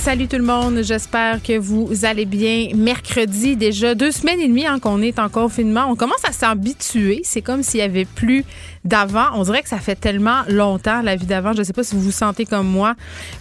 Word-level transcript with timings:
Salut 0.00 0.28
tout 0.28 0.36
le 0.36 0.44
monde, 0.44 0.80
j'espère 0.82 1.42
que 1.42 1.58
vous 1.58 2.04
allez 2.04 2.24
bien. 2.24 2.68
Mercredi, 2.74 3.56
déjà 3.56 3.94
deux 3.94 4.12
semaines 4.12 4.40
et 4.40 4.48
demie 4.48 4.64
hein, 4.64 4.78
qu'on 4.78 5.02
est 5.02 5.18
en 5.18 5.28
confinement. 5.28 5.86
On 5.90 5.96
commence 5.96 6.24
à 6.24 6.32
s'habituer. 6.32 7.20
C'est 7.24 7.42
comme 7.42 7.62
s'il 7.62 7.80
y 7.80 7.82
avait 7.82 8.06
plus 8.06 8.44
d'avant. 8.84 9.26
On 9.34 9.42
dirait 9.42 9.60
que 9.60 9.68
ça 9.68 9.78
fait 9.78 9.96
tellement 9.96 10.44
longtemps, 10.48 11.02
la 11.02 11.16
vie 11.16 11.26
d'avant. 11.26 11.52
Je 11.52 11.58
ne 11.58 11.64
sais 11.64 11.72
pas 11.74 11.82
si 11.82 11.94
vous 11.94 12.00
vous 12.00 12.12
sentez 12.12 12.46
comme 12.46 12.68
moi, 12.68 12.94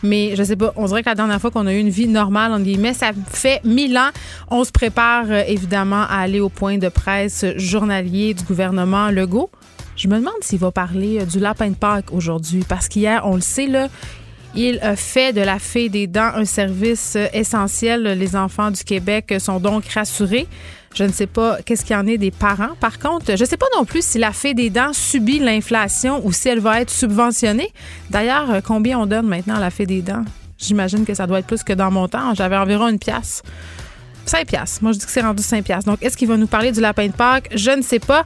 mais 0.03 0.35
je 0.35 0.43
sais 0.43 0.57
pas. 0.57 0.73
On 0.75 0.87
dirait 0.87 1.03
que 1.03 1.09
la 1.09 1.15
dernière 1.15 1.39
fois 1.39 1.51
qu'on 1.51 1.67
a 1.67 1.73
eu 1.73 1.79
une 1.79 1.89
vie 1.89 2.07
normale, 2.07 2.51
en 2.51 2.59
guillemets, 2.59 2.95
ça 2.95 3.11
fait 3.29 3.63
mille 3.63 3.97
ans. 3.97 4.09
On 4.49 4.63
se 4.65 4.71
prépare 4.71 5.25
euh, 5.29 5.43
évidemment 5.47 6.01
à 6.09 6.17
aller 6.17 6.41
au 6.41 6.49
point 6.49 6.79
de 6.79 6.89
presse 6.89 7.45
journalier 7.55 8.33
du 8.33 8.43
gouvernement 8.43 9.09
Legault. 9.09 9.51
Je 9.95 10.07
me 10.07 10.17
demande 10.17 10.33
s'il 10.41 10.59
va 10.59 10.71
parler 10.71 11.21
euh, 11.21 11.25
du 11.25 11.39
lapin 11.39 11.69
de 11.69 11.75
Pâques 11.75 12.11
aujourd'hui, 12.11 12.65
parce 12.67 12.87
qu'hier, 12.89 13.21
on 13.25 13.35
le 13.35 13.41
sait, 13.41 13.67
là, 13.67 13.87
il 14.55 14.79
fait 14.95 15.33
de 15.33 15.41
la 15.41 15.59
fée 15.59 15.89
des 15.89 16.07
dents 16.07 16.31
un 16.33 16.45
service 16.45 17.17
essentiel. 17.33 18.03
Les 18.03 18.35
enfants 18.35 18.71
du 18.71 18.83
Québec 18.83 19.35
sont 19.39 19.59
donc 19.59 19.85
rassurés. 19.87 20.47
Je 20.95 21.03
ne 21.03 21.11
sais 21.11 21.27
pas 21.27 21.57
qu'est-ce 21.63 21.85
qu'il 21.85 21.95
y 21.95 21.99
en 21.99 22.07
est 22.07 22.17
des 22.17 22.31
parents. 22.31 22.75
Par 22.79 22.97
contre, 22.97 23.35
je 23.35 23.43
ne 23.43 23.45
sais 23.45 23.57
pas 23.57 23.67
non 23.77 23.85
plus 23.85 24.03
si 24.03 24.17
la 24.17 24.31
fée 24.31 24.55
des 24.55 24.71
dents 24.71 24.93
subit 24.93 25.37
l'inflation 25.37 26.25
ou 26.25 26.31
si 26.31 26.49
elle 26.49 26.59
va 26.59 26.81
être 26.81 26.89
subventionnée. 26.89 27.71
D'ailleurs, 28.09 28.63
combien 28.65 28.99
on 28.99 29.05
donne 29.05 29.27
maintenant 29.27 29.55
à 29.55 29.59
la 29.59 29.69
fée 29.69 29.85
des 29.85 30.01
dents? 30.01 30.25
J'imagine 30.57 31.05
que 31.05 31.13
ça 31.13 31.27
doit 31.27 31.37
être 31.39 31.45
plus 31.45 31.63
que 31.63 31.73
dans 31.73 31.91
mon 31.91 32.07
temps. 32.07 32.33
J'avais 32.33 32.57
environ 32.57 32.87
une 32.87 32.97
pièce. 32.97 33.43
5 34.29 34.47
piastres. 34.47 34.79
Moi, 34.81 34.91
je 34.91 34.99
dis 34.99 35.05
que 35.05 35.11
c'est 35.11 35.21
rendu 35.21 35.43
5 35.43 35.63
piastres. 35.63 35.89
Donc, 35.89 36.01
est-ce 36.01 36.17
qu'il 36.17 36.27
va 36.27 36.37
nous 36.37 36.47
parler 36.47 36.71
du 36.71 36.81
lapin 36.81 37.07
de 37.07 37.11
Pâques? 37.11 37.49
Je 37.53 37.71
ne 37.71 37.81
sais 37.81 37.99
pas. 37.99 38.25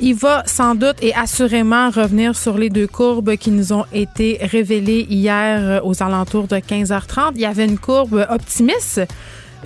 Il 0.00 0.14
va 0.14 0.42
sans 0.46 0.74
doute 0.74 0.96
et 1.02 1.14
assurément 1.14 1.90
revenir 1.90 2.36
sur 2.36 2.58
les 2.58 2.70
deux 2.70 2.86
courbes 2.86 3.36
qui 3.36 3.50
nous 3.50 3.72
ont 3.72 3.84
été 3.92 4.38
révélées 4.40 5.06
hier 5.08 5.60
euh, 5.62 5.80
aux 5.82 6.02
alentours 6.02 6.48
de 6.48 6.56
15h30. 6.56 7.32
Il 7.34 7.40
y 7.40 7.46
avait 7.46 7.64
une 7.64 7.78
courbe 7.78 8.26
optimiste 8.28 9.00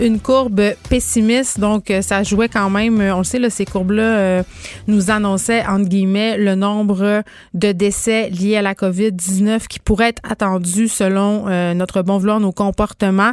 une 0.00 0.18
courbe 0.18 0.62
pessimiste. 0.88 1.60
Donc, 1.60 1.90
euh, 1.90 2.02
ça 2.02 2.22
jouait 2.22 2.48
quand 2.48 2.70
même. 2.70 3.00
Euh, 3.00 3.14
on 3.14 3.18
le 3.18 3.24
sait, 3.24 3.38
là, 3.38 3.50
ces 3.50 3.64
courbes-là 3.64 4.02
euh, 4.02 4.42
nous 4.86 5.10
annonçaient, 5.10 5.64
entre 5.66 5.88
guillemets, 5.88 6.38
le 6.38 6.54
nombre 6.54 7.22
de 7.54 7.72
décès 7.72 8.30
liés 8.30 8.56
à 8.56 8.62
la 8.62 8.74
COVID-19 8.74 9.66
qui 9.68 9.78
pourrait 9.78 10.08
être 10.08 10.22
attendu 10.28 10.88
selon 10.88 11.44
notre 11.74 12.02
bon 12.02 12.18
vouloir, 12.18 12.40
nos 12.40 12.52
comportements. 12.52 13.32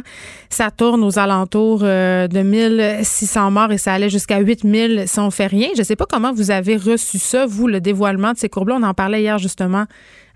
Ça 0.50 0.70
tourne 0.70 1.02
aux 1.02 1.18
alentours 1.18 1.80
de 1.80 2.42
1600 2.42 3.50
morts 3.50 3.72
et 3.72 3.78
ça 3.78 3.92
allait 3.92 4.10
jusqu'à 4.10 4.38
8000 4.38 5.04
si 5.06 5.18
on 5.18 5.30
fait 5.30 5.46
rien. 5.46 5.68
Je 5.74 5.80
ne 5.80 5.84
sais 5.84 5.96
pas 5.96 6.06
comment 6.08 6.32
vous 6.32 6.50
avez 6.50 6.76
reçu 6.76 7.18
ça, 7.18 7.46
vous, 7.46 7.66
le 7.66 7.80
dévoilement 7.80 8.32
de 8.32 8.38
ces 8.38 8.48
courbes-là. 8.48 8.76
On 8.80 8.82
en 8.82 8.94
parlait 8.94 9.22
hier, 9.22 9.38
justement, 9.38 9.84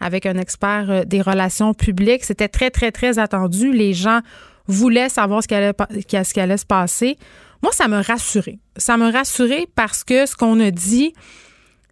avec 0.00 0.26
un 0.26 0.36
expert 0.36 1.06
des 1.06 1.20
relations 1.20 1.74
publiques. 1.74 2.24
C'était 2.24 2.48
très, 2.48 2.70
très, 2.70 2.92
très 2.92 3.18
attendu. 3.18 3.72
Les 3.72 3.92
gens 3.92 4.20
voulait 4.66 5.08
savoir 5.08 5.42
ce 5.42 5.48
qui 5.48 5.54
allait, 5.54 6.56
se 6.56 6.66
passer. 6.66 7.18
Moi, 7.62 7.72
ça 7.72 7.88
me 7.88 8.02
rassurait. 8.02 8.58
Ça 8.76 8.96
me 8.96 9.10
rassurait 9.10 9.66
parce 9.74 10.04
que 10.04 10.26
ce 10.26 10.34
qu'on 10.34 10.58
a 10.60 10.70
dit, 10.70 11.12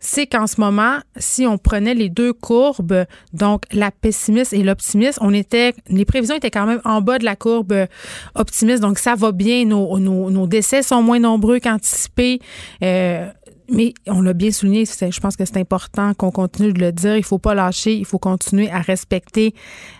c'est 0.01 0.27
qu'en 0.27 0.47
ce 0.47 0.61
moment, 0.61 0.99
si 1.17 1.47
on 1.47 1.59
prenait 1.59 1.95
les 1.95 2.09
deux 2.09 2.33
courbes, 2.33 3.05
donc 3.35 3.65
la 3.71 3.91
pessimiste 3.91 4.55
et 4.55 4.63
l'optimiste, 4.63 5.19
on 5.21 5.33
était, 5.35 5.75
les 5.89 6.07
prévisions 6.07 6.35
étaient 6.35 6.51
quand 6.51 6.67
même 6.67 6.81
en 6.85 7.03
bas 7.03 7.19
de 7.19 7.25
la 7.25 7.37
courbe 7.37 7.87
optimiste, 8.35 8.81
donc 8.81 8.99
ça 8.99 9.15
va 9.15 9.31
bien. 9.31 9.67
Nos, 9.67 9.99
nos, 9.99 10.47
décès 10.47 10.83
sont 10.83 11.03
moins 11.03 11.21
nombreux 11.21 11.61
qu'anticipés. 11.61 12.41
Euh, 12.83 13.31
mais 13.71 13.95
on 14.09 14.21
l'a 14.21 14.33
bien 14.33 14.51
souligné, 14.51 14.85
je 14.85 15.21
pense 15.21 15.37
que 15.37 15.45
c'est 15.45 15.57
important 15.57 16.13
qu'on 16.15 16.33
continue 16.33 16.73
de 16.73 16.81
le 16.81 16.91
dire. 16.91 17.17
Il 17.17 17.25
faut 17.25 17.39
pas 17.39 17.55
lâcher, 17.55 17.95
il 17.95 18.05
faut 18.05 18.19
continuer 18.19 18.69
à 18.69 18.81
respecter 18.81 19.55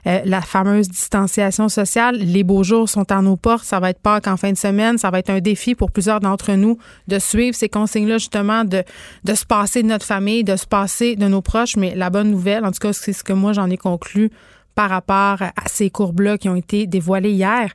euh, 0.07 0.21
la 0.25 0.41
fameuse 0.41 0.89
distanciation 0.89 1.69
sociale. 1.69 2.17
Les 2.17 2.43
beaux 2.43 2.65
jours 2.65 2.89
sont 2.89 3.11
à 3.13 3.23
nos 3.23 3.37
portes. 3.37 3.65
Ça 3.65 3.79
va 3.79 3.91
être 3.91 4.01
Pâques 4.01 4.27
en 4.27 4.37
fin 4.37 4.51
de 4.51 4.57
semaine. 4.57 4.99
Ça 4.99 5.11
va 5.11 5.21
être 5.21 5.31
un 5.31 5.41
défi 5.41 5.77
pour 5.77 5.93
plusieurs 5.93 6.19
d'entre 6.19 6.53
nous 6.53 6.79
de 7.07 7.19
suivre 7.21 7.55
ces 7.55 7.69
consignes-là, 7.69 8.19
justement, 8.19 8.65
de, 8.65 8.83
de 9.25 9.35
se 9.35 9.47
passer 9.47 9.83
de 9.83 9.89
notre 9.89 10.07
famille, 10.07 10.43
de 10.43 10.57
se 10.57 10.67
passer 10.67 11.15
de 11.15 11.29
nos 11.29 11.43
proches. 11.43 11.77
Mais 11.77 11.95
la 11.95 12.11
bonne 12.11 12.31
nouvelle, 12.31 12.65
en 12.65 12.73
tout 12.73 12.81
cas, 12.81 12.93
c'est 12.93 13.13
ce 13.13 13.23
que 13.23 13.33
moi 13.33 13.53
j'en 13.53 13.71
ai 13.71 13.77
conclu 13.77 14.31
par 14.75 14.91
rapport 14.91 15.43
à 15.43 15.69
ces 15.69 15.91
courbes-là 15.91 16.39
qui 16.39 16.49
ont 16.49 16.57
été 16.57 16.87
dévoilées 16.87 17.33
hier 17.33 17.73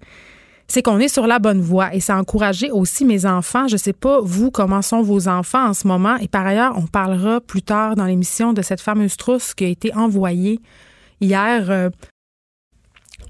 c'est 0.68 0.81
qu'on 0.81 1.00
est 1.00 1.08
sur 1.08 1.28
la 1.28 1.40
bonne 1.40 1.62
voie 1.62 1.94
et 1.94 2.00
ça 2.00 2.16
a 2.16 2.20
encouragé 2.20 2.72
aussi 2.72 3.06
mes 3.06 3.26
enfants. 3.26 3.68
Je 3.68 3.78
sais 3.78 3.94
pas, 3.94 4.20
vous, 4.22 4.52
comment 4.52 4.81
sont 4.81 5.02
vos 5.02 5.28
enfants 5.28 5.68
en 5.68 5.74
ce 5.74 5.88
moment. 5.88 6.16
Et 6.18 6.28
par 6.28 6.46
ailleurs, 6.46 6.74
on 6.78 6.88
parlera 6.88 7.40
plus 7.40 7.62
tard 7.62 7.96
dans 7.96 8.06
l'émission 8.06 8.53
de 8.53 8.62
cette 8.62 8.81
fameuse 8.81 9.18
trousse 9.18 9.54
qui 9.54 9.66
a 9.66 9.68
été 9.68 9.94
envoyée 9.94 10.59
hier 11.22 11.70
euh, 11.70 11.90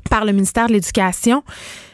par 0.09 0.25
le 0.25 0.31
ministère 0.31 0.67
de 0.67 0.73
l'Éducation. 0.73 1.43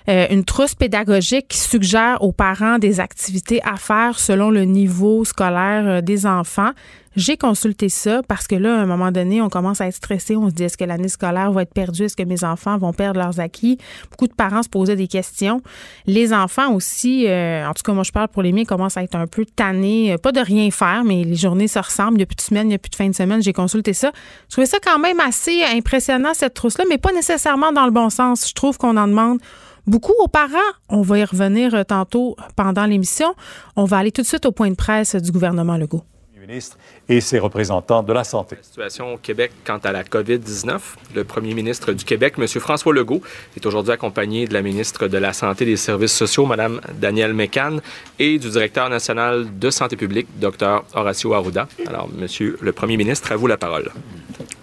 Euh, 0.10 0.28
une 0.30 0.44
trousse 0.44 0.76
pédagogique 0.76 1.48
qui 1.50 1.60
suggère 1.60 2.24
aux 2.24 2.32
parents 2.32 2.80
des 2.80 3.00
activités 3.00 3.62
à 3.64 3.78
faire 3.78 4.20
selon 4.20 4.50
le 4.50 4.64
niveau 4.64 5.26
scolaire 5.26 5.88
euh, 5.88 6.02
des 6.02 6.26
enfants. 6.26 6.72
J'ai 7.18 7.36
consulté 7.36 7.90
ça 7.90 8.22
parce 8.26 8.48
que 8.48 8.56
là, 8.56 8.78
à 8.78 8.82
un 8.82 8.86
moment 8.86 9.12
donné, 9.12 9.42
on 9.42 9.50
commence 9.50 9.82
à 9.82 9.88
être 9.88 9.96
stressé. 9.96 10.38
On 10.38 10.50
se 10.50 10.54
dit, 10.54 10.64
est-ce 10.64 10.78
que 10.78 10.86
l'année 10.86 11.10
scolaire 11.10 11.52
va 11.52 11.64
être 11.64 11.74
perdue? 11.74 12.04
Est-ce 12.04 12.16
que 12.16 12.24
mes 12.24 12.46
enfants 12.46 12.78
vont 12.78 12.94
perdre 12.94 13.20
leurs 13.20 13.42
acquis? 13.42 13.78
Beaucoup 14.10 14.28
de 14.28 14.34
parents 14.34 14.64
se 14.64 14.70
posaient 14.70 14.96
des 14.96 15.10
questions. 15.10 15.62
Les 16.06 16.32
enfants 16.34 16.74
aussi, 16.74 17.28
euh, 17.28 17.68
en 17.68 17.74
tout 17.74 17.84
cas, 17.84 17.92
moi, 17.92 18.04
je 18.04 18.14
parle 18.14 18.30
pour 18.30 18.44
les 18.44 18.54
miens, 18.54 18.64
commencent 18.64 18.96
à 18.96 19.04
être 19.04 19.16
un 19.16 19.28
peu 19.28 19.44
tannés. 19.46 20.16
Pas 20.24 20.32
de 20.32 20.40
rien 20.40 20.72
faire, 20.72 21.04
mais 21.04 21.26
les 21.26 21.36
journées 21.36 21.68
se 21.68 21.80
ressemblent. 21.80 22.14
Il 22.14 22.18
n'y 22.18 22.24
a 22.24 22.28
plus 22.28 22.36
de 22.36 22.42
semaine, 22.42 22.68
il 22.68 22.70
n'y 22.70 22.76
a 22.76 22.80
plus 22.80 22.90
de 22.90 22.96
fin 22.96 23.10
de 23.10 23.16
semaine. 23.16 23.44
J'ai 23.44 23.54
consulté 23.54 23.92
ça. 23.92 24.12
Je 24.48 24.54
trouvais 24.54 24.68
ça 24.68 24.78
quand 24.82 25.00
même 25.00 25.20
assez 25.20 25.64
impressionnant, 25.66 26.34
cette 26.34 26.54
trousse-là, 26.54 26.86
mais 26.88 26.98
pas 26.98 27.12
nécessairement 27.12 27.74
dans 27.74 27.86
le 27.86 27.92
bon 27.92 28.10
sens. 28.10 28.48
Je 28.48 28.54
trouve 28.54 28.78
qu'on 28.78 28.96
en 28.96 29.08
demande 29.10 29.40
beaucoup 29.86 30.14
aux 30.20 30.30
parents. 30.30 30.58
On 30.88 31.02
va 31.02 31.20
y 31.20 31.26
revenir 31.26 31.76
euh, 31.76 31.84
tantôt 31.84 32.38
pendant 32.56 32.86
l'émission. 32.86 33.36
On 33.76 33.84
va 33.84 33.98
aller 33.98 34.14
tout 34.14 34.22
de 34.22 34.28
suite 34.28 34.46
au 34.46 34.54
point 34.54 34.70
de 34.70 34.76
presse 34.76 35.16
du 35.16 35.32
gouvernement 35.32 35.76
Legault 35.76 36.06
ministre 36.52 36.78
et 37.08 37.22
ses 37.22 37.40
représentants 37.40 38.04
de 38.04 38.12
la 38.12 38.24
santé. 38.24 38.58
La 38.58 38.64
situation 38.64 39.14
au 39.14 39.18
Québec 39.18 39.52
quant 39.66 39.78
à 39.78 39.92
la 39.92 40.04
COVID-19. 40.04 40.80
Le 41.16 41.24
premier 41.24 41.54
ministre 41.54 41.94
du 41.94 42.04
Québec, 42.04 42.34
M. 42.38 42.46
François 42.48 42.94
Legault, 42.94 43.22
est 43.56 43.66
aujourd'hui 43.66 43.94
accompagné 43.94 44.48
de 44.48 44.54
la 44.54 44.62
ministre 44.62 45.08
de 45.08 45.18
la 45.18 45.32
Santé 45.32 45.64
et 45.64 45.68
des 45.68 45.78
Services 45.78 46.14
sociaux, 46.14 46.46
Mme 46.46 46.82
Danielle 47.00 47.34
Mécan, 47.34 47.78
et 48.20 48.38
du 48.38 48.50
directeur 48.50 48.90
national 48.90 49.48
de 49.58 49.70
santé 49.70 49.96
publique, 49.96 50.28
Dr. 50.40 50.84
Horacio 50.94 51.34
Arruda. 51.34 51.68
Alors, 51.88 52.10
Monsieur 52.10 52.58
le 52.62 52.72
premier 52.74 52.98
ministre, 52.98 53.32
à 53.32 53.38
vous 53.38 53.48
la 53.48 53.58
parole. 53.58 53.90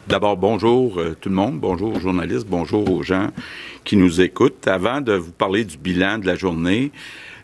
D'abord, 0.07 0.37
bonjour 0.37 0.99
euh, 0.99 1.17
tout 1.19 1.29
le 1.29 1.35
monde, 1.35 1.59
bonjour 1.59 1.97
aux 1.97 2.01
journalistes, 2.01 2.47
bonjour 2.47 2.91
aux 2.91 3.03
gens 3.03 3.29
qui 3.85 3.97
nous 3.97 4.21
écoutent. 4.21 4.67
Avant 4.69 5.01
de 5.01 5.13
vous 5.13 5.33
parler 5.33 5.65
du 5.65 5.77
bilan 5.77 6.19
de 6.19 6.27
la 6.27 6.35
journée, 6.35 6.93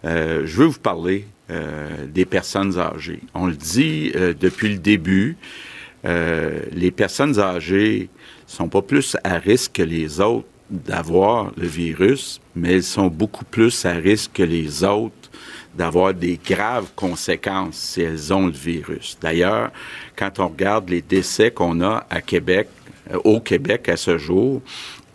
euh, 0.04 0.42
je 0.44 0.56
veux 0.56 0.66
vous 0.66 0.78
parler 0.78 1.26
euh, 1.50 2.06
des 2.06 2.24
personnes 2.24 2.78
âgées. 2.78 3.20
On 3.34 3.46
le 3.46 3.54
dit 3.54 4.12
euh, 4.14 4.32
depuis 4.38 4.70
le 4.70 4.78
début, 4.78 5.36
les 6.04 6.90
personnes 6.90 7.38
âgées 7.40 8.10
sont 8.46 8.68
pas 8.68 8.82
plus 8.82 9.16
à 9.24 9.38
risque 9.38 9.72
que 9.72 9.82
les 9.82 10.20
autres 10.20 10.46
d'avoir 10.70 11.50
le 11.56 11.66
virus, 11.66 12.42
mais 12.54 12.74
elles 12.74 12.82
sont 12.82 13.06
beaucoup 13.06 13.46
plus 13.46 13.86
à 13.86 13.92
risque 13.92 14.32
que 14.34 14.42
les 14.42 14.84
autres 14.84 15.30
d'avoir 15.74 16.12
des 16.12 16.38
graves 16.44 16.90
conséquences 16.94 17.76
si 17.76 18.02
elles 18.02 18.32
ont 18.32 18.46
le 18.46 18.52
virus. 18.52 19.16
D'ailleurs, 19.20 19.70
quand 20.14 20.38
on 20.40 20.48
regarde 20.48 20.90
les 20.90 21.02
décès 21.02 21.50
qu'on 21.50 21.80
a 21.80 22.06
à 22.10 22.20
Québec, 22.20 22.68
au 23.24 23.40
Québec 23.40 23.88
à 23.88 23.96
ce 23.96 24.18
jour, 24.18 24.62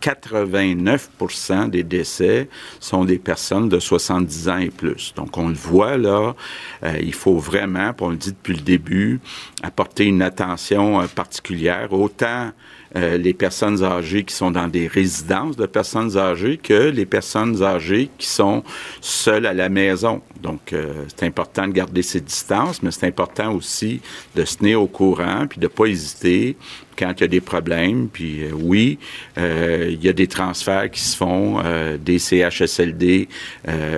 89% 0.00 1.70
des 1.70 1.82
décès 1.82 2.48
sont 2.80 3.04
des 3.04 3.18
personnes 3.18 3.68
de 3.68 3.78
70 3.78 4.48
ans 4.48 4.58
et 4.58 4.70
plus. 4.70 5.12
Donc, 5.14 5.36
on 5.36 5.48
le 5.48 5.54
voit 5.54 5.96
là, 5.96 6.34
euh, 6.82 6.96
il 7.00 7.14
faut 7.14 7.38
vraiment, 7.38 7.92
on 8.00 8.10
le 8.10 8.16
dit 8.16 8.32
depuis 8.32 8.54
le 8.54 8.62
début, 8.62 9.20
apporter 9.62 10.06
une 10.06 10.22
attention 10.22 11.00
euh, 11.00 11.06
particulière 11.06 11.92
autant 11.92 12.50
euh, 12.96 13.16
les 13.16 13.34
personnes 13.34 13.84
âgées 13.84 14.24
qui 14.24 14.34
sont 14.34 14.50
dans 14.50 14.66
des 14.66 14.88
résidences 14.88 15.56
de 15.56 15.66
personnes 15.66 16.16
âgées 16.16 16.56
que 16.56 16.90
les 16.90 17.06
personnes 17.06 17.62
âgées 17.62 18.10
qui 18.18 18.26
sont 18.26 18.64
seules 19.00 19.46
à 19.46 19.54
la 19.54 19.68
maison. 19.68 20.22
Donc, 20.42 20.74
c'est 21.08 21.26
important 21.26 21.68
de 21.68 21.72
garder 21.72 22.02
ces 22.02 22.20
distances, 22.20 22.82
mais 22.82 22.90
c'est 22.90 23.06
important 23.06 23.52
aussi 23.52 24.00
de 24.34 24.44
se 24.44 24.56
tenir 24.56 24.80
au 24.80 24.86
courant 24.86 25.46
puis 25.46 25.60
de 25.60 25.68
pas 25.68 25.84
hésiter 25.84 26.56
quand 26.96 27.12
il 27.16 27.20
y 27.20 27.24
a 27.24 27.28
des 27.28 27.40
problèmes. 27.40 28.08
Puis 28.08 28.44
euh, 28.44 28.50
oui, 28.54 28.98
euh, 29.38 29.88
il 29.90 30.02
y 30.04 30.08
a 30.08 30.12
des 30.12 30.26
transferts 30.26 30.90
qui 30.90 31.00
se 31.00 31.16
font 31.16 31.60
euh, 31.64 31.96
des 31.96 32.18
CHSLD 32.18 33.28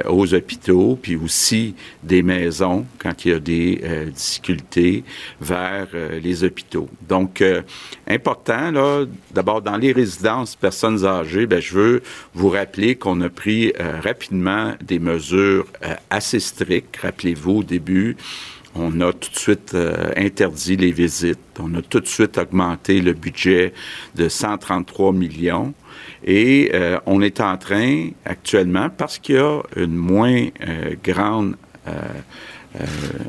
aux 0.09 0.35
hôpitaux, 0.35 0.99
puis 1.01 1.17
aussi 1.17 1.75
des 2.03 2.23
maisons 2.23 2.87
quand 2.99 3.25
il 3.25 3.33
y 3.33 3.35
a 3.35 3.39
des 3.39 3.83
difficultés 4.15 5.05
vers 5.41 5.89
les 6.23 6.45
hôpitaux. 6.45 6.89
Donc, 7.09 7.43
important, 8.07 8.71
là, 8.71 9.05
d'abord 9.33 9.63
dans 9.63 9.77
les 9.77 9.93
résidences 9.93 10.57
personnes 10.57 11.05
âgées, 11.05 11.47
ben, 11.47 11.61
je 11.61 11.75
veux 11.75 12.03
vous 12.35 12.49
rappeler 12.49 12.97
qu'on 12.97 13.21
a 13.23 13.29
pris 13.29 13.73
rapidement 14.03 14.75
des 14.83 14.99
mesures 14.99 15.67
assez 16.11 16.41
strictes. 16.41 16.97
Rappelez-vous 16.97 17.59
au 17.59 17.63
début, 17.63 18.17
on 18.75 19.01
a 19.01 19.13
tout 19.13 19.31
de 19.31 19.39
suite 19.39 19.75
euh, 19.75 20.13
interdit 20.17 20.77
les 20.77 20.93
visites. 20.93 21.39
On 21.61 21.75
a 21.75 21.83
tout 21.83 22.01
de 22.01 22.07
suite 22.07 22.39
augmenté 22.39 23.01
le 23.01 23.13
budget 23.13 23.73
de 24.15 24.29
133 24.29 25.13
millions. 25.13 25.75
Et 26.25 26.71
euh, 26.73 26.99
on 27.07 27.21
est 27.21 27.41
en 27.41 27.57
train 27.59 28.09
actuellement, 28.25 28.89
parce 28.89 29.19
qu'il 29.19 29.35
y 29.37 29.39
a 29.39 29.61
une 29.77 29.95
moins 29.95 30.47
euh, 30.67 30.95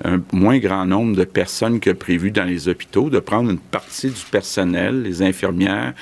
un 0.06 0.22
moins 0.32 0.58
grand 0.60 0.86
nombre 0.86 1.18
de 1.18 1.26
personnes 1.26 1.82
que 1.82 1.90
prévu 1.90 2.32
dans 2.32 2.46
les 2.46 2.70
hôpitaux, 2.70 3.10
de 3.10 3.20
prendre 3.20 3.50
une 3.50 3.60
partie 3.60 4.08
du 4.08 4.22
personnel, 4.32 5.02
les 5.02 5.22
infirmières, 5.22 5.94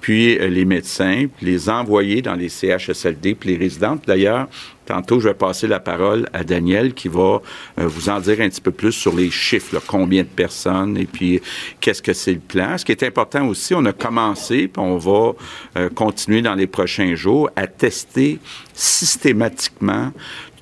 puis 0.00 0.38
les 0.38 0.64
médecins, 0.64 1.26
puis 1.36 1.46
les 1.46 1.68
envoyer 1.68 2.22
dans 2.22 2.34
les 2.34 2.48
CHSLD, 2.48 3.34
puis 3.34 3.50
les 3.50 3.56
résidentes. 3.56 4.04
D'ailleurs, 4.06 4.48
Tantôt, 4.88 5.20
je 5.20 5.28
vais 5.28 5.34
passer 5.34 5.66
la 5.66 5.80
parole 5.80 6.30
à 6.32 6.44
Daniel 6.44 6.94
qui 6.94 7.08
va 7.08 7.42
euh, 7.78 7.86
vous 7.86 8.08
en 8.08 8.20
dire 8.20 8.40
un 8.40 8.48
petit 8.48 8.62
peu 8.62 8.70
plus 8.70 8.92
sur 8.92 9.14
les 9.14 9.30
chiffres, 9.30 9.82
combien 9.86 10.22
de 10.22 10.28
personnes 10.28 10.96
et 10.96 11.04
puis 11.04 11.42
qu'est-ce 11.78 12.00
que 12.00 12.14
c'est 12.14 12.32
le 12.32 12.38
plan? 12.38 12.78
Ce 12.78 12.86
qui 12.86 12.92
est 12.92 13.02
important 13.02 13.46
aussi, 13.48 13.74
on 13.74 13.84
a 13.84 13.92
commencé, 13.92 14.66
puis 14.66 14.82
on 14.82 14.96
va 14.96 15.32
euh, 15.76 15.90
continuer 15.90 16.40
dans 16.40 16.54
les 16.54 16.66
prochains 16.66 17.14
jours 17.16 17.50
à 17.54 17.66
tester 17.66 18.38
systématiquement 18.72 20.10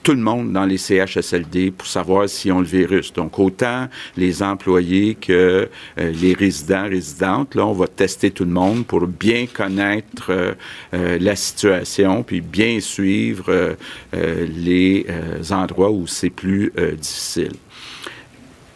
tout 0.07 0.13
le 0.13 0.19
monde 0.19 0.53
dans 0.53 0.67
les 0.67 0.79
CHSLD 0.79 1.73
pour 1.73 1.89
savoir 1.89 2.29
s'ils 2.29 2.53
ont 2.53 2.61
le 2.61 2.65
virus. 2.65 3.13
Donc, 3.13 3.41
autant 3.41 3.89
les 4.17 4.41
employés 4.41 5.17
que 5.17 5.69
euh, 5.99 6.13
les 6.13 6.33
résidents, 6.33 6.89
résidentes, 6.89 7.57
là, 7.57 7.67
on 7.67 7.73
va 7.73 7.89
tester 7.89 8.31
tout 8.31 8.45
le 8.45 8.53
monde 8.53 8.87
pour 8.87 9.05
bien 9.09 9.47
connaître 9.53 10.31
euh, 10.31 10.55
euh, 10.95 11.19
la 11.21 11.35
situation, 11.35 12.23
puis 12.23 12.41
bien 12.41 12.79
suivre 12.79 13.77
les 14.13 15.07
endroits 15.51 15.91
où 15.91 16.07
c'est 16.07 16.31
plus 16.31 16.73
difficile. 16.99 17.55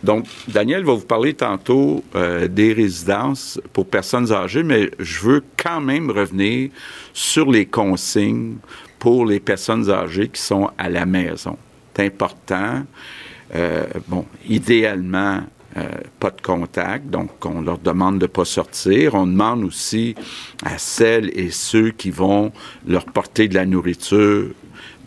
Donc, 0.03 0.27
Daniel 0.49 0.82
va 0.82 0.94
vous 0.94 1.06
parler 1.06 1.35
tantôt 1.35 2.03
des 2.49 2.73
résidences 2.73 3.61
pour 3.73 3.87
personnes 3.87 4.32
âgées, 4.32 4.62
mais 4.62 4.91
je 4.99 5.21
veux 5.21 5.43
quand 5.56 5.81
même 5.81 6.11
revenir 6.11 6.71
sur 7.12 7.50
les 7.50 7.67
consignes 7.67 8.56
pour 9.00 9.26
les 9.26 9.41
personnes 9.41 9.91
âgées 9.91 10.29
qui 10.29 10.41
sont 10.41 10.70
à 10.79 10.88
la 10.88 11.05
maison. 11.06 11.58
C'est 11.97 12.06
important. 12.06 12.85
Euh, 13.56 13.87
bon, 14.06 14.25
idéalement, 14.49 15.41
euh, 15.76 15.88
pas 16.20 16.31
de 16.31 16.41
contact, 16.41 17.06
donc 17.11 17.44
on 17.44 17.62
leur 17.62 17.79
demande 17.79 18.19
de 18.19 18.25
ne 18.25 18.31
pas 18.31 18.44
sortir. 18.44 19.14
On 19.14 19.26
demande 19.26 19.64
aussi 19.64 20.14
à 20.64 20.79
celles 20.79 21.37
et 21.37 21.50
ceux 21.50 21.91
qui 21.91 22.11
vont 22.11 22.52
leur 22.87 23.06
porter 23.06 23.49
de 23.49 23.55
la 23.55 23.67
nourriture 23.67 24.50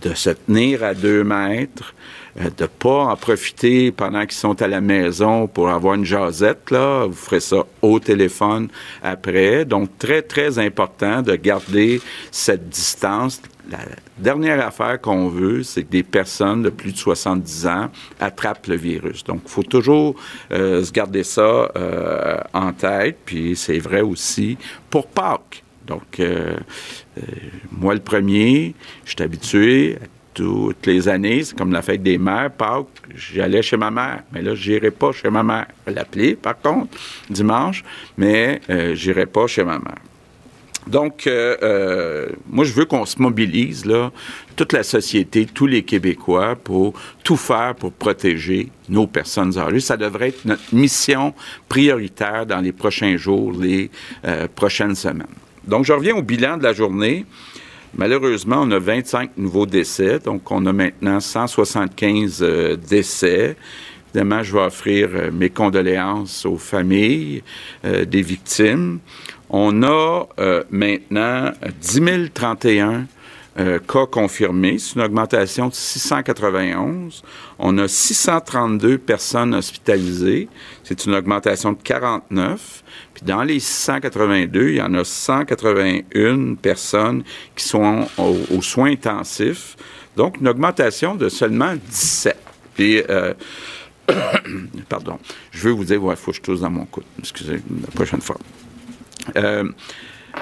de 0.04 0.13
se 0.13 0.31
tenir 0.31 0.84
à 0.84 0.94
deux 0.94 1.24
mètres, 1.24 1.94
euh, 2.39 2.50
de 2.57 2.66
pas 2.66 3.06
en 3.06 3.16
profiter 3.16 3.92
pendant 3.92 4.22
qu'ils 4.22 4.34
sont 4.34 4.62
à 4.62 4.68
la 4.68 4.81
maison 4.81 5.48
pour 5.48 5.69
avoir 5.69 5.96
une 5.96 6.06
jasette, 6.06 6.72
là. 6.72 7.06
Vous 7.06 7.13
ferez 7.13 7.39
ça 7.39 7.63
au 7.81 8.00
téléphone 8.00 8.68
après. 9.01 9.66
Donc, 9.66 9.98
très, 9.98 10.22
très 10.22 10.60
important 10.60 11.22
de 11.22 11.36
garder 11.36 12.01
cette 12.31 12.69
distance. 12.69 13.42
La 13.69 13.80
dernière 14.18 14.65
affaire 14.65 15.00
qu'on 15.00 15.30
veut, 15.30 15.63
c'est 15.63 15.83
que 15.83 15.89
des 15.89 16.04
personnes 16.04 16.63
de 16.63 16.69
plus 16.69 16.92
de 16.92 16.98
70 16.98 17.68
ans 17.68 17.89
attrapent 18.19 18.68
le 18.68 18.75
virus. 18.75 19.24
Donc, 19.24 19.42
il 19.45 19.50
faut 19.50 19.63
toujours 19.63 20.15
euh, 20.51 20.83
se 20.83 20.92
garder 20.92 21.24
ça 21.24 21.71
euh, 21.75 22.38
en 22.54 22.74
tête. 22.74 23.19
Puis, 23.25 23.56
c'est 23.56 23.80
vrai 23.80 24.01
aussi 24.01 24.57
pour 24.89 25.07
Pâques. 25.07 25.63
Donc, 25.86 26.21
moi, 27.74 27.94
le 27.94 28.00
premier, 28.00 28.74
je 29.04 29.12
suis 29.12 29.21
habitué 29.21 29.98
toutes 30.33 30.86
les 30.86 31.07
années, 31.07 31.44
c'est 31.44 31.57
comme 31.57 31.71
la 31.71 31.81
fête 31.81 32.01
des 32.01 32.18
mères, 32.18 32.51
Pâques, 32.51 32.88
j'allais 33.15 33.62
chez 33.62 33.77
ma 33.77 33.92
mère. 33.92 34.24
Mais 34.31 34.42
là, 34.42 34.56
je 34.56 34.71
n'irai 34.71 34.92
pas 34.92 35.12
chez 35.12 35.30
ma 35.30 35.44
mère. 35.44 35.68
L'appeler, 35.88 36.36
par 36.36 36.60
contre, 36.60 36.98
dimanche, 37.30 37.83
mais 38.18 38.62
euh, 38.69 38.95
je 38.95 39.10
n'irai 39.10 39.25
pas 39.25 39.48
chez 39.48 39.63
ma 39.63 39.80
mère. 39.80 40.00
Donc, 40.88 41.27
euh, 41.27 41.56
euh, 41.63 42.30
moi, 42.50 42.65
je 42.65 42.74
veux 42.74 42.85
qu'on 42.85 43.06
se 43.06 43.21
mobilise, 43.21 43.85
là, 43.85 44.12
toute 44.56 44.74
la 44.74 44.83
société, 44.83 45.45
tous 45.45 45.68
les 45.68 45.83
Québécois, 45.83 46.56
pour 46.56 46.94
tout 47.24 47.38
faire 47.38 47.75
pour 47.75 47.91
protéger 47.91 48.69
nos 48.89 49.07
personnes 49.07 49.57
âgées. 49.57 49.80
Ça 49.80 49.97
devrait 49.97 50.30
être 50.30 50.45
notre 50.45 50.74
mission 50.74 51.33
prioritaire 51.69 52.45
dans 52.45 52.59
les 52.59 52.71
prochains 52.71 53.18
jours, 53.18 53.53
les 53.53 53.89
prochaines 54.56 54.95
semaines. 54.95 55.27
Donc, 55.65 55.85
je 55.85 55.94
reviens 55.94 56.15
au 56.15 56.21
bilan 56.21 56.57
de 56.57 56.63
la 56.63 56.74
journée. 56.74 57.25
Malheureusement, 57.95 58.57
on 58.62 58.71
a 58.71 58.79
25 58.79 59.38
nouveaux 59.38 59.68
décès, 59.68 60.18
donc 60.18 60.51
on 60.51 60.65
a 60.65 60.74
maintenant 60.74 61.19
175 61.19 62.39
euh, 62.41 62.75
décès. 62.75 63.56
Évidemment, 64.09 64.41
je 64.41 64.53
vais 64.53 64.63
offrir 64.63 65.09
euh, 65.13 65.31
mes 65.31 65.51
condoléances 65.51 66.44
aux 66.45 66.57
familles 66.57 67.44
euh, 67.86 68.03
des 68.03 68.24
victimes. 68.24 69.00
On 69.55 69.83
a 69.83 70.25
maintenant 70.71 71.51
10 71.79 72.31
031 72.33 73.05
cas 73.55 74.05
confirmés, 74.07 74.79
c'est 74.79 74.95
une 74.95 75.01
augmentation 75.03 75.67
de 75.67 75.75
691. 75.75 77.21
On 77.59 77.77
a 77.77 77.88
632 77.88 78.97
personnes 78.97 79.53
hospitalisées, 79.53 80.50
c'est 80.83 81.05
une 81.05 81.13
augmentation 81.13 81.73
de 81.73 81.77
49. 81.83 82.83
Puis 83.13 83.23
dans 83.25 83.44
les 83.44 83.59
682, 83.59 84.69
il 84.69 84.75
y 84.77 84.81
en 84.81 84.95
a 84.95 85.03
181 85.03 86.55
personnes 86.55 87.23
qui 87.55 87.63
sont 87.63 88.07
aux, 88.17 88.61
soins 88.63 88.94
intensifs. 88.94 89.77
Donc, 90.17 90.38
une 90.41 90.47
augmentation 90.47 91.13
de 91.13 91.29
seulement 91.29 91.75
17. 91.75 92.35
Puis, 92.73 93.03
euh, 93.07 93.35
pardon, 94.89 95.19
je 95.51 95.67
veux 95.67 95.73
vous 95.73 95.85
dire, 95.85 96.01
il 96.03 96.15
faut 96.15 96.31
que 96.31 96.38
je 96.38 96.41
tousse 96.41 96.61
dans 96.61 96.71
mon 96.71 96.85
coude. 96.85 97.03
Excusez, 97.19 97.61
la 97.81 97.91
prochaine 97.91 98.21
fois. 98.21 98.38
Euh, 99.36 99.64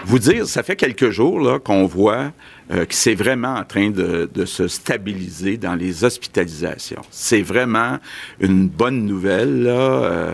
vous 0.06 0.20
dire, 0.20 0.48
ça 0.48 0.64
fait 0.64 0.76
quelques 0.76 1.10
jours 1.10 1.62
qu'on 1.64 1.86
voit 1.86 2.32
euh, 2.72 2.86
que 2.86 2.94
c'est 2.94 3.16
vraiment 3.16 3.56
en 3.56 3.66
train 3.66 3.90
de, 3.90 4.30
de, 4.34 4.46
se 4.46 4.68
stabiliser 4.68 5.58
dans 5.58 5.76
les 5.76 6.04
hospitalisations. 6.04 7.02
C'est 7.12 7.42
vraiment 7.42 8.00
une 8.40 8.70
bonne 8.70 9.06
nouvelle. 9.06 9.64
Là. 9.64 9.72
Euh, 9.72 10.32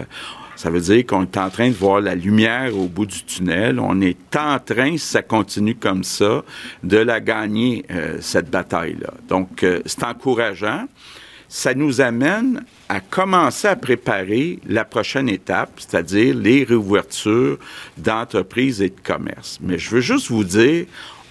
ça 0.57 0.71
veut 0.71 0.81
dire 0.81 1.05
qu'on 1.05 1.21
est 1.21 1.37
en 1.37 1.51
train 1.51 1.69
de 1.69 1.75
voir 1.75 2.01
la 2.01 2.15
lumière 2.15 2.75
au 2.75 2.87
bout 2.87 3.05
du 3.05 3.23
tunnel. 3.23 3.79
On 3.79 4.01
est 4.01 4.35
en 4.35 4.57
train, 4.57 4.93
si 4.93 5.05
ça 5.05 5.21
continue 5.21 5.75
comme 5.75 6.03
ça, 6.03 6.43
de 6.83 6.97
la 6.97 7.19
gagner, 7.19 7.85
euh, 7.91 8.17
cette 8.21 8.49
bataille-là. 8.49 9.13
Donc, 9.27 9.61
euh, 9.61 9.81
c'est 9.85 10.03
encourageant. 10.03 10.87
Ça 11.49 11.73
nous 11.73 12.01
amène 12.01 12.63
à 12.89 12.99
commencer 12.99 13.67
à 13.67 13.75
préparer 13.75 14.59
la 14.67 14.85
prochaine 14.85 15.29
étape, 15.29 15.71
c'est-à-dire 15.77 16.35
les 16.35 16.63
réouvertures 16.63 17.57
d'entreprises 17.97 18.81
et 18.81 18.89
de 18.89 18.99
commerces. 19.03 19.59
Mais 19.61 19.77
je 19.77 19.89
veux 19.89 20.01
juste 20.01 20.29
vous 20.29 20.43
dire, 20.43 20.85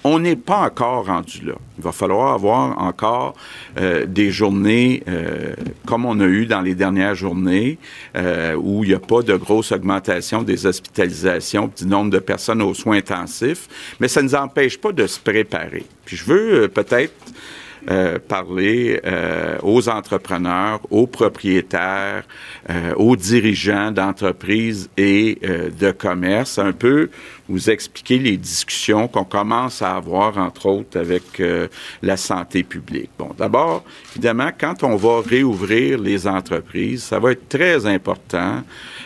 on 0.07 0.21
n'est 0.21 0.37
pas 0.37 0.59
encore 0.59 1.07
rendu 1.07 1.41
là. 1.45 1.55
Il 1.79 1.85
va 1.85 1.91
falloir 1.91 2.33
avoir 2.33 2.81
encore 2.81 3.35
euh, 3.77 4.07
des 4.07 4.31
journées 4.31 5.03
euh, 5.09 5.55
comme 5.85 6.05
on 6.05 6.21
a 6.21 6.27
eu 6.27 6.47
dans 6.47 6.61
les 6.61 6.77
dernières 6.77 7.17
journées, 7.17 7.79
euh, 8.15 8.55
où 8.55 8.85
il 8.85 8.91
n'y 8.91 8.95
a 8.95 9.01
pas 9.01 9.23
de 9.23 9.35
grosse 9.35 9.73
augmentation 9.73 10.43
des 10.43 10.65
hospitalisations, 10.65 11.71
du 11.77 11.87
nombre 11.87 12.11
de 12.11 12.21
personnes 12.21 12.63
aux 12.63 12.75
soins 12.75 12.99
intensifs, 12.99 13.69
mais 13.99 14.07
ça 14.07 14.23
ne 14.23 14.29
nous 14.29 14.37
empêche 14.37 14.79
pas 14.79 14.93
de 14.93 15.07
se 15.09 15.19
préparer. 15.19 15.85
Puis 16.05 16.17
je 16.17 16.25
veux 16.25 16.69
peut-être 16.69 17.15
euh, 17.89 18.19
parler 18.19 19.01
euh, 19.05 19.59
aux 19.63 19.89
entrepreneurs, 19.89 20.81
aux 20.91 21.07
propriétaires, 21.07 22.25
euh, 22.69 22.93
aux 22.97 23.15
dirigeants 23.15 23.93
d'entreprises 23.93 24.91
et 24.97 25.39
de 25.79 25.91
commerce, 25.93 26.59
un 26.59 26.73
peu 26.73 27.11
vous 27.49 27.71
expliquer 27.71 28.19
les 28.19 28.37
discussions 28.37 29.09
qu'on 29.09 29.25
commence 29.25 29.83
à 29.83 29.97
avoir, 29.97 30.39
entre 30.39 30.67
autres, 30.67 30.99
avec 30.99 31.41
euh, 31.41 31.69
la 32.03 32.17
santé 32.17 32.63
publique. 32.63 33.11
Bon, 33.19 33.31
d'abord, 33.37 33.85
évidemment, 34.13 34.51
quand 34.59 34.83
on 34.83 34.97
va 34.97 35.21
réouvrir 35.21 35.99
les 35.99 36.27
entreprises, 36.27 37.05
ça 37.05 37.19
va 37.19 37.33
être 37.33 37.49
très 37.49 37.87
important 37.87 38.63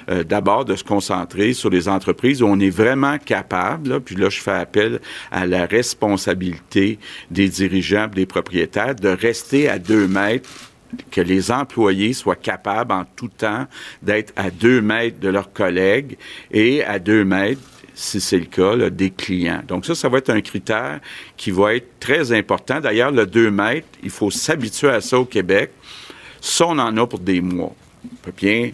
euh, 0.08 0.24
d'abord 0.24 0.64
de 0.64 0.76
se 0.76 0.84
concentrer 0.84 1.52
sur 1.52 1.70
les 1.70 1.88
entreprises 1.88 2.42
où 2.42 2.46
on 2.46 2.58
est 2.58 2.70
vraiment 2.70 3.18
capable, 3.18 4.00
puis 4.00 4.16
là 4.16 4.28
je 4.30 4.40
fais 4.40 4.50
appel 4.50 5.00
à 5.30 5.46
la 5.46 5.66
responsabilité 5.66 6.98
des 7.30 7.48
dirigeants, 7.48 8.08
des 8.08 8.26
propriétaires, 8.26 8.94
de 8.94 9.08
rester 9.08 9.68
à 9.68 9.78
deux 9.78 10.08
mètres 10.08 10.48
que 11.10 11.20
les 11.20 11.52
employés 11.52 12.12
soient 12.12 12.36
capables 12.36 12.92
en 12.92 13.04
tout 13.16 13.28
temps 13.28 13.66
d'être 14.02 14.32
à 14.36 14.50
deux 14.50 14.80
mètres 14.80 15.20
de 15.20 15.28
leurs 15.28 15.52
collègues 15.52 16.16
et 16.50 16.82
à 16.82 16.98
deux 16.98 17.24
mètres 17.24 17.60
si 17.94 18.20
c'est 18.20 18.38
le 18.38 18.46
cas, 18.46 18.90
des 18.90 19.10
clients. 19.10 19.62
Donc 19.66 19.86
ça, 19.86 19.94
ça 19.94 20.08
va 20.08 20.18
être 20.18 20.30
un 20.30 20.40
critère 20.40 21.00
qui 21.36 21.50
va 21.50 21.74
être 21.74 22.00
très 22.00 22.32
important. 22.32 22.80
D'ailleurs, 22.80 23.10
le 23.10 23.26
2 23.26 23.50
mètres, 23.50 23.88
il 24.02 24.10
faut 24.10 24.30
s'habituer 24.30 24.90
à 24.90 25.00
ça 25.00 25.18
au 25.18 25.24
Québec. 25.24 25.70
Ça, 26.40 26.66
on 26.66 26.78
en 26.78 26.96
a 26.96 27.06
pour 27.06 27.18
des 27.18 27.40
mois. 27.40 27.74
On 28.04 28.16
peut 28.22 28.32
bien, 28.34 28.70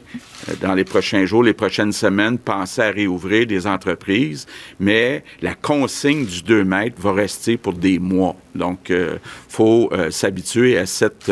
euh, 0.49 0.53
dans 0.61 0.75
les 0.75 0.85
prochains 0.85 1.27
jours, 1.27 1.43
les 1.43 1.53
prochaines 1.53 1.93
semaines, 1.93 2.39
penser 2.39 2.81
à 2.81 2.91
réouvrir 2.91 3.47
des 3.47 3.67
entreprises, 3.67 4.47
mais 4.79 5.25
la 5.43 5.55
consigne 5.55 6.25
du 6.25 6.43
2 6.43 6.65
mètres 6.65 7.01
va 7.01 7.13
rester 7.13 7.57
pour 7.57 7.73
des 7.73 7.99
mois. 7.99 8.37
Donc, 8.55 8.87
il 8.89 8.95
euh, 8.95 9.17
faut 9.49 9.91
euh, 9.93 10.11
s'habituer 10.11 10.79
à 10.79 10.87
cette 10.87 11.31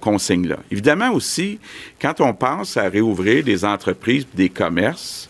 consigne-là. 0.00 0.58
Évidemment 0.70 1.10
aussi, 1.10 1.58
quand 2.00 2.20
on 2.20 2.34
pense 2.34 2.76
à 2.76 2.88
réouvrir 2.88 3.42
des 3.42 3.64
entreprises, 3.64 4.26
des 4.34 4.48
commerces, 4.48 5.28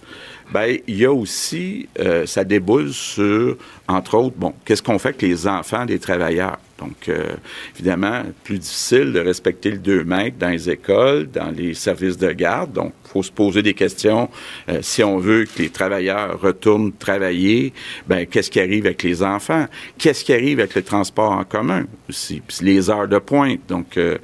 ben 0.52 0.78
il 0.87 0.97
y 0.97 1.05
a 1.05 1.12
aussi, 1.12 1.88
ça 2.26 2.45
déboule 2.45 2.93
sur, 2.93 3.57
entre 3.87 4.17
autres, 4.17 4.37
bon, 4.37 4.55
qu'est-ce 4.64 4.83
qu'on 4.83 4.99
fait 4.99 5.09
avec 5.09 5.23
les 5.23 5.47
enfants 5.47 5.85
des 5.85 5.99
travailleurs? 5.99 6.59
Donc, 6.78 7.09
euh, 7.09 7.35
évidemment, 7.75 8.23
plus 8.45 8.59
difficile 8.59 9.12
de 9.12 9.21
respecter 9.21 9.71
le 9.71 9.78
2 9.78 10.05
mètres 10.05 10.37
dans 10.38 10.49
les 10.49 10.71
écoles, 10.71 11.28
dans 11.31 11.50
les 11.50 11.75
services 11.75 12.17
de 12.17 12.31
garde. 12.31 12.73
Donc, 12.73 12.93
faut 13.12 13.23
se 13.23 13.33
poser 13.33 13.62
des 13.62 13.75
questions. 13.75 14.29
Euh, 14.69 14.79
si 14.83 15.03
on 15.03 15.19
veut 15.19 15.45
que 15.45 15.62
les 15.62 15.71
travailleurs 15.71 16.41
retournent 16.41 16.93
travailler, 16.93 17.73
ben 18.07 18.27
qu'est-ce 18.27 18.50
qui 18.50 18.61
arrive 18.61 18.87
avec 18.87 19.03
les 19.03 19.23
enfants? 19.23 19.67
Qu'est-ce 19.99 20.25
qui 20.25 20.33
arrive 20.33 20.61
avec 20.61 20.75
le 20.75 20.83
transport 20.83 21.33
en 21.33 21.45
commun 21.45 21.85
aussi? 22.09 22.43
Les 22.61 22.91
heures 22.91 23.09
de 23.09 23.19
pointe. 23.19 23.61
Donc, 23.69 23.97
euh, 23.97 24.19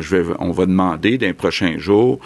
je 0.00 0.16
vais, 0.16 0.34
on 0.38 0.52
va 0.52 0.66
demander 0.66 1.18
d'un 1.18 1.32
prochain 1.32 1.78
jour 1.78 2.18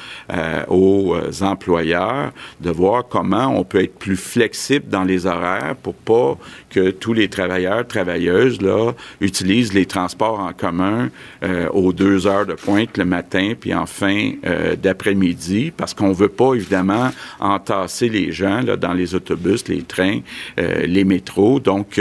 aux 0.68 1.16
employeurs 1.40 2.32
de 2.60 2.70
voir 2.70 3.06
comment 3.08 3.48
on 3.48 3.64
peut 3.64 3.82
être 3.82 3.98
plus 3.98 4.16
flexible 4.16 4.88
dans 4.88 5.04
les 5.04 5.26
horaires 5.26 5.76
pour 5.82 5.94
pas 5.94 6.38
que 6.70 6.90
tous 6.90 7.12
les 7.12 7.28
travailleurs, 7.28 7.86
travailleuses, 7.86 8.60
là, 8.60 8.92
utilisent 9.20 9.72
les 9.72 9.86
transports 9.86 10.40
en 10.40 10.52
commun 10.52 11.10
euh, 11.42 11.68
aux 11.70 11.92
deux 11.92 12.26
heures 12.26 12.46
de 12.46 12.54
pointe 12.54 12.96
le 12.96 13.04
matin 13.04 13.52
puis 13.58 13.74
en 13.74 13.86
fin 13.86 14.32
euh, 14.44 14.76
d'après-midi 14.76 15.72
parce 15.76 15.94
veut 16.10 16.28
pas 16.28 16.54
évidemment 16.54 17.10
entasser 17.38 18.08
les 18.08 18.32
gens 18.32 18.60
là, 18.62 18.76
dans 18.76 18.92
les 18.92 19.14
autobus, 19.14 19.68
les 19.68 19.82
trains, 19.82 20.18
euh, 20.58 20.86
les 20.86 21.04
métros. 21.04 21.60
Donc 21.60 22.00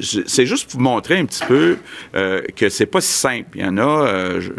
c'est 0.00 0.46
juste 0.46 0.70
pour 0.70 0.80
montrer 0.80 1.18
un 1.18 1.26
petit 1.26 1.44
peu 1.46 1.76
que 2.56 2.68
c'est 2.68 2.86
pas 2.86 3.00
si 3.00 3.12
simple. 3.12 3.50
Il 3.54 3.62
y 3.62 3.64
en 3.64 3.78
a, 3.78 4.40
je, 4.40 4.50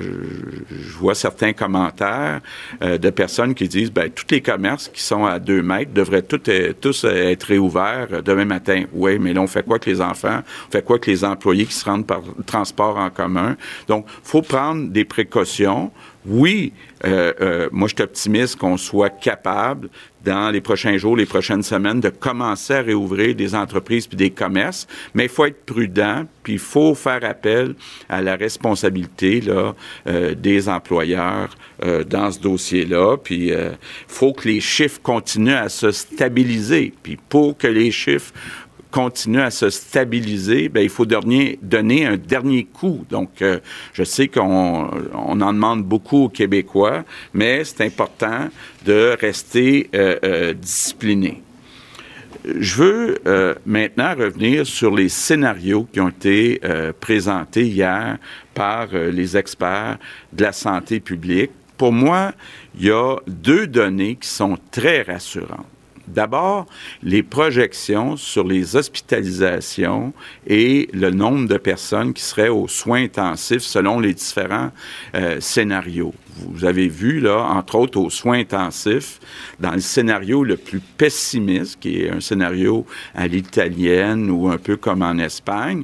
vois 0.97 1.15
certains 1.15 1.53
commentaires 1.53 2.39
de 2.81 3.09
personnes 3.09 3.53
qui 3.53 3.67
disent 3.67 3.91
ben 3.91 4.09
tous 4.09 4.25
les 4.29 4.41
commerces 4.41 4.89
qui 4.89 5.01
sont 5.01 5.25
à 5.25 5.39
deux 5.39 5.61
mètres 5.61 5.93
devraient 5.93 6.21
tous, 6.21 6.49
tous 6.79 7.03
être 7.03 7.43
réouverts 7.43 8.23
demain 8.23 8.45
matin. 8.45 8.83
Oui, 8.93 9.19
mais 9.19 9.33
là 9.33 9.41
on 9.41 9.47
fait 9.47 9.63
quoi 9.63 9.79
que 9.79 9.89
les 9.89 10.01
enfants, 10.01 10.41
on 10.67 10.71
fait 10.71 10.83
quoi 10.83 10.99
que 10.99 11.09
les 11.09 11.25
employés 11.25 11.65
qui 11.65 11.73
se 11.73 11.85
rendent 11.85 12.07
par 12.07 12.21
transport 12.45 12.97
en 12.97 13.09
commun? 13.09 13.55
Donc, 13.87 14.05
faut 14.23 14.41
prendre 14.41 14.89
des 14.89 15.05
précautions. 15.05 15.91
Oui, 16.25 16.71
euh, 17.05 17.33
euh, 17.41 17.69
moi, 17.71 17.89
je 17.89 17.95
suis 17.95 18.03
optimiste 18.03 18.55
qu'on 18.55 18.77
soit 18.77 19.09
capable, 19.09 19.89
dans 20.23 20.51
les 20.51 20.61
prochains 20.61 20.95
jours, 20.95 21.17
les 21.17 21.25
prochaines 21.25 21.63
semaines, 21.63 21.99
de 21.99 22.07
commencer 22.07 22.75
à 22.75 22.81
réouvrir 22.81 23.35
des 23.35 23.53
entreprises 23.55 24.07
puis 24.07 24.15
des 24.15 24.29
commerces, 24.29 24.87
mais 25.13 25.25
il 25.25 25.29
faut 25.29 25.43
être 25.43 25.65
prudent, 25.65 26.23
puis 26.43 26.53
il 26.53 26.59
faut 26.59 26.95
faire 26.95 27.25
appel 27.25 27.75
à 28.07 28.21
la 28.21 28.37
responsabilité 28.37 29.41
là, 29.41 29.75
euh, 30.07 30.33
des 30.33 30.69
employeurs 30.69 31.49
dans 32.07 32.31
ce 32.31 32.39
dossier-là, 32.39 33.17
puis 33.17 33.49
il 33.49 33.77
faut 34.07 34.31
que 34.31 34.47
les 34.47 34.61
chiffres 34.61 35.01
continuent 35.03 35.51
à 35.51 35.67
se 35.67 35.91
stabiliser, 35.91 36.93
puis 37.03 37.17
pour 37.27 37.57
que 37.57 37.67
les 37.67 37.91
chiffres 37.91 38.31
continue 38.93 39.41
à 39.41 39.49
se 39.49 39.71
stabiliser, 39.71 40.69
bien, 40.69 40.83
il 40.83 40.89
faut 40.89 41.07
donner, 41.07 41.57
donner 41.63 42.05
un 42.05 42.15
dernier 42.15 42.65
coup. 42.65 43.03
Donc, 43.09 43.41
euh, 43.41 43.59
je 43.93 44.03
sais 44.03 44.27
qu'on 44.27 44.87
on 45.13 45.41
en 45.41 45.53
demande 45.53 45.83
beaucoup 45.83 46.25
aux 46.25 46.29
Québécois, 46.29 47.03
mais 47.33 47.63
c'est 47.63 47.83
important 47.83 48.49
de 48.85 49.17
rester 49.19 49.89
euh, 49.95 50.17
euh, 50.23 50.53
discipliné. 50.53 51.41
Je 52.45 52.75
veux 52.75 53.17
maintenant 53.65 54.15
revenir 54.15 54.67
sur 54.67 54.93
les 54.93 55.07
scénarios 55.07 55.87
qui 55.93 56.01
ont 56.01 56.09
été 56.09 56.59
présentés 56.99 57.67
hier 57.67 58.17
par 58.53 58.87
les 58.91 59.37
experts 59.37 59.97
de 60.33 60.43
la 60.43 60.51
santé 60.51 60.99
publique. 60.99 61.51
Pour 61.77 61.93
moi, 61.93 62.33
il 62.77 62.87
y 62.87 62.91
a 62.91 63.15
deux 63.27 63.65
données 63.65 64.17
qui 64.17 64.27
sont 64.27 64.57
très 64.71 65.03
rassurantes. 65.03 65.67
D'abord, 66.07 66.65
les 67.01 67.23
projections 67.23 68.17
sur 68.17 68.43
les 68.43 68.75
hospitalisations 68.75 70.13
et 70.45 70.89
le 70.93 71.11
nombre 71.11 71.47
de 71.47 71.57
personnes 71.57 72.13
qui 72.13 72.23
seraient 72.23 72.49
aux 72.49 72.67
soins 72.67 73.03
intensifs 73.03 73.63
selon 73.63 73.99
les 73.99 74.13
différents 74.13 74.71
euh, 75.15 75.39
scénarios. 75.39 76.13
Vous 76.37 76.65
avez 76.65 76.87
vu, 76.87 77.19
là, 77.19 77.37
entre 77.37 77.75
autres, 77.75 77.99
aux 77.99 78.09
soins 78.09 78.39
intensifs, 78.39 79.19
dans 79.59 79.71
le 79.73 79.79
scénario 79.79 80.43
le 80.43 80.57
plus 80.57 80.79
pessimiste, 80.79 81.79
qui 81.79 82.01
est 82.01 82.09
un 82.09 82.19
scénario 82.19 82.85
à 83.13 83.27
l'italienne 83.27 84.29
ou 84.29 84.49
un 84.49 84.57
peu 84.57 84.77
comme 84.77 85.01
en 85.01 85.17
Espagne, 85.17 85.83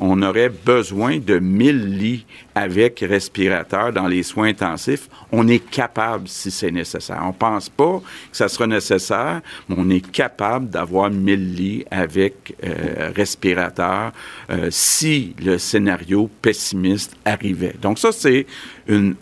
on 0.00 0.22
aurait 0.22 0.50
besoin 0.50 1.18
de 1.18 1.38
1000 1.38 1.98
lits 1.98 2.26
avec 2.54 3.00
respirateur 3.00 3.92
dans 3.92 4.06
les 4.06 4.22
soins 4.22 4.48
intensifs. 4.48 5.08
On 5.32 5.46
est 5.48 5.64
capable 5.70 6.28
si 6.28 6.50
c'est 6.50 6.70
nécessaire. 6.70 7.22
On 7.24 7.32
pense 7.32 7.68
pas 7.68 8.00
que 8.30 8.36
ça 8.36 8.48
sera 8.48 8.66
nécessaire, 8.66 9.40
mais 9.68 9.76
on 9.78 9.90
est 9.90 10.08
capable 10.10 10.68
d'avoir 10.68 11.10
1000 11.10 11.54
lits 11.54 11.84
avec 11.90 12.54
euh, 12.64 13.10
respirateur 13.14 14.12
euh, 14.50 14.68
si 14.70 15.34
le 15.42 15.58
scénario 15.58 16.30
pessimiste 16.42 17.16
arrivait. 17.24 17.74
Donc 17.80 17.98
ça, 17.98 18.12
c'est 18.12 18.46
une 18.86 19.14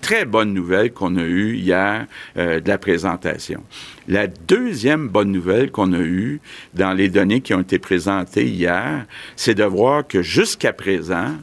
très 0.00 0.24
bonne 0.24 0.52
nouvelle 0.52 0.92
qu'on 0.92 1.16
a 1.16 1.22
eue 1.22 1.56
hier 1.56 2.06
euh, 2.36 2.60
de 2.60 2.68
la 2.68 2.78
présentation. 2.78 3.62
La 4.08 4.26
deuxième 4.26 5.08
bonne 5.08 5.32
nouvelle 5.32 5.70
qu'on 5.70 5.92
a 5.92 6.00
eue 6.00 6.40
dans 6.74 6.92
les 6.92 7.08
données 7.08 7.40
qui 7.40 7.54
ont 7.54 7.60
été 7.60 7.78
présentées 7.78 8.46
hier, 8.46 9.06
c'est 9.34 9.54
de 9.54 9.64
voir 9.64 10.06
que 10.06 10.22
jusqu'à 10.22 10.72
présent, 10.72 11.34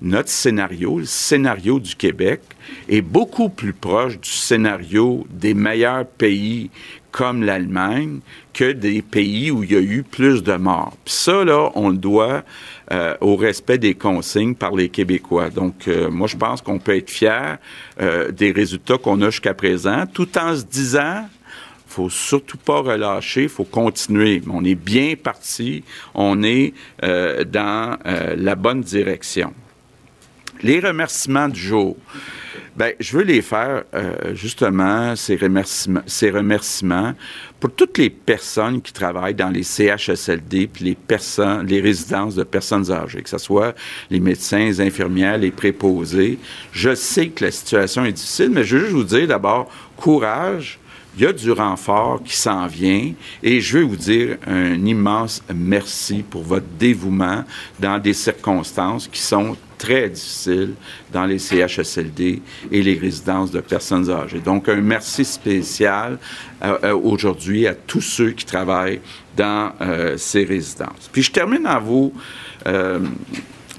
notre 0.00 0.28
scénario, 0.28 0.98
le 0.98 1.04
scénario 1.04 1.78
du 1.78 1.94
Québec, 1.94 2.40
est 2.88 3.02
beaucoup 3.02 3.48
plus 3.48 3.72
proche 3.72 4.18
du 4.20 4.30
scénario 4.30 5.26
des 5.30 5.54
meilleurs 5.54 6.06
pays 6.06 6.70
comme 7.10 7.42
l'Allemagne 7.42 8.20
que 8.56 8.72
des 8.72 9.02
pays 9.02 9.50
où 9.50 9.62
il 9.62 9.72
y 9.72 9.76
a 9.76 9.80
eu 9.80 10.02
plus 10.02 10.42
de 10.42 10.54
morts. 10.54 10.96
Puis 11.04 11.12
ça, 11.12 11.44
là, 11.44 11.70
on 11.74 11.90
le 11.90 11.98
doit 11.98 12.42
euh, 12.90 13.14
au 13.20 13.36
respect 13.36 13.76
des 13.76 13.94
consignes 13.94 14.54
par 14.54 14.74
les 14.74 14.88
Québécois. 14.88 15.50
Donc, 15.50 15.88
euh, 15.88 16.08
moi, 16.10 16.26
je 16.26 16.38
pense 16.38 16.62
qu'on 16.62 16.78
peut 16.78 16.96
être 16.96 17.10
fier 17.10 17.58
euh, 18.00 18.32
des 18.32 18.52
résultats 18.52 18.96
qu'on 18.96 19.20
a 19.20 19.28
jusqu'à 19.28 19.52
présent, 19.52 20.06
tout 20.06 20.38
en 20.38 20.56
se 20.56 20.64
disant 20.64 21.28
faut 21.86 22.08
surtout 22.08 22.56
pas 22.56 22.80
relâcher, 22.80 23.46
faut 23.46 23.64
continuer. 23.64 24.42
On 24.50 24.64
est 24.64 24.74
bien 24.74 25.14
parti, 25.22 25.82
on 26.14 26.42
est 26.42 26.74
dans 27.00 27.96
la 28.36 28.54
bonne 28.54 28.82
direction. 28.82 29.54
Les 30.62 30.78
remerciements 30.78 31.48
du 31.48 31.58
jour. 31.58 31.96
Ben, 32.76 32.92
je 33.00 33.16
veux 33.16 33.22
les 33.22 33.40
faire 33.40 33.84
justement 34.34 35.14
ces 35.16 35.36
remerciements 36.30 37.14
pour 37.60 37.70
toutes 37.72 37.98
les 37.98 38.10
personnes 38.10 38.82
qui 38.82 38.92
travaillent 38.92 39.34
dans 39.34 39.48
les 39.48 39.62
CHSLD 39.62 40.66
puis 40.66 40.84
les 40.84 40.94
personnes, 40.94 41.66
les 41.66 41.80
résidences 41.80 42.34
de 42.34 42.44
personnes 42.44 42.90
âgées, 42.90 43.22
que 43.22 43.30
ce 43.30 43.38
soit 43.38 43.74
les 44.10 44.20
médecins, 44.20 44.58
les 44.58 44.80
infirmières, 44.80 45.38
les 45.38 45.50
préposés. 45.50 46.38
Je 46.72 46.94
sais 46.94 47.28
que 47.28 47.44
la 47.44 47.50
situation 47.50 48.04
est 48.04 48.12
difficile, 48.12 48.50
mais 48.50 48.64
je 48.64 48.76
veux 48.76 48.82
juste 48.84 48.92
vous 48.92 49.04
dire 49.04 49.26
d'abord 49.26 49.70
courage. 49.96 50.78
Il 51.18 51.22
y 51.22 51.26
a 51.26 51.32
du 51.32 51.50
renfort 51.50 52.22
qui 52.22 52.36
s'en 52.36 52.66
vient 52.66 53.12
et 53.42 53.60
je 53.62 53.78
veux 53.78 53.84
vous 53.84 53.96
dire 53.96 54.36
un 54.46 54.84
immense 54.84 55.42
merci 55.54 56.22
pour 56.28 56.42
votre 56.42 56.66
dévouement 56.78 57.42
dans 57.80 57.98
des 57.98 58.12
circonstances 58.12 59.08
qui 59.08 59.20
sont 59.20 59.56
très 59.86 60.08
difficile 60.08 60.74
dans 61.12 61.26
les 61.26 61.38
CHSLD 61.38 62.42
et 62.72 62.82
les 62.82 62.98
résidences 62.98 63.52
de 63.52 63.60
personnes 63.60 64.10
âgées. 64.10 64.40
Donc, 64.40 64.68
un 64.68 64.80
merci 64.80 65.24
spécial 65.24 66.18
euh, 66.62 66.78
euh, 66.82 66.96
aujourd'hui 66.96 67.68
à 67.68 67.74
tous 67.74 68.00
ceux 68.00 68.30
qui 68.32 68.44
travaillent 68.44 69.00
dans 69.36 69.72
euh, 69.80 70.16
ces 70.16 70.44
résidences. 70.44 71.08
Puis 71.12 71.22
je 71.22 71.30
termine 71.30 71.66
en 71.68 71.80
vous, 71.80 72.12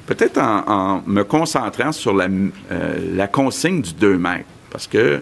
peut-être 0.05 0.37
en, 0.37 1.03
me 1.05 1.23
concentrant 1.23 1.91
sur 1.91 2.13
la, 2.13 3.27
consigne 3.27 3.81
du 3.81 3.93
2 3.93 4.17
mètres, 4.17 4.45
parce 4.71 4.87
que 4.87 5.21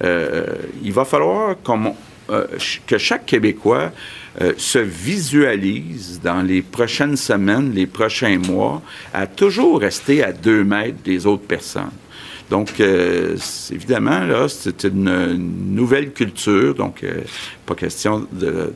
il 0.00 0.92
va 0.92 1.04
falloir 1.04 1.56
que 2.86 2.98
chaque 2.98 3.26
Québécois 3.26 3.90
euh, 4.40 4.54
se 4.56 4.78
visualise 4.78 6.20
dans 6.22 6.40
les 6.40 6.62
prochaines 6.62 7.16
semaines, 7.16 7.72
les 7.74 7.86
prochains 7.86 8.38
mois, 8.38 8.80
à 9.12 9.26
toujours 9.26 9.80
rester 9.80 10.24
à 10.24 10.32
deux 10.32 10.64
mètres 10.64 11.02
des 11.04 11.26
autres 11.26 11.46
personnes. 11.46 11.90
Donc, 12.48 12.80
euh, 12.80 13.36
évidemment, 13.70 14.20
là, 14.20 14.48
c'est 14.48 14.84
une, 14.84 15.36
nouvelle 15.74 16.12
culture, 16.12 16.74
donc 16.74 17.04
euh, 17.04 17.20
pas 17.66 17.74
question 17.74 18.26
de, 18.32 18.72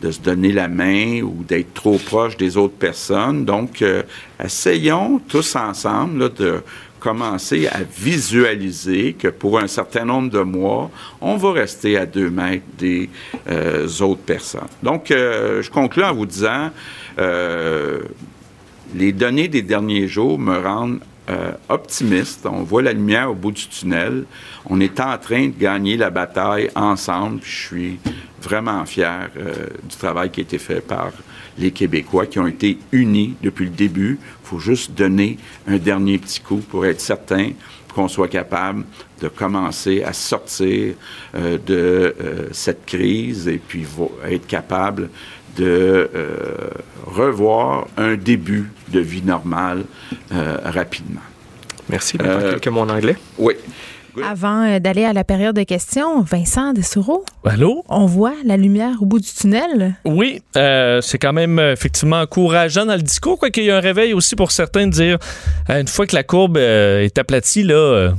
de, 0.00 0.10
se 0.10 0.20
donner 0.20 0.52
la 0.52 0.66
main 0.66 1.20
ou 1.22 1.44
d'être 1.46 1.74
trop 1.74 1.98
proche 1.98 2.36
des 2.36 2.56
autres 2.56 2.74
personnes. 2.74 3.44
Donc, 3.44 3.84
essayons 4.44 5.20
tous 5.28 5.54
ensemble 5.54 6.18
là, 6.18 6.28
de 6.28 6.60
commencer 7.02 7.66
à 7.66 7.80
visualiser 7.82 9.14
que 9.14 9.26
pour 9.26 9.58
un 9.58 9.66
certain 9.66 10.04
nombre 10.04 10.30
de 10.30 10.40
mois, 10.40 10.88
on 11.20 11.36
va 11.36 11.52
rester 11.52 11.98
à 11.98 12.06
deux 12.06 12.30
mètres 12.30 12.64
des 12.78 13.10
euh, 13.50 13.88
autres 14.00 14.22
personnes. 14.22 14.68
Donc, 14.84 15.10
euh, 15.10 15.62
je 15.62 15.70
conclue 15.70 16.04
en 16.04 16.14
vous 16.14 16.26
disant, 16.26 16.70
euh, 17.18 18.02
les 18.94 19.10
données 19.10 19.48
des 19.48 19.62
derniers 19.62 20.06
jours 20.06 20.38
me 20.38 20.58
rendent 20.58 21.00
optimiste. 21.70 22.44
On 22.44 22.62
voit 22.62 22.82
la 22.82 22.92
lumière 22.92 23.30
au 23.30 23.34
bout 23.34 23.52
du 23.52 23.66
tunnel. 23.66 24.24
On 24.68 24.80
est 24.80 25.00
en 25.00 25.16
train 25.16 25.46
de 25.46 25.58
gagner 25.58 25.96
la 25.96 26.10
bataille 26.10 26.68
ensemble. 26.74 27.40
Je 27.42 27.66
suis 27.68 27.98
vraiment 28.42 28.84
fier 28.84 29.30
du 29.82 29.96
travail 29.96 30.30
qui 30.30 30.40
a 30.40 30.42
été 30.42 30.58
fait 30.58 30.82
par 30.82 31.10
les 31.58 31.70
Québécois 31.70 32.26
qui 32.26 32.38
ont 32.38 32.46
été 32.46 32.78
unis 32.92 33.34
depuis 33.42 33.64
le 33.64 33.70
début. 33.70 34.18
Il 34.44 34.48
faut 34.48 34.58
juste 34.58 34.92
donner 34.92 35.38
un 35.66 35.76
dernier 35.76 36.18
petit 36.18 36.40
coup 36.40 36.58
pour 36.58 36.86
être 36.86 37.00
certain 37.00 37.50
qu'on 37.94 38.08
soit 38.08 38.28
capable 38.28 38.84
de 39.20 39.28
commencer 39.28 40.02
à 40.02 40.12
sortir 40.12 40.94
euh, 41.34 41.58
de 41.64 42.14
euh, 42.20 42.48
cette 42.52 42.84
crise 42.86 43.48
et 43.48 43.58
puis 43.58 43.86
être 44.28 44.46
capable 44.46 45.10
de 45.56 46.10
euh, 46.14 46.30
revoir 47.06 47.86
un 47.96 48.16
début 48.16 48.70
de 48.88 49.00
vie 49.00 49.22
normale 49.22 49.84
rapidement. 50.30 51.20
Merci. 51.88 52.16
quelques 52.16 52.68
mots 52.68 52.80
en 52.80 52.88
anglais. 52.88 53.16
Oui. 53.38 53.54
Avant 54.22 54.64
euh, 54.64 54.78
d'aller 54.78 55.04
à 55.04 55.12
la 55.12 55.24
période 55.24 55.56
de 55.56 55.62
questions, 55.62 56.22
Vincent 56.22 56.72
Dessoureau. 56.72 57.24
Allô? 57.44 57.84
On 57.88 58.06
voit 58.06 58.34
la 58.44 58.56
lumière 58.56 58.96
au 59.00 59.06
bout 59.06 59.20
du 59.20 59.28
tunnel. 59.28 59.94
Oui, 60.04 60.42
euh, 60.56 61.00
c'est 61.00 61.18
quand 61.18 61.32
même 61.32 61.58
euh, 61.58 61.72
effectivement 61.72 62.20
encourageant 62.20 62.86
dans 62.86 62.96
le 62.96 63.02
discours, 63.02 63.38
quoi 63.38 63.50
qu'il 63.50 63.64
y 63.64 63.68
ait 63.68 63.72
un 63.72 63.80
réveil 63.80 64.12
aussi 64.12 64.36
pour 64.36 64.50
certains 64.50 64.86
de 64.86 64.92
dire, 64.92 65.18
une 65.68 65.88
fois 65.88 66.06
que 66.06 66.14
la 66.14 66.22
courbe 66.22 66.56
est 66.56 67.16
aplatie, 67.18 67.62
là 67.62 68.12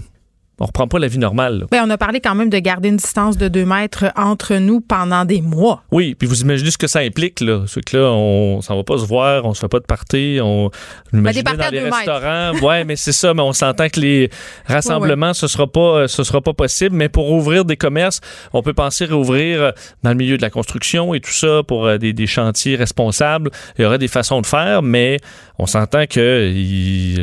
on 0.64 0.68
reprend 0.68 0.88
pas 0.88 0.98
la 0.98 1.08
vie 1.08 1.18
normale. 1.18 1.66
Ben, 1.72 1.84
on 1.86 1.90
a 1.90 1.98
parlé 1.98 2.22
quand 2.22 2.36
même 2.36 2.50
de 2.50 2.58
garder 2.58 2.88
une 2.88 2.96
distance 2.96 3.38
de 3.38 3.50
deux 3.50 3.66
mètres 3.66 4.06
entre 4.16 4.56
nous 4.56 4.80
pendant 4.80 5.26
des 5.26 5.42
mois. 5.42 5.84
Oui, 5.92 6.16
puis 6.16 6.26
vous 6.26 6.42
imaginez 6.42 6.72
ce 6.72 6.78
que 6.78 6.88
ça 6.88 7.00
implique, 7.00 7.42
là. 7.42 7.64
C'est 7.68 7.84
que 7.84 7.98
là, 7.98 8.04
on 8.12 8.62
s'en 8.62 8.78
va 8.78 8.84
pas 8.84 8.98
se 8.98 9.06
voir, 9.06 9.44
on 9.44 9.54
se 9.54 9.60
fait 9.60 9.68
pas 9.68 9.80
de 9.80 9.86
party, 9.86 10.40
on 10.42 10.72
ben, 11.12 11.34
des 11.34 11.44
dans 11.44 11.70
les 11.70 11.90
restaurants. 11.90 12.54
ouais, 12.62 12.86
mais 12.86 12.96
c'est 12.96 13.12
ça, 13.12 13.34
mais 13.34 13.42
on 13.42 13.52
s'entend 13.52 13.90
que 13.90 14.00
les 14.00 14.30
rassemblements, 14.66 15.34
ce 15.34 15.48
sera 15.48 15.68
pas 15.68 16.08
ce 16.08 16.24
sera 16.24 16.40
pas 16.40 16.54
possible. 16.54 16.96
Mais 16.96 17.10
pour 17.10 17.30
ouvrir 17.32 17.66
des 17.66 17.76
commerces, 17.76 18.22
on 18.54 18.62
peut 18.62 18.74
penser 18.74 19.04
réouvrir 19.04 19.62
euh, 19.62 19.72
dans 20.04 20.12
le 20.12 20.16
milieu 20.16 20.38
de 20.38 20.42
la 20.42 20.50
construction 20.50 21.14
et 21.14 21.20
tout 21.20 21.34
ça 21.34 21.62
pour 21.68 21.88
euh, 21.88 21.98
des, 21.98 22.14
des 22.14 22.28
chantiers 22.28 22.78
responsables. 22.78 23.52
Il 23.78 23.82
y 23.82 23.86
aurait 23.86 23.98
des 23.98 24.08
façons 24.08 24.40
de 24.40 24.46
faire, 24.46 24.82
mais 24.82 25.20
on 25.60 25.66
s'entend 25.66 26.06
que 26.08 26.52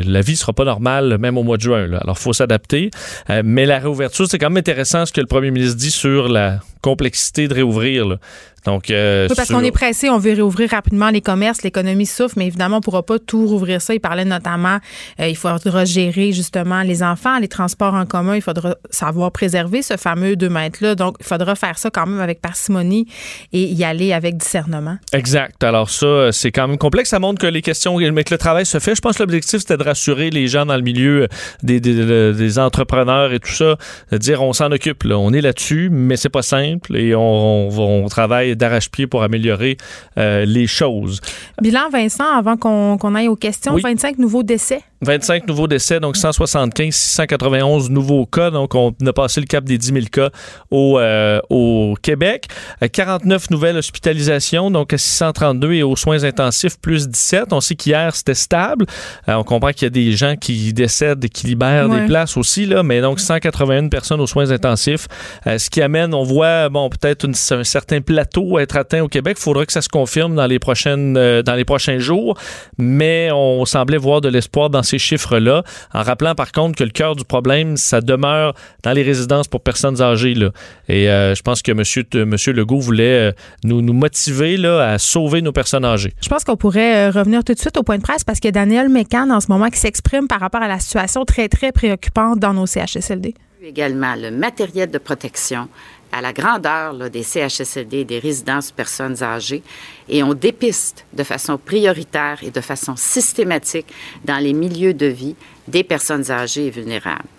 la 0.05 0.21
vie 0.21 0.35
sera 0.35 0.53
pas 0.53 0.63
normale 0.63 1.17
même 1.17 1.37
au 1.37 1.43
mois 1.43 1.57
de 1.57 1.61
juin. 1.61 1.87
Là. 1.87 1.99
Alors, 2.03 2.17
faut 2.17 2.33
s'adapter. 2.33 2.91
Euh, 3.31 3.41
mais 3.45 3.65
la 3.65 3.79
réouverture, 3.79 4.27
c'est 4.29 4.37
quand 4.37 4.49
même 4.49 4.57
intéressant 4.57 5.05
ce 5.05 5.13
que 5.13 5.21
le 5.21 5.27
premier 5.27 5.51
ministre 5.51 5.77
dit 5.77 5.91
sur 5.91 6.27
la 6.27 6.59
complexité 6.81 7.47
de 7.47 7.53
réouvrir. 7.53 8.17
Donc, 8.65 8.91
euh, 8.91 9.27
parce 9.35 9.49
qu'on 9.49 9.63
est 9.63 9.71
pressé, 9.71 10.09
on 10.09 10.17
veut 10.17 10.33
réouvrir 10.33 10.69
rapidement 10.69 11.09
les 11.09 11.21
commerces, 11.21 11.63
l'économie 11.63 12.05
souffre, 12.05 12.35
mais 12.37 12.47
évidemment, 12.47 12.77
on 12.77 12.79
ne 12.79 12.83
pourra 12.83 13.03
pas 13.03 13.17
tout 13.19 13.47
rouvrir 13.47 13.81
ça. 13.81 13.93
Il 13.93 13.99
parlait 13.99 14.25
notamment, 14.25 14.77
euh, 15.19 15.27
il 15.27 15.35
faudra 15.35 15.85
gérer 15.85 16.31
justement 16.31 16.81
les 16.81 17.01
enfants, 17.03 17.39
les 17.39 17.47
transports 17.47 17.93
en 17.93 18.05
commun, 18.05 18.35
il 18.35 18.41
faudra 18.41 18.75
savoir 18.89 19.31
préserver 19.31 19.81
ce 19.81 19.97
fameux 19.97 20.35
2 20.35 20.49
mètres-là. 20.49 20.95
Donc, 20.95 21.15
il 21.19 21.25
faudra 21.25 21.55
faire 21.55 21.77
ça 21.77 21.89
quand 21.89 22.05
même 22.05 22.19
avec 22.19 22.41
parcimonie 22.41 23.07
et 23.51 23.63
y 23.63 23.83
aller 23.83 24.13
avec 24.13 24.37
discernement. 24.37 24.97
Exact. 25.13 25.63
Alors 25.63 25.89
ça, 25.89 26.31
c'est 26.31 26.51
quand 26.51 26.67
même 26.67 26.77
complexe. 26.77 27.09
Ça 27.09 27.19
montre 27.19 27.41
que 27.41 27.47
les 27.47 27.61
questions, 27.61 27.97
mais 27.97 28.23
que 28.23 28.33
le 28.33 28.37
travail 28.37 28.65
se 28.65 28.79
fait. 28.79 28.95
Je 28.95 29.01
pense 29.01 29.17
que 29.17 29.23
l'objectif, 29.23 29.59
c'était 29.59 29.77
de 29.77 29.83
rassurer 29.83 30.29
les 30.29 30.47
gens 30.47 30.65
dans 30.65 30.75
le 30.75 30.81
milieu 30.81 31.27
des, 31.63 31.79
des, 31.79 32.33
des 32.33 32.59
entrepreneurs 32.59 33.33
et 33.33 33.39
tout 33.39 33.51
ça, 33.51 33.77
de 34.11 34.17
dire 34.17 34.41
on 34.41 34.53
s'en 34.53 34.71
occupe, 34.71 35.03
là. 35.03 35.17
on 35.17 35.33
est 35.33 35.41
là-dessus, 35.41 35.89
mais 35.91 36.15
c'est 36.17 36.29
pas 36.29 36.41
simple 36.41 36.95
et 36.95 37.15
on, 37.15 37.69
on, 37.69 38.03
on 38.05 38.07
travaille 38.07 38.50
d'arrache-pied 38.55 39.07
pour 39.07 39.23
améliorer 39.23 39.77
euh, 40.17 40.45
les 40.45 40.67
choses. 40.67 41.21
Bilan, 41.61 41.89
Vincent, 41.89 42.25
avant 42.25 42.57
qu'on 42.57 43.15
aille 43.15 43.27
aux 43.27 43.35
questions, 43.35 43.75
25 43.75 44.17
nouveaux 44.17 44.43
décès 44.43 44.81
25 45.01 45.47
nouveaux 45.47 45.67
décès, 45.67 45.99
donc 45.99 46.15
175, 46.15 46.93
691 46.93 47.89
nouveaux 47.89 48.25
cas. 48.27 48.51
Donc, 48.51 48.75
on 48.75 48.93
a 49.05 49.13
passé 49.13 49.41
le 49.41 49.47
cap 49.47 49.63
des 49.63 49.77
10 49.79 49.93
000 49.93 50.05
cas 50.11 50.29
au, 50.69 50.99
euh, 50.99 51.39
au 51.49 51.95
Québec. 52.01 52.47
49 52.91 53.41
euh, 53.41 53.45
nouvelles 53.49 53.77
hospitalisations, 53.77 54.69
donc 54.69 54.93
632 54.95 55.73
et 55.73 55.83
aux 55.83 55.95
soins 55.95 56.23
intensifs, 56.23 56.79
plus 56.79 57.07
17. 57.07 57.51
On 57.51 57.61
sait 57.61 57.73
qu'hier, 57.73 58.15
c'était 58.15 58.35
stable. 58.35 58.85
Euh, 59.27 59.33
on 59.33 59.43
comprend 59.43 59.71
qu'il 59.71 59.83
y 59.83 59.87
a 59.87 59.89
des 59.89 60.11
gens 60.11 60.35
qui 60.35 60.71
décèdent 60.71 61.25
et 61.25 61.29
qui 61.29 61.47
libèrent 61.47 61.89
des 61.89 62.05
places 62.05 62.37
aussi, 62.37 62.67
là, 62.67 62.83
mais 62.83 63.01
donc 63.01 63.19
181 63.19 63.87
personnes 63.87 64.21
aux 64.21 64.27
soins 64.27 64.51
intensifs. 64.51 65.07
ce 65.45 65.69
qui 65.69 65.81
amène, 65.81 66.13
on 66.13 66.23
voit, 66.23 66.69
bon, 66.69 66.89
peut-être 66.89 67.27
un 67.27 67.63
certain 67.63 68.01
plateau 68.01 68.57
à 68.57 68.61
être 68.61 68.77
atteint 68.77 69.01
au 69.01 69.07
Québec. 69.07 69.37
Il 69.39 69.43
faudra 69.43 69.65
que 69.65 69.73
ça 69.73 69.81
se 69.81 69.89
confirme 69.89 70.35
dans 70.35 70.45
les, 70.45 70.59
prochaines, 70.59 71.13
dans 71.13 71.55
les 71.55 71.65
prochains 71.65 71.97
jours, 71.97 72.37
mais 72.77 73.29
on 73.33 73.65
semblait 73.65 73.97
voir 73.97 74.21
de 74.21 74.29
l'espoir 74.29 74.69
dans 74.69 74.83
ces 74.83 74.90
chiffres-là, 74.99 75.63
en 75.93 76.03
rappelant 76.03 76.35
par 76.35 76.51
contre 76.51 76.77
que 76.77 76.83
le 76.83 76.89
cœur 76.89 77.15
du 77.15 77.23
problème, 77.23 77.77
ça 77.77 78.01
demeure 78.01 78.53
dans 78.83 78.91
les 78.91 79.03
résidences 79.03 79.47
pour 79.47 79.61
personnes 79.61 80.01
âgées. 80.01 80.33
Là. 80.33 80.51
Et 80.87 81.09
euh, 81.09 81.35
je 81.35 81.41
pense 81.41 81.61
que 81.61 81.71
M. 81.71 82.27
Monsieur, 82.27 82.53
Legault 82.53 82.79
voulait 82.79 83.29
euh, 83.29 83.31
nous, 83.63 83.81
nous 83.81 83.93
motiver 83.93 84.57
là, 84.57 84.91
à 84.93 84.97
sauver 84.97 85.41
nos 85.41 85.51
personnes 85.51 85.85
âgées. 85.85 86.13
Je 86.21 86.29
pense 86.29 86.43
qu'on 86.43 86.57
pourrait 86.57 87.07
euh, 87.07 87.11
revenir 87.11 87.43
tout 87.43 87.53
de 87.53 87.59
suite 87.59 87.77
au 87.77 87.83
point 87.83 87.97
de 87.97 88.03
presse 88.03 88.23
parce 88.23 88.39
que 88.39 88.49
Daniel 88.49 88.89
Mécan, 88.89 89.29
en 89.29 89.39
ce 89.39 89.47
moment, 89.49 89.69
qui 89.69 89.79
s'exprime 89.79 90.27
par 90.27 90.39
rapport 90.39 90.61
à 90.61 90.67
la 90.67 90.79
situation 90.79 91.25
très, 91.25 91.47
très 91.47 91.71
préoccupante 91.71 92.39
dans 92.39 92.53
nos 92.53 92.65
CHSLD. 92.65 93.33
Également 93.63 94.15
le 94.15 94.31
matériel 94.31 94.89
de 94.89 94.97
protection, 94.97 95.67
à 96.11 96.21
la 96.21 96.33
grandeur 96.33 97.09
des 97.09 97.23
CHSLD, 97.23 98.05
des 98.05 98.19
résidences 98.19 98.71
personnes 98.71 99.21
âgées, 99.23 99.63
et 100.09 100.23
on 100.23 100.33
dépiste 100.33 101.05
de 101.13 101.23
façon 101.23 101.57
prioritaire 101.57 102.39
et 102.43 102.51
de 102.51 102.61
façon 102.61 102.95
systématique 102.95 103.87
dans 104.25 104.37
les 104.37 104.53
milieux 104.53 104.93
de 104.93 105.05
vie 105.05 105.35
des 105.67 105.83
personnes 105.83 106.29
âgées 106.29 106.67
et 106.67 106.71
vulnérables. 106.71 107.29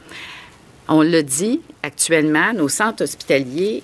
On 0.89 1.03
le 1.03 1.23
dit, 1.23 1.61
actuellement, 1.83 2.53
nos 2.53 2.69
centres 2.69 3.05
hospitaliers, 3.05 3.83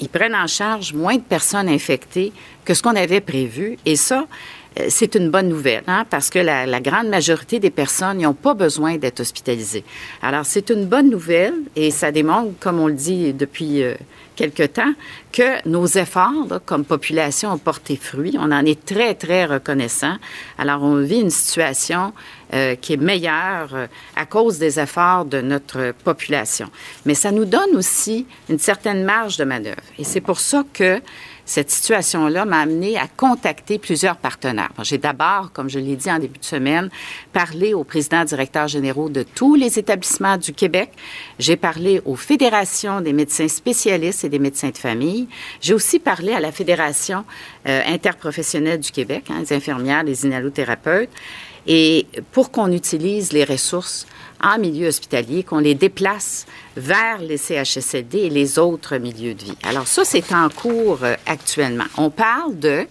ils 0.00 0.08
prennent 0.08 0.34
en 0.34 0.46
charge 0.46 0.92
moins 0.92 1.16
de 1.16 1.22
personnes 1.22 1.68
infectées 1.68 2.32
que 2.64 2.74
ce 2.74 2.82
qu'on 2.82 2.96
avait 2.96 3.20
prévu, 3.20 3.78
et 3.84 3.96
ça, 3.96 4.26
euh, 4.78 4.86
c'est 4.88 5.14
une 5.14 5.30
bonne 5.30 5.48
nouvelle, 5.48 5.82
hein, 5.86 6.04
parce 6.08 6.30
que 6.30 6.38
la, 6.38 6.80
grande 6.80 7.08
majorité 7.08 7.58
des 7.58 7.70
personnes 7.70 8.18
n'ont 8.18 8.34
pas 8.34 8.54
besoin 8.54 8.96
d'être 8.96 9.20
hospitalisées. 9.20 9.84
Alors, 10.22 10.44
c'est 10.44 10.70
une 10.70 10.86
bonne 10.86 11.10
nouvelle 11.10 11.54
et 11.76 11.90
ça 11.90 12.12
démontre, 12.12 12.52
comme 12.60 12.78
on 12.78 12.86
le 12.86 12.94
dit 12.94 13.32
depuis 13.32 13.82
euh, 13.82 13.94
quelque 14.38 14.62
temps 14.62 14.92
que 15.32 15.68
nos 15.68 15.86
efforts 15.86 16.60
comme 16.64 16.84
population 16.84 17.50
ont 17.50 17.58
porté 17.58 17.96
fruit. 17.96 18.36
On 18.38 18.52
en 18.52 18.64
est 18.64 18.84
très, 18.84 19.14
très 19.14 19.46
reconnaissant. 19.46 20.16
Alors, 20.58 20.84
on 20.84 21.02
vit 21.02 21.20
une 21.20 21.30
situation 21.30 22.12
euh, 22.54 22.76
qui 22.76 22.92
est 22.92 22.96
meilleure 22.96 23.74
euh, 23.74 23.86
à 24.14 24.26
cause 24.26 24.58
des 24.60 24.78
efforts 24.78 25.24
de 25.24 25.40
notre 25.40 25.92
population. 26.04 26.70
Mais 27.04 27.14
ça 27.14 27.32
nous 27.32 27.44
donne 27.44 27.74
aussi 27.74 28.26
une 28.48 28.60
certaine 28.60 29.02
marge 29.02 29.36
de 29.38 29.44
manœuvre. 29.44 29.82
Et 29.98 30.04
c'est 30.04 30.20
pour 30.20 30.38
ça 30.38 30.62
que 30.72 31.02
cette 31.48 31.70
situation-là 31.70 32.44
m'a 32.44 32.60
amené 32.60 32.98
à 32.98 33.06
contacter 33.08 33.78
plusieurs 33.78 34.18
partenaires. 34.18 34.70
J'ai 34.82 34.98
d'abord, 34.98 35.50
comme 35.54 35.70
je 35.70 35.78
l'ai 35.78 35.96
dit 35.96 36.10
en 36.12 36.18
début 36.18 36.38
de 36.38 36.44
semaine, 36.44 36.90
parlé 37.32 37.72
aux 37.72 37.84
présidents 37.84 38.24
directeurs 38.24 38.68
généraux 38.68 39.08
de 39.08 39.22
tous 39.22 39.54
les 39.54 39.78
établissements 39.78 40.36
du 40.36 40.52
Québec. 40.52 40.90
J'ai 41.38 41.56
parlé 41.56 42.02
aux 42.04 42.16
fédérations 42.16 43.00
des 43.00 43.14
médecins 43.14 43.48
spécialistes 43.48 44.24
et 44.24 44.28
des 44.28 44.38
médecins 44.38 44.68
de 44.68 44.76
famille. 44.76 45.26
J'ai 45.62 45.72
aussi 45.72 45.98
parlé 45.98 46.34
à 46.34 46.40
la 46.40 46.52
Fédération 46.52 47.24
euh, 47.66 47.80
interprofessionnelle 47.86 48.80
du 48.80 48.92
Québec, 48.92 49.24
hein, 49.30 49.40
les 49.40 49.54
infirmières, 49.54 50.02
les 50.02 50.26
inhalothérapeutes. 50.26 51.10
Et 51.68 52.06
pour 52.32 52.50
qu'on 52.50 52.72
utilise 52.72 53.32
les 53.32 53.44
ressources 53.44 54.06
en 54.42 54.58
milieu 54.58 54.88
hospitalier, 54.88 55.42
qu'on 55.42 55.58
les 55.58 55.74
déplace 55.74 56.46
vers 56.76 57.20
les 57.20 57.36
CHSLD 57.36 58.18
et 58.18 58.30
les 58.30 58.58
autres 58.58 58.96
milieux 58.96 59.34
de 59.34 59.44
vie. 59.44 59.58
Alors 59.62 59.86
ça, 59.86 60.04
c'est 60.04 60.32
en 60.32 60.48
cours 60.48 61.00
euh, 61.02 61.14
actuellement. 61.26 61.84
On 61.96 62.10
parle 62.10 62.58
de 62.58 62.86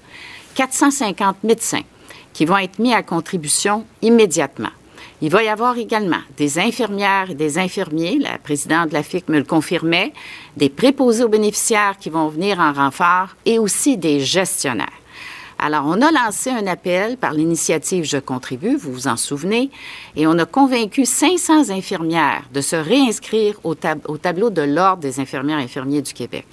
450 0.55 1.43
médecins 1.43 1.83
qui 2.33 2.45
vont 2.45 2.57
être 2.57 2.79
mis 2.79 2.93
à 2.93 3.01
contribution 3.01 3.85
immédiatement. 4.01 4.69
Il 5.21 5.31
va 5.31 5.41
y 5.41 5.47
avoir 5.47 5.77
également 5.79 6.19
des 6.37 6.59
infirmières 6.59 7.31
et 7.31 7.35
des 7.35 7.57
infirmiers, 7.57 8.19
la 8.19 8.37
présidente 8.37 8.89
de 8.89 8.93
la 8.93 9.01
FIC 9.01 9.29
me 9.29 9.39
le 9.39 9.43
confirmait, 9.43 10.13
des 10.57 10.69
préposés 10.69 11.23
aux 11.23 11.29
bénéficiaires 11.29 11.97
qui 11.99 12.11
vont 12.11 12.27
venir 12.27 12.59
en 12.59 12.71
renfort 12.73 13.29
et 13.45 13.57
aussi 13.57 13.97
des 13.97 14.19
gestionnaires. 14.19 14.85
Alors, 15.59 15.85
on 15.87 16.01
a 16.01 16.11
lancé 16.11 16.51
un 16.51 16.67
appel 16.67 17.17
par 17.17 17.33
l'initiative 17.33 18.03
Je 18.03 18.17
contribue, 18.17 18.75
vous 18.75 18.93
vous 18.93 19.07
en 19.07 19.17
souvenez, 19.17 19.71
et 20.15 20.27
on 20.27 20.37
a 20.37 20.45
convaincu 20.45 21.03
500 21.03 21.71
infirmières 21.71 22.43
de 22.53 22.61
se 22.61 22.75
réinscrire 22.75 23.59
au, 23.63 23.73
tableau 23.73 24.51
de 24.51 24.61
l'Ordre 24.61 25.01
des 25.01 25.19
infirmières 25.19 25.59
et 25.59 25.63
infirmiers 25.63 26.03
du 26.03 26.13
Québec. 26.13 26.45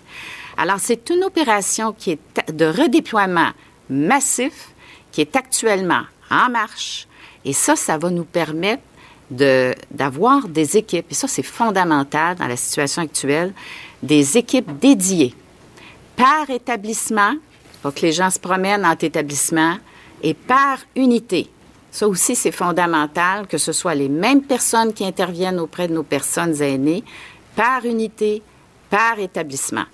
Alors, 0.57 0.79
c'est 0.79 1.11
une 1.11 1.23
opération 1.23 1.93
qui 1.93 2.13
est 2.13 2.53
de 2.53 2.65
redéploiement 2.65 3.51
massif, 3.91 4.71
qui 5.13 5.21
est 5.21 5.37
actuellement 5.37 6.03
en 6.31 6.49
marche, 6.49 7.07
et 7.45 7.53
ça, 7.53 7.77
ça 7.77 7.99
va 7.99 8.09
nous 8.09 8.25
permettre 8.25 8.83
d'avoir 9.31 10.49
des 10.49 10.79
équipes, 10.79 11.07
et 11.11 11.15
ça, 11.15 11.29
c'est 11.29 11.43
fondamental 11.43 12.37
dans 12.37 12.47
la 12.47 12.57
situation 12.57 13.03
actuelle, 13.03 13.53
des 14.03 14.39
équipes 14.39 14.79
dédiées 14.79 15.35
par 16.17 16.49
établissement 16.49 17.35
que 17.93 18.01
les 18.03 18.13
gens 18.13 18.31
se 18.31 18.39
promènent 18.39 18.87
entre 18.87 19.05
établissements 19.05 19.77
et 20.23 20.35
par 20.35 20.79
unité. 20.97 21.51
Ça 21.91 22.09
aussi, 22.09 22.35
c'est 22.35 22.51
fondamental 22.51 23.47
que 23.47 23.59
ce 23.59 23.73
soit 23.73 23.95
les 23.95 24.09
mêmes 24.09 24.43
personnes 24.43 24.93
qui 24.93 25.05
interviennent 25.05 25.61
auprès 25.61 25.87
de 25.87 25.93
nos 25.93 26.03
personnes 26.03 26.61
aînées, 26.61 27.05
par 27.55 27.85
unité, 27.85 28.43
par 28.91 29.19
établissement, 29.19 29.85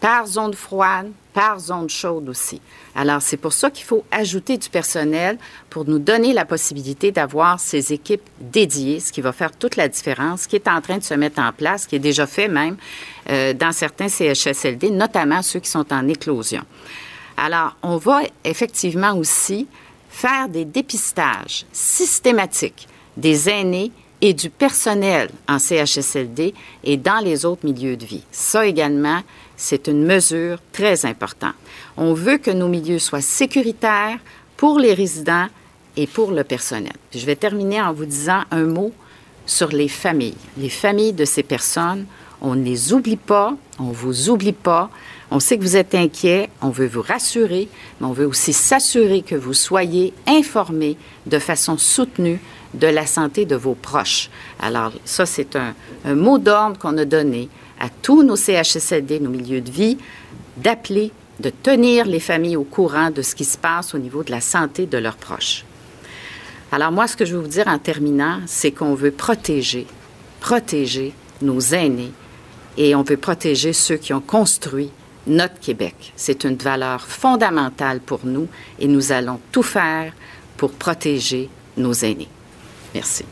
par 0.00 0.26
zone 0.26 0.54
froide, 0.54 1.10
par 1.32 1.58
zone 1.58 1.88
chaude 1.88 2.28
aussi. 2.28 2.60
Alors, 2.94 3.22
c'est 3.22 3.36
pour 3.36 3.52
ça 3.52 3.70
qu'il 3.70 3.84
faut 3.84 4.04
ajouter 4.10 4.58
du 4.58 4.68
personnel 4.68 5.38
pour 5.70 5.84
nous 5.84 5.98
donner 5.98 6.32
la 6.32 6.44
possibilité 6.44 7.12
d'avoir 7.12 7.60
ces 7.60 7.92
équipes 7.92 8.28
dédiées, 8.40 9.00
ce 9.00 9.12
qui 9.12 9.20
va 9.20 9.32
faire 9.32 9.52
toute 9.52 9.76
la 9.76 9.88
différence, 9.88 10.46
qui 10.46 10.56
est 10.56 10.68
en 10.68 10.80
train 10.80 10.98
de 10.98 11.04
se 11.04 11.14
mettre 11.14 11.40
en 11.40 11.52
place, 11.52 11.86
qui 11.86 11.96
est 11.96 12.00
déjà 12.00 12.26
fait 12.26 12.48
même 12.48 12.76
euh, 13.30 13.52
dans 13.54 13.72
certains 13.72 14.08
CHSLD, 14.08 14.90
notamment 14.90 15.42
ceux 15.42 15.60
qui 15.60 15.70
sont 15.70 15.92
en 15.92 16.08
éclosion. 16.08 16.64
Alors, 17.42 17.74
on 17.82 17.96
va 17.96 18.20
effectivement 18.44 19.16
aussi 19.16 19.66
faire 20.10 20.46
des 20.50 20.66
dépistages 20.66 21.64
systématiques 21.72 22.86
des 23.16 23.48
aînés 23.48 23.92
et 24.20 24.34
du 24.34 24.50
personnel 24.50 25.30
en 25.48 25.58
CHSLD 25.58 26.52
et 26.84 26.96
dans 26.98 27.24
les 27.24 27.46
autres 27.46 27.64
milieux 27.64 27.96
de 27.96 28.04
vie. 28.04 28.24
Ça 28.30 28.66
également, 28.66 29.22
c'est 29.56 29.86
une 29.86 30.04
mesure 30.04 30.58
très 30.70 31.06
importante. 31.06 31.54
On 31.96 32.12
veut 32.12 32.36
que 32.36 32.50
nos 32.50 32.68
milieux 32.68 32.98
soient 32.98 33.22
sécuritaires 33.22 34.18
pour 34.58 34.78
les 34.78 34.92
résidents 34.92 35.46
et 35.96 36.06
pour 36.06 36.32
le 36.32 36.44
personnel. 36.44 36.92
je 37.14 37.24
vais 37.24 37.36
terminer 37.36 37.80
en 37.80 37.94
vous 37.94 38.04
disant 38.04 38.42
un 38.50 38.64
mot 38.64 38.92
sur 39.46 39.68
les 39.68 39.88
familles. 39.88 40.36
Les 40.58 40.68
familles 40.68 41.14
de 41.14 41.24
ces 41.24 41.42
personnes, 41.42 42.04
on 42.42 42.54
ne 42.54 42.62
les 42.62 42.92
oublie 42.92 43.16
pas, 43.16 43.56
on 43.78 43.84
ne 43.84 43.94
vous 43.94 44.28
oublie 44.28 44.52
pas. 44.52 44.90
On 45.32 45.38
sait 45.38 45.58
que 45.58 45.62
vous 45.62 45.76
êtes 45.76 45.94
inquiet, 45.94 46.50
on 46.60 46.70
veut 46.70 46.88
vous 46.88 47.02
rassurer, 47.02 47.68
mais 48.00 48.06
on 48.06 48.12
veut 48.12 48.26
aussi 48.26 48.52
s'assurer 48.52 49.22
que 49.22 49.36
vous 49.36 49.54
soyez 49.54 50.12
informés 50.26 50.96
de 51.26 51.38
façon 51.38 51.78
soutenue 51.78 52.40
de 52.74 52.88
la 52.88 53.06
santé 53.06 53.46
de 53.46 53.54
vos 53.54 53.74
proches. 53.74 54.28
Alors, 54.58 54.92
ça, 55.04 55.26
c'est 55.26 55.54
un, 55.54 55.74
mot 56.14 56.38
d'ordre 56.38 56.78
qu'on 56.78 56.98
a 56.98 57.04
donné 57.04 57.48
à 57.78 57.88
tous 57.88 58.24
nos 58.24 58.34
CHSLD, 58.34 59.20
nos 59.20 59.30
milieux 59.30 59.60
de 59.60 59.70
vie, 59.70 59.98
d'appeler, 60.56 61.12
de 61.38 61.50
tenir 61.50 62.06
les 62.06 62.20
familles 62.20 62.56
au 62.56 62.64
courant 62.64 63.10
de 63.10 63.22
ce 63.22 63.36
qui 63.36 63.44
se 63.44 63.56
passe 63.56 63.94
au 63.94 63.98
niveau 63.98 64.24
de 64.24 64.32
la 64.32 64.40
santé 64.40 64.86
de 64.86 64.98
leurs 64.98 65.16
proches. 65.16 65.64
Alors, 66.72 66.90
moi, 66.90 67.06
ce 67.06 67.16
que 67.16 67.24
je 67.24 67.36
veux 67.36 67.42
vous 67.42 67.48
dire 67.48 67.68
en 67.68 67.78
terminant, 67.78 68.40
c'est 68.46 68.72
qu'on 68.72 68.94
veut 68.94 69.12
protéger, 69.12 69.86
protéger 70.40 71.12
nos 71.40 71.60
aînés 71.60 72.12
et 72.76 72.94
on 72.96 73.02
veut 73.02 73.16
protéger 73.16 73.72
ceux 73.72 73.96
qui 73.96 74.12
ont 74.12 74.20
construit 74.20 74.90
notre 75.26 75.58
Québec. 75.60 76.12
C'est 76.16 76.44
une 76.44 76.56
valeur 76.56 77.02
fondamentale 77.06 78.00
pour 78.00 78.20
nous 78.24 78.48
et 78.78 78.88
nous 78.88 79.12
allons 79.12 79.40
tout 79.52 79.62
faire 79.62 80.12
pour 80.56 80.72
protéger 80.72 81.48
nos 81.76 81.92
aînés. 81.92 82.28
Merci. 82.94 83.24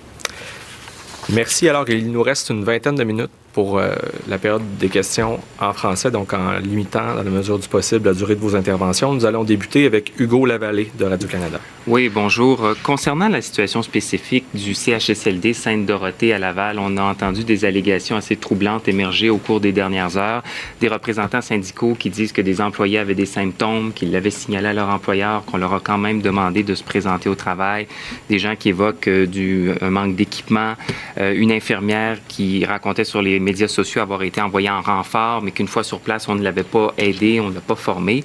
Merci. 1.30 1.68
Alors, 1.68 1.88
il 1.88 2.10
nous 2.10 2.22
reste 2.22 2.50
une 2.50 2.64
vingtaine 2.64 2.94
de 2.94 3.04
minutes 3.04 3.30
pour 3.58 3.76
euh, 3.76 3.90
la 4.28 4.38
période 4.38 4.62
des 4.78 4.88
questions 4.88 5.40
en 5.58 5.72
français, 5.72 6.12
donc 6.12 6.32
en 6.32 6.60
limitant, 6.60 7.16
dans 7.16 7.24
la 7.24 7.30
mesure 7.38 7.58
du 7.58 7.66
possible, 7.66 8.06
la 8.08 8.14
durée 8.14 8.36
de 8.36 8.40
vos 8.40 8.54
interventions. 8.54 9.12
Nous 9.12 9.26
allons 9.26 9.42
débuter 9.42 9.84
avec 9.84 10.12
Hugo 10.20 10.46
Lavallée 10.46 10.92
de 10.96 11.04
Radio-Canada. 11.04 11.58
Oui, 11.88 12.08
bonjour. 12.08 12.64
Euh, 12.64 12.74
concernant 12.84 13.28
la 13.28 13.40
situation 13.40 13.82
spécifique 13.82 14.44
du 14.54 14.74
CHSLD 14.74 15.54
Sainte-Dorothée 15.54 16.32
à 16.32 16.38
Laval, 16.38 16.78
on 16.78 16.96
a 16.98 17.02
entendu 17.02 17.42
des 17.42 17.64
allégations 17.64 18.14
assez 18.14 18.36
troublantes 18.36 18.86
émerger 18.86 19.28
au 19.28 19.38
cours 19.38 19.58
des 19.58 19.72
dernières 19.72 20.16
heures. 20.18 20.44
Des 20.80 20.86
représentants 20.86 21.40
syndicaux 21.40 21.96
qui 21.98 22.10
disent 22.10 22.30
que 22.30 22.42
des 22.42 22.60
employés 22.60 22.98
avaient 22.98 23.16
des 23.16 23.26
symptômes, 23.26 23.92
qu'ils 23.92 24.12
l'avaient 24.12 24.30
signalé 24.30 24.68
à 24.68 24.72
leur 24.72 24.88
employeur, 24.88 25.44
qu'on 25.46 25.56
leur 25.56 25.74
a 25.74 25.80
quand 25.80 25.98
même 25.98 26.20
demandé 26.22 26.62
de 26.62 26.76
se 26.76 26.84
présenter 26.84 27.28
au 27.28 27.34
travail. 27.34 27.88
Des 28.30 28.38
gens 28.38 28.54
qui 28.54 28.68
évoquent 28.68 29.08
euh, 29.08 29.74
un 29.80 29.90
manque 29.90 30.14
d'équipement. 30.14 30.74
une 31.16 31.50
infirmière 31.50 32.18
qui 32.28 32.64
racontait 32.64 33.04
sur 33.04 33.20
les 33.20 33.40
médias 33.48 33.68
sociaux 33.68 34.00
avoir 34.02 34.22
été 34.22 34.40
envoyé 34.40 34.68
en 34.68 34.82
renfort, 34.82 35.42
mais 35.42 35.52
qu'une 35.52 35.68
fois 35.68 35.84
sur 35.84 36.00
place, 36.00 36.28
on 36.28 36.34
ne 36.34 36.42
l'avait 36.42 36.70
pas 36.76 36.92
aidé, 36.98 37.40
on 37.40 37.48
ne 37.48 37.54
l'a 37.54 37.60
pas 37.60 37.76
formé. 37.76 38.22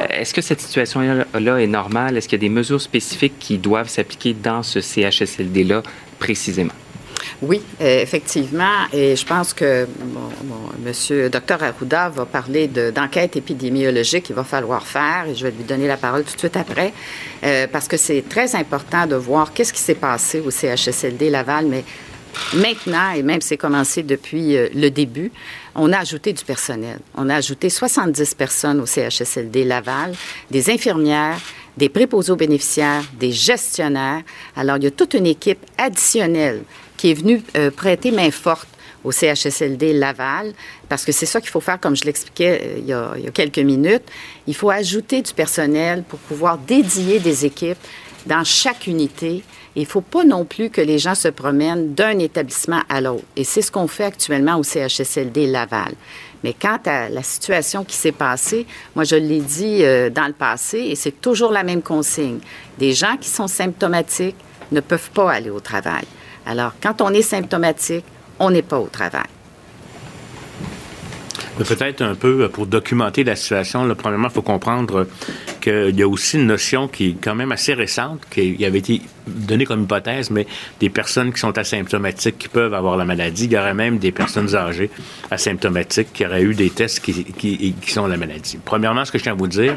Euh, 0.00 0.06
est-ce 0.20 0.32
que 0.32 0.40
cette 0.40 0.60
situation-là 0.60 1.60
est 1.60 1.66
normale? 1.66 2.16
Est-ce 2.16 2.28
qu'il 2.28 2.38
y 2.38 2.42
a 2.44 2.46
des 2.48 2.54
mesures 2.60 2.80
spécifiques 2.80 3.38
qui 3.38 3.58
doivent 3.58 3.88
s'appliquer 3.88 4.32
dans 4.32 4.62
ce 4.62 4.80
CHSLD-là 4.80 5.82
précisément? 6.18 6.78
Oui, 7.42 7.60
euh, 7.80 8.02
effectivement. 8.02 8.86
Et 8.92 9.16
je 9.16 9.26
pense 9.26 9.52
que 9.52 9.86
Monsieur 10.84 11.28
Dr 11.28 11.62
Arruda 11.62 12.08
va 12.08 12.24
parler 12.24 12.68
d'enquête 12.68 13.36
épidémiologique 13.36 14.24
qu'il 14.24 14.36
va 14.36 14.44
falloir 14.44 14.86
faire 14.86 15.26
et 15.28 15.34
je 15.34 15.44
vais 15.44 15.50
lui 15.50 15.64
donner 15.64 15.86
la 15.86 15.96
parole 15.96 16.24
tout 16.24 16.34
de 16.34 16.38
suite 16.38 16.56
après 16.56 16.92
euh, 17.44 17.66
parce 17.70 17.88
que 17.88 17.96
c'est 17.96 18.24
très 18.28 18.54
important 18.54 19.06
de 19.06 19.16
voir 19.16 19.52
qu'est-ce 19.52 19.72
qui 19.72 19.80
s'est 19.80 19.94
passé 19.94 20.40
au 20.40 20.50
CHSLD 20.50 21.30
Laval, 21.30 21.66
mais 21.66 21.84
Maintenant, 22.54 23.12
et 23.12 23.22
même 23.22 23.40
c'est 23.40 23.56
commencé 23.56 24.02
depuis 24.02 24.56
euh, 24.56 24.68
le 24.74 24.90
début, 24.90 25.32
on 25.74 25.92
a 25.92 25.98
ajouté 25.98 26.32
du 26.32 26.44
personnel. 26.44 26.98
On 27.16 27.28
a 27.28 27.36
ajouté 27.36 27.70
70 27.70 28.34
personnes 28.34 28.80
au 28.80 28.86
CHSLD 28.86 29.64
Laval, 29.64 30.14
des 30.50 30.70
infirmières, 30.70 31.38
des 31.76 31.88
préposés 31.88 32.32
aux 32.32 32.36
bénéficiaires, 32.36 33.02
des 33.18 33.32
gestionnaires. 33.32 34.22
Alors, 34.56 34.76
il 34.76 34.84
y 34.84 34.86
a 34.86 34.90
toute 34.90 35.14
une 35.14 35.26
équipe 35.26 35.64
additionnelle 35.76 36.62
qui 36.96 37.10
est 37.10 37.14
venue 37.14 37.42
euh, 37.56 37.70
prêter 37.70 38.10
main 38.10 38.30
forte 38.30 38.68
au 39.02 39.12
CHSLD 39.12 39.92
Laval, 39.92 40.54
parce 40.88 41.04
que 41.04 41.12
c'est 41.12 41.26
ça 41.26 41.40
qu'il 41.40 41.50
faut 41.50 41.60
faire, 41.60 41.78
comme 41.78 41.94
je 41.96 42.04
l'expliquais 42.04 42.60
euh, 42.62 42.78
il, 42.78 42.86
y 42.86 42.92
a, 42.92 43.12
il 43.16 43.24
y 43.24 43.28
a 43.28 43.30
quelques 43.30 43.58
minutes. 43.58 44.04
Il 44.46 44.54
faut 44.54 44.70
ajouter 44.70 45.22
du 45.22 45.32
personnel 45.34 46.04
pour 46.08 46.18
pouvoir 46.20 46.56
dédier 46.58 47.18
des 47.18 47.44
équipes 47.44 47.78
dans 48.26 48.44
chaque 48.44 48.86
unité 48.86 49.42
il 49.76 49.82
ne 49.82 49.88
faut 49.88 50.00
pas 50.00 50.24
non 50.24 50.44
plus 50.44 50.70
que 50.70 50.80
les 50.80 50.98
gens 50.98 51.14
se 51.14 51.28
promènent 51.28 51.94
d'un 51.94 52.18
établissement 52.18 52.80
à 52.88 53.00
l'autre. 53.00 53.24
Et 53.36 53.44
c'est 53.44 53.62
ce 53.62 53.72
qu'on 53.72 53.88
fait 53.88 54.04
actuellement 54.04 54.56
au 54.56 54.62
CHSLD 54.62 55.46
Laval. 55.46 55.94
Mais 56.44 56.54
quant 56.54 56.78
à 56.84 57.08
la 57.08 57.22
situation 57.22 57.84
qui 57.84 57.96
s'est 57.96 58.12
passée, 58.12 58.66
moi, 58.94 59.04
je 59.04 59.16
l'ai 59.16 59.40
dit 59.40 59.82
euh, 59.82 60.10
dans 60.10 60.26
le 60.26 60.32
passé, 60.32 60.78
et 60.78 60.94
c'est 60.94 61.20
toujours 61.20 61.50
la 61.50 61.64
même 61.64 61.82
consigne. 61.82 62.38
Des 62.78 62.92
gens 62.92 63.16
qui 63.16 63.28
sont 63.28 63.48
symptomatiques 63.48 64.36
ne 64.70 64.80
peuvent 64.80 65.10
pas 65.10 65.32
aller 65.32 65.50
au 65.50 65.60
travail. 65.60 66.04
Alors, 66.46 66.72
quand 66.82 67.00
on 67.00 67.10
est 67.10 67.22
symptomatique, 67.22 68.04
on 68.38 68.50
n'est 68.50 68.62
pas 68.62 68.78
au 68.78 68.88
travail. 68.88 69.24
Peut-être 71.58 72.02
un 72.02 72.14
peu 72.14 72.48
pour 72.48 72.66
documenter 72.66 73.24
la 73.24 73.36
situation. 73.36 73.84
Là, 73.84 73.94
premièrement, 73.94 74.28
il 74.28 74.34
faut 74.34 74.42
comprendre 74.42 75.06
qu'il 75.60 75.98
y 75.98 76.02
a 76.02 76.08
aussi 76.08 76.36
une 76.36 76.46
notion 76.46 76.88
qui 76.88 77.10
est 77.10 77.16
quand 77.20 77.34
même 77.34 77.52
assez 77.52 77.74
récente, 77.74 78.20
qui 78.30 78.64
avait 78.64 78.78
été 78.78 79.02
donnée 79.26 79.64
comme 79.64 79.84
hypothèse, 79.84 80.30
mais 80.30 80.46
des 80.80 80.90
personnes 80.90 81.32
qui 81.32 81.40
sont 81.40 81.56
asymptomatiques 81.56 82.38
qui 82.38 82.48
peuvent 82.48 82.74
avoir 82.74 82.96
la 82.96 83.04
maladie. 83.04 83.44
Il 83.44 83.52
y 83.52 83.58
aurait 83.58 83.74
même 83.74 83.98
des 83.98 84.12
personnes 84.12 84.54
âgées 84.54 84.90
asymptomatiques 85.30 86.12
qui 86.12 86.26
auraient 86.26 86.42
eu 86.42 86.54
des 86.54 86.70
tests 86.70 87.00
qui, 87.00 87.24
qui, 87.24 87.74
qui 87.80 87.90
sont 87.90 88.06
la 88.06 88.16
maladie. 88.16 88.58
Premièrement, 88.64 89.04
ce 89.04 89.12
que 89.12 89.18
je 89.18 89.24
tiens 89.24 89.32
à 89.32 89.36
vous 89.36 89.48
dire, 89.48 89.76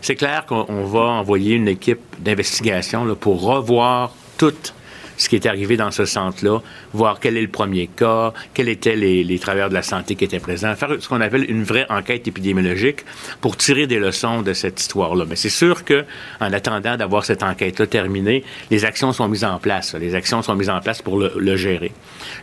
c'est 0.00 0.16
clair 0.16 0.46
qu'on 0.46 0.84
va 0.84 1.00
envoyer 1.00 1.56
une 1.56 1.68
équipe 1.68 2.00
d'investigation 2.18 3.14
pour 3.14 3.42
revoir 3.42 4.14
toute 4.36 4.74
ce 5.18 5.28
qui 5.28 5.36
est 5.36 5.46
arrivé 5.46 5.76
dans 5.76 5.90
ce 5.90 6.06
centre-là, 6.06 6.60
voir 6.94 7.20
quel 7.20 7.36
est 7.36 7.42
le 7.42 7.48
premier 7.48 7.88
cas, 7.88 8.32
quels 8.54 8.70
étaient 8.70 8.96
les, 8.96 9.22
les 9.22 9.38
travailleurs 9.38 9.68
de 9.68 9.74
la 9.74 9.82
santé 9.82 10.14
qui 10.14 10.24
étaient 10.24 10.40
présents, 10.40 10.74
faire 10.74 10.96
ce 10.98 11.08
qu'on 11.08 11.20
appelle 11.20 11.44
une 11.50 11.64
vraie 11.64 11.86
enquête 11.90 12.26
épidémiologique 12.26 13.04
pour 13.40 13.56
tirer 13.56 13.86
des 13.86 13.98
leçons 13.98 14.42
de 14.42 14.52
cette 14.54 14.80
histoire-là. 14.80 15.24
Mais 15.28 15.36
c'est 15.36 15.48
sûr 15.50 15.84
que, 15.84 16.04
en 16.40 16.52
attendant 16.52 16.96
d'avoir 16.96 17.24
cette 17.24 17.42
enquête-là 17.42 17.86
terminée, 17.86 18.44
les 18.70 18.84
actions 18.84 19.12
sont 19.12 19.28
mises 19.28 19.44
en 19.44 19.58
place. 19.58 19.94
Les 19.94 20.14
actions 20.14 20.42
sont 20.42 20.54
mises 20.54 20.70
en 20.70 20.80
place 20.80 21.02
pour 21.02 21.18
le, 21.18 21.56
gérer. 21.56 21.92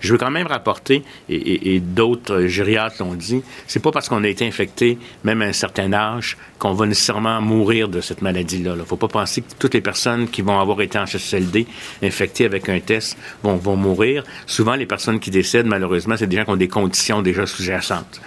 Je 0.01 0.11
veux 0.11 0.17
quand 0.17 0.31
même 0.31 0.47
rapporter, 0.47 1.03
et, 1.29 1.79
d'autres 1.79 2.47
gériatres 2.47 2.97
l'ont 2.99 3.13
dit, 3.13 3.41
c'est 3.67 3.81
pas 3.81 3.91
parce 3.91 4.09
qu'on 4.09 4.23
a 4.23 4.27
été 4.27 4.45
infecté, 4.45 4.97
même 5.23 5.41
à 5.41 5.45
un 5.45 5.53
certain 5.53 5.93
âge, 5.93 6.37
qu'on 6.59 6.73
va 6.73 6.85
nécessairement 6.85 7.41
mourir 7.41 7.87
de 7.87 8.01
cette 8.01 8.21
maladie-là. 8.21 8.73
Il 8.75 8.79
ne 8.79 8.83
faut 8.83 8.97
pas 8.97 9.07
penser 9.07 9.41
que 9.41 9.47
toutes 9.57 9.73
les 9.73 9.81
personnes 9.81 10.27
qui 10.27 10.41
vont 10.41 10.59
avoir 10.59 10.81
été 10.81 10.97
en 10.97 11.05
CHSLD 11.05 11.65
infectées 12.03 12.45
avec 12.45 12.64
un 12.69 12.79
test 12.79 13.17
vont, 13.43 13.55
vont 13.55 13.75
mourir. 13.75 14.23
Souvent, 14.45 14.75
les 14.75 14.85
personnes 14.85 15.19
qui 15.19 15.31
décèdent, 15.31 15.65
malheureusement, 15.65 16.15
c'est 16.17 16.27
des 16.27 16.37
gens 16.37 16.45
qui 16.45 16.51
ont 16.51 16.57
des 16.57 16.67
conditions 16.67 17.21
déjà 17.21 17.45
sous-jacentes. 17.45 18.21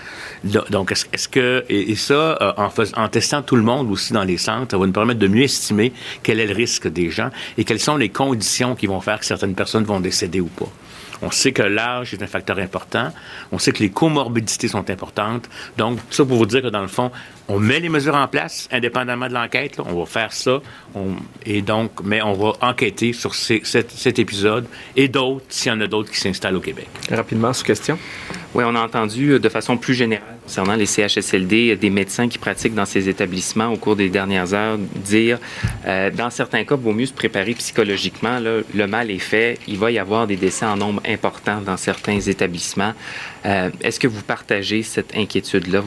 Donc, 0.71 0.93
est-ce 0.93 1.07
est 1.13 1.31
que, 1.31 1.65
et, 1.69 1.97
ça, 1.97 2.39
euh, 2.41 2.53
en, 2.57 2.71
en, 3.03 3.09
testant 3.09 3.43
tout 3.43 3.57
le 3.57 3.63
monde 3.63 3.91
aussi 3.91 4.13
dans 4.13 4.23
les 4.23 4.37
centres, 4.37 4.71
ça 4.71 4.79
va 4.79 4.87
nous 4.87 4.93
permettre 4.93 5.19
de 5.19 5.27
mieux 5.27 5.43
estimer 5.43 5.93
quel 6.23 6.39
est 6.39 6.47
le 6.47 6.55
risque 6.55 6.87
des 6.87 7.11
gens 7.11 7.31
et 7.57 7.65
quelles 7.65 7.81
sont 7.81 7.97
les 7.97 8.09
conditions 8.09 8.77
qui 8.77 8.87
vont 8.87 9.01
faire 9.01 9.19
que 9.19 9.27
certaines 9.27 9.55
personnes 9.55 9.85
vont 9.85 10.01
décéder 10.01 10.41
ou 10.41 10.47
pas. 10.47 10.71
On 11.23 11.31
sait 11.31 11.53
que 11.53 11.63
l'âge 11.63 12.15
est 12.15 12.23
un 12.23 12.27
facteur 12.27 12.59
important. 12.59 13.13
On 13.53 13.59
sait 13.59 13.73
que 13.73 13.81
les 13.81 13.91
comorbidités 13.91 14.69
sont 14.69 14.89
importantes. 14.91 15.49
Donc, 15.77 15.99
ça 16.11 16.25
pour 16.25 16.37
vous 16.37 16.47
dire 16.47 16.63
que 16.63 16.69
dans 16.69 16.83
le 16.83 16.89
fond, 16.89 17.11
on 17.49 17.59
met 17.59 17.81
les 17.81 17.89
mesures 17.89 18.15
en 18.15 18.29
place, 18.29 18.69
indépendamment 18.71 19.29
de 19.29 19.35
l'enquête. 19.35 19.81
On 19.81 19.99
va 19.99 20.07
faire 20.07 20.33
ça. 20.33 20.61
Et 21.45 21.63
donc, 21.63 21.93
mais 22.05 22.23
on 22.23 22.35
va 22.35 22.53
enquêter 22.61 23.13
sur 23.13 23.35
cet, 23.35 23.65
cet, 23.65 24.19
épisode 24.19 24.67
et 24.97 25.09
d'autres, 25.09 25.47
s'il 25.49 25.73
y 25.73 25.75
en 25.75 25.81
a 25.81 25.87
d'autres 25.87 26.11
qui 26.11 26.21
s'installent 26.21 26.57
au 26.57 26.61
Québec. 26.61 26.89
Rapidement, 27.11 27.53
sous 27.53 27.65
question. 27.65 27.99
Oui, 28.59 28.65
on 28.67 28.75
a 28.75 28.81
entendu 28.81 29.39
de 29.39 29.49
façon 29.49 29.77
plus 29.77 29.95
générale 29.95 30.35
concernant 30.43 30.75
les 30.75 30.87
CHSLD, 30.87 31.77
des 31.77 31.91
médecins 31.91 32.29
qui 32.29 32.39
pratiquent 32.39 32.75
dans 32.75 32.87
ces 32.87 33.09
établissements 33.09 33.69
au 33.69 33.77
cours 33.77 33.95
des 33.95 34.09
dernières 34.09 34.53
heures 34.53 34.79
dire, 34.97 35.39
euh, 35.87 36.11
dans 36.11 36.29
certains 36.29 36.65
cas, 36.65 36.75
il 36.75 36.83
vaut 36.83 36.93
mieux 36.93 37.07
se 37.07 37.13
préparer 37.13 37.55
psychologiquement. 37.55 38.41
Le 38.41 38.87
mal 38.89 39.13
est 39.13 39.21
fait. 39.21 39.61
Il 39.69 39.79
va 39.79 39.93
y 39.93 39.99
avoir 40.01 40.27
des 40.27 40.35
décès 40.35 40.67
en 40.67 40.77
nombre 40.77 41.01
important 41.07 41.61
dans 41.61 41.77
certains 41.77 42.19
établissements. 42.19 42.95
Euh, 43.47 43.71
Est-ce 43.81 44.01
que 44.01 44.09
vous 44.09 44.23
partagez 44.23 44.83
cette 44.83 45.17
inquiétude-là? 45.17 45.85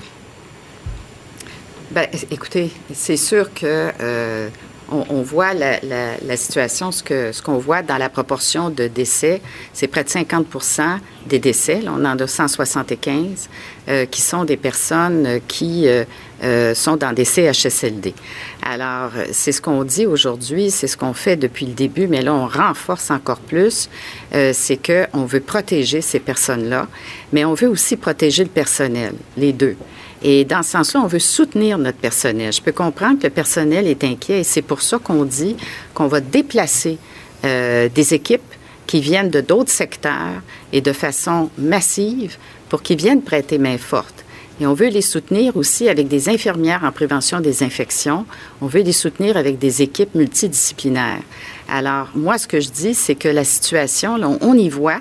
Ben, 1.91 2.07
écoutez, 2.29 2.71
c'est 2.93 3.17
sûr 3.17 3.53
que 3.53 3.91
euh, 3.99 4.47
on, 4.91 5.21
voit 5.21 5.53
la, 5.53 6.37
situation, 6.37 6.91
ce 6.91 7.41
qu'on 7.41 7.57
voit 7.57 7.81
dans 7.81 7.97
la 7.97 8.09
proportion 8.09 8.69
de 8.69 8.87
décès, 8.87 9.41
c'est 9.73 9.87
près 9.87 10.03
de 10.03 10.09
50% 10.09 10.97
des 11.27 11.39
décès, 11.39 11.81
on 11.87 12.05
en 12.05 12.19
a 12.19 12.27
175, 12.27 13.49
euh, 13.87 14.05
qui 14.05 14.21
sont 14.21 14.43
des 14.43 14.57
personnes 14.57 15.39
qui 15.47 15.87
euh, 15.87 16.03
euh, 16.43 16.73
sont 16.73 16.95
dans 16.95 17.13
des 17.13 17.25
CHSLD. 17.25 18.15
Alors, 18.63 19.11
c'est 19.31 19.51
ce 19.51 19.61
qu'on 19.61 19.83
dit 19.83 20.07
aujourd'hui, 20.07 20.71
c'est 20.71 20.87
ce 20.87 20.97
qu'on 20.97 21.13
fait 21.13 21.35
depuis 21.35 21.67
le 21.67 21.73
début, 21.73 22.07
mais 22.07 22.23
là, 22.23 22.33
on 22.33 22.47
renforce 22.47 23.11
encore 23.11 23.39
plus, 23.39 23.89
euh, 24.33 24.51
c'est 24.51 24.77
qu'on 24.77 25.25
veut 25.25 25.39
protéger 25.39 26.01
ces 26.01 26.19
personnes-là, 26.19 26.87
mais 27.31 27.45
on 27.45 27.53
veut 27.53 27.67
aussi 27.67 27.95
protéger 27.95 28.43
le 28.43 28.49
personnel, 28.49 29.13
les 29.37 29.53
deux. 29.53 29.75
Et 30.23 30.45
dans 30.45 30.61
ce 30.61 30.71
sens-là, 30.71 31.01
on 31.03 31.07
veut 31.07 31.19
soutenir 31.19 31.77
notre 31.77 31.97
personnel. 31.97 32.53
Je 32.53 32.61
peux 32.61 32.71
comprendre 32.71 33.19
que 33.19 33.23
le 33.23 33.33
personnel 33.33 33.87
est 33.87 34.03
inquiet 34.03 34.41
et 34.41 34.43
c'est 34.43 34.61
pour 34.61 34.81
ça 34.81 34.99
qu'on 34.99 35.25
dit 35.25 35.55
qu'on 35.93 36.07
va 36.07 36.21
déplacer 36.21 36.97
euh, 37.43 37.89
des 37.89 38.13
équipes 38.13 38.41
qui 38.85 39.01
viennent 39.01 39.29
de 39.29 39.41
d'autres 39.41 39.71
secteurs 39.71 40.41
et 40.73 40.81
de 40.81 40.93
façon 40.93 41.49
massive 41.57 42.37
pour 42.69 42.81
qu'ils 42.81 42.97
viennent 42.97 43.21
prêter 43.21 43.57
main 43.57 43.77
forte. 43.77 44.25
Et 44.59 44.67
on 44.67 44.75
veut 44.75 44.89
les 44.89 45.01
soutenir 45.01 45.57
aussi 45.57 45.89
avec 45.89 46.07
des 46.07 46.29
infirmières 46.29 46.83
en 46.83 46.91
prévention 46.91 47.39
des 47.39 47.63
infections. 47.63 48.25
On 48.61 48.67
veut 48.67 48.81
les 48.81 48.91
soutenir 48.91 49.37
avec 49.37 49.57
des 49.57 49.81
équipes 49.81 50.13
multidisciplinaires. 50.13 51.23
Alors, 51.67 52.09
moi, 52.13 52.37
ce 52.37 52.47
que 52.47 52.59
je 52.59 52.69
dis, 52.69 52.93
c'est 52.93 53.15
que 53.15 53.27
la 53.27 53.43
situation, 53.43 54.17
on 54.41 54.53
y 54.53 54.69
voit 54.69 54.99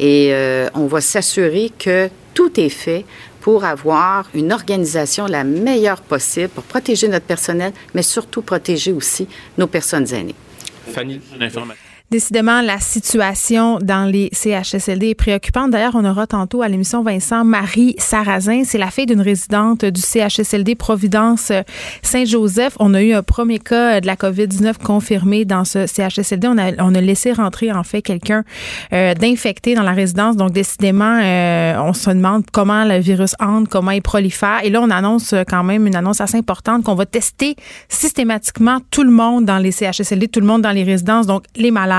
et 0.00 0.30
euh, 0.32 0.68
on 0.74 0.86
va 0.86 1.00
s'assurer 1.00 1.70
que 1.78 2.08
tout 2.34 2.58
est 2.58 2.68
fait 2.68 3.04
pour 3.46 3.64
avoir 3.64 4.28
une 4.34 4.52
organisation 4.52 5.26
la 5.26 5.44
meilleure 5.44 6.00
possible 6.00 6.48
pour 6.48 6.64
protéger 6.64 7.06
notre 7.06 7.26
personnel, 7.26 7.72
mais 7.94 8.02
surtout 8.02 8.42
protéger 8.42 8.92
aussi 8.92 9.28
nos 9.56 9.68
personnes 9.68 10.12
aînées. 10.12 10.34
Fanny? 10.92 11.20
Décidément, 12.08 12.60
la 12.60 12.78
situation 12.78 13.80
dans 13.82 14.04
les 14.04 14.28
CHSLD 14.30 15.08
est 15.08 15.14
préoccupante. 15.16 15.72
D'ailleurs, 15.72 15.96
on 15.96 16.04
aura 16.04 16.28
tantôt 16.28 16.62
à 16.62 16.68
l'émission 16.68 17.02
Vincent 17.02 17.44
Marie 17.44 17.96
Sarrazin. 17.98 18.62
C'est 18.64 18.78
la 18.78 18.92
fille 18.92 19.06
d'une 19.06 19.20
résidente 19.20 19.84
du 19.84 20.00
CHSLD 20.00 20.76
Providence 20.76 21.50
Saint-Joseph. 22.02 22.76
On 22.78 22.94
a 22.94 23.02
eu 23.02 23.12
un 23.12 23.24
premier 23.24 23.58
cas 23.58 24.00
de 24.00 24.06
la 24.06 24.14
COVID-19 24.14 24.74
confirmé 24.84 25.44
dans 25.44 25.64
ce 25.64 25.88
CHSLD. 25.88 26.46
On 26.46 26.58
a, 26.58 26.70
on 26.78 26.94
a 26.94 27.00
laissé 27.00 27.32
rentrer, 27.32 27.72
en 27.72 27.82
fait, 27.82 28.02
quelqu'un 28.02 28.44
euh, 28.92 29.14
d'infecté 29.14 29.74
dans 29.74 29.82
la 29.82 29.90
résidence. 29.90 30.36
Donc, 30.36 30.52
décidément, 30.52 31.18
euh, 31.20 31.74
on 31.80 31.92
se 31.92 32.10
demande 32.10 32.44
comment 32.52 32.84
le 32.84 33.00
virus 33.00 33.34
entre, 33.40 33.68
comment 33.68 33.90
il 33.90 34.02
prolifère. 34.02 34.60
Et 34.62 34.70
là, 34.70 34.80
on 34.80 34.90
annonce 34.90 35.34
quand 35.48 35.64
même 35.64 35.88
une 35.88 35.96
annonce 35.96 36.20
assez 36.20 36.38
importante 36.38 36.84
qu'on 36.84 36.94
va 36.94 37.04
tester 37.04 37.56
systématiquement 37.88 38.78
tout 38.92 39.02
le 39.02 39.10
monde 39.10 39.44
dans 39.44 39.58
les 39.58 39.72
CHSLD, 39.72 40.28
tout 40.28 40.38
le 40.40 40.46
monde 40.46 40.62
dans 40.62 40.70
les 40.70 40.84
résidences. 40.84 41.26
Donc, 41.26 41.42
les 41.56 41.72
malades 41.72 41.95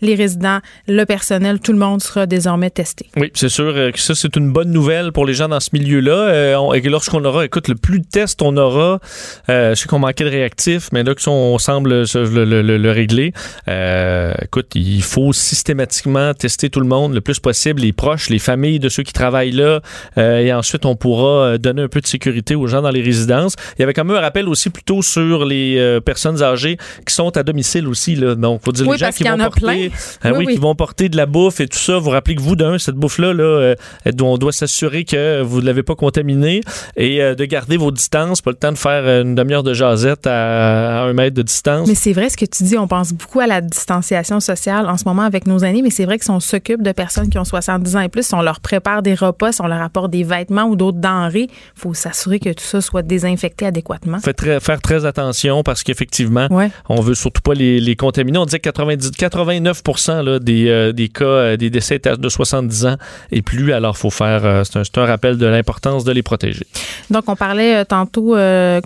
les 0.00 0.14
résidents, 0.14 0.58
le 0.86 1.04
personnel, 1.04 1.60
tout 1.60 1.72
le 1.72 1.78
monde 1.78 2.02
sera 2.02 2.26
désormais 2.26 2.70
testé. 2.70 3.06
Oui, 3.16 3.30
c'est 3.34 3.48
sûr 3.48 3.72
que 3.74 4.00
ça, 4.00 4.14
c'est 4.14 4.36
une 4.36 4.52
bonne 4.52 4.70
nouvelle 4.70 5.12
pour 5.12 5.26
les 5.26 5.34
gens 5.34 5.48
dans 5.48 5.60
ce 5.60 5.70
milieu-là. 5.72 6.12
Euh, 6.12 6.72
et 6.72 6.80
lorsqu'on 6.82 7.24
aura, 7.24 7.44
écoute, 7.44 7.68
le 7.68 7.74
plus 7.74 8.00
de 8.00 8.06
tests 8.06 8.42
on 8.42 8.56
aura, 8.56 9.00
euh, 9.48 9.74
je 9.74 9.80
sais 9.80 9.88
qu'on 9.88 9.98
manquait 9.98 10.24
de 10.24 10.30
réactifs, 10.30 10.88
mais 10.92 11.02
là, 11.02 11.14
on 11.26 11.58
semble 11.58 11.90
le, 11.90 12.44
le, 12.44 12.62
le, 12.62 12.78
le 12.78 12.90
régler. 12.90 13.32
Euh, 13.68 14.32
écoute, 14.42 14.68
il 14.74 15.02
faut 15.02 15.32
systématiquement 15.32 16.34
tester 16.34 16.70
tout 16.70 16.80
le 16.80 16.86
monde 16.86 17.14
le 17.14 17.20
plus 17.20 17.40
possible, 17.40 17.82
les 17.82 17.92
proches, 17.92 18.30
les 18.30 18.38
familles 18.38 18.78
de 18.78 18.88
ceux 18.88 19.02
qui 19.02 19.12
travaillent 19.12 19.52
là. 19.52 19.80
Euh, 20.16 20.38
et 20.38 20.52
ensuite, 20.52 20.84
on 20.86 20.96
pourra 20.96 21.58
donner 21.58 21.82
un 21.82 21.88
peu 21.88 22.00
de 22.00 22.06
sécurité 22.06 22.54
aux 22.54 22.66
gens 22.66 22.82
dans 22.82 22.90
les 22.90 23.02
résidences. 23.02 23.54
Il 23.78 23.80
y 23.80 23.84
avait 23.84 23.92
quand 23.92 24.04
même 24.04 24.16
un 24.16 24.20
rappel 24.20 24.48
aussi 24.48 24.70
plutôt 24.70 25.02
sur 25.02 25.44
les 25.44 25.76
euh, 25.78 26.00
personnes 26.00 26.42
âgées 26.42 26.76
qui 27.06 27.14
sont 27.14 27.36
à 27.36 27.42
domicile 27.42 27.86
aussi. 27.88 28.14
Là. 28.16 28.34
Donc, 28.34 28.62
faut 28.64 28.72
dire 28.72 28.86
oui, 28.86 28.96
les 28.96 28.98
gens 28.98 29.10
qui 29.10 29.24
vont 29.24 29.37
porter, 29.38 29.90
ah, 30.22 30.32
oui, 30.32 30.44
oui, 30.46 30.54
qui 30.54 30.60
vont 30.60 30.74
porter 30.74 31.08
de 31.08 31.16
la 31.16 31.26
bouffe 31.26 31.60
et 31.60 31.68
tout 31.68 31.78
ça. 31.78 31.98
Vous 31.98 32.10
rappelez 32.10 32.34
que 32.34 32.42
vous, 32.42 32.56
d'un, 32.56 32.78
cette 32.78 32.96
bouffe-là, 32.96 33.32
là, 33.32 33.44
euh, 33.44 33.74
on 34.20 34.38
doit 34.38 34.52
s'assurer 34.52 35.04
que 35.04 35.42
vous 35.42 35.60
ne 35.60 35.66
l'avez 35.66 35.82
pas 35.82 35.94
contaminée 35.94 36.60
et 36.96 37.22
euh, 37.22 37.34
de 37.34 37.44
garder 37.44 37.76
vos 37.76 37.90
distances. 37.90 38.42
Pas 38.42 38.50
le 38.50 38.56
temps 38.56 38.72
de 38.72 38.78
faire 38.78 39.22
une 39.22 39.34
demi-heure 39.34 39.62
de 39.62 39.74
jasette 39.74 40.26
à, 40.26 41.02
à, 41.02 41.04
un 41.04 41.12
mètre 41.12 41.36
de 41.36 41.42
distance. 41.42 41.88
Mais 41.88 41.94
c'est 41.94 42.12
vrai 42.12 42.28
ce 42.28 42.36
que 42.36 42.44
tu 42.44 42.64
dis. 42.64 42.76
On 42.76 42.88
pense 42.88 43.12
beaucoup 43.12 43.40
à 43.40 43.46
la 43.46 43.60
distanciation 43.60 44.40
sociale 44.40 44.86
en 44.88 44.96
ce 44.96 45.04
moment 45.04 45.22
avec 45.22 45.46
nos 45.46 45.58
aînés, 45.58 45.82
mais 45.82 45.90
c'est 45.90 46.04
vrai 46.04 46.18
que 46.18 46.24
si 46.24 46.30
on 46.30 46.40
s'occupe 46.40 46.82
de 46.82 46.92
personnes 46.92 47.28
qui 47.28 47.38
ont 47.38 47.44
70 47.44 47.96
ans 47.96 48.00
et 48.00 48.08
plus, 48.08 48.26
si 48.26 48.34
on 48.34 48.42
leur 48.42 48.60
prépare 48.60 49.02
des 49.02 49.14
repas, 49.14 49.52
si 49.52 49.60
on 49.60 49.66
leur 49.66 49.82
apporte 49.82 50.10
des 50.10 50.24
vêtements 50.24 50.64
ou 50.64 50.76
d'autres 50.76 50.98
denrées, 50.98 51.48
il 51.48 51.80
faut 51.80 51.94
s'assurer 51.94 52.38
que 52.38 52.50
tout 52.50 52.64
ça 52.64 52.80
soit 52.80 53.02
désinfecté 53.02 53.66
adéquatement. 53.66 54.18
Très, 54.36 54.60
faire 54.60 54.80
très 54.80 55.04
attention 55.04 55.62
parce 55.62 55.82
qu'effectivement, 55.82 56.46
ouais. 56.50 56.70
on 56.88 57.00
veut 57.00 57.14
surtout 57.14 57.40
pas 57.40 57.54
les, 57.54 57.80
les 57.80 57.96
contaminer. 57.96 58.38
On 58.38 58.44
disait 58.44 58.58
que 58.58 58.68
90, 58.68 59.10
89 59.28 59.82
là, 60.22 60.38
des, 60.38 60.68
euh, 60.68 60.92
cas, 61.12 61.24
euh, 61.24 61.56
des 61.56 61.70
décès 61.70 61.98
de 61.98 62.28
70 62.28 62.86
ans 62.86 62.96
et 63.30 63.42
plus. 63.42 63.72
Alors, 63.72 63.96
faut 63.96 64.10
faire, 64.10 64.44
euh, 64.44 64.62
c'est 64.64 64.98
un, 64.98 65.04
rappel 65.04 65.36
de 65.36 65.46
l'importance 65.46 66.04
de 66.04 66.12
les 66.12 66.22
protéger. 66.22 66.66
Donc, 67.10 67.24
on 67.28 67.36
parlait 67.36 67.84
tantôt 67.84 68.36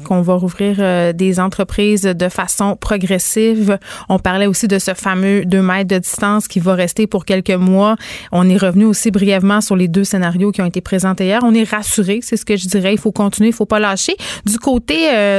qu'on 0.05 0.23
va 0.23 0.35
rouvrir 0.35 1.15
des 1.15 1.41
entreprises 1.41 2.03
de 2.03 2.29
façon 2.29 2.77
progressive. 2.77 3.79
On 4.09 4.19
parlait 4.19 4.47
aussi 4.47 4.69
de 4.69 4.79
ce 4.79 4.95
fameux 4.95 5.45
2 5.45 5.63
mètres 5.63 5.89
de 5.89 5.99
distance 5.99 6.49
qui 6.49 6.61
va 6.61 6.75
rester 6.75 7.07
pour 7.07 7.25
quelques 7.25 7.51
mois. 7.51 7.97
On 8.31 8.49
est 8.49 8.57
revenu 8.57 8.85
aussi 8.85 9.11
brièvement 9.11 9.61
sur 9.61 9.75
les 9.75 9.89
deux 9.89 10.05
scénarios 10.05 10.53
qui 10.53 10.61
ont 10.61 10.67
été 10.67 10.81
présentés 10.81 11.25
hier. 11.25 11.41
On 11.43 11.55
est 11.55 11.69
rassuré, 11.69 12.21
c'est 12.23 12.37
ce 12.37 12.45
que 12.45 12.57
je 12.57 12.69
dirais. 12.69 12.93
Il 12.93 13.01
faut 13.01 13.13
continuer, 13.13 13.49
il 13.49 13.55
faut 13.55 13.67
pas 13.67 13.81
lâcher. 13.81 14.15
Du 14.47 14.59
côté 14.59 14.95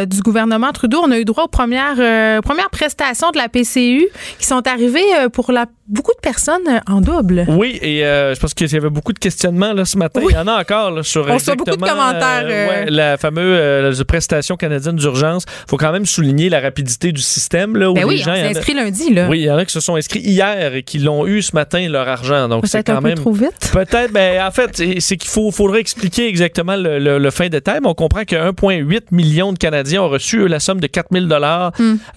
du 0.05 0.21
gouvernement 0.21 0.71
Trudeau, 0.71 1.01
on 1.03 1.11
a 1.11 1.19
eu 1.19 1.25
droit 1.25 1.45
aux 1.45 1.49
premières, 1.49 2.41
premières 2.41 2.69
prestations 2.71 3.31
de 3.31 3.37
la 3.37 3.47
PCU 3.47 4.07
qui 4.39 4.45
sont 4.45 4.67
arrivées 4.67 4.92
euh, 5.17 5.29
pour 5.29 5.51
la 5.51 5.65
beaucoup 5.87 6.13
de 6.13 6.19
personnes 6.21 6.81
en 6.89 7.01
double. 7.01 7.45
Oui, 7.49 7.77
et 7.81 8.05
euh, 8.05 8.33
je 8.33 8.39
pense 8.39 8.53
qu'il 8.53 8.71
y 8.71 8.75
avait 8.75 8.89
beaucoup 8.89 9.11
de 9.13 9.19
questionnements 9.19 9.73
là, 9.73 9.83
ce 9.85 9.97
matin. 9.97 10.21
Oui. 10.23 10.31
Il 10.31 10.35
y 10.35 10.39
en 10.39 10.47
a 10.47 10.59
encore 10.61 10.91
là, 10.91 11.03
sur 11.03 11.27
On 11.29 11.33
reçoit 11.33 11.55
beaucoup 11.55 11.71
de 11.71 11.75
commentaires. 11.75 12.43
Euh, 12.45 12.67
Ouais, 12.67 12.85
la 12.89 13.17
fameuse 13.17 13.99
euh, 13.99 14.03
prestation 14.05 14.55
canadienne 14.55 14.95
d'urgence. 14.95 15.43
faut 15.69 15.77
quand 15.77 15.91
même 15.91 16.05
souligner 16.05 16.49
la 16.49 16.59
rapidité 16.61 17.11
du 17.11 17.21
système. 17.21 17.75
Là, 17.75 17.91
où 17.91 17.93
Ben 17.93 18.01
les 18.01 18.07
oui, 18.07 18.17
gens, 18.17 18.31
on 18.31 18.35
il 18.35 18.37
y 18.37 18.41
s'est 18.41 18.45
en 18.45 18.53
a- 18.55 18.57
inscrit 18.57 18.73
lundi. 18.73 19.13
Là. 19.13 19.27
Oui, 19.29 19.39
il 19.39 19.43
y 19.45 19.51
en 19.51 19.57
a 19.57 19.65
qui 19.65 19.73
se 19.73 19.79
sont 19.81 19.95
inscrits 19.95 20.21
hier 20.21 20.73
et 20.75 20.83
qui 20.83 20.99
l'ont 20.99 21.27
eu 21.27 21.41
ce 21.41 21.53
matin, 21.53 21.87
leur 21.89 22.07
argent. 22.07 22.47
Donc, 22.47 22.65
c'est 22.67 22.77
un 22.89 22.95
quand 22.95 23.01
peu 23.01 23.09
même. 23.09 23.17
trop 23.17 23.33
vite. 23.33 23.69
Peut-être, 23.73 24.11
ben, 24.13 24.41
en 24.45 24.51
fait, 24.51 24.81
c'est- 24.99 25.17
qu'il 25.17 25.29
faut, 25.29 25.51
faudrait 25.51 25.79
expliquer 25.81 26.27
exactement 26.27 26.75
le, 26.75 26.97
le- 26.99 27.17
le 27.19 27.31
fin 27.31 27.49
détail, 27.49 27.79
mais 27.83 27.89
on 27.89 27.93
comprend 27.93 28.23
que 28.23 28.35
1,8 28.35 29.01
million 29.11 29.51
de 29.53 29.57
Canadiens 29.57 30.01
ont 30.01 30.09
reçu 30.09 30.39
eux, 30.39 30.47
la 30.47 30.59
somme 30.59 30.79
de 30.79 30.87
4 30.87 31.07
000 31.11 31.25
Hmm. 31.25 31.29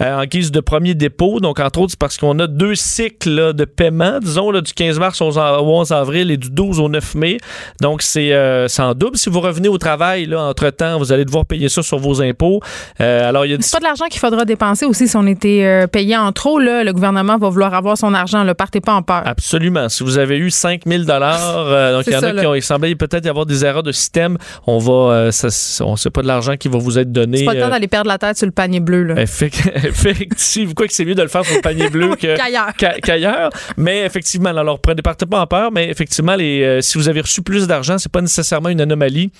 euh, 0.00 0.20
en 0.20 0.24
guise 0.24 0.50
de 0.52 0.60
premier 0.60 0.94
dépôt. 0.94 1.40
Donc, 1.40 1.58
entre 1.60 1.80
autres, 1.80 1.90
c'est 1.92 1.98
parce 1.98 2.16
qu'on 2.16 2.38
a 2.38 2.46
deux 2.46 2.65
cycles 2.74 3.30
là, 3.30 3.52
de 3.52 3.64
paiement, 3.64 4.18
disons, 4.20 4.50
là, 4.50 4.60
du 4.60 4.72
15 4.72 4.98
mars 4.98 5.20
au 5.20 5.30
11 5.36 5.92
avril 5.92 6.30
et 6.30 6.36
du 6.36 6.50
12 6.50 6.80
au 6.80 6.88
9 6.88 7.14
mai. 7.14 7.38
Donc, 7.80 8.02
c'est 8.02 8.32
euh, 8.32 8.66
en 8.78 8.94
double. 8.94 9.16
Si 9.16 9.30
vous 9.30 9.40
revenez 9.40 9.68
au 9.68 9.78
travail, 9.78 10.26
là, 10.26 10.40
entre-temps, 10.42 10.98
vous 10.98 11.12
allez 11.12 11.24
devoir 11.24 11.46
payer 11.46 11.68
ça 11.68 11.82
sur 11.82 11.98
vos 11.98 12.20
impôts. 12.22 12.60
Euh, 13.00 13.28
alors, 13.28 13.44
il 13.46 13.52
y 13.52 13.54
a 13.54 13.58
C'est 13.60 13.72
pas 13.72 13.78
de 13.78 13.84
l'argent 13.84 14.06
qu'il 14.10 14.20
faudra 14.20 14.44
dépenser 14.44 14.86
aussi 14.86 15.08
si 15.08 15.16
on 15.16 15.26
était 15.26 15.62
euh, 15.64 15.86
payé 15.86 16.16
en 16.16 16.32
trop. 16.32 16.58
Là, 16.58 16.84
le 16.84 16.92
gouvernement 16.92 17.38
va 17.38 17.48
vouloir 17.48 17.74
avoir 17.74 17.96
son 17.96 18.14
argent. 18.14 18.44
Ne 18.44 18.52
partez 18.52 18.80
pas 18.80 18.92
en 18.94 19.02
peur. 19.02 19.22
Absolument. 19.24 19.88
Si 19.88 20.02
vous 20.02 20.18
avez 20.18 20.38
eu 20.38 20.50
5 20.50 20.82
000 20.86 21.02
euh, 21.08 21.92
donc 21.96 22.04
il 22.06 22.12
y 22.12 22.16
en 22.16 22.20
ça, 22.20 22.28
a 22.28 22.34
qui 22.34 22.46
ont, 22.46 22.54
il 22.54 22.62
semblait 22.62 22.94
peut-être 22.94 23.24
y 23.24 23.28
avoir 23.28 23.46
des 23.46 23.64
erreurs 23.64 23.82
de 23.82 23.92
système. 23.92 24.38
On 24.66 24.78
va, 24.78 24.92
euh, 25.14 25.30
ça, 25.30 25.48
on 25.84 25.96
sait 25.96 26.10
pas 26.10 26.22
de 26.22 26.26
l'argent 26.26 26.56
qui 26.56 26.68
va 26.68 26.78
vous 26.78 26.98
être 26.98 27.12
donné. 27.12 27.38
C'est 27.38 27.44
pas 27.44 27.54
le 27.54 27.60
temps 27.60 27.68
d'aller 27.68 27.88
perdre 27.88 28.08
la 28.08 28.18
tête 28.18 28.36
sur 28.36 28.46
le 28.46 28.52
panier 28.52 28.80
bleu. 28.80 29.02
Là. 29.04 29.14
Effect- 29.22 29.70
Effectivement, 29.84 30.72
quoi 30.74 30.86
que 30.86 30.92
c'est 30.92 31.04
mieux 31.04 31.14
de 31.14 31.22
le 31.22 31.28
faire 31.28 31.44
sur 31.44 31.54
le 31.56 31.60
panier 31.62 31.88
bleu 31.90 32.14
que- 32.16 32.36
Qu'ailleurs. 32.56 32.76
qu'a- 32.76 33.00
qu'ailleurs. 33.00 33.50
Mais 33.76 34.04
effectivement, 34.04 34.50
alors 34.50 34.80
prenez 34.80 35.02
partez 35.02 35.26
pas 35.26 35.40
en 35.40 35.46
peur, 35.46 35.70
mais 35.72 35.88
effectivement, 35.90 36.36
euh, 36.64 36.80
si 36.80 36.96
vous 36.98 37.08
avez 37.08 37.20
reçu 37.20 37.42
plus 37.42 37.66
d'argent, 37.66 37.98
c'est 37.98 38.10
pas 38.12 38.20
nécessairement 38.22 38.68
une 38.68 38.80
anomalie. 38.80 39.30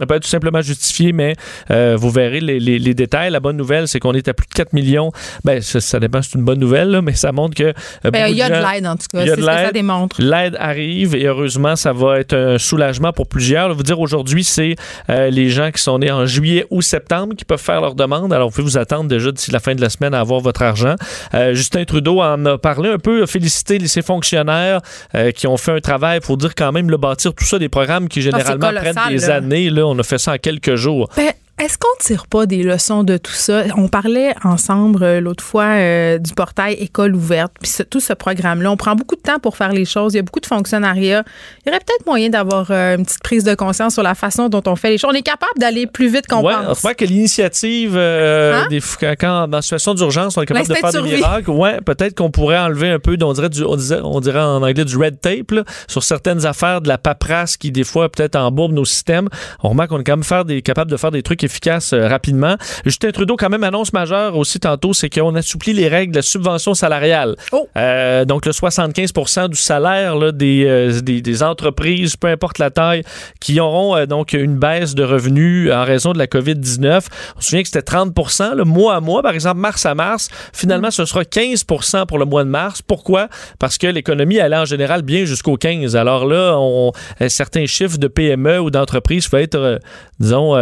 Ça 0.00 0.06
peut 0.06 0.14
être 0.14 0.22
tout 0.22 0.28
simplement 0.28 0.62
justifié, 0.62 1.12
mais 1.12 1.36
euh, 1.70 1.94
vous 1.98 2.10
verrez 2.10 2.40
les, 2.40 2.58
les- 2.58 2.78
les 2.78 2.94
détails. 2.94 3.30
La 3.30 3.40
bonne 3.40 3.56
nouvelle, 3.56 3.86
c'est 3.86 4.00
qu'on 4.00 4.14
est 4.14 4.26
à 4.28 4.34
plus 4.34 4.46
de 4.48 4.54
4 4.54 4.72
millions. 4.72 5.12
Ben, 5.44 5.60
ça, 5.60 5.80
ça 5.80 6.00
dépend, 6.00 6.22
c'est 6.22 6.36
une 6.38 6.44
bonne 6.44 6.58
nouvelle, 6.58 6.88
là, 6.90 7.02
mais 7.02 7.12
ça 7.14 7.32
montre 7.32 7.54
que. 7.54 7.64
euh, 7.64 8.10
Ben, 8.10 8.26
il 8.28 8.36
y 8.36 8.42
a 8.42 8.48
de 8.48 8.54
l'aide, 8.54 8.86
en 8.86 8.96
tout 8.96 9.06
cas. 9.12 9.24
C'est 9.24 9.30
ce 9.32 9.36
que 9.36 9.42
ça 9.42 9.72
démontre. 9.72 10.20
L'aide 10.20 10.56
arrive 10.58 11.14
et 11.14 11.26
heureusement, 11.26 11.76
ça 11.76 11.92
va 11.92 12.18
être 12.20 12.34
un 12.34 12.58
soulagement 12.58 13.12
pour 13.12 13.28
plusieurs. 13.28 13.68
Là, 13.68 13.74
vous 13.74 13.82
dire 13.82 14.00
aujourd'hui, 14.00 14.42
c'est 14.44 14.74
euh, 15.10 15.28
les 15.30 15.50
gens 15.50 15.70
qui 15.70 15.82
sont 15.82 15.98
nés 15.98 16.10
en 16.10 16.24
juillet 16.26 16.66
ou 16.70 16.80
septembre 16.82 17.34
qui 17.36 17.44
peuvent 17.44 17.60
faire 17.60 17.80
leur 17.80 17.94
demande. 17.94 18.32
Alors, 18.32 18.48
vous 18.48 18.54
pouvez 18.54 18.64
vous 18.64 18.78
attendre 18.78 19.04
déjà 19.08 19.30
d'ici 19.32 19.50
la 19.50 19.60
fin 19.60 19.74
de 19.74 19.80
la 19.80 19.90
semaine 19.90 20.14
à 20.14 20.20
avoir 20.20 20.40
votre 20.40 20.62
argent. 20.62 20.94
Euh, 21.34 21.54
Justin 21.54 21.84
Trudeau 21.84 22.20
en 22.22 22.44
a 22.46 22.56
parlé 22.58 22.88
un 22.90 22.98
peu, 22.98 23.22
a 23.22 23.26
félicité 23.26 23.78
les- 23.78 23.88
ses 23.88 24.02
fonctionnaires 24.02 24.80
euh, 25.14 25.30
qui 25.32 25.46
ont 25.46 25.56
fait 25.56 25.72
un 25.72 25.80
travail. 25.80 26.20
Il 26.22 26.24
faut 26.26 26.36
dire 26.36 26.54
quand 26.54 26.72
même, 26.72 26.90
le 26.90 26.96
bâtir 26.96 27.34
tout 27.34 27.44
ça, 27.44 27.58
des 27.58 27.68
programmes 27.68 28.08
qui 28.08 28.22
généralement 28.22 28.66
Ah, 28.68 28.72
colossal, 28.72 28.94
prennent 28.94 29.16
des 29.16 29.26
là. 29.26 29.34
années. 29.34 29.70
Là, 29.70 29.86
on 29.90 29.98
a 29.98 30.02
fait 30.02 30.18
ça 30.18 30.34
en 30.34 30.38
quelques 30.38 30.76
jours. 30.76 31.10
Ben, 31.16 31.32
est-ce 31.60 31.76
qu'on 31.78 31.88
tire 32.00 32.26
pas 32.26 32.46
des 32.46 32.62
leçons 32.62 33.04
de 33.04 33.16
tout 33.16 33.32
ça? 33.32 33.64
On 33.76 33.88
parlait 33.88 34.34
ensemble 34.44 35.02
euh, 35.02 35.20
l'autre 35.20 35.44
fois 35.44 35.64
euh, 35.64 36.18
du 36.18 36.32
portail 36.34 36.74
École 36.74 37.14
ouverte, 37.14 37.52
puis 37.60 37.70
tout 37.90 38.00
ce 38.00 38.12
programme-là. 38.12 38.70
On 38.70 38.76
prend 38.76 38.94
beaucoup 38.94 39.16
de 39.16 39.20
temps 39.20 39.38
pour 39.38 39.56
faire 39.56 39.72
les 39.72 39.84
choses. 39.84 40.14
Il 40.14 40.16
y 40.16 40.20
a 40.20 40.22
beaucoup 40.22 40.40
de 40.40 40.46
fonctionnariat. 40.46 41.22
Il 41.64 41.68
y 41.68 41.70
aurait 41.70 41.80
peut-être 41.80 42.06
moyen 42.06 42.30
d'avoir 42.30 42.66
euh, 42.70 42.96
une 42.96 43.04
petite 43.04 43.22
prise 43.22 43.44
de 43.44 43.54
conscience 43.54 43.94
sur 43.94 44.02
la 44.02 44.14
façon 44.14 44.48
dont 44.48 44.62
on 44.66 44.76
fait 44.76 44.90
les 44.90 44.98
choses. 44.98 45.10
On 45.12 45.16
est 45.16 45.22
capable 45.22 45.52
d'aller 45.58 45.86
plus 45.86 46.08
vite 46.08 46.26
qu'on 46.26 46.42
Ouais, 46.42 46.54
on 46.62 46.66
pense. 46.68 46.78
croit 46.78 46.94
que 46.94 47.04
l'initiative, 47.04 47.96
Hein? 47.96 48.66
des, 48.70 48.80
quand, 49.18 49.48
dans 49.48 49.58
une 49.58 49.62
situation 49.62 49.94
d'urgence, 49.94 50.36
on 50.38 50.42
est 50.42 50.46
capable 50.46 50.68
de 50.68 50.74
faire 50.74 50.92
de 50.92 51.00
des 51.00 51.16
miracles. 51.16 51.50
Ouais, 51.50 51.80
peut-être 51.80 52.14
qu'on 52.16 52.30
pourrait 52.30 52.58
enlever 52.58 52.88
un 52.90 52.98
peu, 52.98 53.16
on 53.22 53.32
dirait, 53.32 53.48
du, 53.50 53.64
on, 53.64 53.76
disait- 53.76 54.00
on 54.02 54.20
dirait 54.20 54.40
en 54.40 54.62
anglais 54.62 54.84
du 54.84 54.96
red 54.96 55.20
tape 55.20 55.50
là, 55.50 55.64
sur 55.88 56.02
certaines 56.02 56.46
affaires, 56.46 56.80
de 56.80 56.88
la 56.88 56.98
paperasse 56.98 57.56
qui, 57.56 57.70
des 57.70 57.84
fois, 57.84 58.08
peut-être 58.08 58.36
embourbe 58.36 58.72
nos 58.72 58.84
systèmes. 58.84 59.28
On 59.62 59.70
remarque 59.70 59.90
qu'on 59.90 60.00
est 60.00 60.04
quand 60.04 60.16
même 60.16 60.24
faire 60.24 60.44
des, 60.44 60.62
capable 60.62 60.90
de 60.90 60.96
faire 60.96 61.10
des 61.10 61.22
trucs 61.22 61.44
efficaces 61.50 61.92
euh, 61.92 62.08
rapidement. 62.08 62.56
Justin 62.84 63.10
Trudeau, 63.10 63.36
quand 63.36 63.50
même, 63.50 63.64
annonce 63.64 63.92
majeure 63.92 64.36
aussi 64.36 64.60
tantôt, 64.60 64.92
c'est 64.94 65.10
qu'on 65.10 65.34
assouplit 65.34 65.72
les 65.72 65.88
règles 65.88 66.12
de 66.12 66.18
la 66.18 66.22
subvention 66.22 66.74
salariale. 66.74 67.36
Oh. 67.52 67.68
Euh, 67.76 68.24
donc, 68.24 68.46
le 68.46 68.52
75% 68.52 69.48
du 69.48 69.56
salaire 69.56 70.16
là, 70.16 70.32
des, 70.32 70.64
euh, 70.66 71.00
des, 71.00 71.20
des 71.20 71.42
entreprises, 71.42 72.16
peu 72.16 72.28
importe 72.28 72.58
la 72.58 72.70
taille, 72.70 73.02
qui 73.40 73.60
auront 73.60 73.96
euh, 73.96 74.06
donc 74.06 74.32
une 74.32 74.56
baisse 74.56 74.94
de 74.94 75.04
revenus 75.04 75.72
en 75.72 75.84
raison 75.84 76.12
de 76.12 76.18
la 76.18 76.26
COVID-19. 76.26 77.06
On 77.36 77.40
se 77.40 77.48
souvient 77.48 77.62
que 77.62 77.68
c'était 77.68 77.82
30 77.82 78.14
le 78.54 78.64
mois 78.64 78.96
à 78.96 79.00
mois, 79.00 79.22
par 79.22 79.34
exemple, 79.34 79.60
mars 79.60 79.84
à 79.86 79.94
mars. 79.94 80.28
Finalement, 80.52 80.90
ce 80.90 81.04
sera 81.04 81.22
15% 81.22 82.06
pour 82.06 82.18
le 82.18 82.24
mois 82.24 82.44
de 82.44 82.48
mars. 82.48 82.82
Pourquoi? 82.82 83.28
Parce 83.58 83.78
que 83.78 83.86
l'économie 83.86 84.40
allait 84.40 84.56
en 84.56 84.64
général 84.64 85.02
bien 85.02 85.24
jusqu'au 85.24 85.56
15. 85.56 85.96
Alors 85.96 86.26
là, 86.26 86.56
on, 86.58 86.92
certains 87.28 87.66
chiffres 87.66 87.98
de 87.98 88.08
PME 88.08 88.60
ou 88.60 88.70
d'entreprises 88.70 89.28
peuvent 89.28 89.40
être, 89.40 89.80
disons, 90.18 90.54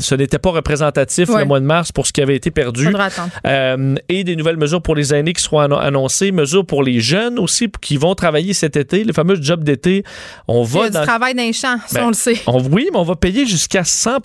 ce 0.00 0.14
n'était 0.14 0.38
pas 0.38 0.50
représentatif 0.50 1.28
Ouais. 1.28 1.40
le 1.40 1.44
mois 1.46 1.60
de 1.60 1.64
mars 1.64 1.92
pour 1.92 2.06
ce 2.06 2.12
qui 2.12 2.20
avait 2.20 2.36
été 2.36 2.50
perdu. 2.50 2.88
Euh, 3.46 3.94
et 4.08 4.24
des 4.24 4.36
nouvelles 4.36 4.56
mesures 4.56 4.82
pour 4.82 4.94
les 4.94 5.14
aînés 5.14 5.32
qui 5.32 5.42
seront 5.42 5.60
annon- 5.60 5.78
annoncées, 5.78 6.32
mesures 6.32 6.66
pour 6.66 6.82
les 6.82 7.00
jeunes 7.00 7.38
aussi 7.38 7.68
qui 7.80 7.96
vont 7.96 8.14
travailler 8.14 8.52
cet 8.54 8.76
été, 8.76 9.04
les 9.04 9.12
fameux 9.12 9.40
jobs 9.40 9.64
d'été. 9.64 10.04
On 10.48 10.64
Il 10.64 10.68
y 10.68 10.72
va 10.72 10.80
a 10.84 10.86
du 10.88 10.94
dans- 10.94 11.02
travail 11.04 11.34
d'un 11.34 11.52
champ, 11.52 11.76
ça, 11.86 12.00
Ben, 12.00 12.04
on 12.06 12.08
le 12.08 12.14
sait. 12.14 12.40
on- 12.46 12.62
oui, 12.62 12.88
mais 12.92 12.98
on 12.98 13.02
va 13.04 13.16
payer 13.16 13.46
jusqu'à 13.46 13.84
100 13.84 14.18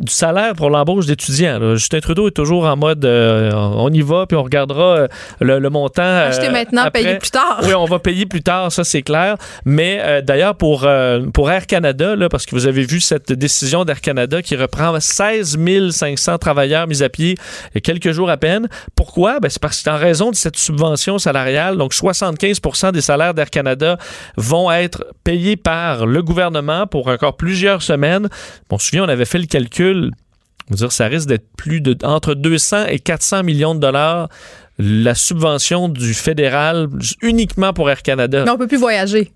du 0.00 0.12
salaire 0.12 0.54
pour 0.54 0.70
l'embauche 0.70 1.06
d'étudiants. 1.06 1.58
là. 1.58 1.74
Justin 1.76 2.00
Trudeau 2.00 2.28
est 2.28 2.32
toujours 2.32 2.64
en 2.66 2.76
mode 2.76 3.04
euh, 3.04 3.50
on 3.54 3.90
y 3.92 4.02
va 4.02 4.26
puis 4.26 4.36
on 4.36 4.42
regardera 4.42 4.82
euh, 4.96 5.08
le, 5.40 5.58
le 5.58 5.70
montant. 5.70 6.02
euh, 6.02 6.28
Acheter 6.28 6.48
maintenant, 6.50 6.82
après. 6.84 7.02
payer 7.02 7.18
plus 7.18 7.30
tard. 7.30 7.60
Oui, 7.62 7.74
on 7.74 7.84
va 7.84 7.98
payer 7.98 8.26
plus 8.26 8.42
tard, 8.42 8.70
ça 8.72 8.84
c'est 8.84 9.02
clair. 9.02 9.36
Mais 9.64 10.00
euh, 10.02 10.20
d'ailleurs, 10.22 10.54
pour, 10.54 10.86
pour 11.32 11.50
Air 11.50 11.66
Canada, 11.66 12.16
là, 12.16 12.28
parce 12.28 12.46
que 12.46 12.54
vous 12.54 12.66
avez 12.66 12.82
vu 12.84 13.00
cette 13.00 13.32
décision 13.32 13.84
d'Air 13.84 14.00
Canada 14.00 14.42
qui 14.42 14.56
reprend 14.56 14.98
16 14.98 15.58
500 15.90 16.38
travailleurs 16.38 16.86
mis 16.86 17.02
à 17.02 17.08
pied 17.08 17.34
il 17.70 17.74
y 17.76 17.78
a 17.78 17.80
quelques 17.80 18.12
jours 18.12 18.30
à 18.30 18.36
peine. 18.36 18.68
Pourquoi? 18.94 19.40
Ben, 19.40 19.48
c'est 19.48 19.60
parce 19.62 19.76
que 19.76 19.82
c'est 19.84 19.90
en 19.90 19.96
raison 19.98 20.30
de 20.30 20.36
cette 20.36 20.56
subvention 20.56 21.18
salariale. 21.18 21.76
Donc, 21.76 21.92
75% 21.94 22.92
des 22.92 23.00
salaires 23.00 23.34
d'Air 23.34 23.50
Canada 23.50 23.98
vont 24.36 24.70
être 24.70 25.04
payés 25.24 25.56
par 25.56 26.06
le 26.06 26.22
gouvernement 26.22 26.86
pour 26.86 27.08
encore 27.08 27.36
plusieurs 27.36 27.82
semaines. 27.82 28.28
Bon, 28.68 28.76
on 28.76 28.78
se 28.78 28.86
souvient, 28.88 29.04
on 29.04 29.08
avait 29.08 29.24
fait 29.24 29.38
le 29.38 29.46
calcul. 29.46 29.75
Veux 29.84 30.76
dire, 30.76 30.90
ça 30.90 31.06
risque 31.06 31.28
d'être 31.28 31.48
plus 31.56 31.80
de 31.80 31.96
entre 32.04 32.34
200 32.34 32.86
et 32.86 32.98
400 32.98 33.44
millions 33.44 33.74
de 33.74 33.80
dollars 33.80 34.28
la 34.78 35.14
subvention 35.14 35.88
du 35.88 36.12
fédéral 36.12 36.88
uniquement 37.22 37.72
pour 37.72 37.88
Air 37.88 38.02
Canada. 38.02 38.44
Mais 38.44 38.50
on 38.50 38.58
peut 38.58 38.66
plus 38.66 38.76
voyager. 38.76 39.32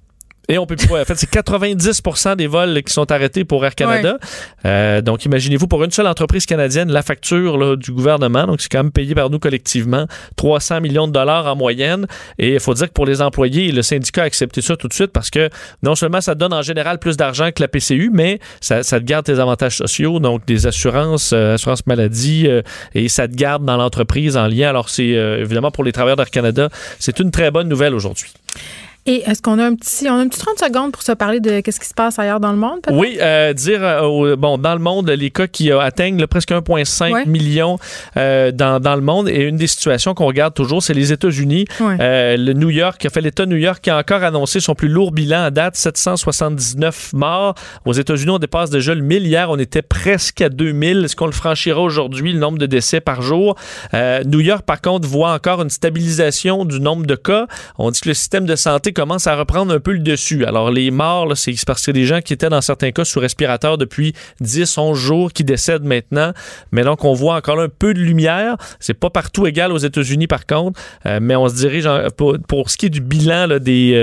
Et 0.51 0.59
on 0.59 0.67
peut 0.67 0.77
plus. 0.77 0.91
En 0.93 1.05
fait, 1.05 1.15
c'est 1.15 1.31
90% 1.31 2.37
des 2.37 2.47
vols 2.47 2.83
qui 2.83 2.93
sont 2.93 3.11
arrêtés 3.11 3.45
pour 3.45 3.65
Air 3.65 3.75
Canada. 3.75 4.19
Euh, 4.65 5.01
donc, 5.01 5.25
imaginez-vous, 5.25 5.69
pour 5.69 5.85
une 5.85 5.93
seule 5.93 6.09
entreprise 6.09 6.45
canadienne, 6.45 6.91
la 6.91 7.03
facture 7.03 7.57
là, 7.57 7.77
du 7.77 7.93
gouvernement, 7.93 8.47
donc 8.47 8.61
c'est 8.61 8.69
quand 8.69 8.83
même 8.83 8.93
payé 8.93 9.15
par 9.15 9.31
nous 9.31 9.39
collectivement, 9.39 10.07
300 10.37 10.81
millions 10.81 11.07
de 11.07 11.13
dollars 11.13 11.47
en 11.47 11.57
moyenne. 11.57 12.07
Et 12.39 12.55
il 12.55 12.61
faut 12.61 12.75
dire 12.75 12.89
que 12.89 12.93
pour 12.93 13.07
les 13.07 13.23
employés, 13.23 13.71
le 13.73 13.83
syndicat 13.83 14.23
a 14.23 14.25
accepté 14.25 14.61
ça 14.61 14.77
tout 14.77 14.89
de 14.89 14.93
suite 14.93 15.13
parce 15.13 15.31
que 15.31 15.49
non 15.83 15.95
seulement 15.95 16.21
ça 16.21 16.35
donne 16.35 16.53
en 16.53 16.63
général 16.63 16.99
plus 16.99 17.17
d'argent 17.17 17.51
que 17.53 17.63
la 17.63 17.69
PCU, 17.69 18.11
mais 18.13 18.41
ça, 18.61 18.83
ça 18.83 18.99
te 18.99 19.05
garde 19.05 19.27
tes 19.27 19.39
avantages 19.39 19.77
sociaux, 19.77 20.19
donc 20.19 20.45
des 20.47 20.67
assurances, 20.67 21.33
euh, 21.33 21.55
assurance 21.55 21.87
maladie, 21.87 22.47
euh, 22.47 22.63
et 22.95 23.09
ça 23.09 23.29
te 23.29 23.35
garde 23.35 23.65
dans 23.65 23.77
l'entreprise 23.77 24.37
en 24.37 24.47
lien. 24.47 24.69
Alors, 24.69 24.89
c'est 24.89 25.15
euh, 25.15 25.41
évidemment 25.41 25.71
pour 25.71 25.85
les 25.85 25.93
travailleurs 25.93 26.17
d'Air 26.17 26.31
Canada, 26.31 26.69
c'est 26.99 27.21
une 27.21 27.31
très 27.31 27.51
bonne 27.51 27.69
nouvelle 27.69 27.95
aujourd'hui. 27.95 28.33
Et 29.07 29.23
est-ce 29.27 29.41
qu'on 29.41 29.59
a 29.59 29.65
un 29.65 29.75
petit, 29.75 30.09
on 30.11 30.15
a 30.15 30.19
un 30.21 30.29
petit 30.29 30.39
30 30.41 30.59
secondes 30.59 30.93
pour 30.93 31.03
se 31.03 31.13
parler 31.13 31.41
de 31.41 31.61
qu'est-ce 31.61 31.81
qui 31.81 31.87
se 31.89 31.95
passe 31.95 32.19
ailleurs 32.19 32.39
dans 32.39 32.53
le 32.53 32.59
monde? 32.59 32.81
Oui, 32.91 33.17
euh, 33.21 33.55
dire, 33.55 33.81
euh, 33.83 34.37
bon, 34.37 34.59
dans 34.59 34.75
le 34.75 34.79
monde, 34.79 35.09
les 35.09 35.31
cas 35.31 35.47
qui 35.47 35.73
atteignent 35.73 36.21
là, 36.21 36.27
presque 36.27 36.51
1,5 36.51 37.13
Ouais. 37.13 37.25
million 37.27 37.79
euh, 38.19 38.53
dans, 38.53 38.79
dans 38.79 38.95
le 38.95 39.01
monde, 39.01 39.29
et 39.29 39.43
une 39.45 39.57
des 39.57 39.67
situations 39.67 40.13
qu'on 40.13 40.27
regarde 40.27 40.53
toujours, 40.55 40.83
c'est 40.83 40.93
les 40.93 41.13
États-Unis. 41.13 41.65
Ouais. 41.81 42.37
Le 42.37 42.53
New 42.53 42.69
York, 42.71 43.05
a 43.07 43.09
fait 43.11 43.23
l'État 43.23 43.47
de 43.47 43.51
New 43.51 43.57
York 43.57 43.81
qui 43.83 43.89
a 43.91 43.97
encore 43.99 44.23
annoncé 44.23 44.61
son 44.61 44.75
plus 44.75 44.89
lourd 44.89 45.13
bilan 45.13 45.45
à 45.45 45.51
date, 45.51 45.77
779 45.77 47.13
morts. 47.15 47.55
Aux 47.87 47.93
États-Unis, 47.95 48.31
on 48.31 48.39
dépasse 48.39 48.71
déjà 48.71 48.95
le 48.95 49.03
1000. 49.03 49.27
Hier, 49.27 49.51
on 49.51 49.59
était 49.59 49.83
presque 49.83 50.43
à 50.43 50.51
2000. 50.51 51.05
Est-ce 51.07 51.17
qu'on 51.17 51.27
le 51.27 51.33
franchira 51.33 51.81
aujourd'hui, 51.81 52.33
le 52.35 52.39
nombre 52.39 52.59
de 52.59 52.67
décès 52.67 53.01
par 53.01 53.23
jour? 53.23 53.57
New 53.95 54.41
York, 54.41 54.63
par 54.67 54.81
contre, 54.83 55.09
voit 55.09 55.33
encore 55.33 55.63
une 55.63 55.71
stabilisation 55.71 56.65
du 56.65 56.81
nombre 56.81 57.07
de 57.07 57.15
cas. 57.15 57.47
On 57.79 57.91
dit 57.91 58.01
que 58.01 58.09
le 58.09 58.15
système 58.15 58.45
de 58.45 58.57
santé 58.57 58.90
commence 58.93 59.27
à 59.27 59.37
reprendre 59.37 59.73
un 59.75 59.81
peu 59.81 59.93
le 59.93 59.99
dessus. 59.99 60.45
Alors, 60.45 60.71
les 60.71 60.91
morts, 60.91 61.37
c'est 61.37 61.55
parce 61.67 61.85
que 61.85 61.91
des 61.91 62.05
gens 62.05 62.21
qui 62.21 62.33
étaient 62.33 62.49
dans 62.49 62.61
certains 62.61 62.91
cas 62.91 63.05
sous 63.05 63.21
respirateur 63.21 63.79
depuis 63.79 64.15
10, 64.41 64.79
11 64.79 64.99
jours 64.99 65.33
qui 65.33 65.45
décèdent 65.45 65.85
maintenant. 65.85 66.33
Mais 66.73 66.83
donc, 66.83 67.05
on 67.05 67.13
voit 67.13 67.37
encore 67.37 67.61
un 67.61 67.69
peu 67.69 67.95
de 67.95 68.01
lumière. 68.01 68.57
C'est 68.79 68.95
pas 68.95 69.11
partout 69.11 69.47
égal 69.47 69.73
aux 69.73 69.79
États-Unis, 69.79 70.27
par 70.27 70.47
contre. 70.47 70.81
Euh, 71.07 71.19
mais 71.23 71.37
on 71.37 71.49
se 71.49 71.55
dirige 71.55 71.89
pour, 72.17 72.71
ce 72.71 72.77
qui 72.77 72.87
est 72.87 72.91
du 72.91 73.01
bilan 73.01 73.49
euh, 73.51 73.59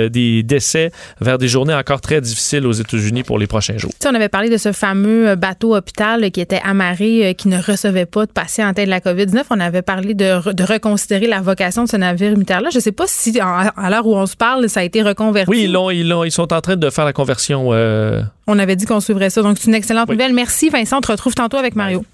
des 0.10 0.44
décès 0.44 0.92
vers 1.22 1.38
des 1.38 1.48
journées 1.48 1.74
encore 1.74 2.02
très 2.02 2.22
difficiles 2.22 2.66
aux 2.66 2.72
États-Unis 2.72 3.24
pour 3.24 3.40
les 3.40 3.48
prochains 3.48 3.78
jours. 3.78 3.92
On 4.06 4.16
avait 4.16 4.30
parlé 4.30 4.50
de 4.50 4.58
ce 4.58 4.72
fameux 4.72 5.30
euh, 5.30 5.36
bateau 5.36 5.76
hôpital 5.76 6.32
qui 6.32 6.42
était 6.42 6.62
amarré, 6.64 7.36
qui 7.38 7.48
ne 7.48 7.62
recevait 7.62 8.06
pas 8.06 8.26
de 8.26 8.32
patients 8.32 8.68
atteints 8.68 8.86
de 8.86 8.90
la 8.90 9.00
COVID-19. 9.00 9.44
On 9.50 9.60
avait 9.60 9.82
parlé 9.82 10.14
de, 10.14 10.26
re- 10.26 10.54
de 10.54 10.64
reconsidérer 10.64 11.28
la 11.28 11.42
vocation 11.42 11.84
de 11.84 11.90
ce 11.90 11.98
navire 11.98 12.32
militaire-là. 12.32 12.70
Je 12.74 12.80
sais 12.80 12.92
pas 12.92 13.06
si, 13.08 13.40
à 13.40 13.90
l'heure 13.90 14.06
où 14.08 14.16
on 14.16 14.26
se 14.26 14.36
parle, 14.36 14.70
ça 14.78 14.82
ça 14.82 14.82
a 14.82 14.86
été 14.86 15.02
reconverti. 15.02 15.50
Oui, 15.50 15.64
ils, 15.64 15.72
l'ont, 15.72 15.90
ils, 15.90 16.08
l'ont, 16.08 16.24
ils 16.24 16.32
sont 16.32 16.54
en 16.54 16.62
train 16.62 16.76
de 16.76 16.90
faire 16.92 17.04
la 17.04 17.12
conversion. 17.12 17.70
Euh... 17.72 18.22
On 18.46 18.60
avait 18.60 18.76
dit 18.76 18.86
qu'on 18.86 19.00
suivrait 19.00 19.32
ça. 19.32 19.42
Donc, 19.42 19.58
c'est 19.60 19.70
une 19.70 19.74
excellente 19.74 20.08
oui. 20.08 20.16
nouvelle. 20.16 20.34
Merci, 20.34 20.70
Vincent. 20.70 21.00
On 21.00 21.02
te 21.02 21.12
retrouve 21.12 21.34
tantôt 21.34 21.58
avec 21.58 21.76
Mario. 21.76 22.06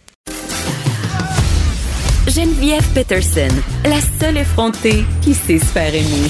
Geneviève 2.26 2.88
Peterson, 2.94 3.54
la 3.84 4.00
seule 4.18 4.38
effrontée 4.38 5.04
qui 5.22 5.34
sait 5.34 5.60
se 5.60 5.66
faire 5.66 5.94
aimer. 5.94 6.30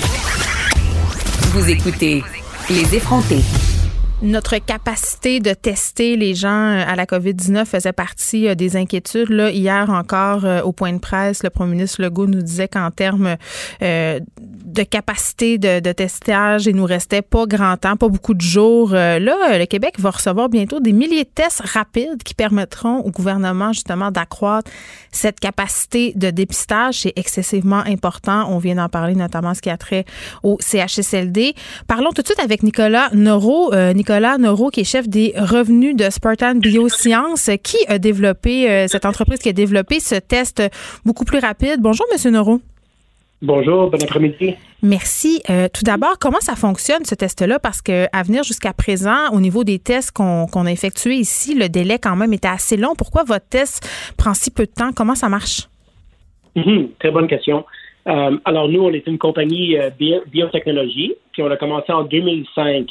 Vous 1.52 1.70
écoutez 1.70 2.24
Les 2.68 2.96
effrontés. 2.96 3.44
Notre 4.24 4.58
capacité 4.58 5.42
de 5.42 5.54
tester 5.54 6.16
les 6.16 6.34
gens 6.34 6.48
euh, 6.48 6.86
à 6.88 6.96
la 6.96 7.06
COVID-19 7.06 7.66
faisait 7.66 7.92
partie 7.92 8.48
euh, 8.48 8.56
des 8.56 8.78
inquiétudes. 8.78 9.30
Là, 9.30 9.52
hier 9.52 9.90
encore, 9.90 10.46
euh, 10.46 10.62
au 10.62 10.72
point 10.72 10.94
de 10.94 11.00
presse, 11.00 11.44
le 11.44 11.50
premier 11.50 11.72
ministre 11.72 12.02
Legault 12.02 12.28
nous 12.28 12.42
disait 12.42 12.70
qu'en 12.70 12.90
termes 12.90 13.36
de 13.82 14.84
capacité 14.84 15.58
de, 15.58 15.82
de, 15.82 15.92
testage, 15.92 16.68
il 16.68 16.76
nous 16.76 16.86
restait 16.86 17.22
pas 17.22 17.46
grand 17.46 17.76
temps, 17.76 17.98
pas 17.98 18.08
beaucoup 18.08 18.34
de 18.34 18.42
jours. 18.42 18.92
là, 18.92 19.20
le 19.20 19.66
Québec 19.66 20.00
va 20.00 20.12
recevoir 20.12 20.48
bientôt 20.48 20.80
des 20.80 20.94
milliers 20.94 21.26
de 21.26 21.30
tests 21.30 21.62
rapides 21.62 22.24
qui 22.24 22.34
permettront 22.34 23.00
au 23.00 23.12
gouvernement 23.12 23.74
justement 23.74 24.10
d'accroître 24.10 24.72
cette 25.12 25.40
capacité 25.40 26.14
de 26.16 26.30
dépistage. 26.30 27.02
C'est 27.02 27.14
excessivement 27.18 27.84
important. 27.86 28.48
On 28.50 28.58
vient 28.58 28.76
d'en 28.76 28.90
parler 28.90 29.16
notamment 29.16 29.54
ce 29.54 29.62
qui 29.62 29.70
a 29.70 29.78
trait 29.78 30.06
au 30.44 30.58
CHSLD. 30.60 31.56
Parlons 31.88 32.12
tout 32.12 32.22
de 32.22 32.28
suite 32.28 32.40
avec 32.40 32.64
Nicolas 32.64 33.10
Neuro. 33.14 33.74
Nicolas 33.94 34.13
Nicolas 34.14 34.38
Noro, 34.38 34.70
qui 34.70 34.82
est 34.82 34.84
chef 34.84 35.10
des 35.10 35.34
revenus 35.36 35.96
de 35.96 36.04
Spartan 36.04 36.54
Biosciences, 36.54 37.50
qui 37.64 37.78
a 37.88 37.98
développé, 37.98 38.70
euh, 38.70 38.86
cette 38.88 39.06
entreprise 39.06 39.40
qui 39.40 39.50
a 39.50 39.54
développé 39.54 40.00
ce 40.00 40.14
test 40.14 40.62
beaucoup 41.04 41.26
plus 41.26 41.40
rapide. 41.40 41.78
Bonjour, 41.80 42.06
Monsieur 42.12 42.30
Noro. 42.30 42.62
Bonjour, 43.42 43.90
bon 43.90 43.98
après-midi. 44.04 44.54
Merci. 44.84 45.42
Euh, 45.50 45.68
tout 45.74 45.82
d'abord, 45.84 46.20
comment 46.20 46.42
ça 46.42 46.56
fonctionne 46.56 47.06
ce 47.06 47.16
test-là? 47.16 47.58
Parce 47.58 47.82
que 47.82 48.06
à 48.14 48.22
venir 48.22 48.44
jusqu'à 48.44 48.72
présent, 48.72 49.32
au 49.32 49.40
niveau 49.40 49.64
des 49.64 49.80
tests 49.80 50.12
qu'on 50.12 50.46
qu 50.46 50.60
a 50.60 50.72
effectués 50.72 51.16
ici, 51.16 51.56
le 51.56 51.68
délai 51.68 51.98
quand 51.98 52.16
même 52.16 52.34
était 52.34 52.48
assez 52.48 52.78
long. 52.78 52.94
Pourquoi 52.96 53.24
votre 53.24 53.50
test 53.50 53.84
prend 54.16 54.36
si 54.36 54.52
peu 54.52 54.68
de 54.68 54.72
temps? 54.72 54.92
Comment 54.96 55.16
ça 55.16 55.28
marche? 55.28 55.68
Mm 56.56 56.62
-hmm, 56.62 56.88
très 57.00 57.10
bonne 57.10 57.28
question. 57.28 57.66
Euh, 58.08 58.38
alors 58.46 58.70
nous, 58.70 58.84
on 58.84 58.94
est 58.94 59.08
une 59.08 59.18
compagnie 59.18 59.76
euh, 59.80 59.90
bio 60.00 60.18
biotechnologie, 60.32 61.14
puis 61.32 61.42
on 61.42 61.50
a 61.50 61.58
commencé 61.58 61.92
en 61.92 62.04
2005. 62.04 62.86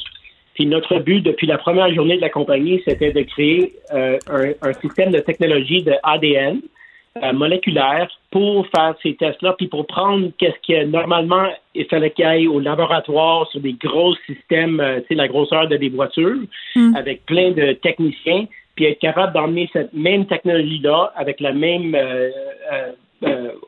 Puis 0.53 0.65
notre 0.65 0.99
but 0.99 1.21
depuis 1.21 1.47
la 1.47 1.57
première 1.57 1.93
journée 1.93 2.15
de 2.15 2.21
la 2.21 2.29
compagnie, 2.29 2.81
c'était 2.85 3.11
de 3.11 3.21
créer 3.21 3.73
euh, 3.93 4.17
un, 4.29 4.69
un, 4.69 4.73
système 4.73 5.11
de 5.11 5.19
technologie 5.19 5.81
de 5.83 5.93
ADN 6.03 6.61
euh, 7.21 7.33
moléculaire 7.33 8.07
pour 8.31 8.67
faire 8.67 8.95
ces 9.01 9.15
tests-là, 9.15 9.55
puis 9.57 9.67
pour 9.67 9.87
prendre 9.87 10.29
qu'est-ce 10.37 10.67
que 10.67 10.85
normalement 10.85 11.47
il 11.73 11.85
fallait 11.85 12.11
qu'il 12.11 12.25
aille 12.25 12.47
au 12.47 12.59
laboratoire 12.59 13.49
sur 13.49 13.59
des 13.61 13.73
gros 13.73 14.15
systèmes, 14.27 14.79
euh, 14.79 14.99
tu 15.01 15.07
sais, 15.09 15.15
la 15.15 15.27
grosseur 15.27 15.67
de 15.67 15.75
des 15.77 15.89
voitures, 15.89 16.37
mm. 16.75 16.95
avec 16.95 17.25
plein 17.25 17.51
de 17.51 17.73
techniciens, 17.73 18.45
puis 18.75 18.85
être 18.85 18.99
capable 18.99 19.33
d'emmener 19.33 19.69
cette 19.73 19.93
même 19.93 20.25
technologie-là 20.25 21.13
avec 21.15 21.39
la 21.39 21.53
même 21.53 21.95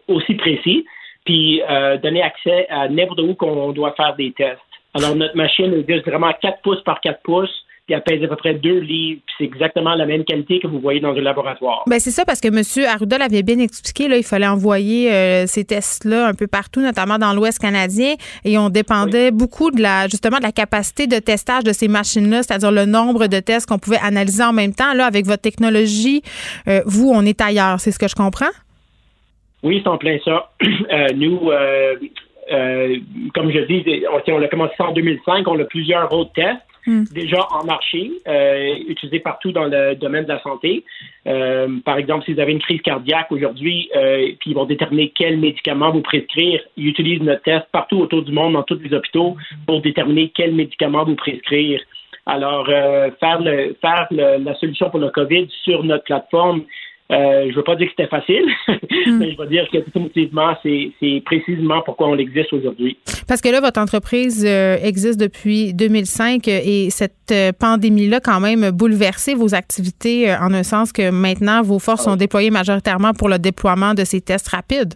aussi 0.07 0.33
précis, 0.33 0.83
puis 1.25 1.61
donner 2.01 2.23
accès 2.23 2.67
à 2.69 2.89
n'importe 2.89 3.19
où 3.19 3.35
qu'on 3.35 3.71
doit 3.71 3.93
faire 3.95 4.15
des 4.15 4.31
tests. 4.31 4.59
Alors, 4.95 5.15
notre 5.15 5.35
machine 5.35 5.71
est 5.87 6.09
vraiment 6.09 6.31
4 6.41 6.61
pouces 6.61 6.83
par 6.83 6.99
4 7.01 7.21
pouces 7.21 7.65
puis 7.85 7.93
elle 7.93 8.01
pèse 8.01 8.23
à 8.23 8.27
peu 8.27 8.35
près 8.35 8.55
2 8.55 8.79
livres, 8.79 9.21
puis 9.25 9.35
c'est 9.37 9.43
exactement 9.43 9.93
la 9.93 10.05
même 10.07 10.23
qualité 10.23 10.59
que 10.59 10.65
vous 10.65 10.79
voyez 10.79 10.99
dans 10.99 11.13
un 11.13 11.21
laboratoire. 11.21 11.83
Ben 11.87 11.99
c'est 11.99 12.11
ça, 12.11 12.25
parce 12.25 12.41
que 12.41 12.47
M. 12.47 12.87
Arruda 12.87 13.19
l'avait 13.19 13.43
bien 13.43 13.59
expliqué, 13.59 14.07
là, 14.07 14.17
il 14.17 14.23
fallait 14.23 14.47
envoyer 14.47 15.13
euh, 15.13 15.45
ces 15.45 15.65
tests-là 15.65 16.27
un 16.27 16.33
peu 16.33 16.47
partout, 16.47 16.81
notamment 16.81 17.19
dans 17.19 17.33
l'Ouest 17.33 17.59
canadien, 17.59 18.15
et 18.43 18.57
on 18.57 18.69
dépendait 18.69 19.25
oui. 19.25 19.31
beaucoup 19.31 19.69
de 19.69 19.81
la 19.81 20.07
justement 20.07 20.37
de 20.37 20.43
la 20.43 20.51
capacité 20.51 21.05
de 21.05 21.19
testage 21.19 21.63
de 21.63 21.73
ces 21.73 21.87
machines-là, 21.87 22.41
c'est-à-dire 22.41 22.71
le 22.71 22.85
nombre 22.85 23.27
de 23.27 23.39
tests 23.39 23.69
qu'on 23.69 23.79
pouvait 23.79 23.99
analyser 24.01 24.43
en 24.43 24.53
même 24.53 24.73
temps. 24.73 24.93
Là, 24.95 25.05
avec 25.05 25.25
votre 25.25 25.41
technologie, 25.41 26.23
euh, 26.67 26.81
vous, 26.87 27.11
on 27.13 27.23
est 27.23 27.39
ailleurs, 27.39 27.79
c'est 27.79 27.91
ce 27.91 27.99
que 27.99 28.07
je 28.07 28.15
comprends? 28.15 28.51
Oui, 29.61 29.79
c'est 29.83 29.89
en 29.89 29.97
plein 29.97 30.17
ça. 30.25 30.49
Euh, 30.91 31.07
nous, 31.15 31.49
euh, 32.51 32.97
comme 33.33 33.51
je 33.51 33.59
dis, 33.59 34.03
on, 34.11 34.33
on 34.33 34.41
a 34.41 34.47
commencé 34.47 34.75
en 34.79 34.91
2005, 34.91 35.47
on 35.47 35.59
a 35.59 35.63
plusieurs 35.65 36.11
autres 36.13 36.33
tests. 36.33 36.61
Mm. 36.87 37.05
déjà 37.15 37.47
en 37.49 37.65
marché, 37.65 38.11
euh, 38.27 38.75
utilisés 38.87 39.19
partout 39.19 39.51
dans 39.51 39.63
le 39.63 39.95
domaine 39.95 40.25
de 40.25 40.29
la 40.29 40.39
santé. 40.43 40.83
Euh, 41.25 41.79
par 41.83 41.97
exemple, 41.97 42.25
si 42.25 42.33
vous 42.35 42.39
avez 42.39 42.51
une 42.51 42.61
crise 42.61 42.79
cardiaque 42.81 43.31
aujourd'hui, 43.31 43.89
puis 44.39 44.51
ils 44.51 44.53
vont 44.53 44.65
déterminer 44.65 45.11
quel 45.15 45.39
médicament 45.39 45.91
vous 45.91 46.01
prescrire, 46.01 46.61
ils 46.77 46.89
utilisent 46.89 47.23
notre 47.23 47.41
test 47.41 47.65
partout 47.71 47.97
autour 47.97 48.21
du 48.21 48.31
monde, 48.31 48.53
dans 48.53 48.61
tous 48.61 48.79
les 48.79 48.93
hôpitaux, 48.93 49.35
pour 49.65 49.81
déterminer 49.81 50.31
quel 50.35 50.53
médicament 50.53 51.05
vous 51.05 51.15
prescrire. 51.15 51.81
Alors, 52.27 52.67
faire, 52.67 53.41
le, 53.41 53.75
faire 53.81 54.07
le, 54.11 54.43
la 54.43 54.53
solution 54.55 54.91
pour 54.91 54.99
le 54.99 55.09
COVID 55.09 55.47
sur 55.63 55.83
notre 55.83 56.03
plateforme, 56.03 56.65
euh, 57.11 57.51
je 57.51 57.55
veux 57.55 57.63
pas 57.63 57.75
dire 57.75 57.87
que 57.87 57.93
c'était 57.97 58.09
facile, 58.09 58.45
mm. 58.67 59.17
mais 59.19 59.31
je 59.31 59.37
veux 59.37 59.45
dire 59.47 59.67
que 59.71 59.77
définitivement, 59.77 60.55
c'est 60.63 61.21
précisément 61.23 61.81
pourquoi 61.83 62.07
on 62.07 62.17
existe 62.17 62.51
aujourd'hui. 62.51 62.97
Parce 63.27 63.41
que 63.41 63.49
là, 63.49 63.61
votre 63.61 63.79
entreprise 63.79 64.43
euh, 64.47 64.77
existe 64.81 65.19
depuis 65.19 65.73
2005 65.73 66.47
et 66.47 66.89
cette 66.89 67.13
euh, 67.31 67.51
pandémie-là, 67.59 68.19
quand 68.21 68.39
même, 68.39 68.71
bouleversé 68.71 69.35
vos 69.35 69.53
activités 69.53 70.31
euh, 70.31 70.39
en 70.39 70.51
un 70.53 70.63
sens 70.63 70.91
que 70.91 71.11
maintenant, 71.11 71.61
vos 71.61 71.77
forces 71.77 72.05
sont 72.05 72.15
déployées 72.15 72.49
majoritairement 72.49 73.13
pour 73.13 73.29
le 73.29 73.37
déploiement 73.37 73.93
de 73.93 74.03
ces 74.03 74.21
tests 74.21 74.49
rapides. 74.49 74.95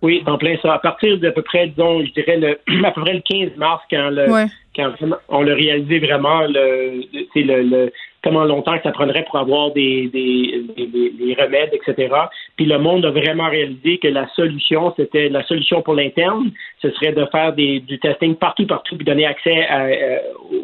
Oui, 0.00 0.22
en 0.26 0.38
plein 0.38 0.56
ça. 0.62 0.74
À 0.74 0.78
partir 0.78 1.18
d'à 1.18 1.32
peu 1.32 1.42
près, 1.42 1.66
disons, 1.66 2.04
je 2.04 2.12
dirais 2.12 2.36
le, 2.36 2.84
à 2.86 2.90
peu 2.92 3.02
près 3.02 3.14
le 3.14 3.22
15 3.28 3.56
mars, 3.58 3.82
quand, 3.90 4.10
le, 4.10 4.30
ouais. 4.30 4.46
quand 4.74 4.92
on 5.28 5.42
l'a 5.42 5.54
réalisé 5.54 5.98
vraiment, 5.98 6.40
le, 6.42 7.02
le, 7.34 7.62
le, 7.62 7.92
comment 8.22 8.44
longtemps 8.44 8.76
que 8.76 8.82
ça 8.82 8.92
prendrait 8.92 9.24
pour 9.24 9.38
avoir 9.38 9.72
des, 9.72 10.08
des, 10.08 10.64
des, 10.76 11.10
des, 11.10 11.34
remèdes, 11.34 11.72
etc. 11.72 12.14
Puis 12.56 12.66
le 12.66 12.78
monde 12.78 13.04
a 13.04 13.10
vraiment 13.10 13.48
réalisé 13.48 13.98
que 13.98 14.08
la 14.08 14.28
solution, 14.34 14.92
c'était 14.96 15.28
la 15.28 15.44
solution 15.44 15.82
pour 15.82 15.94
l'interne, 15.94 16.50
ce 16.82 16.90
serait 16.90 17.12
de 17.12 17.24
faire 17.26 17.52
des, 17.52 17.80
du 17.80 17.98
testing 17.98 18.34
partout, 18.34 18.66
partout, 18.66 18.96
puis 18.96 19.04
donner 19.04 19.26
accès 19.26 19.66
à, 19.66 19.84
à, 19.84 19.88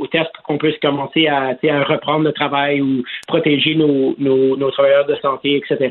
aux 0.01 0.07
tests 0.07 0.33
pour 0.35 0.45
qu'on 0.45 0.59
puisse 0.59 0.79
commencer 0.79 1.27
à, 1.27 1.57
à 1.71 1.85
reprendre 1.85 2.25
le 2.25 2.33
travail 2.33 2.81
ou 2.81 3.03
protéger 3.29 3.75
nos, 3.75 4.15
nos, 4.19 4.57
nos 4.57 4.71
travailleurs 4.71 5.07
de 5.07 5.15
santé, 5.17 5.57
etc. 5.57 5.91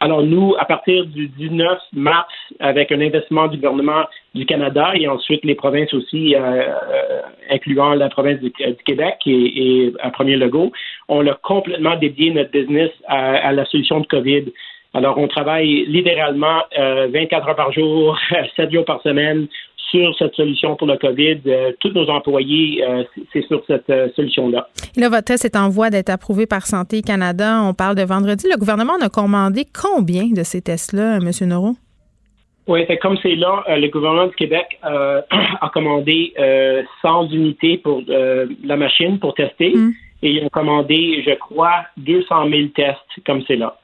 Alors 0.00 0.22
nous, 0.22 0.54
à 0.58 0.64
partir 0.64 1.06
du 1.06 1.28
19 1.28 1.78
mars, 1.92 2.32
avec 2.60 2.92
un 2.92 3.00
investissement 3.00 3.48
du 3.48 3.56
gouvernement 3.56 4.04
du 4.34 4.46
Canada 4.46 4.92
et 4.94 5.08
ensuite 5.08 5.44
les 5.44 5.56
provinces 5.56 5.92
aussi, 5.92 6.36
euh, 6.36 6.40
euh, 6.40 7.20
incluant 7.50 7.94
la 7.94 8.08
province 8.08 8.38
du, 8.40 8.52
Québec 8.84 9.16
et, 9.26 9.86
et 9.86 9.92
Premier 10.12 10.36
Legault, 10.36 10.70
on 11.08 11.26
a 11.26 11.34
complètement 11.34 11.96
dédié 11.96 12.30
notre 12.30 12.50
business 12.50 12.90
à, 13.08 13.48
à, 13.48 13.52
la 13.52 13.64
solution 13.64 13.98
de 14.00 14.06
COVID. 14.06 14.52
Alors 14.94 15.18
on 15.18 15.26
travaille 15.26 15.84
littéralement 15.86 16.62
euh, 16.78 17.08
24 17.12 17.48
heures 17.48 17.56
par 17.56 17.72
jour, 17.72 18.16
7 18.56 18.72
jours 18.72 18.84
par 18.84 19.02
semaine 19.02 19.48
sur 19.90 20.14
cette 20.18 20.34
solution 20.34 20.76
pour 20.76 20.86
le 20.86 20.96
COVID. 20.96 21.40
Euh, 21.46 21.72
tous 21.80 21.90
nos 21.90 22.08
employés, 22.08 22.84
euh, 22.84 23.04
c'est 23.32 23.46
sur 23.46 23.62
cette 23.66 23.88
euh, 23.90 24.08
solution-là. 24.14 24.68
Là, 24.96 25.08
votre 25.08 25.24
test 25.24 25.44
est 25.44 25.56
en 25.56 25.68
voie 25.68 25.90
d'être 25.90 26.10
approuvé 26.10 26.46
par 26.46 26.66
Santé 26.66 27.02
Canada. 27.02 27.60
On 27.62 27.74
parle 27.74 27.94
de 27.96 28.02
vendredi. 28.02 28.46
Le 28.50 28.58
gouvernement 28.58 28.96
a 29.00 29.08
commandé 29.08 29.64
combien 29.64 30.26
de 30.28 30.42
ces 30.42 30.60
tests-là, 30.62 31.16
M. 31.16 31.30
Noro? 31.48 31.74
Oui, 32.66 32.86
comme 33.00 33.16
c'est 33.22 33.34
là, 33.34 33.64
le 33.66 33.88
gouvernement 33.88 34.26
du 34.26 34.34
Québec 34.34 34.78
a 34.82 35.70
commandé 35.72 36.34
100 37.00 37.30
unités 37.30 37.78
pour 37.78 38.02
la 38.06 38.76
machine 38.76 39.18
pour 39.18 39.32
tester. 39.34 39.74
Mm. 39.74 39.92
Et 40.20 40.32
ils 40.32 40.44
ont 40.44 40.50
commandé, 40.50 41.22
je 41.26 41.32
crois, 41.36 41.86
200 41.96 42.50
000 42.50 42.68
tests 42.74 43.24
comme 43.24 43.42
c'est 43.46 43.56
là 43.56 43.78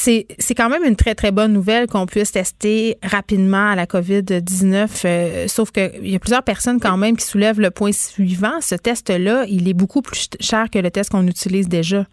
c'est, 0.00 0.54
quand 0.54 0.70
même 0.70 0.84
une 0.84 0.96
très, 0.96 1.14
très 1.14 1.30
bonne 1.30 1.52
nouvelle 1.52 1.86
qu'on 1.86 2.06
puisse 2.06 2.32
tester 2.32 2.96
rapidement 3.02 3.70
à 3.70 3.76
la 3.76 3.84
COVID-19, 3.84 5.04
euh, 5.04 5.46
sauf 5.46 5.70
qu'il 5.70 6.08
y 6.08 6.16
a 6.16 6.18
plusieurs 6.18 6.42
personnes 6.42 6.80
quand 6.80 6.96
même 6.96 7.16
qui 7.16 7.24
soulèvent 7.24 7.60
le 7.60 7.70
point 7.70 7.92
suivant. 7.92 8.60
Ce 8.60 8.74
test-là, 8.74 9.44
il 9.48 9.68
est 9.68 9.74
beaucoup 9.74 10.00
plus 10.00 10.30
cher 10.40 10.70
que 10.72 10.78
le 10.78 10.90
test 10.90 11.10
qu'on 11.10 11.26
utilise 11.26 11.68
déjà. 11.68 12.04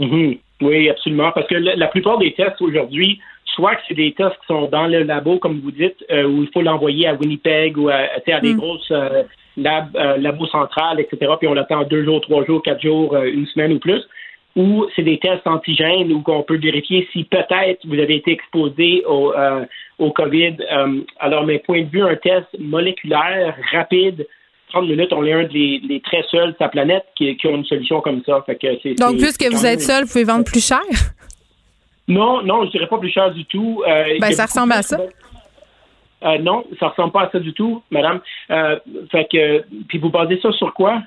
Mm-hmm. 0.00 0.38
Oui, 0.62 0.88
absolument, 0.88 1.30
parce 1.32 1.46
que 1.46 1.54
la, 1.54 1.76
la 1.76 1.86
plupart 1.86 2.18
des 2.18 2.32
tests 2.32 2.60
aujourd'hui, 2.60 3.20
soit 3.54 3.76
que 3.76 3.82
c'est 3.88 3.94
des 3.94 4.12
tests 4.12 4.36
qui 4.40 4.46
sont 4.48 4.68
dans 4.68 4.86
le 4.86 5.02
labo, 5.02 5.38
comme 5.38 5.60
vous 5.60 5.70
dites, 5.70 5.96
euh, 6.10 6.24
où 6.24 6.42
il 6.42 6.50
faut 6.52 6.62
l'envoyer 6.62 7.06
à 7.06 7.14
Winnipeg 7.14 7.78
ou 7.78 7.88
à, 7.88 8.06
à 8.26 8.40
des 8.40 8.54
mm. 8.54 8.56
grosses 8.56 8.90
euh, 8.90 9.22
lab, 9.56 9.94
euh, 9.96 10.16
labos 10.16 10.46
centrales, 10.46 11.00
etc., 11.00 11.32
puis 11.38 11.46
on 11.46 11.54
l'attend 11.54 11.84
deux 11.84 12.04
jours, 12.04 12.20
trois 12.20 12.44
jours, 12.44 12.62
quatre 12.62 12.82
jours, 12.82 13.16
une 13.16 13.46
semaine 13.46 13.72
ou 13.72 13.78
plus 13.78 14.02
ou 14.56 14.86
c'est 14.96 15.02
des 15.02 15.18
tests 15.18 15.46
antigènes 15.46 16.10
où 16.12 16.22
on 16.26 16.42
peut 16.42 16.56
vérifier 16.56 17.06
si 17.12 17.24
peut-être 17.24 17.86
vous 17.86 17.98
avez 17.98 18.16
été 18.16 18.32
exposé 18.32 19.04
au, 19.06 19.32
euh, 19.34 19.64
au 19.98 20.10
COVID. 20.10 20.56
Euh, 20.72 21.00
alors, 21.20 21.44
mes 21.44 21.58
points 21.58 21.82
de 21.82 21.90
vue, 21.90 22.02
un 22.02 22.16
test 22.16 22.46
moléculaire, 22.58 23.54
rapide, 23.70 24.26
30 24.70 24.88
minutes, 24.88 25.12
on 25.12 25.24
est 25.24 25.32
un 25.32 25.44
des, 25.44 25.80
des 25.86 26.00
très 26.00 26.22
seuls 26.30 26.52
de 26.52 26.56
sa 26.58 26.68
planète 26.68 27.04
qui, 27.16 27.36
qui 27.36 27.46
ont 27.46 27.56
une 27.56 27.66
solution 27.66 28.00
comme 28.00 28.22
ça. 28.24 28.42
Fait 28.46 28.56
que 28.56 28.98
Donc, 28.98 29.18
puisque 29.18 29.44
vous 29.44 29.66
êtes 29.66 29.82
seul, 29.82 30.04
vous 30.04 30.10
pouvez 30.10 30.24
vendre 30.24 30.44
plus 30.44 30.66
cher? 30.66 30.80
Non, 32.08 32.42
non, 32.42 32.64
je 32.64 32.70
dirais 32.70 32.86
pas 32.86 32.98
plus 32.98 33.10
cher 33.10 33.32
du 33.32 33.44
tout. 33.46 33.82
Euh, 33.86 34.04
ben, 34.20 34.32
ça 34.32 34.46
ressemble 34.46 34.72
à 34.72 34.82
ça. 34.82 34.98
Euh, 36.24 36.38
non, 36.38 36.64
ça 36.80 36.88
ressemble 36.88 37.12
pas 37.12 37.22
à 37.22 37.30
ça 37.30 37.38
du 37.38 37.52
tout, 37.52 37.82
madame. 37.90 38.20
Euh, 38.50 38.78
fait 39.10 39.26
que, 39.30 39.64
puis 39.88 39.98
vous 39.98 40.10
basez 40.10 40.38
ça 40.40 40.50
sur 40.52 40.72
quoi? 40.72 41.02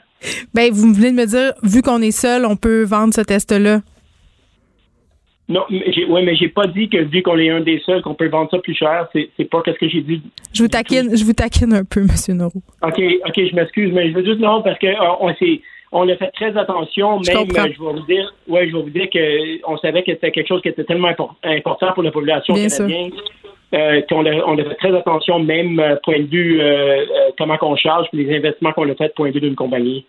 Ben, 0.53 0.72
vous 0.72 0.93
venez 0.93 1.12
de 1.12 1.16
me 1.16 1.26
dire, 1.26 1.53
vu 1.64 1.82
qu'on 1.82 2.01
est 2.01 2.12
seul, 2.12 2.45
on 2.45 2.55
peut 2.55 2.84
vendre 2.84 3.14
ce 3.14 3.22
test-là. 3.22 3.80
Non, 5.47 5.66
ouais, 5.72 6.22
mais 6.22 6.36
j'ai 6.36 6.47
pas 6.49 6.68
dit 6.68 6.89
que 6.89 6.97
vu 6.97 7.24
qu'on 7.24 7.39
est 7.39 7.49
un 7.49 7.62
des 7.62 7.80
seuls, 7.84 8.03
qu'on 8.03 8.14
peut 8.14 8.30
vendre 8.30 8.51
ça 8.51 8.60
plus 8.60 8.76
cher. 8.76 9.07
C'est, 9.14 9.45
pas 9.45 9.64
qu'est-ce 9.64 9.80
que 9.80 9.89
j'ai 9.89 10.01
dit. 10.01 10.22
Je 10.53 10.62
vous 10.62 10.70
taquine, 10.70 11.18
je 11.18 11.26
vous 11.26 11.34
taquine 11.34 11.74
un 11.74 11.84
peu, 11.84 12.01
Monsieur 12.03 12.36
Noro. 12.36 12.62
OK, 12.84 13.01
OK, 13.26 13.34
je 13.36 13.55
m'excuse, 13.55 13.91
mais 13.91 14.12
je 14.12 14.16
veux 14.16 14.24
juste 14.24 14.39
non 14.39 14.62
parce 14.62 14.78
que 14.78 14.86
euh, 14.86 15.16
on 15.20 15.34
s'est 15.36 15.62
on 15.91 16.07
a 16.07 16.16
fait 16.18 16.30
très 16.36 16.55
attention, 16.55 17.20
même 17.20 17.47
je 17.49 17.64
vais 17.64 17.74
vous 17.80 18.05
dire, 18.05 18.32
ouais, 18.47 18.70
je 18.70 18.76
vais 18.76 18.82
vous 18.84 18.89
dire 18.91 19.10
que 19.12 19.68
on 19.68 19.76
savait 19.80 20.03
que 20.03 20.12
c'était 20.12 20.30
quelque 20.30 20.47
chose 20.47 20.62
qui 20.62 20.68
était 20.68 20.84
tellement 20.84 21.10
impor- 21.10 21.34
important 21.43 21.93
pour 21.93 22.03
la 22.03 22.12
population 22.12 22.53
Bien 22.53 22.70
sûr. 22.70 22.88
Euh, 23.74 24.01
on 24.11 24.57
a 24.57 24.63
fait 24.63 24.76
très 24.76 24.97
attention, 24.97 25.39
même 25.39 25.80
euh, 25.80 25.95
point 26.03 26.20
de 26.20 26.28
vue 26.28 26.59
euh, 26.59 27.05
comment 27.38 27.57
qu'on 27.57 27.76
charge, 27.76 28.07
puis 28.11 28.26
les 28.26 28.38
investissements 28.38 28.72
qu'on 28.74 28.89
a 28.89 28.95
fait, 28.95 29.13
point 29.13 29.30
de 29.30 29.34
vue 29.34 29.41
d'une 29.41 29.55
compagnie. 29.55 30.05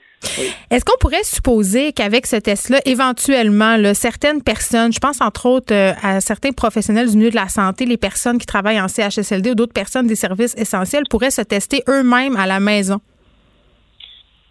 Est-ce 0.70 0.84
qu'on 0.84 0.98
pourrait 0.98 1.24
supposer 1.24 1.92
qu'avec 1.92 2.26
ce 2.26 2.36
test-là, 2.36 2.78
éventuellement, 2.84 3.76
certaines 3.94 4.42
personnes, 4.42 4.92
je 4.92 4.98
pense 4.98 5.20
entre 5.22 5.46
autres 5.46 5.74
à 5.74 6.20
certains 6.20 6.52
professionnels 6.52 7.10
du 7.10 7.16
milieu 7.16 7.30
de 7.30 7.36
la 7.36 7.48
santé, 7.48 7.86
les 7.86 7.96
personnes 7.96 8.38
qui 8.38 8.44
travaillent 8.44 8.80
en 8.80 8.88
CHSLD 8.88 9.52
ou 9.52 9.54
d'autres 9.54 9.72
personnes 9.72 10.06
des 10.06 10.16
services 10.16 10.54
essentiels, 10.58 11.04
pourraient 11.08 11.30
se 11.30 11.40
tester 11.40 11.82
eux-mêmes 11.88 12.36
à 12.36 12.46
la 12.46 12.60
maison? 12.60 13.00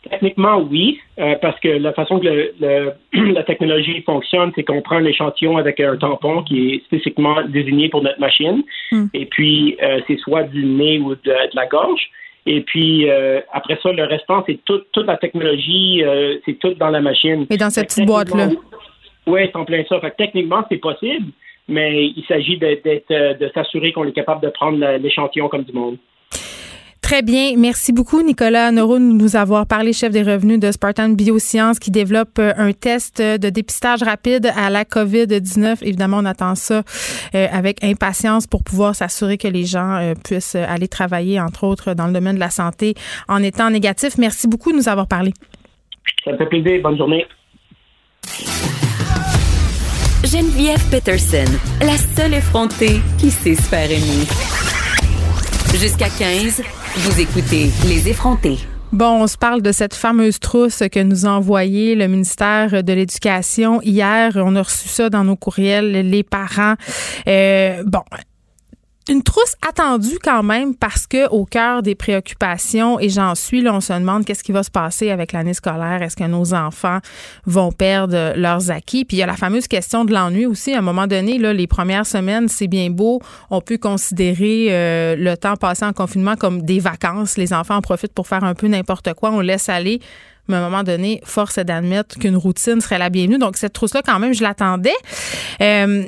Techniquement, 0.09 0.59
oui, 0.59 0.99
euh, 1.19 1.35
parce 1.41 1.59
que 1.59 1.67
la 1.67 1.91
façon 1.91 2.19
que 2.19 2.25
le- 2.27 2.53
le- 2.61 2.93
la 3.33 3.43
technologie 3.43 4.01
fonctionne, 4.03 4.51
c'est 4.55 4.63
qu'on 4.63 4.81
prend 4.81 4.95
un 4.95 5.05
échantillon 5.05 5.57
avec 5.57 5.79
un 5.81 5.97
tampon 5.97 6.43
qui 6.43 6.73
est 6.75 6.83
spécifiquement 6.85 7.41
désigné 7.47 7.89
pour 7.89 8.01
notre 8.01 8.19
machine, 8.19 8.63
Hmm. 8.91 9.07
et 9.13 9.25
puis 9.25 9.77
euh, 9.83 9.99
c'est 10.07 10.17
soit 10.19 10.43
du 10.43 10.63
nez 10.65 10.99
ou 10.99 11.15
de, 11.15 11.21
de 11.25 11.55
la 11.55 11.65
gorge. 11.67 12.01
Et 12.45 12.61
puis 12.61 13.09
euh, 13.09 13.41
après 13.51 13.77
ça, 13.83 13.91
le 13.91 14.03
restant, 14.05 14.43
c'est 14.47 14.57
tout- 14.65 14.81
toute 14.93 15.05
la 15.05 15.17
technologie, 15.17 16.01
c'est 16.45 16.57
tout 16.59 16.73
dans 16.75 16.89
la 16.89 17.01
machine. 17.01 17.45
Et 17.49 17.57
dans 17.57 17.69
cette 17.69 17.91
Fait 17.93 18.01
petite 18.01 18.07
boîte-là? 18.07 18.49
Oui, 19.27 19.41
c'est 19.45 19.55
en 19.57 19.65
plein 19.65 19.83
ça. 19.87 19.99
Fait 19.99 20.11
que 20.11 20.15
techniquement, 20.15 20.63
c'est 20.69 20.77
possible, 20.77 21.27
mais 21.67 22.05
il 22.05 22.23
s'agit 22.27 22.57
de, 22.57 22.79
de 23.37 23.51
s'assurer 23.53 23.91
qu'on 23.91 24.05
est 24.07 24.13
capable 24.13 24.41
de 24.41 24.49
prendre 24.49 24.79
l'échantillon 24.97 25.49
comme 25.49 25.63
du 25.63 25.73
monde. 25.73 25.97
Très 27.09 27.23
bien. 27.23 27.53
Merci 27.57 27.91
beaucoup, 27.91 28.21
Nicolas 28.21 28.71
Noro, 28.71 28.99
de 28.99 29.03
nous 29.03 29.35
avoir 29.35 29.65
parlé, 29.65 29.93
chef 29.93 30.11
des 30.11 30.21
revenus 30.21 30.59
de 30.59 30.71
Spartan 30.71 31.09
Biosciences, 31.09 31.79
qui 31.79 31.89
développe 31.89 32.37
euh, 32.37 32.53
un 32.55 32.71
test 32.71 33.19
de 33.19 33.49
dépistage 33.49 34.03
rapide 34.03 34.51
à 34.55 34.69
la 34.69 34.83
COVID-19. 34.83 35.79
Évidemment, 35.81 36.19
on 36.19 36.25
attend 36.25 36.53
ça 36.53 36.83
euh, 37.33 37.47
avec 37.51 37.83
impatience 37.83 38.45
pour 38.45 38.63
pouvoir 38.63 38.93
s'assurer 38.93 39.39
que 39.39 39.47
les 39.47 39.65
gens 39.65 39.95
euh, 39.95 40.13
puissent 40.23 40.53
aller 40.53 40.87
travailler, 40.87 41.41
entre 41.41 41.63
autres, 41.63 41.95
dans 41.95 42.05
le 42.05 42.13
domaine 42.13 42.35
de 42.35 42.39
la 42.39 42.51
santé 42.51 42.93
en 43.27 43.41
étant 43.41 43.71
négatif. 43.71 44.19
Merci 44.19 44.47
beaucoup 44.47 44.71
de 44.71 44.77
nous 44.77 44.87
avoir 44.87 45.07
parlé. 45.07 45.33
Ça 46.23 46.33
me 46.33 46.37
fait 46.37 46.45
plaisir. 46.45 46.79
Bonne 46.83 46.97
journée. 46.99 47.25
Geneviève 50.23 50.87
Peterson, 50.91 51.51
la 51.81 51.97
seule 51.97 52.35
effrontée 52.35 52.99
qui 53.17 53.31
sait 53.31 53.55
se 53.55 53.63
faire 53.63 53.89
aimer. 53.89 54.27
Jusqu'à 55.73 56.09
15, 56.09 56.61
vous 56.95 57.21
écoutez 57.21 57.69
Les 57.87 58.09
effrontés. 58.09 58.57
Bon, 58.91 59.21
on 59.21 59.27
se 59.27 59.37
parle 59.37 59.61
de 59.61 59.71
cette 59.71 59.93
fameuse 59.93 60.39
trousse 60.39 60.83
que 60.91 60.99
nous 60.99 61.25
a 61.25 61.29
envoyée 61.29 61.93
le 61.93 62.07
ministère 62.07 62.83
de 62.83 62.93
l'Éducation 62.93 63.81
hier. 63.83 64.33
On 64.35 64.55
a 64.55 64.63
reçu 64.63 64.87
ça 64.87 65.09
dans 65.09 65.23
nos 65.23 65.35
courriels, 65.35 66.09
les 66.09 66.23
parents. 66.23 66.73
Euh, 67.27 67.83
bon. 67.85 68.01
Une 69.09 69.23
trousse 69.23 69.55
attendue 69.67 70.19
quand 70.23 70.43
même 70.43 70.75
parce 70.75 71.07
que 71.07 71.27
au 71.29 71.43
cœur 71.43 71.81
des 71.81 71.95
préoccupations, 71.95 72.99
et 72.99 73.09
j'en 73.09 73.33
suis, 73.33 73.59
là, 73.59 73.73
on 73.73 73.81
se 73.81 73.91
demande 73.91 74.23
qu'est-ce 74.23 74.43
qui 74.43 74.51
va 74.51 74.61
se 74.61 74.69
passer 74.69 75.09
avec 75.09 75.31
l'année 75.31 75.55
scolaire. 75.55 76.03
Est-ce 76.03 76.15
que 76.15 76.25
nos 76.25 76.53
enfants 76.53 76.99
vont 77.47 77.71
perdre 77.71 78.33
leurs 78.35 78.69
acquis? 78.69 79.05
Puis 79.05 79.17
il 79.17 79.19
y 79.21 79.23
a 79.23 79.25
la 79.25 79.35
fameuse 79.35 79.67
question 79.67 80.05
de 80.05 80.13
l'ennui 80.13 80.45
aussi. 80.45 80.75
À 80.75 80.77
un 80.77 80.81
moment 80.81 81.07
donné, 81.07 81.39
là, 81.39 81.53
les 81.53 81.65
premières 81.65 82.05
semaines, 82.05 82.47
c'est 82.47 82.67
bien 82.67 82.91
beau. 82.91 83.19
On 83.49 83.61
peut 83.61 83.79
considérer 83.79 84.67
euh, 84.69 85.15
le 85.15 85.35
temps 85.35 85.55
passé 85.55 85.85
en 85.85 85.93
confinement 85.93 86.35
comme 86.35 86.61
des 86.61 86.79
vacances. 86.79 87.35
Les 87.35 87.51
enfants 87.51 87.77
en 87.77 87.81
profitent 87.81 88.13
pour 88.13 88.27
faire 88.27 88.43
un 88.43 88.53
peu 88.53 88.67
n'importe 88.67 89.15
quoi. 89.15 89.31
On 89.31 89.39
laisse 89.39 89.69
aller. 89.69 90.01
Mais 90.47 90.57
à 90.57 90.59
un 90.59 90.69
moment 90.69 90.83
donné, 90.83 91.19
force 91.23 91.57
est 91.57 91.65
d'admettre 91.65 92.19
qu'une 92.19 92.37
routine 92.37 92.79
serait 92.79 92.99
la 92.99 93.09
bienvenue. 93.09 93.39
Donc, 93.39 93.57
cette 93.57 93.73
trousse-là, 93.73 94.03
quand 94.05 94.19
même, 94.19 94.35
je 94.35 94.43
l'attendais. 94.43 94.93
Euh, 95.61 96.03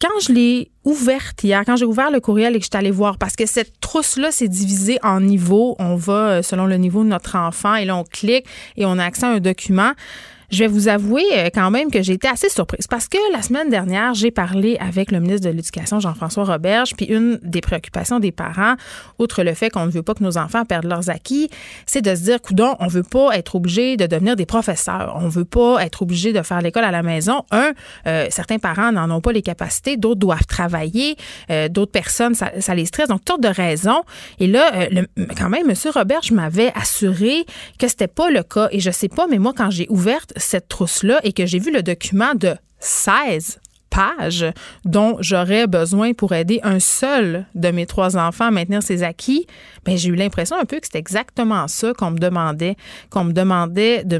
quand 0.00 0.20
je 0.20 0.32
l'ai 0.32 0.70
ouverte 0.86 1.44
hier, 1.44 1.62
quand 1.66 1.76
j'ai 1.76 1.84
ouvert 1.84 2.10
le 2.10 2.20
courriel 2.20 2.54
et 2.54 2.58
que 2.58 2.64
je 2.64 2.70
suis 2.70 2.78
allée 2.78 2.90
voir, 2.90 3.18
parce 3.18 3.36
que 3.36 3.44
cette 3.44 3.80
trousse-là, 3.80 4.30
c'est 4.30 4.48
divisé 4.48 4.98
en 5.02 5.20
niveaux. 5.20 5.76
On 5.78 5.96
va 5.96 6.12
euh, 6.28 6.42
selon 6.42 6.64
le 6.64 6.76
niveau 6.76 7.04
de 7.04 7.08
notre 7.08 7.36
enfant 7.36 7.74
et 7.74 7.84
là, 7.84 7.96
on 7.96 8.04
clique 8.04 8.46
et 8.76 8.86
on 8.86 8.98
a 8.98 9.04
accès 9.04 9.26
à 9.26 9.30
un 9.30 9.40
document. 9.40 9.92
Je 10.50 10.60
vais 10.60 10.68
vous 10.68 10.88
avouer 10.88 11.24
euh, 11.32 11.48
quand 11.52 11.70
même 11.70 11.90
que 11.90 12.02
j'ai 12.02 12.14
été 12.14 12.28
assez 12.28 12.48
surprise 12.48 12.86
parce 12.86 13.08
que 13.08 13.18
la 13.32 13.42
semaine 13.42 13.68
dernière, 13.68 14.14
j'ai 14.14 14.30
parlé 14.30 14.76
avec 14.78 15.10
le 15.10 15.20
ministre 15.20 15.48
de 15.48 15.54
l'Éducation, 15.54 16.00
Jean-François 16.00 16.44
Roberge, 16.44 16.94
puis 16.96 17.06
une 17.06 17.38
des 17.42 17.60
préoccupations 17.60 18.20
des 18.20 18.32
parents, 18.32 18.74
outre 19.18 19.42
le 19.42 19.54
fait 19.54 19.70
qu'on 19.70 19.86
ne 19.86 19.90
veut 19.90 20.02
pas 20.02 20.14
que 20.14 20.22
nos 20.22 20.38
enfants 20.38 20.64
perdent 20.64 20.86
leurs 20.86 21.10
acquis, 21.10 21.50
c'est 21.86 22.02
de 22.02 22.14
se 22.14 22.22
dire, 22.22 22.40
coudon, 22.40 22.76
on 22.80 22.86
veut 22.86 23.02
pas 23.02 23.36
être 23.36 23.54
obligé 23.54 23.96
de 23.96 24.06
devenir 24.06 24.36
des 24.36 24.46
professeurs, 24.46 25.16
on 25.20 25.28
veut 25.28 25.44
pas 25.44 25.84
être 25.84 26.02
obligé 26.02 26.32
de 26.32 26.42
faire 26.42 26.60
l'école 26.62 26.84
à 26.84 26.90
la 26.90 27.02
maison. 27.02 27.44
Un, 27.50 27.72
euh, 28.06 28.26
certains 28.30 28.58
parents 28.58 28.92
n'en 28.92 29.10
ont 29.10 29.20
pas 29.20 29.32
les 29.32 29.42
capacités, 29.42 29.96
d'autres 29.96 30.20
doivent 30.20 30.46
travailler, 30.46 31.16
euh, 31.50 31.68
d'autres 31.68 31.92
personnes, 31.92 32.34
ça, 32.34 32.50
ça 32.60 32.74
les 32.74 32.86
stresse, 32.86 33.08
donc 33.08 33.24
toutes 33.24 33.42
de 33.42 33.48
raisons. 33.48 34.02
Et 34.38 34.46
là, 34.46 34.70
euh, 34.74 35.04
quand 35.36 35.48
même, 35.48 35.68
M. 35.68 35.74
Roberge 35.94 36.30
m'avait 36.32 36.72
assuré 36.74 37.44
que 37.78 37.88
c'était 37.88 38.08
pas 38.08 38.30
le 38.30 38.42
cas. 38.42 38.68
Et 38.70 38.80
je 38.80 38.90
sais 38.90 39.08
pas, 39.08 39.26
mais 39.28 39.38
moi, 39.38 39.52
quand 39.56 39.70
j'ai 39.70 39.86
ouverte 39.90 40.32
cette 40.36 40.68
trousse-là 40.68 41.20
et 41.24 41.32
que 41.32 41.46
j'ai 41.46 41.58
vu 41.58 41.72
le 41.72 41.82
document 41.82 42.34
de 42.34 42.54
16 42.80 43.58
pages 43.90 44.46
dont 44.84 45.16
j'aurais 45.20 45.66
besoin 45.66 46.12
pour 46.12 46.32
aider 46.32 46.60
un 46.62 46.80
seul 46.80 47.46
de 47.54 47.70
mes 47.70 47.86
trois 47.86 48.16
enfants 48.16 48.46
à 48.46 48.50
maintenir 48.50 48.82
ses 48.82 49.02
acquis, 49.02 49.46
ben 49.84 49.96
j'ai 49.96 50.10
eu 50.10 50.14
l'impression 50.14 50.56
un 50.56 50.64
peu 50.64 50.78
que 50.78 50.86
c'était 50.86 50.98
exactement 50.98 51.66
ça 51.68 51.92
qu'on 51.94 52.10
me 52.10 52.18
demandait, 52.18 52.76
qu'on 53.10 53.24
me 53.24 53.32
demandait 53.32 54.04
de 54.04 54.18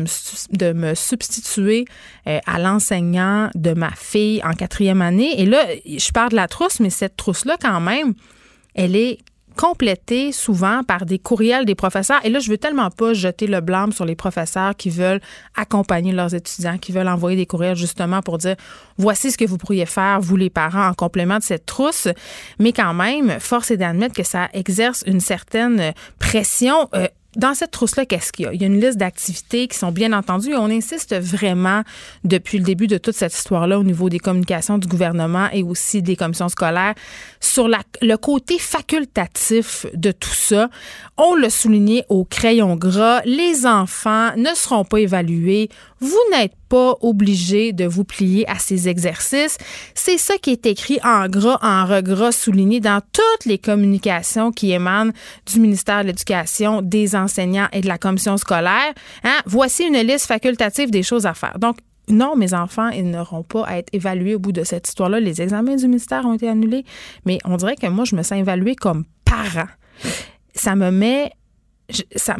me, 0.73 0.95
substituer 0.95 1.85
euh, 2.27 2.39
à 2.47 2.59
l'enseignant 2.59 3.51
de 3.55 3.73
ma 3.73 3.91
fille 3.91 4.41
en 4.45 4.53
quatrième 4.53 5.03
année. 5.03 5.41
Et 5.41 5.47
là, 5.47 5.65
je 5.85 6.11
parle 6.13 6.31
de 6.31 6.37
la 6.37 6.49
trousse, 6.49 6.81
mais 6.81 6.91
cette 6.91 7.17
trousse-là, 7.17 7.57
quand 7.61 7.81
même, 7.81 8.15
elle 8.75 8.97
est 8.97 9.19
complétée 9.57 10.33
souvent 10.33 10.83
par 10.85 11.07
des 11.07 11.19
courriels 11.19 11.65
des 11.65 11.75
professeurs. 11.75 12.21
Et 12.25 12.31
là, 12.31 12.39
je 12.39 12.51
veux 12.51 12.59
tellement 12.59 12.91
pas 12.91 13.15
jeter 13.15 13.47
le 13.47 13.61
blâme 13.61 13.93
sur 13.93 14.05
les 14.05 14.15
professeurs 14.15 14.77
qui 14.77 14.91
veulent 14.91 15.21
accompagner 15.57 16.13
leurs 16.13 16.35
étudiants, 16.35 16.79
qui 16.79 16.93
veulent 16.93 17.09
envoyer 17.09 17.37
des 17.37 17.47
courriels 17.47 17.77
justement 17.77 18.21
pour 18.21 18.39
dire 18.39 18.57
voici 18.99 19.33
ce 19.33 19.39
que 19.39 19.45
vous 19.45 19.59
pourriez 19.59 19.87
faire, 19.87 20.21
vous 20.21 20.37
les 20.37 20.51
parents, 20.51 20.87
en 20.87 20.95
complément 20.95 21.39
de 21.39 21.43
cette 21.43 21.67
trousse. 21.67 22.09
Mais 22.59 22.73
quand 22.73 22.95
même, 22.95 23.41
force 23.41 23.71
est 23.71 23.77
d'admettre 23.77 24.15
que 24.15 24.23
ça 24.23 24.49
exerce 24.53 25.03
une 25.07 25.21
certaine 25.21 25.93
pression. 26.19 26.89
Euh, 26.95 27.09
dans 27.37 27.55
cette 27.55 27.71
trousse-là, 27.71 28.07
qu'est-ce 28.07 28.33
qu'il 28.33 28.47
y 28.47 28.49
a? 28.49 28.55
Il 28.55 28.61
y 28.61 28.65
a 28.65 28.67
une 28.67 28.81
liste 28.81 28.97
d'activités 28.97 29.69
qui 29.69 29.77
sont 29.77 29.93
bien 29.93 30.13
entendues 30.13 30.53
et 30.53 30.57
on 30.57 30.71
insiste 30.71 31.15
vraiment 31.15 31.83
depuis 32.25 32.59
le 32.59 32.65
début 32.65 32.87
de 32.87 32.99
toute 32.99 33.15
cette 33.15 33.35
histoire-là 33.35 33.79
au 33.79 33.85
niveau 33.85 34.09
des 34.09 34.19
communications 34.19 34.79
du 34.79 34.89
gouvernement 34.89 35.49
et 35.53 35.63
aussi 35.63 36.03
des 36.03 36.17
commissions 36.17 36.49
scolaires 36.49 36.95
sur 37.39 37.69
le 37.69 38.17
côté 38.17 38.59
facultatif 38.59 39.87
de 39.95 40.13
tout 40.13 40.35
ça. 40.35 40.71
On 41.19 41.35
l'a 41.35 41.51
souligné 41.51 42.05
au 42.09 42.25
crayon 42.25 42.75
gras, 42.77 43.21
les 43.25 43.67
enfants 43.67 44.35
ne 44.37 44.55
seront 44.55 44.85
pas 44.85 45.01
évalués. 45.01 45.69
Vous 46.01 46.19
n'êtes 46.31 46.55
pas 46.69 46.97
obligé 47.01 47.73
de 47.73 47.85
vous 47.87 48.05
plier 48.05 48.49
à 48.49 48.59
ces 48.59 48.89
exercices. 48.89 49.59
C'est 49.95 50.19
ça 50.19 50.39
qui 50.39 50.51
est 50.51 50.67
écrit 50.67 50.99
en 51.05 51.29
gras, 51.29 51.59
en 51.63 51.87
regras, 51.87 52.33
souligné 52.33 52.81
dans 52.81 53.01
toutes 53.13 53.45
les 53.45 53.59
communications 53.59 54.53
qui 54.53 54.73
émanent 54.73 55.13
du 55.47 55.61
ministère 55.61 56.03
de 56.03 56.09
l'Éducation, 56.09 56.83
des 56.83 57.17
enseignants 57.17 57.69
et 57.73 57.81
de 57.81 57.89
la 57.89 57.99
commission 57.99 58.37
scolaire. 58.37 58.93
Hein? 59.25 59.39
Voici 59.47 59.85
une 59.85 59.99
liste 59.99 60.27
facultative 60.27 60.91
des 60.91 61.03
choses 61.03 61.27
à 61.27 61.35
faire. 61.35 61.59
Donc, 61.59 61.79
non, 62.09 62.37
mes 62.37 62.55
enfants, 62.55 62.89
ils 62.91 63.09
n'auront 63.11 63.43
pas 63.43 63.65
à 63.67 63.79
être 63.79 63.89
évalués 63.93 64.35
au 64.37 64.39
bout 64.39 64.53
de 64.53 64.63
cette 64.63 64.87
histoire-là. 64.87 65.19
Les 65.19 65.43
examens 65.43 65.75
du 65.75 65.87
ministère 65.87 66.25
ont 66.25 66.35
été 66.35 66.49
annulés, 66.49 66.85
mais 67.25 67.39
on 67.45 67.57
dirait 67.57 67.77
que 67.77 67.87
moi, 67.89 68.05
je 68.05 68.15
me 68.15 68.23
sens 68.23 68.39
évaluée 68.39 68.77
comme 68.77 69.05
parent. 69.25 69.67
Ça 70.55 70.77
me 70.77 70.91
met... 70.91 71.33
ça, 72.15 72.37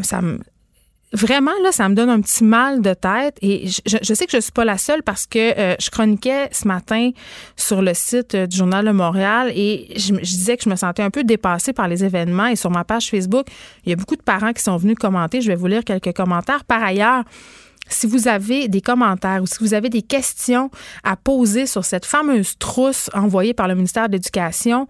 vraiment, 1.13 1.53
là, 1.63 1.73
ça 1.73 1.89
me 1.89 1.95
donne 1.95 2.11
un 2.11 2.21
petit 2.21 2.45
mal 2.45 2.83
de 2.83 2.95
tête. 2.95 3.39
Et 3.43 3.69
je, 3.69 4.15
sais 4.15 4.27
que 4.27 4.33
je 4.33 4.41
suis 4.41 4.53
pas 4.53 4.65
la 4.65 4.79
seule 4.79 5.03
parce 5.03 5.27
que 5.27 5.59
euh, 5.59 5.77
je 5.81 5.91
chroniquais 5.91 6.49
ce 6.53 6.67
matin 6.67 7.11
sur 7.57 7.83
le 7.83 7.95
site 7.95 8.35
euh, 8.35 8.47
du 8.47 8.57
Journal 8.57 8.85
de 8.85 8.93
Montréal 8.93 9.53
et 9.55 9.89
je, 9.97 10.15
je 10.15 10.21
disais 10.21 10.57
que 10.57 10.65
je 10.65 10.71
me 10.71 10.77
sentais 10.77 11.03
un 11.03 11.11
peu 11.11 11.25
dépassée 11.25 11.73
par 11.73 11.89
les 11.89 12.05
événements. 12.05 12.47
Et 12.47 12.57
sur 12.57 12.71
ma 12.71 12.85
page 12.85 13.11
Facebook, 13.11 13.47
il 13.85 13.91
y 13.91 13.93
a 13.93 13.97
beaucoup 13.97 14.17
de 14.17 14.23
parents 14.23 14.53
qui 14.53 14.63
sont 14.63 14.77
venus 14.77 14.97
commenter. 14.97 15.41
Je 15.41 15.49
vais 15.49 15.57
vous 15.57 15.67
lire 15.67 15.85
quelques 15.85 16.13
commentaires. 16.13 16.65
Par 16.65 16.83
ailleurs, 16.83 17.25
si 17.89 18.07
vous 18.07 18.29
avez 18.29 18.69
des 18.69 18.81
commentaires 18.81 19.43
ou 19.43 19.47
si 19.47 19.59
vous 19.61 19.75
avez 19.75 19.89
des 19.89 20.03
questions 20.03 20.71
à 21.05 21.17
poser 21.17 21.67
sur 21.67 21.85
cette 21.85 22.05
fameuse 22.05 22.59
trousse 22.59 23.11
envoyée 23.15 23.55
par 23.55 23.69
le 23.69 23.75
ministère 23.75 24.09
de 24.09 24.13
l'Éducation, 24.15 24.89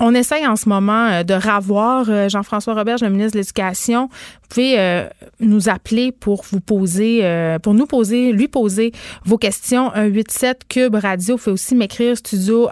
on 0.00 0.14
essaye 0.14 0.46
en 0.46 0.56
ce 0.56 0.68
moment 0.68 1.06
euh, 1.06 1.22
de 1.22 1.34
ravoir 1.34 2.06
euh, 2.08 2.28
Jean-François 2.28 2.74
Roberge, 2.74 3.02
le 3.02 3.10
ministre 3.10 3.32
de 3.34 3.38
l'Éducation. 3.38 4.08
Vous 4.08 4.48
pouvez 4.48 4.78
euh, 4.78 5.08
nous 5.40 5.68
appeler 5.68 6.12
pour 6.12 6.44
vous 6.50 6.60
poser, 6.60 7.22
pour 7.62 7.74
nous 7.74 7.86
poser, 7.86 8.32
lui 8.32 8.46
poser 8.46 8.92
vos 9.24 9.38
questions. 9.38 9.90
187 9.94 10.62
Cube 10.68 10.94
Radio. 10.94 11.36
Vous 11.36 11.42
pouvez 11.42 11.54
aussi 11.54 11.74
m'écrire 11.74 12.16
studio 12.16 12.68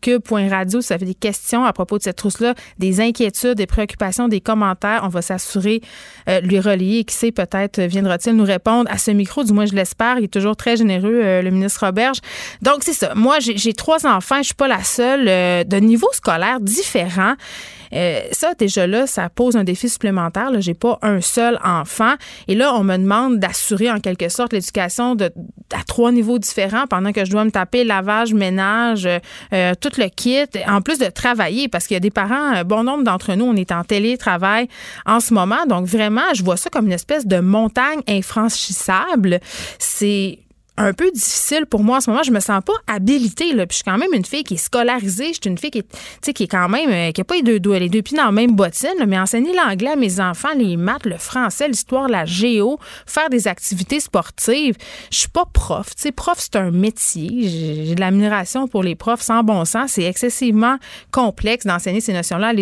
cube.radio 0.00 0.80
si 0.80 0.88
vous 0.88 0.92
avez 0.94 1.06
des 1.06 1.14
questions 1.14 1.64
à 1.64 1.72
propos 1.72 1.98
de 1.98 2.04
cette 2.04 2.16
trousse-là, 2.16 2.54
des 2.78 3.00
inquiétudes, 3.00 3.54
des 3.54 3.66
préoccupations, 3.66 4.28
des 4.28 4.40
commentaires. 4.40 5.02
On 5.02 5.08
va 5.08 5.20
s'assurer 5.20 5.82
lui 6.42 6.60
relier. 6.60 7.04
Qui 7.04 7.14
sait, 7.14 7.32
peut-être 7.32 7.80
viendra-t-il 7.80 8.36
nous 8.36 8.44
répondre 8.44 8.90
à 8.90 8.96
ce 8.96 9.10
micro. 9.10 9.44
Du 9.44 9.52
moins, 9.52 9.66
je 9.66 9.74
l'espère. 9.74 10.18
Il 10.18 10.24
est 10.24 10.32
toujours 10.32 10.56
très 10.56 10.76
généreux, 10.76 11.42
le 11.42 11.50
ministre 11.50 11.84
Roberge. 11.84 12.18
Donc, 12.62 12.78
c'est 12.82 12.94
ça. 12.94 13.14
Moi, 13.14 13.38
j'ai 13.40 13.74
trois 13.74 14.06
enfants. 14.06 14.38
Je 14.38 14.44
suis 14.44 14.54
pas 14.54 14.68
la 14.68 14.82
seule. 14.82 15.26
de 15.66 15.76
niveau 15.76 16.08
scolaire, 16.12 16.57
différent. 16.60 17.34
Euh, 17.94 18.20
ça, 18.32 18.54
déjà 18.54 18.86
là, 18.86 19.06
ça 19.06 19.28
pose 19.28 19.56
un 19.56 19.64
défi 19.64 19.88
supplémentaire. 19.88 20.50
J'ai 20.60 20.74
pas 20.74 20.98
un 21.02 21.20
seul 21.20 21.58
enfant. 21.64 22.14
Et 22.46 22.54
là, 22.54 22.74
on 22.74 22.84
me 22.84 22.96
demande 22.96 23.38
d'assurer 23.38 23.90
en 23.90 24.00
quelque 24.00 24.28
sorte 24.28 24.52
l'éducation 24.52 25.16
à 25.16 25.84
trois 25.86 26.12
niveaux 26.12 26.38
différents 26.38 26.86
pendant 26.86 27.12
que 27.12 27.24
je 27.24 27.30
dois 27.30 27.44
me 27.44 27.50
taper 27.50 27.84
lavage, 27.84 28.34
ménage, 28.34 29.06
euh, 29.06 29.18
euh, 29.52 29.72
tout 29.80 29.90
le 29.98 30.08
kit, 30.08 30.46
en 30.66 30.82
plus 30.82 30.98
de 30.98 31.06
travailler, 31.06 31.68
parce 31.68 31.86
qu'il 31.86 31.94
y 31.94 31.98
a 31.98 32.00
des 32.00 32.10
parents, 32.10 32.62
bon 32.64 32.84
nombre 32.84 33.04
d'entre 33.04 33.34
nous, 33.34 33.44
on 33.44 33.56
est 33.56 33.72
en 33.72 33.84
télétravail 33.84 34.68
en 35.06 35.20
ce 35.20 35.32
moment. 35.34 35.66
Donc 35.66 35.86
vraiment, 35.86 36.34
je 36.34 36.42
vois 36.42 36.56
ça 36.56 36.70
comme 36.70 36.86
une 36.86 36.92
espèce 36.92 37.26
de 37.26 37.40
montagne 37.40 38.00
infranchissable. 38.08 39.40
C'est 39.78 40.38
un 40.78 40.92
peu 40.92 41.10
difficile 41.10 41.66
pour 41.66 41.82
moi 41.82 41.98
en 41.98 42.00
ce 42.00 42.10
moment. 42.10 42.22
Je 42.22 42.30
me 42.30 42.40
sens 42.40 42.62
pas 42.64 42.72
habilitée. 42.86 43.52
Là. 43.52 43.66
Puis 43.66 43.74
je 43.74 43.82
suis 43.82 43.84
quand 43.84 43.98
même 43.98 44.12
une 44.14 44.24
fille 44.24 44.44
qui 44.44 44.54
est 44.54 44.58
scolarisée. 44.58 45.28
Je 45.28 45.40
suis 45.42 45.50
une 45.50 45.58
fille 45.58 45.70
qui 45.70 45.78
est, 45.78 46.32
qui 46.32 46.44
est 46.44 46.48
quand 46.48 46.68
même, 46.68 46.90
euh, 46.90 47.12
qui 47.12 47.20
a 47.20 47.24
pas 47.24 47.34
les 47.34 47.42
deux 47.42 47.60
doigts, 47.60 47.78
les 47.78 47.88
deux 47.88 48.02
pieds 48.02 48.16
dans 48.16 48.26
la 48.26 48.32
même 48.32 48.54
bottine, 48.54 49.04
mais 49.06 49.18
enseigner 49.18 49.52
l'anglais 49.54 49.92
à 49.92 49.96
mes 49.96 50.20
enfants, 50.20 50.54
les 50.56 50.76
maths, 50.76 51.04
le 51.04 51.16
français, 51.16 51.68
l'histoire, 51.68 52.08
la 52.08 52.24
géo, 52.24 52.78
faire 53.06 53.28
des 53.28 53.48
activités 53.48 54.00
sportives. 54.00 54.76
Je 55.10 55.18
suis 55.18 55.28
pas 55.28 55.44
prof. 55.52 55.88
Sais, 55.96 56.12
prof, 56.12 56.38
c'est 56.38 56.56
un 56.56 56.70
métier. 56.70 57.48
J'ai 57.48 57.94
de 57.94 58.00
l'admiration 58.00 58.68
pour 58.68 58.82
les 58.82 58.94
profs 58.94 59.22
sans 59.22 59.42
bon 59.42 59.64
sens. 59.64 59.92
C'est 59.92 60.04
excessivement 60.04 60.78
complexe 61.10 61.66
d'enseigner 61.66 62.00
ces 62.00 62.12
notions-là 62.12 62.52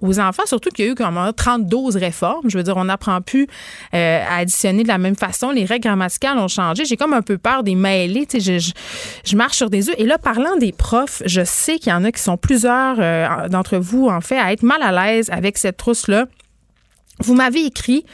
aux 0.00 0.20
enfants, 0.20 0.44
surtout 0.46 0.70
qu'il 0.70 0.84
y 0.84 0.88
a 0.88 0.92
eu 0.92 0.94
comme 0.94 1.18
32 1.36 1.98
réformes. 1.98 2.48
Je 2.48 2.56
veux 2.56 2.64
dire, 2.64 2.76
on 2.76 2.84
n'apprend 2.84 3.20
plus 3.20 3.46
euh, 3.94 4.24
à 4.28 4.38
additionner 4.38 4.82
de 4.82 4.88
la 4.88 4.98
même 4.98 5.16
façon. 5.16 5.50
Les 5.50 5.64
règles 5.64 5.88
grammaticales 5.88 6.38
ont 6.38 6.48
changé. 6.48 6.84
J'ai 6.84 6.96
comme 6.96 7.12
un 7.12 7.22
peu 7.22 7.38
peur 7.38 7.61
des 7.62 7.74
mêlés. 7.74 8.26
Tu 8.26 8.40
sais, 8.40 8.60
je, 8.60 8.72
je, 9.24 9.36
marche 9.36 9.56
sur 9.56 9.70
des 9.70 9.88
œufs. 9.88 9.94
Et 9.98 10.04
là, 10.04 10.18
parlant 10.18 10.56
des 10.56 10.72
profs, 10.72 11.22
je 11.26 11.42
sais 11.44 11.78
qu'il 11.78 11.90
y 11.90 11.94
en 11.94 12.04
a 12.04 12.12
qui 12.12 12.20
sont 12.20 12.36
plusieurs 12.36 12.96
euh, 12.98 13.48
d'entre 13.48 13.78
vous, 13.78 14.08
en 14.08 14.20
fait, 14.20 14.38
à 14.38 14.52
être 14.52 14.62
mal 14.62 14.82
à 14.82 14.92
l'aise 14.92 15.30
avec 15.30 15.58
cette 15.58 15.76
trousse-là. 15.76 16.26
Vous 17.20 17.34
m'avez 17.34 17.64
écrit 17.64 18.04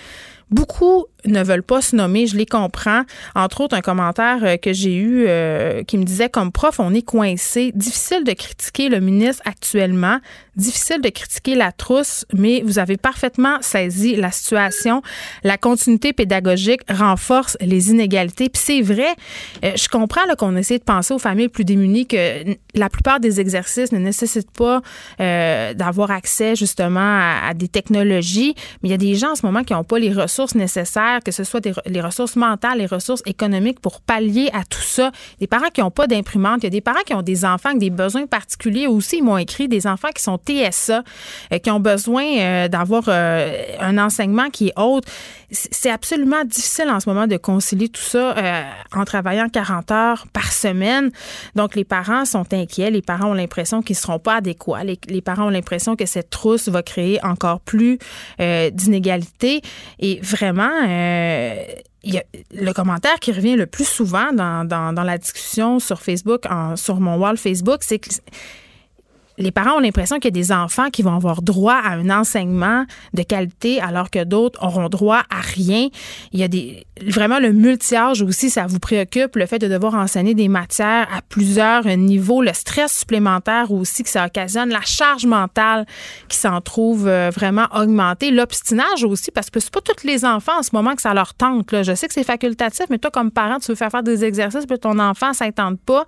Beaucoup 0.50 1.04
ne 1.24 1.42
veulent 1.42 1.62
pas 1.62 1.82
se 1.82 1.96
nommer, 1.96 2.26
je 2.26 2.36
les 2.36 2.46
comprends. 2.46 3.02
Entre 3.34 3.60
autres, 3.60 3.76
un 3.76 3.80
commentaire 3.80 4.38
euh, 4.42 4.56
que 4.56 4.72
j'ai 4.72 4.94
eu 4.94 5.24
euh, 5.26 5.82
qui 5.82 5.98
me 5.98 6.04
disait 6.04 6.28
comme 6.28 6.52
prof, 6.52 6.78
on 6.78 6.94
est 6.94 7.02
coincé. 7.02 7.72
Difficile 7.74 8.24
de 8.24 8.32
critiquer 8.32 8.88
le 8.88 9.00
ministre 9.00 9.42
actuellement, 9.44 10.18
difficile 10.56 11.00
de 11.00 11.08
critiquer 11.08 11.54
la 11.54 11.72
trousse, 11.72 12.24
mais 12.32 12.62
vous 12.64 12.78
avez 12.78 12.96
parfaitement 12.96 13.58
saisi 13.60 14.16
la 14.16 14.30
situation. 14.30 15.02
La 15.42 15.58
continuité 15.58 16.12
pédagogique 16.12 16.82
renforce 16.88 17.56
les 17.60 17.90
inégalités. 17.90 18.48
Puis 18.48 18.62
c'est 18.64 18.82
vrai, 18.82 19.14
euh, 19.64 19.72
je 19.74 19.88
comprends 19.88 20.20
qu'on 20.38 20.56
essaie 20.56 20.78
de 20.78 20.84
penser 20.84 21.14
aux 21.14 21.18
familles 21.18 21.48
plus 21.48 21.64
démunies 21.64 22.06
que 22.06 22.56
la 22.74 22.88
plupart 22.88 23.18
des 23.18 23.40
exercices 23.40 23.92
ne 23.92 23.98
nécessitent 23.98 24.50
pas 24.50 24.82
d'avoir 25.18 26.10
accès 26.10 26.54
justement 26.54 27.00
à, 27.00 27.48
à, 27.48 27.54
des 27.54 27.68
technologies, 27.68 28.54
mais 28.82 28.88
il 28.88 28.92
y 28.92 28.94
a 28.94 28.98
des 28.98 29.14
gens 29.14 29.32
en 29.32 29.34
ce 29.34 29.44
moment 29.44 29.64
qui 29.64 29.72
n'ont 29.72 29.84
pas 29.84 29.98
les 29.98 30.12
ressources 30.12 30.54
nécessaires 30.54 31.07
que 31.24 31.32
ce 31.32 31.44
soit 31.44 31.66
les 31.86 32.00
ressources 32.00 32.36
mentales, 32.36 32.78
les 32.78 32.86
ressources 32.86 33.22
économiques 33.26 33.80
pour 33.80 34.00
pallier 34.00 34.50
à 34.52 34.64
tout 34.64 34.80
ça. 34.80 35.10
Des 35.40 35.46
parents 35.46 35.70
qui 35.72 35.80
n'ont 35.80 35.90
pas 35.90 36.06
d'imprimante, 36.06 36.58
il 36.62 36.64
y 36.64 36.66
a 36.66 36.70
des 36.70 36.80
parents 36.80 37.02
qui 37.06 37.14
ont 37.14 37.22
des 37.22 37.44
enfants 37.44 37.70
avec 37.70 37.80
des 37.80 37.90
besoins 37.90 38.26
particuliers 38.26 38.86
aussi. 38.86 39.18
Ils 39.18 39.24
m'ont 39.24 39.38
écrit 39.38 39.68
des 39.68 39.86
enfants 39.86 40.08
qui 40.14 40.22
sont 40.22 40.38
TSA, 40.38 41.02
euh, 41.52 41.58
qui 41.58 41.70
ont 41.70 41.80
besoin 41.80 42.24
euh, 42.24 42.68
d'avoir 42.68 43.04
euh, 43.08 43.52
un 43.80 43.98
enseignement 43.98 44.50
qui 44.50 44.68
est 44.68 44.78
autre. 44.78 45.08
C'est 45.50 45.90
absolument 45.90 46.44
difficile 46.44 46.90
en 46.90 47.00
ce 47.00 47.08
moment 47.08 47.26
de 47.26 47.36
concilier 47.36 47.88
tout 47.88 48.02
ça 48.02 48.34
en 48.94 49.04
travaillant 49.04 49.48
40 49.48 49.90
heures 49.90 50.26
par 50.32 50.52
semaine. 50.52 51.10
Donc, 51.54 51.74
les 51.74 51.84
parents 51.84 52.24
sont 52.24 52.52
inquiets. 52.52 52.90
Les 52.90 53.00
parents 53.00 53.30
ont 53.30 53.34
l'impression 53.34 53.80
qu'ils 53.80 53.96
ne 53.96 54.00
seront 54.00 54.18
pas 54.18 54.36
adéquats. 54.36 54.84
Les, 54.84 55.22
parents 55.22 55.46
ont 55.46 55.50
l'impression 55.50 55.96
que 55.96 56.04
cette 56.04 56.28
trousse 56.28 56.68
va 56.68 56.82
créer 56.82 57.24
encore 57.24 57.60
plus 57.60 57.98
d'inégalités. 58.38 59.62
Et 59.98 60.20
vraiment, 60.20 60.70
euh, 60.86 61.64
le 62.04 62.72
commentaire 62.72 63.18
qui 63.20 63.32
revient 63.32 63.56
le 63.56 63.66
plus 63.66 63.86
souvent 63.86 64.32
dans, 64.32 64.66
dans, 64.66 65.02
la 65.02 65.18
discussion 65.18 65.78
sur 65.78 66.00
Facebook, 66.00 66.44
sur 66.76 67.00
mon 67.00 67.16
wall 67.16 67.36
Facebook, 67.36 67.78
c'est 67.80 67.98
que 67.98 68.10
les 69.38 69.52
parents 69.52 69.76
ont 69.76 69.80
l'impression 69.80 70.16
qu'il 70.16 70.36
y 70.36 70.38
a 70.38 70.42
des 70.42 70.52
enfants 70.52 70.90
qui 70.90 71.02
vont 71.02 71.14
avoir 71.14 71.42
droit 71.42 71.74
à 71.74 71.92
un 71.92 72.10
enseignement 72.10 72.84
de 73.14 73.22
qualité 73.22 73.80
alors 73.80 74.10
que 74.10 74.24
d'autres 74.24 74.62
auront 74.62 74.88
droit 74.88 75.22
à 75.30 75.40
rien. 75.40 75.88
Il 76.32 76.40
y 76.40 76.42
a 76.42 76.48
des 76.48 76.84
vraiment 77.06 77.38
le 77.38 77.52
multi-âge 77.52 78.22
aussi, 78.22 78.50
ça 78.50 78.66
vous 78.66 78.80
préoccupe, 78.80 79.36
le 79.36 79.46
fait 79.46 79.58
de 79.58 79.68
devoir 79.68 79.94
enseigner 79.94 80.34
des 80.34 80.48
matières 80.48 81.06
à 81.14 81.22
plusieurs 81.22 81.84
niveaux, 81.96 82.42
le 82.42 82.52
stress 82.52 82.92
supplémentaire 82.92 83.70
aussi 83.70 84.02
que 84.02 84.10
ça 84.10 84.26
occasionne, 84.26 84.70
la 84.70 84.80
charge 84.80 85.26
mentale 85.26 85.86
qui 86.28 86.36
s'en 86.36 86.60
trouve 86.60 87.06
euh, 87.06 87.30
vraiment 87.32 87.66
augmentée, 87.74 88.30
l'obstinage 88.30 89.04
aussi, 89.04 89.30
parce 89.30 89.50
que 89.50 89.60
c'est 89.60 89.72
pas 89.72 89.80
tous 89.80 90.04
les 90.04 90.24
enfants 90.24 90.58
en 90.58 90.62
ce 90.62 90.70
moment 90.72 90.94
que 90.94 91.02
ça 91.02 91.14
leur 91.14 91.34
tente. 91.34 91.70
Là. 91.72 91.82
Je 91.82 91.94
sais 91.94 92.08
que 92.08 92.14
c'est 92.14 92.24
facultatif, 92.24 92.86
mais 92.90 92.98
toi, 92.98 93.10
comme 93.10 93.30
parent, 93.30 93.58
tu 93.58 93.70
veux 93.70 93.76
faire 93.76 93.90
faire 93.90 94.02
des 94.02 94.24
exercices, 94.24 94.66
puis 94.66 94.78
ton 94.78 94.98
enfant, 94.98 95.32
ça 95.32 95.50
tente 95.52 95.80
pas 95.80 96.04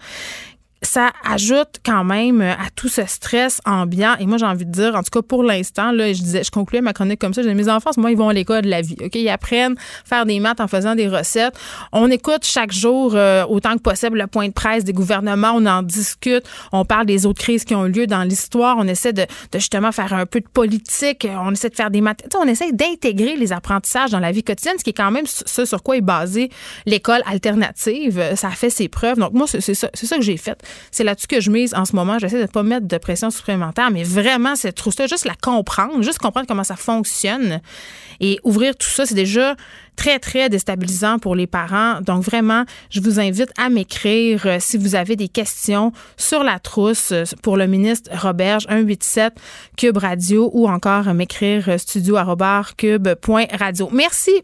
ça 0.83 1.11
ajoute 1.24 1.76
quand 1.85 2.05
même 2.05 2.41
à 2.41 2.70
tout 2.74 2.89
ce 2.89 3.05
stress 3.07 3.61
ambiant. 3.66 4.16
Et 4.18 4.26
moi, 4.26 4.39
j'ai 4.39 4.47
envie 4.47 4.64
de 4.64 4.72
dire, 4.72 4.95
en 4.95 5.03
tout 5.03 5.11
cas 5.11 5.22
pour 5.22 5.43
l'instant, 5.43 5.93
là, 5.93 6.12
je 6.12 6.22
disais, 6.22 6.43
je 6.43 6.51
concluais 6.51 6.81
ma 6.81 6.93
chronique 6.93 7.20
comme 7.20 7.35
ça. 7.35 7.43
J'ai 7.43 7.53
mes 7.53 7.68
enfants, 7.68 7.91
moi, 7.99 8.11
ils 8.11 8.16
vont 8.16 8.31
à 8.31 8.33
l'école 8.33 8.62
de 8.62 8.68
la 8.68 8.81
vie. 8.81 8.97
Ok, 9.05 9.14
ils 9.14 9.28
apprennent 9.28 9.74
à 9.74 10.09
faire 10.09 10.26
des 10.26 10.41
maths 10.41 10.61
en 10.61 10.68
faisant 10.68 10.95
des 10.95 11.09
recettes. 11.09 11.55
On 11.93 12.11
écoute 12.11 12.45
chaque 12.45 12.72
jour 12.72 13.14
euh, 13.14 13.45
autant 13.47 13.74
que 13.74 13.83
possible 13.83 14.18
le 14.18 14.26
point 14.26 14.49
de 14.49 14.53
presse 14.53 14.85
des 14.85 14.93
gouvernements. 14.93 15.53
On 15.55 15.66
en 15.66 15.83
discute. 15.83 16.45
On 16.72 16.85
parle 16.85 17.07
des 17.07 17.26
autres 17.26 17.41
crises 17.41 17.64
qui 17.64 17.74
ont 17.74 17.85
lieu 17.85 18.07
dans 18.07 18.22
l'histoire. 18.22 18.76
On 18.78 18.89
essaie 18.89 19.12
de, 19.12 19.22
de, 19.22 19.59
justement 19.59 19.93
faire 19.93 20.14
un 20.14 20.24
peu 20.24 20.41
de 20.41 20.49
politique. 20.49 21.28
On 21.31 21.53
essaie 21.53 21.68
de 21.68 21.76
faire 21.76 21.91
des 21.91 22.01
maths. 22.01 22.24
on 22.39 22.49
essaie 22.49 22.72
d'intégrer 22.72 23.37
les 23.37 23.53
apprentissages 23.53 24.11
dans 24.11 24.20
la 24.20 24.33
vie 24.33 24.43
quotidienne, 24.43 24.76
ce 24.78 24.85
qui 24.85 24.91
est 24.91 24.95
quand 24.95 25.11
même 25.11 25.26
ce 25.26 25.64
sur 25.66 25.83
quoi 25.83 25.97
est 25.97 26.01
basée 26.01 26.51
l'école 26.87 27.20
alternative. 27.26 28.35
Ça 28.35 28.49
a 28.49 28.53
fait 28.53 28.70
ses 28.70 28.89
preuves. 28.89 29.18
Donc 29.18 29.35
moi, 29.35 29.47
c'est 29.47 29.74
ça, 29.74 29.91
c'est 29.93 30.07
ça 30.07 30.16
que 30.16 30.22
j'ai 30.22 30.39
fait. 30.39 30.59
C'est 30.90 31.04
là-dessus 31.04 31.26
que 31.26 31.40
je 31.40 31.50
mise 31.50 31.74
en 31.74 31.84
ce 31.84 31.94
moment. 31.94 32.18
J'essaie 32.18 32.36
de 32.36 32.42
ne 32.42 32.46
pas 32.46 32.62
mettre 32.62 32.86
de 32.86 32.98
pression 32.98 33.30
supplémentaire, 33.30 33.90
mais 33.90 34.02
vraiment, 34.02 34.56
cette 34.56 34.76
trousse-là, 34.76 35.06
juste 35.06 35.24
la 35.24 35.34
comprendre, 35.34 36.02
juste 36.02 36.18
comprendre 36.18 36.46
comment 36.46 36.64
ça 36.64 36.76
fonctionne 36.76 37.60
et 38.20 38.38
ouvrir 38.44 38.76
tout 38.76 38.88
ça, 38.88 39.06
c'est 39.06 39.14
déjà 39.14 39.56
très, 39.96 40.18
très 40.18 40.48
déstabilisant 40.48 41.18
pour 41.18 41.34
les 41.34 41.46
parents. 41.46 42.00
Donc, 42.02 42.22
vraiment, 42.22 42.64
je 42.90 43.00
vous 43.00 43.18
invite 43.18 43.50
à 43.58 43.70
m'écrire 43.70 44.42
euh, 44.46 44.58
si 44.60 44.76
vous 44.76 44.94
avez 44.94 45.16
des 45.16 45.28
questions 45.28 45.92
sur 46.16 46.42
la 46.42 46.58
trousse 46.58 47.12
euh, 47.12 47.24
pour 47.42 47.56
le 47.56 47.66
ministre 47.66 48.10
Roberge, 48.14 48.66
187 48.68 49.34
Cube 49.76 49.96
Radio 49.96 50.50
ou 50.52 50.68
encore 50.68 51.12
m'écrire 51.14 51.68
euh, 51.68 51.78
studio.cube.radio. 51.78 53.88
Merci. 53.92 54.42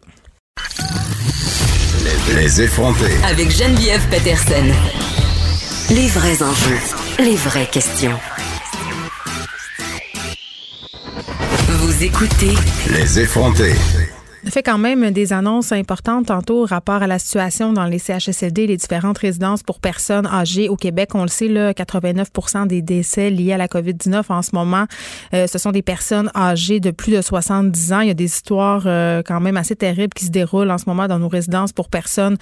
Les 2.34 2.62
effrontés. 2.62 3.14
Avec 3.24 3.50
Geneviève 3.50 4.02
Peterson. 4.10 4.72
Les 5.88 6.08
vrais 6.08 6.42
enjeux, 6.42 6.78
les 7.20 7.36
vraies 7.36 7.68
questions. 7.70 8.18
Vous 11.68 12.02
écoutez 12.02 12.54
Les 12.90 13.20
effrontés 13.20 13.74
fait 14.50 14.62
quand 14.62 14.78
même 14.78 15.10
des 15.10 15.32
annonces 15.32 15.72
importantes 15.72 16.26
tantôt 16.26 16.62
au 16.62 16.66
rapport 16.66 17.02
à 17.02 17.08
la 17.08 17.18
situation 17.18 17.72
dans 17.72 17.86
les 17.86 17.98
CHSLD, 17.98 18.68
les 18.68 18.76
différentes 18.76 19.18
résidences 19.18 19.64
pour 19.64 19.80
personnes 19.80 20.24
âgées 20.24 20.68
au 20.68 20.76
Québec. 20.76 21.10
On 21.14 21.22
le 21.22 21.28
sait, 21.28 21.48
là, 21.48 21.72
89% 21.72 22.68
des 22.68 22.80
décès 22.80 23.28
liés 23.28 23.54
à 23.54 23.56
la 23.56 23.66
COVID-19 23.66 24.22
en 24.28 24.42
ce 24.42 24.50
moment, 24.52 24.86
euh, 25.34 25.48
ce 25.48 25.58
sont 25.58 25.72
des 25.72 25.82
personnes 25.82 26.30
âgées 26.36 26.78
de 26.78 26.92
plus 26.92 27.10
de 27.10 27.20
70 27.20 27.92
ans. 27.92 28.00
Il 28.00 28.06
y 28.06 28.10
a 28.10 28.14
des 28.14 28.26
histoires 28.26 28.84
euh, 28.86 29.20
quand 29.26 29.40
même 29.40 29.56
assez 29.56 29.74
terribles 29.74 30.14
qui 30.14 30.26
se 30.26 30.30
déroulent 30.30 30.70
en 30.70 30.78
ce 30.78 30.84
moment 30.86 31.08
dans 31.08 31.18
nos 31.18 31.28
résidences 31.28 31.72
pour 31.72 31.88
personnes 31.88 32.36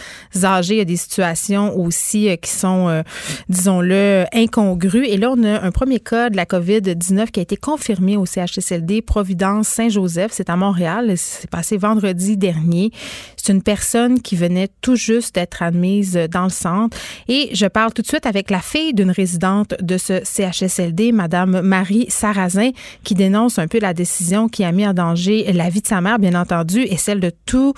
âgées. 0.44 0.74
Il 0.74 0.78
y 0.78 0.82
a 0.82 0.84
des 0.84 0.96
situations 0.96 1.74
aussi 1.74 2.28
euh, 2.28 2.36
qui 2.36 2.50
sont, 2.50 3.02
disons-le, 3.48 4.26
incongrues. 4.34 5.06
Et 5.06 5.16
là, 5.16 5.30
on 5.30 5.42
a 5.42 5.62
un 5.62 5.70
premier 5.70 6.00
cas 6.00 6.28
de 6.28 6.36
la 6.36 6.44
COVID-19 6.44 7.30
qui 7.30 7.40
a 7.40 7.42
été 7.42 7.56
confirmé 7.56 8.18
au 8.18 8.26
CHSLD 8.26 9.00
Providence 9.00 9.68
Saint-Joseph. 9.68 10.32
C'est 10.34 10.50
à 10.50 10.56
Montréal. 10.56 11.14
C'est 11.16 11.48
passé 11.48 11.78
vendredi 11.78 11.93
vendredi 11.94 12.36
dernier. 12.36 12.90
C'est 13.36 13.52
une 13.52 13.62
personne 13.62 14.20
qui 14.20 14.36
venait 14.36 14.68
tout 14.82 14.96
juste 14.96 15.36
d'être 15.36 15.62
admise 15.62 16.14
dans 16.30 16.44
le 16.44 16.50
centre. 16.50 16.96
Et 17.28 17.50
je 17.54 17.66
parle 17.66 17.92
tout 17.92 18.02
de 18.02 18.06
suite 18.06 18.26
avec 18.26 18.50
la 18.50 18.58
fille 18.58 18.94
d'une 18.94 19.10
résidente 19.10 19.74
de 19.80 19.96
ce 19.96 20.24
CHSLD, 20.24 21.12
Madame 21.12 21.60
Marie 21.60 22.06
Sarrazin, 22.08 22.70
qui 23.04 23.14
dénonce 23.14 23.58
un 23.58 23.68
peu 23.68 23.78
la 23.80 23.94
décision 23.94 24.48
qui 24.48 24.64
a 24.64 24.72
mis 24.72 24.86
en 24.86 24.94
danger 24.94 25.52
la 25.52 25.68
vie 25.68 25.82
de 25.82 25.86
sa 25.86 26.00
mère, 26.00 26.18
bien 26.18 26.34
entendu, 26.34 26.80
et 26.80 26.96
celle 26.96 27.20
de 27.20 27.30
tous 27.46 27.74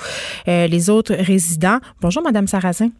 euh, 0.49 0.67
les 0.67 0.89
autres 0.89 1.15
résidents. 1.15 1.79
Bonjour, 2.01 2.23
Madame 2.23 2.47
Sarrazin. 2.47 2.91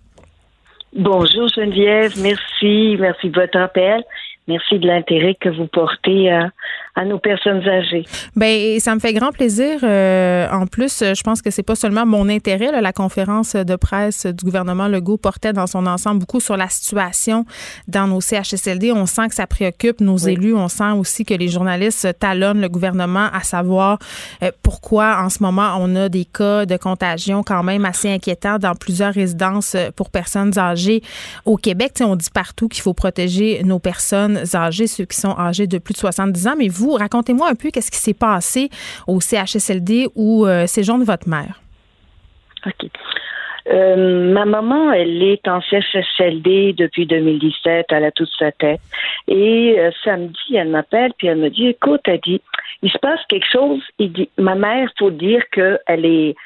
Bonjour 0.95 1.49
Geneviève, 1.49 2.15
merci, 2.21 2.97
merci 2.99 3.29
de 3.29 3.41
votre 3.41 3.59
appel. 3.59 4.03
Merci 4.49 4.79
de 4.79 4.87
l'intérêt 4.87 5.35
que 5.35 5.49
vous 5.49 5.67
portez 5.67 6.31
à, 6.31 6.51
à 6.97 7.05
nos 7.05 7.19
personnes 7.19 7.63
âgées. 7.69 8.05
Ben, 8.35 8.81
ça 8.81 8.95
me 8.95 9.01
fait 9.01 9.13
grand 9.13 9.31
plaisir. 9.31 9.81
Euh, 9.83 10.49
en 10.51 10.67
plus, 10.67 11.05
je 11.05 11.23
pense 11.23 11.43
que 11.43 11.51
c'est 11.51 11.63
pas 11.63 11.75
seulement 11.75 12.07
mon 12.07 12.29
intérêt. 12.29 12.73
Là, 12.73 12.81
la 12.81 12.93
conférence 12.93 13.55
de 13.55 13.77
presse 13.77 14.25
du 14.25 14.45
gouvernement 14.45 14.89
Legault 14.89 15.19
portait 15.19 15.53
dans 15.53 15.67
son 15.67 15.87
ensemble 15.87 16.21
beaucoup 16.21 16.41
sur 16.41 16.57
la 16.57 16.69
situation 16.69 17.45
dans 17.87 18.07
nos 18.07 18.23
CHSLD. 18.23 18.93
On 18.93 19.05
sent 19.05 19.29
que 19.29 19.35
ça 19.35 19.47
préoccupe 19.47 20.01
nos 20.01 20.17
élus. 20.17 20.55
On 20.55 20.69
sent 20.69 20.93
aussi 20.93 21.25
que 21.27 21.35
les 21.35 21.49
journalistes 21.49 22.19
talonnent 22.19 22.63
le 22.63 22.69
gouvernement 22.69 23.29
à 23.33 23.43
savoir 23.43 23.99
euh, 24.43 24.51
pourquoi 24.63 25.19
en 25.23 25.29
ce 25.29 25.43
moment 25.43 25.77
on 25.79 25.95
a 25.97 26.09
des 26.09 26.25
cas 26.25 26.65
de 26.65 26.77
contagion 26.79 27.43
quand 27.43 27.63
même 27.63 27.85
assez 27.85 28.11
inquiétants 28.11 28.59
dans 28.59 28.75
plusieurs 28.75 29.13
résidences 29.13 29.77
pour 29.97 30.11
personnes 30.11 30.59
âgées 30.59 31.03
au 31.45 31.57
Québec. 31.57 31.93
on 32.01 32.17
dit 32.17 32.31
partout 32.33 32.69
qu'il 32.69 32.83
faut 32.83 32.95
protéger 32.95 33.63
nos 33.65 33.79
personnes 33.79 34.43
âgées, 34.55 34.87
ceux 34.87 35.05
qui 35.05 35.21
sont 35.21 35.37
âgés 35.39 35.67
de 35.67 35.79
plus 35.79 35.93
de 35.93 35.99
70 35.99 36.47
ans. 36.47 36.55
Mais 36.59 36.69
vous, 36.69 36.86
racontez-moi 36.95 37.49
un 37.49 37.55
peu 37.55 37.71
qu'est-ce 37.71 37.91
qui 37.91 37.99
s'est 37.99 38.15
passé 38.15 38.71
au 39.07 39.21
CHSLD 39.21 40.09
où 40.15 40.47
euh, 40.47 40.67
séjourne 40.67 41.05
votre 41.05 41.29
mère. 41.29 41.61
OK. 42.67 42.91
Euh, 43.69 44.33
ma 44.33 44.45
maman, 44.45 44.93
elle 44.93 45.23
est 45.23 45.47
en 45.49 45.61
CHSLD 45.61 46.75
depuis 46.75 47.05
2017, 47.07 47.87
elle 47.91 48.05
a 48.05 48.13
toute 48.13 48.31
sa 48.39 48.53
tête. 48.53 48.81
Et 49.27 49.75
euh, 49.79 49.91
samedi, 50.05 50.55
elle 50.55 50.69
m'appelle, 50.69 51.13
puis 51.19 51.27
elle 51.27 51.39
me 51.39 51.51
dit, 51.51 51.67
écoute, 51.67 52.03
elle 52.05 52.21
dit, 52.21 52.41
il 52.83 52.91
se 52.91 52.99
passe 52.99 53.21
quelque 53.29 53.51
chose. 53.51 53.83
Il 53.99 54.13
dit, 54.13 54.29
ma 54.39 54.55
mère, 54.55 54.89
faut 54.99 55.11
dire 55.11 55.43
qu'elle 55.51 56.05
est, 56.05 56.37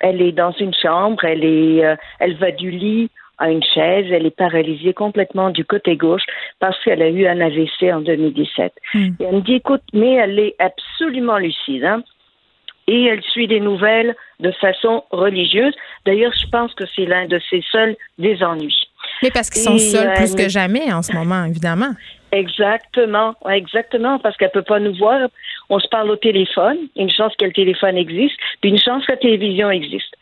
elle 0.00 0.20
est 0.20 0.32
dans 0.32 0.52
une 0.52 0.74
chambre, 0.74 1.22
elle 1.24 1.44
est, 1.44 1.96
elle 2.18 2.36
va 2.38 2.50
du 2.50 2.70
lit 2.70 3.10
à 3.38 3.50
une 3.50 3.62
chaise. 3.62 4.06
Elle 4.10 4.26
est 4.26 4.36
paralysée 4.36 4.94
complètement 4.94 5.50
du 5.50 5.64
côté 5.64 5.96
gauche 5.96 6.24
parce 6.60 6.76
qu'elle 6.82 7.02
a 7.02 7.08
eu 7.08 7.26
un 7.26 7.40
AVC 7.40 7.92
en 7.92 8.00
2017. 8.00 8.72
Hmm. 8.94 9.08
Et 9.20 9.24
elle 9.24 9.34
me 9.36 9.40
dit, 9.40 9.54
écoute, 9.54 9.82
mais 9.92 10.14
elle 10.14 10.38
est 10.38 10.54
absolument 10.58 11.38
lucide. 11.38 11.84
Hein? 11.84 12.02
Et 12.86 13.04
elle 13.04 13.22
suit 13.22 13.46
des 13.46 13.60
nouvelles 13.60 14.16
de 14.40 14.50
façon 14.52 15.04
religieuse. 15.10 15.74
D'ailleurs, 16.06 16.32
je 16.32 16.48
pense 16.50 16.72
que 16.74 16.84
c'est 16.96 17.04
l'un 17.04 17.26
de 17.26 17.38
ses 17.50 17.62
seuls 17.70 17.96
désennuis. 18.18 18.88
Mais 19.22 19.30
parce 19.30 19.50
qu'ils 19.50 19.62
sont 19.62 19.78
seuls 19.78 20.14
plus 20.14 20.34
que 20.34 20.48
jamais 20.48 20.92
en 20.92 21.02
ce 21.02 21.12
moment, 21.12 21.44
évidemment. 21.44 21.92
Exactement, 22.30 23.34
exactement, 23.50 24.18
parce 24.18 24.36
qu'elle 24.36 24.50
peut 24.50 24.62
pas 24.62 24.80
nous 24.80 24.94
voir. 24.94 25.28
On 25.70 25.78
se 25.78 25.88
parle 25.88 26.10
au 26.10 26.16
téléphone. 26.16 26.78
Une 26.96 27.10
chance 27.10 27.34
que 27.36 27.44
le 27.44 27.52
téléphone 27.52 27.96
existe, 27.96 28.36
puis 28.60 28.70
une 28.70 28.78
chance 28.78 29.04
que 29.06 29.12
la 29.12 29.18
télévision 29.18 29.70
existe. 29.70 30.14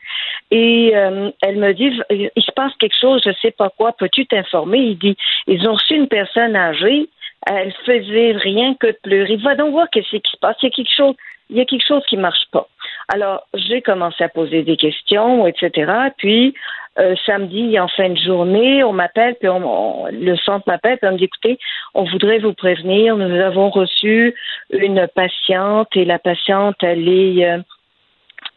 Et 0.50 0.92
euh, 0.94 1.30
elle 1.42 1.56
me 1.56 1.72
dit, 1.72 1.90
il 2.10 2.42
se 2.42 2.52
passe 2.52 2.72
quelque 2.78 2.98
chose, 2.98 3.22
je 3.24 3.32
sais 3.42 3.50
pas 3.50 3.70
quoi, 3.70 3.92
peux-tu 3.92 4.26
t'informer? 4.26 4.78
Il 4.78 4.98
dit, 4.98 5.16
ils 5.46 5.68
ont 5.68 5.74
reçu 5.74 5.94
une 5.94 6.08
personne 6.08 6.54
âgée, 6.56 7.08
elle 7.46 7.72
faisait 7.84 8.32
rien 8.32 8.74
que 8.74 8.88
de 8.88 8.98
pleurer. 9.02 9.36
Va 9.36 9.54
donc 9.54 9.72
voir 9.72 9.88
qu'est-ce 9.90 10.16
qui 10.16 10.30
se 10.30 10.36
passe. 10.38 10.56
Il 10.62 10.66
y 10.66 10.68
a 10.68 10.70
quelque 10.70 10.94
chose, 10.96 11.14
il 11.50 11.56
y 11.56 11.60
a 11.60 11.64
quelque 11.64 11.86
chose 11.86 12.02
qui 12.08 12.16
marche 12.16 12.44
pas. 12.50 12.68
Alors, 13.08 13.46
j'ai 13.54 13.82
commencé 13.82 14.24
à 14.24 14.28
poser 14.28 14.62
des 14.62 14.76
questions, 14.76 15.46
etc. 15.46 15.92
Puis, 16.16 16.54
euh, 16.98 17.14
samedi, 17.24 17.78
en 17.78 17.88
fin 17.88 18.08
de 18.08 18.18
journée, 18.18 18.82
on 18.82 18.92
m'appelle, 18.92 19.36
puis 19.38 19.48
on, 19.48 20.06
le 20.10 20.36
centre 20.36 20.64
m'appelle, 20.66 20.98
puis 20.98 21.08
on 21.08 21.12
me 21.12 21.18
dit, 21.18 21.24
écoutez, 21.24 21.58
on 21.94 22.04
voudrait 22.04 22.38
vous 22.38 22.54
prévenir, 22.54 23.16
nous 23.16 23.40
avons 23.40 23.70
reçu 23.70 24.34
une 24.70 25.06
patiente, 25.14 25.88
et 25.94 26.04
la 26.04 26.18
patiente, 26.18 26.76
elle 26.82 27.08
est... 27.08 27.46
Euh, 27.46 27.58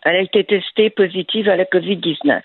elle 0.03 0.15
a 0.15 0.21
été 0.21 0.43
testée 0.43 0.89
positive 0.89 1.49
à 1.49 1.55
la 1.55 1.65
COVID-19. 1.65 2.41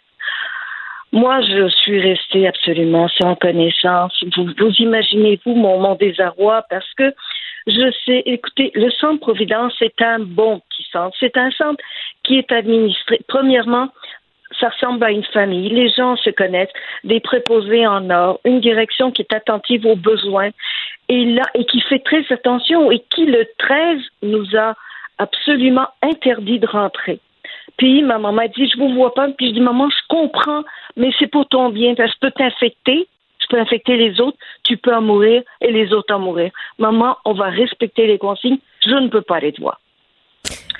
Moi, 1.13 1.41
je 1.43 1.69
suis 1.69 2.01
restée 2.01 2.49
absolument 2.49 3.09
sans 3.09 3.37
connaissance. 3.37 4.13
Vous, 4.37 4.71
imaginez-vous 4.79 5.55
mon, 5.55 5.79
mon 5.79 5.95
désarroi 5.95 6.65
parce 6.69 6.93
que 6.95 7.15
je 7.67 7.93
sais, 8.05 8.23
écoutez, 8.27 8.71
le 8.75 8.91
Centre 8.91 9.21
Providence 9.21 9.75
est 9.81 10.01
un 10.03 10.19
bon 10.19 10.61
petit 10.61 10.87
centre. 10.93 11.17
C'est 11.19 11.37
un 11.37 11.51
centre 11.51 11.83
qui 12.23 12.39
est 12.39 12.53
administré, 12.53 13.21
premièrement, 13.27 13.89
ça 14.61 14.69
ressemble 14.69 15.05
à 15.05 15.11
une 15.11 15.25
famille. 15.25 15.69
Les 15.71 15.89
gens 15.89 16.17
se 16.17 16.31
connaissent, 16.31 16.73
des 17.03 17.21
préposés 17.21 17.87
en 17.87 18.09
or, 18.11 18.41
une 18.45 18.61
direction 18.61 19.11
qui 19.11 19.23
est 19.23 19.35
attentive 19.35 19.87
aux 19.87 19.97
besoins 19.97 20.51
et 21.09 21.25
là 21.25 21.43
et 21.55 21.65
qui 21.65 21.81
fait 21.81 21.99
très 21.99 22.25
attention 22.31 22.91
et 22.91 23.01
qui 23.11 23.27
le 23.27 23.47
13 23.59 24.01
nous 24.23 24.57
a 24.57 24.75
absolument 25.19 25.89
interdit 26.03 26.59
de 26.59 26.67
rentrer. 26.67 27.21
Puis 27.77 28.03
ma 28.03 28.19
maman 28.19 28.43
dit 28.55 28.71
Je 28.73 28.79
vous 28.79 28.95
vois 28.95 29.15
pas. 29.15 29.29
Puis 29.29 29.49
je 29.49 29.55
dis 29.55 29.61
Maman, 29.61 29.89
je 29.89 30.07
comprends, 30.09 30.63
mais 30.97 31.11
c'est 31.19 31.27
pour 31.27 31.49
ton 31.49 31.71
bien, 31.71 31.95
parce 31.95 32.11
que 32.13 32.17
je 32.17 32.29
peux 32.29 32.33
t'infecter, 32.33 33.09
je 33.55 33.57
peux 33.57 33.63
infecter 33.63 33.97
les 33.97 34.21
autres, 34.21 34.39
tu 34.63 34.77
peux 34.77 34.95
en 34.95 35.03
mourir 35.03 35.43
et 35.61 35.71
les 35.71 35.93
autres 35.93 36.15
en 36.15 36.19
mourir. 36.19 36.51
Maman, 36.79 37.17
on 37.25 37.35
va 37.35 37.51
respecter 37.51 38.07
les 38.07 38.19
consignes, 38.19 38.59
je 38.85 38.95
ne 38.95 39.09
peux 39.09 39.23
pas 39.23 39.41
te 39.41 39.61
voir. 39.61 39.81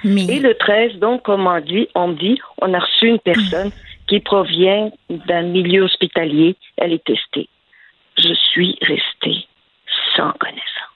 Et 0.05 0.41
le 0.41 0.55
13, 0.55 0.97
donc, 0.97 1.23
comme 1.23 1.47
on 1.47 1.61
dit, 1.61 1.89
on 1.95 2.09
dit, 2.09 2.39
on 2.61 2.75
a 2.75 2.79
reçu 2.79 3.07
une 3.07 3.19
personne 3.19 3.71
qui 4.07 4.21
provient 4.21 4.91
d'un 5.09 5.43
milieu 5.43 5.83
hospitalier, 5.83 6.57
elle 6.77 6.93
est 6.93 7.05
testée. 7.05 7.49
Je 8.19 8.35
suis 8.35 8.77
restée 8.83 9.47
sans 10.15 10.33
connaissance. 10.33 10.94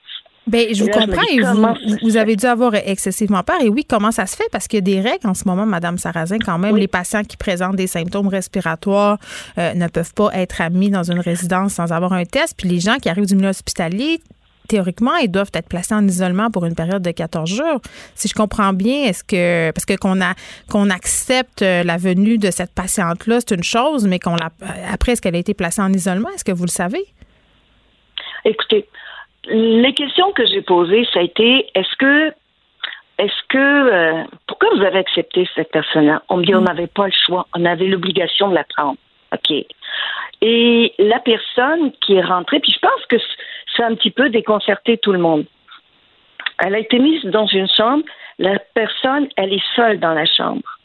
Bien, 0.48 0.64
je 0.72 0.82
vous 0.82 0.90
comprends 0.90 1.22
et 1.30 1.40
vous, 1.42 1.98
vous 2.02 2.16
avez 2.16 2.34
dû 2.34 2.46
avoir 2.46 2.74
excessivement 2.74 3.42
peur. 3.42 3.60
Et 3.60 3.68
oui, 3.68 3.84
comment 3.84 4.10
ça 4.10 4.24
se 4.24 4.34
fait? 4.34 4.48
Parce 4.50 4.66
qu'il 4.66 4.78
y 4.78 4.82
a 4.98 5.02
des 5.02 5.06
règles 5.06 5.26
en 5.26 5.34
ce 5.34 5.44
moment, 5.46 5.66
Madame 5.66 5.98
Sarrazin, 5.98 6.38
quand 6.38 6.58
même. 6.58 6.76
Les 6.76 6.88
patients 6.88 7.22
qui 7.22 7.36
présentent 7.36 7.76
des 7.76 7.86
symptômes 7.86 8.28
respiratoires 8.28 9.18
euh, 9.58 9.74
ne 9.74 9.86
peuvent 9.88 10.14
pas 10.14 10.30
être 10.32 10.62
admis 10.62 10.88
dans 10.88 11.10
une 11.10 11.20
résidence 11.20 11.74
sans 11.74 11.92
avoir 11.92 12.14
un 12.14 12.24
test. 12.24 12.54
Puis 12.56 12.66
les 12.66 12.80
gens 12.80 12.96
qui 12.96 13.10
arrivent 13.10 13.26
du 13.26 13.36
milieu 13.36 13.50
hospitalier, 13.50 14.22
théoriquement, 14.68 15.16
ils 15.16 15.30
doivent 15.30 15.50
être 15.52 15.68
placés 15.68 15.94
en 15.94 16.06
isolement 16.06 16.50
pour 16.50 16.64
une 16.64 16.74
période 16.74 17.02
de 17.02 17.10
14 17.10 17.50
jours. 17.50 17.82
Si 18.14 18.28
je 18.28 18.34
comprends 18.34 18.72
bien, 18.72 19.04
est-ce 19.04 19.24
que 19.24 19.70
parce 19.72 19.84
que 19.84 19.96
qu'on 19.96 20.22
a 20.22 20.32
qu'on 20.70 20.88
accepte 20.88 21.60
euh, 21.60 21.82
la 21.82 21.98
venue 21.98 22.38
de 22.38 22.50
cette 22.50 22.72
patiente-là, 22.72 23.40
c'est 23.40 23.54
une 23.54 23.64
chose, 23.64 24.06
mais 24.06 24.18
qu'on 24.18 24.36
la 24.36 24.50
après 24.90 25.12
est-ce 25.12 25.20
qu'elle 25.20 25.36
a 25.36 25.38
été 25.38 25.52
placée 25.52 25.82
en 25.82 25.92
isolement, 25.92 26.30
est-ce 26.34 26.44
que 26.44 26.52
vous 26.52 26.64
le 26.64 26.70
savez? 26.70 27.04
Écoutez, 28.44 28.88
les 29.48 29.94
questions 29.94 30.32
que 30.32 30.46
j'ai 30.46 30.62
posées, 30.62 31.06
ça 31.12 31.20
a 31.20 31.22
été 31.22 31.68
est-ce 31.74 31.96
que 31.96 32.32
est-ce 33.18 33.48
que 33.48 33.58
euh, 33.58 34.24
pourquoi 34.46 34.68
vous 34.76 34.82
avez 34.82 34.98
accepté 34.98 35.48
cette 35.56 35.72
personne-là? 35.72 36.22
On 36.28 36.36
me 36.36 36.44
dit 36.44 36.54
on 36.54 36.60
mm. 36.60 36.64
n'avait 36.64 36.86
pas 36.86 37.06
le 37.06 37.12
choix, 37.26 37.46
on 37.54 37.64
avait 37.64 37.86
l'obligation 37.86 38.48
de 38.48 38.54
la 38.54 38.64
prendre. 38.64 38.96
OK. 39.32 39.52
Et 40.40 40.94
la 40.98 41.18
personne 41.18 41.92
qui 42.00 42.14
est 42.14 42.22
rentrée, 42.22 42.60
puis 42.60 42.72
je 42.72 42.78
pense 42.78 43.04
que 43.08 43.16
ça 43.76 43.84
a 43.84 43.90
un 43.90 43.96
petit 43.96 44.12
peu 44.12 44.30
déconcerté 44.30 44.98
tout 44.98 45.12
le 45.12 45.18
monde. 45.18 45.44
Elle 46.64 46.74
a 46.74 46.78
été 46.78 46.98
mise 46.98 47.24
dans 47.24 47.46
une 47.46 47.68
chambre, 47.68 48.04
la 48.38 48.58
personne, 48.74 49.28
elle 49.36 49.52
est 49.52 49.64
seule 49.74 49.98
dans 49.98 50.14
la 50.14 50.26
chambre. 50.26 50.78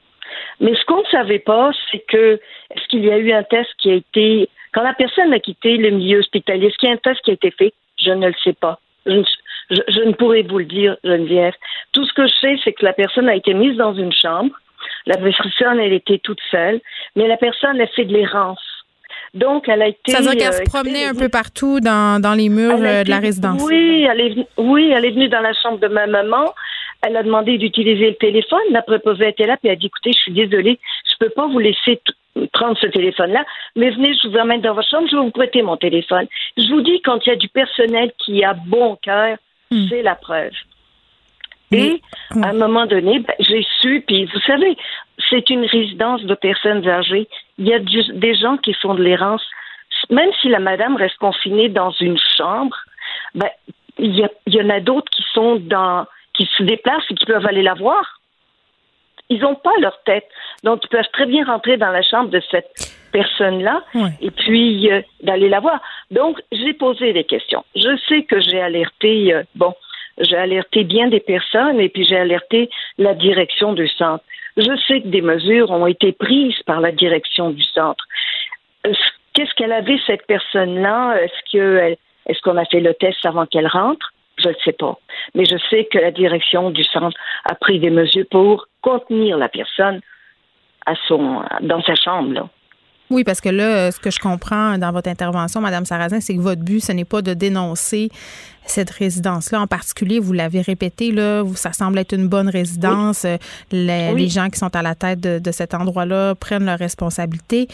Mais 0.59 0.73
ce 0.75 0.83
qu'on 0.85 1.01
ne 1.01 1.07
savait 1.11 1.39
pas, 1.39 1.71
c'est 1.91 2.03
que 2.07 2.39
est-ce 2.71 2.87
qu'il 2.87 3.05
y 3.05 3.11
a 3.11 3.17
eu 3.17 3.31
un 3.31 3.43
test 3.43 3.69
qui 3.77 3.91
a 3.91 3.95
été 3.95 4.49
quand 4.73 4.81
la 4.81 4.93
personne 4.93 5.31
a 5.33 5.39
quitté 5.39 5.77
le 5.77 5.91
milieu 5.91 6.19
hospitalier, 6.19 6.67
est-ce 6.67 6.77
qu'il 6.77 6.89
y 6.89 6.91
a 6.91 6.95
un 6.95 6.97
test 6.97 7.21
qui 7.21 7.29
a 7.29 7.35
été 7.35 7.51
fait? 7.51 7.73
Je 8.03 8.11
ne 8.11 8.27
le 8.27 8.35
sais 8.43 8.53
pas. 8.53 8.79
Je 9.05 10.03
ne, 10.05 10.13
pourrais 10.13 10.43
vous 10.43 10.59
le 10.59 10.65
dire, 10.65 10.97
Geneviève. 11.03 11.53
Tout 11.91 12.05
ce 12.05 12.13
que 12.13 12.27
je 12.27 12.33
sais, 12.41 12.55
c'est 12.63 12.73
que 12.73 12.85
la 12.85 12.93
personne 12.93 13.29
a 13.29 13.35
été 13.35 13.53
mise 13.53 13.77
dans 13.77 13.93
une 13.93 14.13
chambre. 14.13 14.53
La 15.05 15.17
personne, 15.17 15.79
elle 15.79 15.93
était 15.93 16.19
toute 16.19 16.39
seule, 16.51 16.79
mais 17.15 17.27
la 17.27 17.37
personne 17.37 17.79
a 17.81 17.87
fait 17.87 18.05
de 18.05 18.13
l'errance. 18.13 18.61
Donc, 19.33 19.67
elle 19.67 19.81
a 19.81 19.87
été. 19.87 20.11
Ça 20.11 20.19
veut 20.19 20.35
dire 20.35 20.37
qu'elle 20.37 20.53
se 20.53 20.61
euh, 20.61 20.65
promenait 20.65 21.05
un 21.05 21.15
peu 21.15 21.29
partout 21.29 21.79
dans, 21.79 22.21
dans 22.21 22.33
les 22.33 22.49
murs 22.49 22.77
euh, 22.79 23.03
de 23.03 23.09
la 23.09 23.19
résidence. 23.19 23.61
Oui 23.63 23.93
elle, 24.09 24.21
est, 24.21 24.47
oui, 24.57 24.91
elle 24.95 25.05
est 25.05 25.11
venue 25.11 25.29
dans 25.29 25.41
la 25.41 25.53
chambre 25.53 25.79
de 25.79 25.87
ma 25.87 26.07
maman. 26.07 26.53
Elle 27.05 27.17
a 27.17 27.23
demandé 27.23 27.57
d'utiliser 27.57 28.09
le 28.09 28.15
téléphone. 28.15 28.61
La 28.71 28.81
préposée 28.81 29.29
était 29.29 29.45
là, 29.45 29.57
puis 29.57 29.67
elle 29.67 29.73
a 29.73 29.75
dit 29.75 29.87
écoutez, 29.87 30.11
je 30.13 30.19
suis 30.19 30.31
désolée, 30.31 30.79
je 31.09 31.15
peux 31.19 31.31
pas 31.31 31.47
vous 31.47 31.59
laisser 31.59 32.01
prendre 32.51 32.77
ce 32.79 32.87
téléphone-là, 32.87 33.45
mais 33.75 33.91
venez, 33.91 34.13
je 34.15 34.27
vous 34.27 34.37
emmène 34.37 34.61
dans 34.61 34.73
votre 34.73 34.89
chambre, 34.89 35.07
je 35.09 35.15
vais 35.15 35.21
vous 35.21 35.31
prêter 35.31 35.61
mon 35.61 35.77
téléphone. 35.77 36.27
Je 36.57 36.67
vous 36.69 36.81
dis, 36.81 37.01
quand 37.01 37.25
il 37.25 37.29
y 37.29 37.33
a 37.33 37.35
du 37.35 37.49
personnel 37.49 38.11
qui 38.17 38.43
a 38.43 38.53
bon 38.53 38.95
cœur, 39.01 39.37
hmm. 39.71 39.87
c'est 39.89 40.01
la 40.01 40.15
preuve. 40.15 40.51
Et 41.71 42.01
à 42.29 42.49
un 42.49 42.53
moment 42.53 42.85
donné, 42.85 43.19
ben, 43.19 43.33
j'ai 43.39 43.65
su, 43.81 44.03
puis 44.05 44.25
vous 44.25 44.39
savez, 44.41 44.77
c'est 45.29 45.49
une 45.49 45.65
résidence 45.65 46.23
de 46.23 46.35
personnes 46.35 46.87
âgées. 46.87 47.27
Il 47.57 47.67
y 47.67 47.73
a 47.73 47.79
des 47.79 48.35
gens 48.35 48.57
qui 48.57 48.73
font 48.73 48.93
de 48.93 49.01
l'errance. 49.01 49.43
Même 50.11 50.29
si 50.41 50.49
la 50.49 50.59
madame 50.59 50.95
reste 50.97 51.17
confinée 51.17 51.69
dans 51.69 51.89
une 51.91 52.17
chambre, 52.37 52.77
ben, 53.33 53.49
il 53.97 54.15
y, 54.15 54.27
y 54.47 54.61
en 54.61 54.69
a 54.69 54.79
d'autres 54.81 55.09
qui 55.11 55.23
sont 55.33 55.55
dans, 55.55 56.05
qui 56.33 56.49
se 56.57 56.63
déplacent 56.63 57.09
et 57.09 57.15
qui 57.15 57.25
peuvent 57.25 57.45
aller 57.45 57.63
la 57.63 57.73
voir. 57.73 58.19
ils 59.29 59.39
n'ont 59.39 59.55
pas 59.55 59.73
leur 59.79 60.01
tête. 60.03 60.27
Donc, 60.63 60.81
ils 60.83 60.89
peuvent 60.89 61.11
très 61.13 61.25
bien 61.25 61.45
rentrer 61.45 61.77
dans 61.77 61.91
la 61.91 62.01
chambre 62.01 62.29
de 62.29 62.41
cette 62.51 62.93
personne-là 63.11 63.83
et 64.21 64.31
puis 64.31 64.91
euh, 64.91 65.01
d'aller 65.21 65.49
la 65.49 65.59
voir. 65.59 65.79
Donc, 66.11 66.41
j'ai 66.51 66.73
posé 66.73 67.13
des 67.13 67.23
questions. 67.23 67.63
Je 67.75 67.95
sais 68.07 68.23
que 68.23 68.39
j'ai 68.41 68.59
alerté, 68.59 69.33
euh, 69.33 69.43
bon, 69.55 69.73
j'ai 70.19 70.35
alerté 70.35 70.83
bien 70.83 71.07
des 71.07 71.19
personnes 71.19 71.79
et 71.79 71.89
puis 71.89 72.05
j'ai 72.05 72.17
alerté 72.17 72.69
la 72.97 73.13
direction 73.13 73.73
du 73.73 73.87
centre. 73.87 74.23
Je 74.57 74.75
sais 74.87 75.01
que 75.01 75.07
des 75.07 75.21
mesures 75.21 75.71
ont 75.71 75.87
été 75.87 76.11
prises 76.11 76.61
par 76.65 76.79
la 76.79 76.91
direction 76.91 77.49
du 77.51 77.63
centre. 77.63 78.05
Qu'est-ce 79.33 79.53
qu'elle 79.55 79.71
avait, 79.71 79.99
cette 80.05 80.27
personne-là? 80.27 81.15
Est-ce 81.23 81.51
que 81.51 81.95
est-ce 82.25 82.39
qu'on 82.41 82.57
a 82.57 82.65
fait 82.65 82.79
le 82.79 82.93
test 82.93 83.25
avant 83.25 83.45
qu'elle 83.45 83.67
rentre? 83.67 84.12
Je 84.37 84.49
ne 84.49 84.53
sais 84.65 84.73
pas. 84.73 84.97
Mais 85.35 85.45
je 85.45 85.57
sais 85.69 85.87
que 85.91 85.97
la 85.97 86.11
direction 86.11 86.71
du 86.71 86.83
centre 86.83 87.17
a 87.45 87.55
pris 87.55 87.79
des 87.79 87.89
mesures 87.89 88.25
pour 88.31 88.67
contenir 88.81 89.37
la 89.37 89.49
personne 89.49 90.01
à 90.85 90.93
son, 91.07 91.43
dans 91.61 91.81
sa 91.83 91.95
chambre. 91.95 92.33
Là. 92.33 92.49
Oui, 93.09 93.23
parce 93.23 93.41
que 93.41 93.49
là, 93.49 93.91
ce 93.91 93.99
que 93.99 94.09
je 94.09 94.19
comprends 94.19 94.77
dans 94.77 94.91
votre 94.91 95.09
intervention, 95.09 95.61
Madame 95.61 95.85
Sarrazin, 95.85 96.19
c'est 96.19 96.35
que 96.35 96.41
votre 96.41 96.61
but, 96.61 96.79
ce 96.79 96.91
n'est 96.93 97.05
pas 97.05 97.21
de 97.21 97.33
dénoncer 97.33 98.09
cette 98.65 98.89
résidence-là 98.89 99.61
en 99.61 99.67
particulier. 99.67 100.19
Vous 100.19 100.33
l'avez 100.33 100.61
répété, 100.61 101.11
là, 101.11 101.43
ça 101.53 101.73
semble 101.73 101.99
être 101.99 102.13
une 102.13 102.27
bonne 102.27 102.49
résidence. 102.49 103.27
Les, 103.71 104.29
gens 104.29 104.49
qui 104.49 104.57
sont 104.57 104.75
à 104.75 104.81
la 104.81 104.95
tête 104.95 105.19
de, 105.19 105.37
de 105.37 105.51
cet 105.51 105.73
endroit-là 105.73 106.33
prennent 106.35 106.65
leurs 106.65 106.79
responsabilités. 106.79 107.67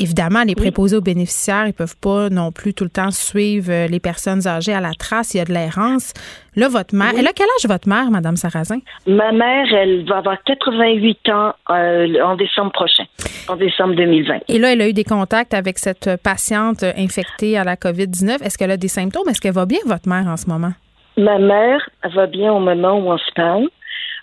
Évidemment, 0.00 0.44
les 0.46 0.54
préposés 0.54 0.96
aux 0.96 1.02
bénéficiaires, 1.02 1.66
ils 1.66 1.74
peuvent 1.74 1.98
pas 2.00 2.30
non 2.30 2.52
plus 2.52 2.72
tout 2.72 2.84
le 2.84 2.90
temps 2.90 3.10
suivre 3.10 3.70
euh, 3.70 3.86
les 3.86 4.00
personnes 4.00 4.46
âgées 4.46 4.72
à 4.72 4.80
la 4.80 4.94
trace. 4.98 5.34
Il 5.34 5.36
y 5.36 5.40
a 5.40 5.44
de 5.44 5.52
l'errance. 5.52 6.14
Là, 6.56 6.68
votre 6.68 6.94
mère, 6.94 7.12
elle 7.18 7.26
a 7.26 7.32
quel 7.34 7.46
âge 7.58 7.68
votre 7.68 7.86
mère, 7.86 8.10
Madame 8.10 8.36
Sarrazin? 8.36 8.78
Ma 9.06 9.30
mère, 9.30 9.66
elle 9.74 10.06
va 10.08 10.16
avoir 10.16 10.42
88 10.44 11.28
ans 11.28 11.52
euh, 11.68 12.22
en 12.22 12.34
décembre 12.36 12.72
prochain, 12.72 13.04
en 13.46 13.56
décembre 13.56 13.94
2020. 13.94 14.38
Et 14.48 14.58
là, 14.58 14.72
elle 14.72 14.80
a 14.80 14.88
eu 14.88 14.94
des 14.94 15.04
contacts 15.04 15.52
avec 15.52 15.78
cette 15.78 16.16
patiente 16.22 16.82
infectée 16.82 17.58
à 17.58 17.64
la 17.64 17.76
COVID-19. 17.76 18.42
Est-ce 18.42 18.56
qu'elle 18.56 18.70
a 18.70 18.78
des 18.78 18.88
symptômes? 18.88 19.28
Est-ce 19.28 19.42
qu'elle 19.42 19.52
va 19.52 19.66
bien, 19.66 19.80
votre 19.84 20.08
mère, 20.08 20.26
en 20.26 20.38
ce 20.38 20.48
moment? 20.48 20.72
Ma 21.18 21.38
mère 21.38 21.86
va 22.14 22.26
bien 22.26 22.50
au 22.54 22.58
moment 22.58 22.94
où 22.94 23.12
on 23.12 23.18
se 23.18 23.32
parle, 23.36 23.68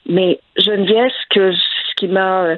mais 0.10 0.40
Geneviève, 0.58 1.12
ce, 1.12 1.36
que, 1.36 1.52
ce 1.52 1.96
qui 1.98 2.08
m'a 2.08 2.56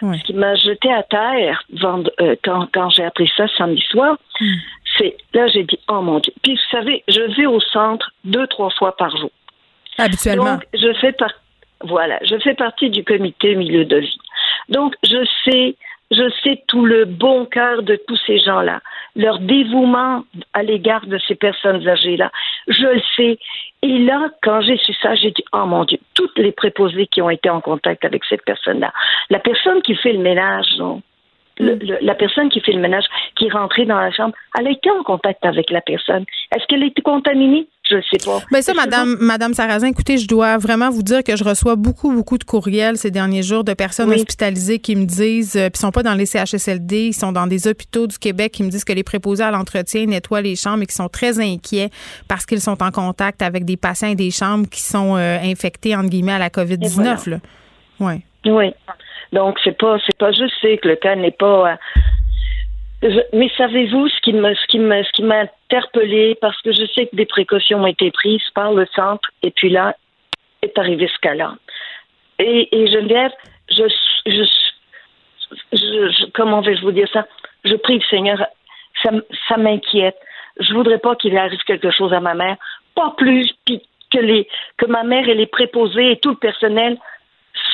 ce 0.00 0.24
qui 0.24 0.34
m'a 0.34 0.54
jeté 0.54 0.92
à 0.92 1.02
terre 1.02 1.62
euh, 1.82 2.36
quand, 2.44 2.68
quand 2.72 2.90
j'ai 2.90 3.04
appris 3.04 3.30
ça 3.36 3.46
samedi 3.56 3.82
soir, 3.90 4.16
hmm. 4.40 4.54
c'est 4.96 5.16
là 5.34 5.46
j'ai 5.48 5.64
dit 5.64 5.78
oh 5.88 6.00
mon 6.00 6.20
dieu. 6.20 6.32
Puis 6.42 6.54
vous 6.54 6.76
savez, 6.76 7.02
je 7.08 7.20
vais 7.36 7.46
au 7.46 7.60
centre 7.60 8.10
deux 8.24 8.46
trois 8.46 8.70
fois 8.70 8.96
par 8.96 9.16
jour. 9.16 9.30
Habituellement. 9.98 10.54
Donc 10.54 10.66
je 10.74 10.92
fais 11.00 11.12
par 11.12 11.32
voilà, 11.82 12.18
je 12.22 12.36
fais 12.38 12.54
partie 12.54 12.90
du 12.90 13.04
comité 13.04 13.54
milieu 13.54 13.84
de 13.84 13.96
vie. 13.98 14.18
Donc 14.68 14.94
je 15.04 15.24
sais 15.44 15.76
je 16.10 16.30
sais 16.42 16.62
tout 16.66 16.84
le 16.84 17.04
bon 17.04 17.44
cœur 17.44 17.82
de 17.82 17.96
tous 18.06 18.18
ces 18.26 18.38
gens-là, 18.38 18.80
leur 19.14 19.38
dévouement 19.40 20.24
à 20.54 20.62
l'égard 20.62 21.06
de 21.06 21.18
ces 21.18 21.34
personnes 21.34 21.86
âgées-là. 21.86 22.30
Je 22.66 22.86
le 22.86 23.02
sais. 23.16 23.38
Et 23.82 23.98
là, 23.98 24.28
quand 24.42 24.60
j'ai 24.62 24.76
su 24.78 24.92
ça, 24.94 25.14
j'ai 25.14 25.30
dit, 25.30 25.44
oh 25.52 25.66
mon 25.66 25.84
Dieu, 25.84 25.98
toutes 26.14 26.38
les 26.38 26.52
préposées 26.52 27.06
qui 27.06 27.22
ont 27.22 27.30
été 27.30 27.50
en 27.50 27.60
contact 27.60 28.04
avec 28.04 28.24
cette 28.24 28.44
personne-là, 28.44 28.92
la 29.30 29.38
personne 29.38 29.82
qui 29.82 29.94
fait 29.94 30.12
le 30.12 30.20
ménage, 30.20 30.66
non, 30.78 31.02
mm. 31.60 31.72
la 32.00 32.14
personne 32.14 32.48
qui 32.48 32.60
fait 32.60 32.72
le 32.72 32.80
ménage, 32.80 33.04
qui 33.36 33.46
est 33.46 33.52
rentrée 33.52 33.84
dans 33.84 34.00
la 34.00 34.10
chambre, 34.10 34.34
elle 34.58 34.66
a 34.66 34.70
été 34.70 34.90
en 34.90 35.02
contact 35.02 35.44
avec 35.44 35.70
la 35.70 35.82
personne. 35.82 36.24
Est-ce 36.54 36.66
qu'elle 36.66 36.82
a 36.82 36.86
été 36.86 37.02
contaminée? 37.02 37.68
Je 37.90 37.96
sais 38.10 38.24
pas. 38.24 38.40
Ben 38.50 38.60
ça, 38.60 38.74
Madame, 38.74 39.16
Madame 39.20 39.54
Sarrazin, 39.54 39.88
écoutez, 39.88 40.18
je 40.18 40.28
dois 40.28 40.58
vraiment 40.58 40.90
vous 40.90 41.02
dire 41.02 41.24
que 41.24 41.36
je 41.36 41.44
reçois 41.44 41.74
beaucoup, 41.74 42.12
beaucoup 42.12 42.36
de 42.36 42.44
courriels 42.44 42.98
ces 42.98 43.10
derniers 43.10 43.42
jours 43.42 43.64
de 43.64 43.72
personnes 43.72 44.12
hospitalisées 44.12 44.78
qui 44.78 44.94
me 44.94 45.06
disent, 45.06 45.56
euh, 45.56 45.70
puis 45.70 45.78
sont 45.78 45.90
pas 45.90 46.02
dans 46.02 46.14
les 46.14 46.26
CHSLD, 46.26 47.06
ils 47.08 47.12
sont 47.14 47.32
dans 47.32 47.46
des 47.46 47.66
hôpitaux 47.66 48.06
du 48.06 48.18
Québec 48.18 48.52
qui 48.52 48.62
me 48.62 48.68
disent 48.68 48.84
que 48.84 48.92
les 48.92 49.04
préposés 49.04 49.44
à 49.44 49.50
l'entretien 49.50 50.04
nettoient 50.06 50.42
les 50.42 50.56
chambres 50.56 50.82
et 50.82 50.86
qui 50.86 50.94
sont 50.94 51.08
très 51.08 51.40
inquiets 51.40 51.88
parce 52.28 52.44
qu'ils 52.44 52.60
sont 52.60 52.82
en 52.82 52.90
contact 52.90 53.40
avec 53.40 53.64
des 53.64 53.76
patients 53.76 54.08
et 54.08 54.16
des 54.16 54.30
chambres 54.30 54.68
qui 54.68 54.82
sont 54.82 55.16
euh, 55.16 55.38
infectés 55.42 55.96
entre 55.96 56.10
guillemets 56.10 56.32
à 56.32 56.38
la 56.38 56.50
COVID-19. 56.50 57.38
Oui. 58.00 58.22
Oui. 58.44 58.74
Donc 59.32 59.58
c'est 59.64 59.76
pas 59.76 59.98
c'est 60.06 60.16
pas 60.16 60.32
juste 60.32 60.54
que 60.62 60.88
le 60.88 60.96
cas 60.96 61.14
n'est 61.16 61.30
pas 61.30 61.78
mais 63.32 63.50
savez-vous 63.56 64.08
ce 64.08 64.20
qui 64.20 64.32
m'a 64.32 65.40
interpellé? 65.40 66.36
Parce 66.40 66.60
que 66.62 66.72
je 66.72 66.84
sais 66.94 67.06
que 67.06 67.16
des 67.16 67.26
précautions 67.26 67.82
ont 67.82 67.86
été 67.86 68.10
prises 68.10 68.50
par 68.54 68.72
le 68.72 68.86
centre 68.94 69.30
et 69.42 69.50
puis 69.50 69.70
là 69.70 69.94
est 70.62 70.76
arrivé 70.76 71.08
ce 71.08 71.18
cas-là. 71.20 71.54
Et, 72.40 72.68
Geneviève, 72.72 73.32
je, 73.70 73.84
je, 75.72 76.26
comment 76.34 76.60
vais-je 76.60 76.82
vous 76.82 76.92
dire 76.92 77.08
ça? 77.12 77.26
Je 77.64 77.74
prie 77.74 77.98
le 77.98 78.04
Seigneur, 78.08 78.44
ça, 79.02 79.56
m'inquiète. 79.56 80.16
Je 80.60 80.74
voudrais 80.74 80.98
pas 80.98 81.14
qu'il 81.16 81.36
arrive 81.36 81.62
quelque 81.64 81.90
chose 81.90 82.12
à 82.12 82.20
ma 82.20 82.34
mère, 82.34 82.56
pas 82.94 83.14
plus 83.16 83.52
que 83.66 83.74
que 84.10 84.86
ma 84.86 85.02
mère 85.02 85.28
et 85.28 85.34
les 85.34 85.46
préposés 85.46 86.12
et 86.12 86.18
tout 86.18 86.30
le 86.30 86.36
personnel 86.36 86.96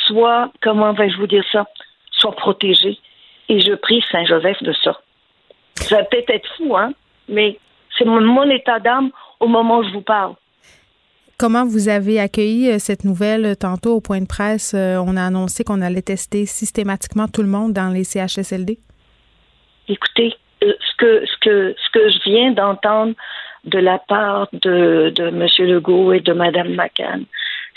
soient, 0.07 0.51
comment 0.61 0.93
vais-je 0.93 1.17
vous 1.17 1.29
dire 1.29 1.45
ça, 1.53 1.65
soient 2.11 2.35
protégés. 2.35 2.99
Et 3.49 3.61
je 3.61 3.75
prie 3.75 4.03
Saint 4.11 4.25
Joseph 4.25 4.61
de 4.63 4.73
ça. 4.73 5.01
Ça 5.77 5.97
va 5.97 6.05
peut-être 6.05 6.31
être 6.31 6.49
fou, 6.57 6.77
hein, 6.77 6.93
mais 7.29 7.59
c'est 7.99 8.05
mon, 8.05 8.51
état 8.51 8.81
d'âme 8.81 9.11
au 9.41 9.47
moment 9.47 9.79
où 9.79 9.85
je 9.85 9.93
vous 9.93 10.03
parle. 10.03 10.35
Comment 11.37 11.65
vous 11.65 11.89
avez 11.89 12.21
accueilli 12.21 12.71
euh, 12.71 12.79
cette 12.79 13.05
nouvelle? 13.05 13.45
Euh, 13.45 13.55
tantôt 13.55 13.97
au 13.97 14.01
point 14.01 14.21
de 14.21 14.27
presse? 14.27 14.73
Euh, 14.75 15.03
on 15.05 15.17
a 15.17 15.23
annoncé 15.23 15.65
qu'on 15.65 15.83
allait 15.83 16.03
tester 16.03 16.47
systématiquement 16.47 17.27
tout 17.27 17.43
le 17.43 17.49
monde 17.49 17.73
dans 17.73 17.89
les 17.89 18.05
CHSLD. 18.05 18.79
Écoutez, 19.89 20.33
ce 20.63 20.97
que, 20.97 21.27
ce 21.27 21.39
que, 21.41 21.75
ce 21.77 21.91
que 21.91 22.09
je 22.09 22.31
viens 22.31 22.53
d'entendre 22.53 23.15
de 23.65 23.79
la 23.79 23.99
part 23.99 24.49
de, 24.53 25.13
de 25.15 25.25
M. 25.25 25.47
Legault 25.59 26.13
et 26.13 26.21
de 26.21 26.33
Mme 26.33 26.75
McCann, 26.75 27.25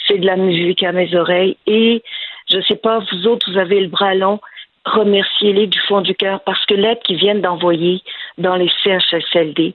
c'est 0.08 0.20
de 0.20 0.26
la 0.26 0.36
musique 0.36 0.84
à 0.84 0.92
mes 0.92 1.14
oreilles. 1.16 1.58
Et 1.66 2.04
je 2.50 2.58
ne 2.58 2.62
sais 2.62 2.76
pas, 2.76 3.00
vous 3.00 3.28
autres, 3.28 3.52
vous 3.52 3.58
avez 3.58 3.82
le 3.82 3.88
bras 3.88 4.16
long 4.16 4.40
remerciez-les 4.88 5.68
du 5.68 5.80
fond 5.82 6.02
du 6.02 6.16
cœur 6.16 6.42
parce 6.42 6.66
que 6.66 6.74
l'aide 6.74 7.00
qu'ils 7.00 7.18
viennent 7.18 7.42
d'envoyer 7.42 8.02
dans 8.38 8.56
les 8.56 8.70
CHSLD 8.84 9.74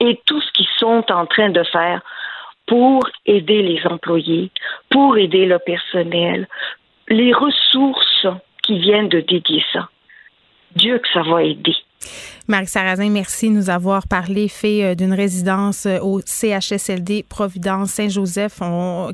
et 0.00 0.20
tout 0.26 0.40
ce 0.40 0.52
qu'ils 0.52 0.68
sont 0.78 1.04
en 1.10 1.26
train 1.26 1.50
de 1.50 1.62
faire 1.64 2.00
pour 2.66 3.06
aider 3.26 3.62
les 3.62 3.86
employés, 3.86 4.50
pour 4.90 5.16
aider 5.18 5.46
le 5.46 5.58
personnel, 5.58 6.48
les 7.08 7.32
ressources 7.32 8.26
qui 8.62 8.78
viennent 8.78 9.08
de 9.08 9.20
dédier 9.20 9.64
ça. 9.72 9.88
Dieu 10.74 10.98
que 10.98 11.08
ça 11.12 11.22
va 11.22 11.42
aider. 11.42 11.76
Marie 12.46 12.66
Sarrazin, 12.66 13.08
merci 13.08 13.48
de 13.48 13.54
nous 13.54 13.70
avoir 13.70 14.06
parlé, 14.06 14.48
fait 14.48 14.84
euh, 14.84 14.94
d'une 14.94 15.14
résidence 15.14 15.86
euh, 15.86 15.98
au 16.00 16.20
CHSLD 16.20 17.24
Providence 17.26 17.90
Saint-Joseph 17.90 18.60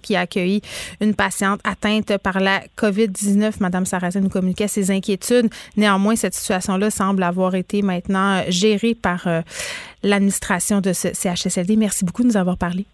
qui 0.02 0.16
a 0.16 0.20
accueilli 0.20 0.62
une 1.00 1.14
patiente 1.14 1.60
atteinte 1.62 2.18
par 2.18 2.40
la 2.40 2.60
COVID-19. 2.76 3.54
Madame 3.60 3.86
Sarrazin 3.86 4.20
nous 4.20 4.28
communiquait 4.28 4.66
ses 4.66 4.90
inquiétudes. 4.90 5.48
Néanmoins, 5.76 6.16
cette 6.16 6.34
situation-là 6.34 6.90
semble 6.90 7.22
avoir 7.22 7.54
été 7.54 7.82
maintenant 7.82 8.38
euh, 8.38 8.42
gérée 8.48 8.96
par 8.96 9.28
l'administration 10.02 10.80
de 10.80 10.92
ce 10.92 11.08
CHSLD. 11.14 11.76
Merci 11.76 12.04
beaucoup 12.04 12.22
de 12.22 12.28
nous 12.28 12.36
avoir 12.36 12.56
parblé. 12.56 12.84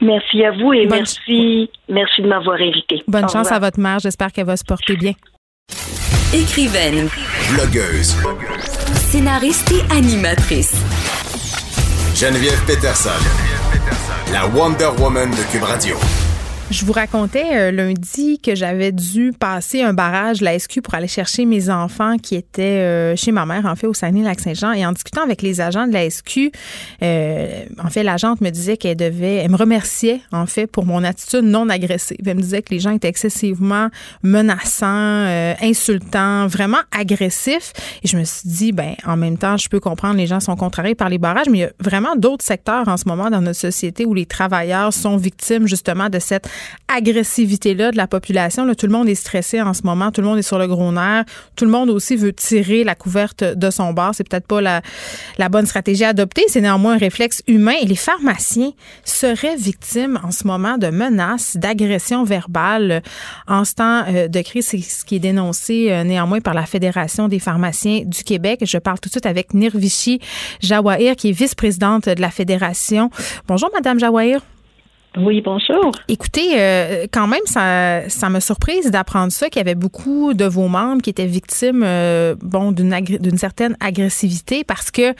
Merci 0.00 0.44
à 0.44 0.52
vous 0.52 0.72
et 0.72 0.86
merci, 0.86 1.68
merci 1.88 2.22
de 2.22 2.28
m'avoir 2.28 2.60
invité. 2.60 3.02
Bonne 3.06 3.28
chance 3.28 3.50
à 3.50 3.58
votre 3.58 3.80
mère. 3.80 3.98
J'espère 3.98 4.32
qu'elle 4.32 4.46
va 4.46 4.56
se 4.56 4.64
porter 4.64 4.96
bien. 4.96 5.12
Écrivaine. 6.32 7.08
Blogueuse. 7.52 8.16
Scénariste 9.10 9.72
et 9.72 9.92
animatrice. 9.92 10.72
Geneviève 12.14 12.62
Peterson. 12.64 13.10
La 14.32 14.46
Wonder 14.46 14.90
Woman 15.00 15.28
de 15.32 15.42
Cube 15.50 15.64
Radio. 15.64 15.96
Je 16.70 16.84
vous 16.84 16.92
racontais 16.92 17.46
euh, 17.52 17.72
lundi 17.72 18.38
que 18.38 18.54
j'avais 18.54 18.92
dû 18.92 19.32
passer 19.36 19.82
un 19.82 19.92
barrage 19.92 20.38
de 20.38 20.44
la 20.44 20.56
SQ 20.56 20.82
pour 20.82 20.94
aller 20.94 21.08
chercher 21.08 21.44
mes 21.44 21.68
enfants 21.68 22.16
qui 22.16 22.36
étaient 22.36 22.62
euh, 22.62 23.16
chez 23.16 23.32
ma 23.32 23.44
mère, 23.44 23.66
en 23.66 23.74
fait, 23.74 23.88
au 23.88 23.92
Saguenay-Lac-Saint-Jean. 23.92 24.70
Et 24.74 24.86
en 24.86 24.92
discutant 24.92 25.24
avec 25.24 25.42
les 25.42 25.60
agents 25.60 25.88
de 25.88 25.92
la 25.92 26.08
SQ, 26.08 26.52
euh, 27.02 27.64
en 27.82 27.90
fait, 27.90 28.04
l'agente 28.04 28.40
me 28.40 28.50
disait 28.50 28.76
qu'elle 28.76 28.96
devait, 28.96 29.36
elle 29.36 29.50
me 29.50 29.56
remerciait, 29.56 30.20
en 30.30 30.46
fait, 30.46 30.68
pour 30.68 30.86
mon 30.86 31.02
attitude 31.02 31.42
non 31.42 31.68
agressive. 31.68 32.18
Elle 32.24 32.36
me 32.36 32.42
disait 32.42 32.62
que 32.62 32.72
les 32.72 32.78
gens 32.78 32.92
étaient 32.92 33.08
excessivement 33.08 33.88
menaçants, 34.22 35.26
insultants, 35.60 36.46
vraiment 36.46 36.82
agressifs. 36.96 37.72
Et 38.04 38.08
je 38.08 38.16
me 38.16 38.22
suis 38.22 38.48
dit, 38.48 38.70
ben, 38.70 38.94
en 39.04 39.16
même 39.16 39.38
temps, 39.38 39.56
je 39.56 39.68
peux 39.68 39.80
comprendre, 39.80 40.14
les 40.14 40.28
gens 40.28 40.38
sont 40.38 40.54
contrariés 40.54 40.94
par 40.94 41.08
les 41.08 41.18
barrages, 41.18 41.48
mais 41.50 41.58
il 41.58 41.62
y 41.62 41.64
a 41.64 41.72
vraiment 41.80 42.14
d'autres 42.14 42.44
secteurs 42.44 42.86
en 42.86 42.96
ce 42.96 43.08
moment 43.08 43.28
dans 43.28 43.40
notre 43.40 43.58
société 43.58 44.04
où 44.06 44.14
les 44.14 44.26
travailleurs 44.26 44.92
sont 44.92 45.16
victimes, 45.16 45.66
justement, 45.66 46.08
de 46.08 46.20
cette 46.20 46.48
agressivité-là 46.88 47.92
de 47.92 47.96
la 47.96 48.06
population. 48.06 48.72
Tout 48.74 48.86
le 48.86 48.92
monde 48.92 49.08
est 49.08 49.14
stressé 49.14 49.60
en 49.60 49.74
ce 49.74 49.82
moment, 49.84 50.10
tout 50.10 50.20
le 50.20 50.26
monde 50.26 50.38
est 50.38 50.42
sur 50.42 50.58
le 50.58 50.66
gros 50.66 50.92
nerf, 50.92 51.24
tout 51.56 51.64
le 51.64 51.70
monde 51.70 51.90
aussi 51.90 52.16
veut 52.16 52.32
tirer 52.32 52.84
la 52.84 52.94
couverte 52.94 53.44
de 53.44 53.70
son 53.70 53.92
bar. 53.92 54.14
C'est 54.14 54.28
peut-être 54.28 54.46
pas 54.46 54.60
la, 54.60 54.82
la 55.38 55.48
bonne 55.48 55.66
stratégie 55.66 56.04
à 56.04 56.08
adopter, 56.08 56.42
c'est 56.48 56.60
néanmoins 56.60 56.94
un 56.94 56.98
réflexe 56.98 57.42
humain. 57.46 57.74
Et 57.82 57.86
les 57.86 57.96
pharmaciens 57.96 58.72
seraient 59.04 59.56
victimes 59.56 60.20
en 60.22 60.30
ce 60.30 60.46
moment 60.46 60.78
de 60.78 60.88
menaces, 60.88 61.56
d'agressions 61.56 62.24
verbales 62.24 63.02
en 63.46 63.64
ce 63.64 63.74
temps 63.74 64.04
euh, 64.08 64.28
de 64.28 64.40
crise. 64.42 64.66
C'est 64.66 64.80
ce 64.80 65.04
qui 65.04 65.16
est 65.16 65.20
dénoncé 65.20 65.88
euh, 65.90 66.04
néanmoins 66.04 66.40
par 66.40 66.54
la 66.54 66.66
Fédération 66.66 67.28
des 67.28 67.38
pharmaciens 67.38 68.02
du 68.04 68.22
Québec. 68.24 68.60
Je 68.64 68.78
parle 68.78 68.98
tout 69.00 69.08
de 69.08 69.12
suite 69.12 69.26
avec 69.26 69.54
Nirvishi 69.54 70.20
Jawahir, 70.60 71.16
qui 71.16 71.30
est 71.30 71.32
vice-présidente 71.32 72.08
de 72.08 72.20
la 72.20 72.30
Fédération. 72.30 73.10
Bonjour, 73.46 73.70
Madame 73.72 73.98
Jawahir. 73.98 74.40
Oui, 75.16 75.40
bonjour. 75.40 75.90
Écoutez, 76.08 76.60
euh, 76.60 77.06
quand 77.12 77.26
même, 77.26 77.40
ça, 77.44 78.08
ça 78.08 78.30
me 78.30 78.38
surprise 78.38 78.92
d'apprendre 78.92 79.32
ça, 79.32 79.48
qu'il 79.48 79.58
y 79.58 79.60
avait 79.60 79.74
beaucoup 79.74 80.34
de 80.34 80.44
vos 80.44 80.68
membres 80.68 81.02
qui 81.02 81.10
étaient 81.10 81.26
victimes, 81.26 81.82
euh, 81.84 82.36
bon, 82.40 82.70
d'une, 82.70 82.94
d'une 83.00 83.36
certaine 83.36 83.76
agressivité 83.80 84.62
parce 84.62 84.92
que 84.92 85.10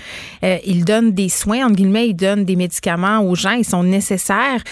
euh, 0.45 0.59
ils 0.65 0.85
donnent 0.85 1.11
des 1.11 1.29
soins, 1.29 1.65
entre 1.65 1.75
guillemets, 1.75 2.09
ils 2.09 2.15
donnent 2.15 2.45
des 2.45 2.55
médicaments 2.55 3.21
aux 3.21 3.35
gens, 3.35 3.53
ils 3.53 3.65
sont 3.65 3.83
nécessaires. 3.83 4.63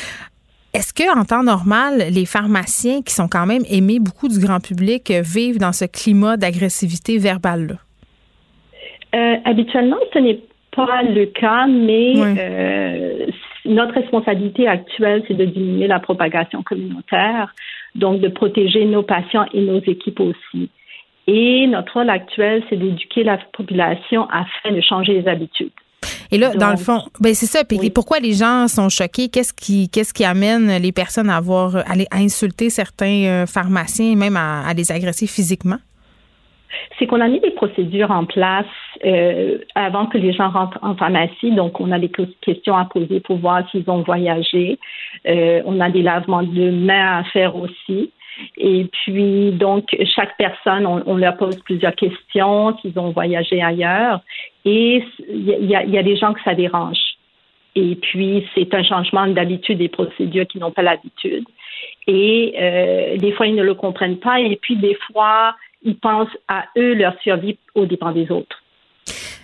Est-ce 0.73 0.95
que, 0.95 1.19
en 1.19 1.25
temps 1.25 1.43
normal, 1.43 2.05
les 2.11 2.27
pharmaciens 2.27 3.03
qui 3.03 3.13
sont 3.13 3.27
quand 3.27 3.47
même 3.47 3.63
aimés 3.69 3.99
beaucoup 3.99 4.29
du 4.29 4.39
grand 4.39 4.61
public 4.61 5.11
vivent 5.11 5.59
dans 5.59 5.73
ce 5.73 5.85
climat 5.87 6.37
d'agressivité 6.37 7.19
verbale-là? 7.19 7.75
habituellement, 9.45 9.97
ce 10.13 10.19
n'est 10.19 10.39
pas 10.79 11.03
le 11.03 11.27
cas, 11.27 11.67
mais 11.67 12.15
euh, 12.17 13.27
notre 13.69 13.95
responsabilité 13.95 14.67
actuelle, 14.67 15.23
c'est 15.29 15.35
de 15.35 15.45
diminuer 15.45 15.87
la 15.87 16.01
propagation 16.01 16.63
communautaire, 16.63 17.55
donc 17.95 18.21
de 18.21 18.29
protéger 18.29 18.85
nos 18.85 19.03
patients 19.03 19.47
et 19.53 19.61
nos 19.61 19.81
équipes 19.81 20.21
aussi. 20.21 20.71
Et 21.27 21.67
notre 21.67 21.95
rôle 21.95 22.11
actuel, 22.11 22.63
c'est 22.69 22.77
d'éduquer 22.77 23.23
la 23.23 23.39
population 23.53 24.27
afin 24.31 24.75
de 24.75 24.81
changer 24.81 25.21
les 25.21 25.29
habitudes. 25.29 25.73
Et 26.31 26.39
là, 26.39 26.51
dans 26.55 26.71
le 26.71 26.77
fond, 26.77 27.03
ben 27.21 27.35
c'est 27.35 27.47
ça. 27.47 27.65
Puis 27.65 27.91
pourquoi 27.91 28.19
les 28.19 28.35
gens 28.35 28.69
sont 28.69 28.89
choqués? 28.89 29.29
Qu'est-ce 29.29 29.53
qui, 29.53 29.89
qu'est-ce 29.89 30.13
qui 30.13 30.25
amène 30.25 30.81
les 30.81 30.93
personnes 30.93 31.31
à 31.31 31.37
avoir, 31.37 31.77
à, 31.77 31.95
insulter 32.13 32.71
certains 32.71 33.25
euh, 33.25 33.47
pharmaciens, 33.47 34.15
même 34.15 34.37
à, 34.37 34.67
à 34.67 34.75
les 34.75 34.93
agresser 34.93 35.27
physiquement? 35.27 35.79
C'est 36.99 37.07
qu'on 37.07 37.21
a 37.21 37.29
mis 37.29 37.41
des 37.41 37.51
procédures 37.51 38.11
en 38.11 38.25
place 38.25 38.67
euh, 39.05 39.59
avant 39.75 40.07
que 40.07 40.19
les 40.19 40.33
gens 40.33 40.51
rentrent 40.51 40.79
en 40.83 40.95
pharmacie. 40.95 41.53
Donc, 41.53 41.81
on 41.81 41.93
a 41.93 41.99
des 41.99 42.11
questions 42.41 42.77
à 42.77 42.85
poser 42.85 43.21
pour 43.21 43.37
voir 43.39 43.69
s'ils 43.71 43.89
ont 43.89 44.03
voyagé. 44.03 44.79
Euh, 45.27 45.63
on 45.65 45.81
a 45.81 45.91
des 45.91 46.03
lavements 46.03 46.43
de 46.43 46.71
mains 46.71 47.19
à 47.19 47.25
faire 47.25 47.57
aussi. 47.57 48.11
Et 48.57 48.87
puis, 48.93 49.51
donc, 49.53 49.85
chaque 50.15 50.37
personne, 50.37 50.87
on, 50.87 51.17
leur 51.17 51.37
pose 51.37 51.59
plusieurs 51.65 51.95
questions, 51.95 52.77
s'ils 52.79 52.99
ont 52.99 53.11
voyagé 53.11 53.61
ailleurs. 53.63 54.21
Et 54.65 55.03
il 55.29 55.65
y 55.65 55.75
a, 55.75 56.03
des 56.03 56.17
gens 56.17 56.33
que 56.33 56.43
ça 56.43 56.55
dérange. 56.55 56.99
Et 57.75 57.97
puis, 57.97 58.47
c'est 58.55 58.73
un 58.75 58.83
changement 58.83 59.27
d'habitude 59.27 59.79
des 59.79 59.89
procédures 59.89 60.47
qui 60.47 60.59
n'ont 60.59 60.71
pas 60.71 60.83
l'habitude. 60.83 61.45
Et 62.07 62.55
euh, 62.59 63.17
des 63.17 63.33
fois, 63.33 63.47
ils 63.47 63.55
ne 63.55 63.63
le 63.63 63.75
comprennent 63.75 64.19
pas. 64.19 64.41
Et 64.41 64.57
puis, 64.57 64.77
des 64.77 64.97
fois, 65.07 65.55
ils 65.83 65.99
pensent 65.99 66.37
à 66.49 66.65
eux, 66.77 66.95
leur 66.95 67.19
survie 67.23 67.59
au 67.75 67.87
dépend 67.87 68.13
des 68.13 68.31
autres. 68.31 68.63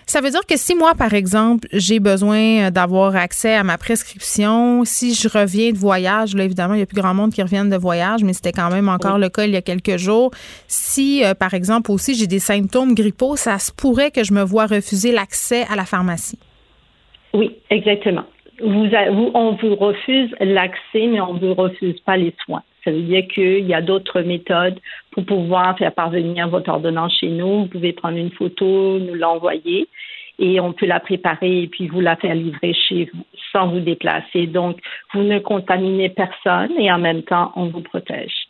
Ça 0.07 0.21
veut 0.21 0.29
dire 0.29 0.45
que 0.47 0.55
si 0.55 0.75
moi, 0.75 0.93
par 0.93 1.13
exemple, 1.15 1.67
j'ai 1.73 1.99
besoin 1.99 2.69
d'avoir 2.69 3.15
accès 3.15 3.55
à 3.55 3.63
ma 3.63 3.77
prescription, 3.77 4.85
si 4.85 5.15
je 5.15 5.27
reviens 5.27 5.71
de 5.71 5.77
voyage, 5.77 6.35
là, 6.35 6.43
évidemment, 6.43 6.75
il 6.75 6.77
n'y 6.77 6.83
a 6.83 6.85
plus 6.85 7.01
grand 7.01 7.15
monde 7.15 7.33
qui 7.33 7.41
reviennent 7.41 7.71
de 7.71 7.77
voyage, 7.77 8.23
mais 8.23 8.33
c'était 8.33 8.51
quand 8.51 8.69
même 8.69 8.87
encore 8.87 9.17
le 9.17 9.29
cas 9.29 9.45
il 9.45 9.51
y 9.51 9.57
a 9.57 9.63
quelques 9.63 9.97
jours. 9.97 10.29
Si, 10.67 11.25
euh, 11.25 11.33
par 11.33 11.55
exemple, 11.55 11.91
aussi 11.91 12.13
j'ai 12.13 12.27
des 12.27 12.39
symptômes 12.39 12.93
grippaux, 12.93 13.35
ça 13.35 13.57
se 13.57 13.71
pourrait 13.73 14.11
que 14.11 14.23
je 14.23 14.31
me 14.31 14.43
vois 14.43 14.67
refuser 14.67 15.11
l'accès 15.11 15.63
à 15.71 15.75
la 15.75 15.85
pharmacie. 15.85 16.39
Oui, 17.33 17.55
exactement. 17.71 18.25
Vous, 18.61 18.85
vous, 18.85 19.31
on 19.33 19.55
vous 19.55 19.75
refuse 19.75 20.29
l'accès, 20.39 21.07
mais 21.07 21.19
on 21.19 21.33
ne 21.33 21.39
vous 21.39 21.55
refuse 21.55 21.99
pas 22.01 22.15
les 22.15 22.33
soins. 22.45 22.63
Ça 22.85 22.91
veut 22.91 23.01
dire 23.01 23.27
qu'il 23.27 23.65
y 23.65 23.73
a 23.73 23.81
d'autres 23.81 24.21
méthodes 24.21 24.79
pour 25.15 25.25
pouvoir 25.25 25.77
faire 25.77 25.93
parvenir 25.93 26.49
votre 26.49 26.69
ordonnance 26.69 27.17
chez 27.17 27.29
nous. 27.29 27.61
Vous 27.61 27.67
pouvez 27.67 27.93
prendre 27.93 28.17
une 28.17 28.31
photo, 28.31 28.99
nous 28.99 29.15
l'envoyer 29.15 29.87
et 30.37 30.59
on 30.59 30.73
peut 30.73 30.85
la 30.85 30.99
préparer 30.99 31.63
et 31.63 31.67
puis 31.67 31.87
vous 31.87 32.01
la 32.01 32.17
faire 32.17 32.35
livrer 32.35 32.73
chez 32.73 33.09
vous 33.13 33.23
sans 33.53 33.69
vous 33.69 33.79
déplacer. 33.79 34.47
Donc, 34.47 34.77
vous 35.13 35.23
ne 35.23 35.39
contaminez 35.39 36.09
personne 36.09 36.77
et 36.77 36.91
en 36.91 36.99
même 36.99 37.23
temps, 37.23 37.53
on 37.55 37.67
vous 37.67 37.81
protège 37.81 38.44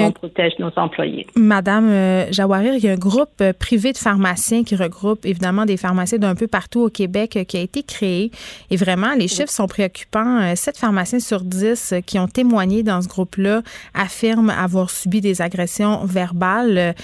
on 0.00 0.12
protège 0.12 0.52
nos 0.58 0.70
employés. 0.76 1.26
Madame 1.36 1.88
euh, 1.88 2.26
Jawahir, 2.30 2.74
il 2.74 2.84
y 2.84 2.88
a 2.88 2.92
un 2.92 2.96
groupe 2.96 3.40
euh, 3.40 3.52
privé 3.52 3.92
de 3.92 3.98
pharmaciens 3.98 4.64
qui 4.64 4.76
regroupe 4.76 5.26
évidemment 5.26 5.66
des 5.66 5.76
pharmaciens 5.76 6.18
d'un 6.18 6.34
peu 6.34 6.46
partout 6.46 6.80
au 6.80 6.88
Québec 6.88 7.36
euh, 7.36 7.44
qui 7.44 7.56
a 7.56 7.60
été 7.60 7.82
créé. 7.82 8.30
Et 8.70 8.76
vraiment, 8.76 9.14
les 9.14 9.28
chiffres 9.28 9.50
sont 9.50 9.66
préoccupants. 9.66 10.54
Sept 10.56 10.76
pharmaciens 10.76 11.20
sur 11.20 11.42
dix 11.42 11.94
qui 12.06 12.18
ont 12.18 12.28
témoigné 12.28 12.82
dans 12.82 13.02
ce 13.02 13.08
groupe-là 13.08 13.62
affirment 13.94 14.50
avoir 14.50 14.90
subi 14.90 15.20
des 15.20 15.42
agressions 15.42 16.04
verbales. 16.04 16.94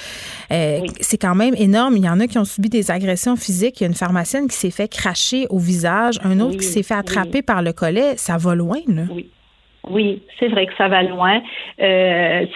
C'est 0.50 1.18
quand 1.18 1.34
même 1.34 1.54
énorme. 1.56 1.96
Il 1.96 2.04
y 2.04 2.08
en 2.08 2.20
a 2.20 2.26
qui 2.26 2.38
ont 2.38 2.44
subi 2.44 2.68
des 2.68 2.90
agressions 2.90 3.36
physiques. 3.36 3.80
Il 3.80 3.84
y 3.84 3.86
a 3.86 3.88
une 3.88 3.94
pharmacienne 3.94 4.48
qui 4.48 4.56
s'est 4.56 4.70
fait 4.70 4.88
cracher 4.88 5.46
au 5.50 5.58
visage, 5.58 6.18
un 6.24 6.40
autre 6.40 6.56
qui 6.56 6.66
s'est 6.66 6.82
fait 6.82 6.94
attraper 6.94 7.42
par 7.42 7.62
le 7.62 7.72
collet. 7.72 8.16
Ça 8.16 8.36
va 8.36 8.54
loin, 8.54 8.80
là. 8.86 9.02
Oui. 9.10 9.28
Oui, 9.90 10.22
c'est 10.38 10.48
vrai 10.48 10.66
que 10.66 10.74
ça 10.76 10.88
va 10.88 11.02
loin. 11.02 11.40
Euh, 11.80 12.46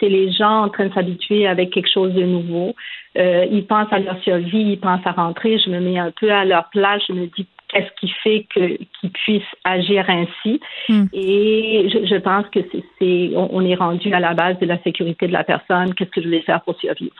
c'est 0.00 0.08
les 0.08 0.30
gens 0.32 0.64
en 0.64 0.68
train 0.68 0.86
de 0.86 0.94
s'habituer 0.94 1.46
avec 1.46 1.70
quelque 1.70 1.90
chose 1.92 2.12
de 2.14 2.22
nouveau. 2.22 2.74
Euh, 3.18 3.46
ils 3.50 3.66
pensent 3.66 3.92
à 3.92 3.98
leur 3.98 4.20
survie, 4.22 4.72
ils 4.72 4.80
pensent 4.80 5.06
à 5.06 5.12
rentrer. 5.12 5.58
Je 5.58 5.70
me 5.70 5.80
mets 5.80 5.98
un 5.98 6.12
peu 6.18 6.30
à 6.30 6.44
leur 6.44 6.68
place. 6.70 7.02
Je 7.08 7.14
me 7.14 7.26
dis 7.26 7.46
qu'est-ce 7.68 7.90
qui 8.00 8.12
fait 8.22 8.46
que 8.54 8.76
qu'ils 9.00 9.10
puissent 9.10 9.42
agir 9.64 10.04
ainsi? 10.08 10.60
Hmm. 10.88 11.06
Et 11.12 11.88
je, 11.90 12.16
pense 12.16 12.46
que 12.48 12.60
c'est 12.98 13.30
on, 13.34 13.64
est 13.64 13.74
rendu 13.74 14.12
à 14.12 14.20
la 14.20 14.34
base 14.34 14.58
de 14.58 14.66
la 14.66 14.78
sécurité 14.82 15.26
de 15.26 15.32
la 15.32 15.44
personne. 15.44 15.94
Qu'est-ce 15.94 16.10
que 16.10 16.22
je 16.22 16.28
vais 16.28 16.42
faire 16.42 16.60
pour 16.62 16.78
survivre? 16.78 17.14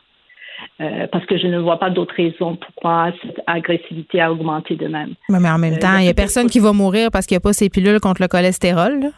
Euh, 0.80 1.06
parce 1.12 1.24
que 1.26 1.36
je 1.36 1.46
ne 1.46 1.58
vois 1.58 1.78
pas 1.78 1.90
d'autres 1.90 2.14
raisons 2.14 2.56
pourquoi 2.56 3.12
cette 3.22 3.40
agressivité 3.46 4.20
a 4.20 4.32
augmenté 4.32 4.74
de 4.74 4.88
même. 4.88 5.14
Mais, 5.28 5.50
en 5.50 5.58
même 5.58 5.78
temps, 5.78 5.98
il 5.98 6.04
n'y 6.04 6.08
a 6.08 6.14
personne 6.14 6.48
qui 6.48 6.60
va 6.60 6.72
mourir 6.72 7.10
parce 7.10 7.26
qu'il 7.26 7.34
n'y 7.34 7.40
a 7.40 7.40
pas 7.40 7.52
ces 7.52 7.68
pilules 7.68 8.00
contre 8.00 8.22
le 8.22 8.28
cholestérol. 8.28 9.00
Là. 9.00 9.08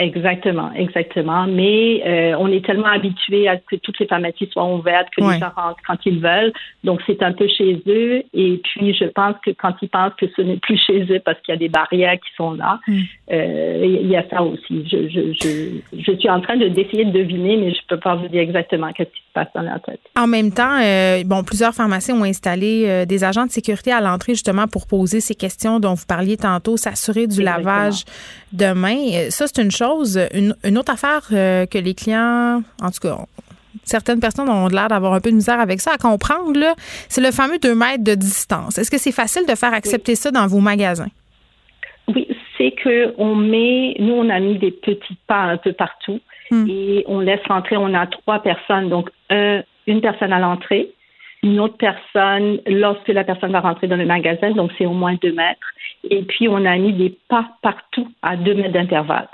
Exactement, 0.00 0.72
exactement. 0.74 1.46
Mais 1.46 2.02
euh, 2.06 2.34
on 2.38 2.48
est 2.48 2.64
tellement 2.64 2.88
habitué 2.88 3.46
à 3.48 3.58
ce 3.58 3.62
que 3.66 3.76
toutes 3.76 3.98
les 3.98 4.06
pharmacies 4.06 4.48
soient 4.50 4.64
ouvertes, 4.64 5.08
que 5.14 5.22
les 5.22 5.38
gens 5.38 5.52
rentrent 5.54 5.80
quand 5.86 5.98
ils 6.06 6.18
veulent. 6.18 6.54
Donc, 6.84 7.02
c'est 7.06 7.22
un 7.22 7.32
peu 7.32 7.46
chez 7.46 7.82
eux. 7.86 8.22
Et 8.32 8.62
puis, 8.64 8.94
je 8.94 9.04
pense 9.04 9.34
que 9.44 9.50
quand 9.50 9.74
ils 9.82 9.90
pensent 9.90 10.14
que 10.14 10.24
ce 10.34 10.40
n'est 10.40 10.56
plus 10.56 10.78
chez 10.78 11.02
eux 11.12 11.20
parce 11.22 11.38
qu'il 11.42 11.52
y 11.52 11.56
a 11.56 11.58
des 11.58 11.68
barrières 11.68 12.14
qui 12.14 12.34
sont 12.34 12.54
là, 12.54 12.80
mm. 12.88 13.00
euh, 13.32 13.98
il 14.00 14.08
y 14.08 14.16
a 14.16 14.24
ça 14.30 14.42
aussi. 14.42 14.88
Je, 14.90 15.06
je, 15.10 15.34
je, 15.38 16.00
je 16.00 16.12
suis 16.16 16.30
en 16.30 16.40
train 16.40 16.56
de 16.56 16.68
d'essayer 16.68 17.04
de 17.04 17.12
deviner, 17.12 17.58
mais 17.58 17.74
je 17.74 17.80
peux 17.86 17.98
pas 17.98 18.14
vous 18.14 18.28
dire 18.28 18.40
exactement 18.40 18.90
qu'est-ce 18.92 19.10
qui 19.10 19.22
dans 19.54 19.62
la 19.62 19.78
tête. 19.78 20.00
En 20.16 20.26
même 20.26 20.52
temps, 20.52 20.78
euh, 20.82 21.22
bon, 21.24 21.44
plusieurs 21.44 21.74
pharmacies 21.74 22.12
ont 22.12 22.24
installé 22.24 23.06
des 23.06 23.24
agents 23.24 23.46
de 23.46 23.50
sécurité 23.50 23.92
à 23.92 24.00
l'entrée 24.00 24.34
justement 24.34 24.66
pour 24.66 24.86
poser 24.86 25.20
ces 25.20 25.34
questions 25.34 25.80
dont 25.80 25.94
vous 25.94 26.06
parliez 26.06 26.36
tantôt, 26.36 26.76
s'assurer 26.76 27.26
du 27.26 27.42
lavage 27.42 28.04
de 28.52 28.72
main. 28.72 29.30
Ça, 29.30 29.46
c'est 29.46 29.62
une 29.62 29.70
chose 29.70 30.18
une, 30.34 30.78
autre 30.78 30.92
affaire 30.92 31.26
euh, 31.32 31.66
que 31.66 31.78
les 31.78 31.94
clients, 31.94 32.62
en 32.82 32.90
tout 32.90 33.00
cas, 33.00 33.16
certaines 33.84 34.20
personnes 34.20 34.48
ont 34.48 34.68
l'air 34.68 34.88
d'avoir 34.88 35.14
un 35.14 35.20
peu 35.20 35.30
de 35.30 35.36
misère 35.36 35.60
avec 35.60 35.80
ça 35.80 35.92
à 35.94 35.98
comprendre, 35.98 36.74
c'est 37.08 37.20
le 37.20 37.30
fameux 37.30 37.58
2 37.58 37.74
mètres 37.74 38.04
de 38.04 38.14
distance. 38.14 38.78
Est-ce 38.78 38.90
que 38.90 38.98
c'est 38.98 39.12
facile 39.12 39.46
de 39.46 39.54
faire 39.54 39.72
accepter 39.72 40.14
ça 40.14 40.30
dans 40.30 40.46
vos 40.46 40.60
magasins? 40.60 41.08
Oui, 42.08 42.26
c'est 42.58 42.72
que 42.72 43.14
on 43.18 43.34
met, 43.34 43.94
nous, 43.98 44.14
on 44.14 44.28
a 44.30 44.40
mis 44.40 44.58
des 44.58 44.72
petits 44.72 45.16
pas 45.26 45.42
un 45.42 45.56
peu 45.56 45.72
partout 45.72 46.20
hmm. 46.50 46.66
et 46.68 47.04
on 47.06 47.20
laisse 47.20 47.44
rentrer, 47.48 47.76
on 47.76 47.94
a 47.94 48.06
trois 48.06 48.40
personnes, 48.40 48.88
donc 48.88 49.10
une 49.30 50.00
personne 50.00 50.32
à 50.32 50.38
l'entrée, 50.38 50.90
une 51.42 51.58
autre 51.60 51.76
personne 51.78 52.60
lorsque 52.66 53.08
la 53.08 53.24
personne 53.24 53.52
va 53.52 53.60
rentrer 53.60 53.86
dans 53.86 53.96
le 53.96 54.06
magasin, 54.06 54.50
donc 54.50 54.72
c'est 54.76 54.86
au 54.86 54.92
moins 54.92 55.14
deux 55.22 55.32
mètres. 55.32 55.72
Et 56.08 56.22
puis, 56.22 56.48
on 56.48 56.64
a 56.64 56.76
mis 56.76 56.92
des 56.92 57.16
pas 57.28 57.46
partout 57.62 58.08
à 58.22 58.36
deux 58.36 58.54
mètres 58.54 58.72
d'intervalle. 58.72 59.28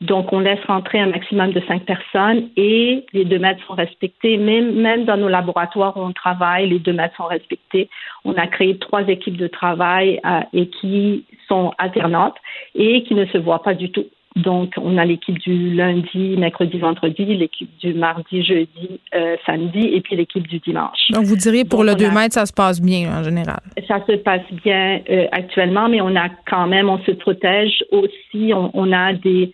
Donc, 0.00 0.32
on 0.32 0.38
laisse 0.38 0.62
rentrer 0.66 1.00
un 1.00 1.08
maximum 1.08 1.52
de 1.52 1.60
cinq 1.66 1.84
personnes 1.84 2.50
et 2.56 3.04
les 3.12 3.24
deux 3.24 3.38
mètres 3.38 3.64
sont 3.66 3.74
respectés. 3.74 4.36
Même, 4.36 4.74
même 4.74 5.04
dans 5.06 5.16
nos 5.16 5.28
laboratoires 5.28 5.96
où 5.96 6.00
on 6.00 6.12
travaille, 6.12 6.68
les 6.68 6.78
deux 6.78 6.92
mètres 6.92 7.16
sont 7.16 7.26
respectés. 7.26 7.88
On 8.24 8.34
a 8.34 8.46
créé 8.46 8.78
trois 8.78 9.02
équipes 9.08 9.36
de 9.36 9.48
travail 9.48 10.20
euh, 10.24 10.40
et 10.52 10.68
qui 10.68 11.24
sont 11.48 11.72
alternantes 11.78 12.36
et 12.76 13.02
qui 13.04 13.14
ne 13.14 13.26
se 13.26 13.38
voient 13.38 13.62
pas 13.62 13.74
du 13.74 13.90
tout. 13.90 14.06
Donc, 14.36 14.74
on 14.76 14.98
a 14.98 15.04
l'équipe 15.04 15.38
du 15.38 15.74
lundi, 15.74 16.36
mercredi, 16.36 16.78
vendredi, 16.78 17.24
l'équipe 17.24 17.70
du 17.80 17.94
mardi, 17.94 18.44
jeudi, 18.44 19.00
euh, 19.14 19.36
samedi, 19.44 19.80
et 19.80 20.00
puis 20.00 20.16
l'équipe 20.16 20.46
du 20.46 20.58
dimanche. 20.60 21.10
Donc, 21.10 21.24
vous 21.24 21.36
diriez 21.36 21.64
pour 21.64 21.82
le 21.82 21.94
2 21.94 22.10
mètres, 22.10 22.34
ça 22.34 22.46
se 22.46 22.52
passe 22.52 22.80
bien 22.80 23.10
en 23.18 23.24
général? 23.24 23.60
Ça 23.88 24.00
se 24.06 24.16
passe 24.16 24.42
bien 24.64 25.00
euh, 25.10 25.26
actuellement, 25.32 25.88
mais 25.88 26.00
on 26.00 26.14
a 26.14 26.28
quand 26.48 26.66
même, 26.66 26.88
on 26.88 26.98
se 26.98 27.12
protège 27.12 27.84
aussi. 27.90 28.52
On, 28.54 28.70
on 28.74 28.92
a 28.92 29.12
des 29.14 29.52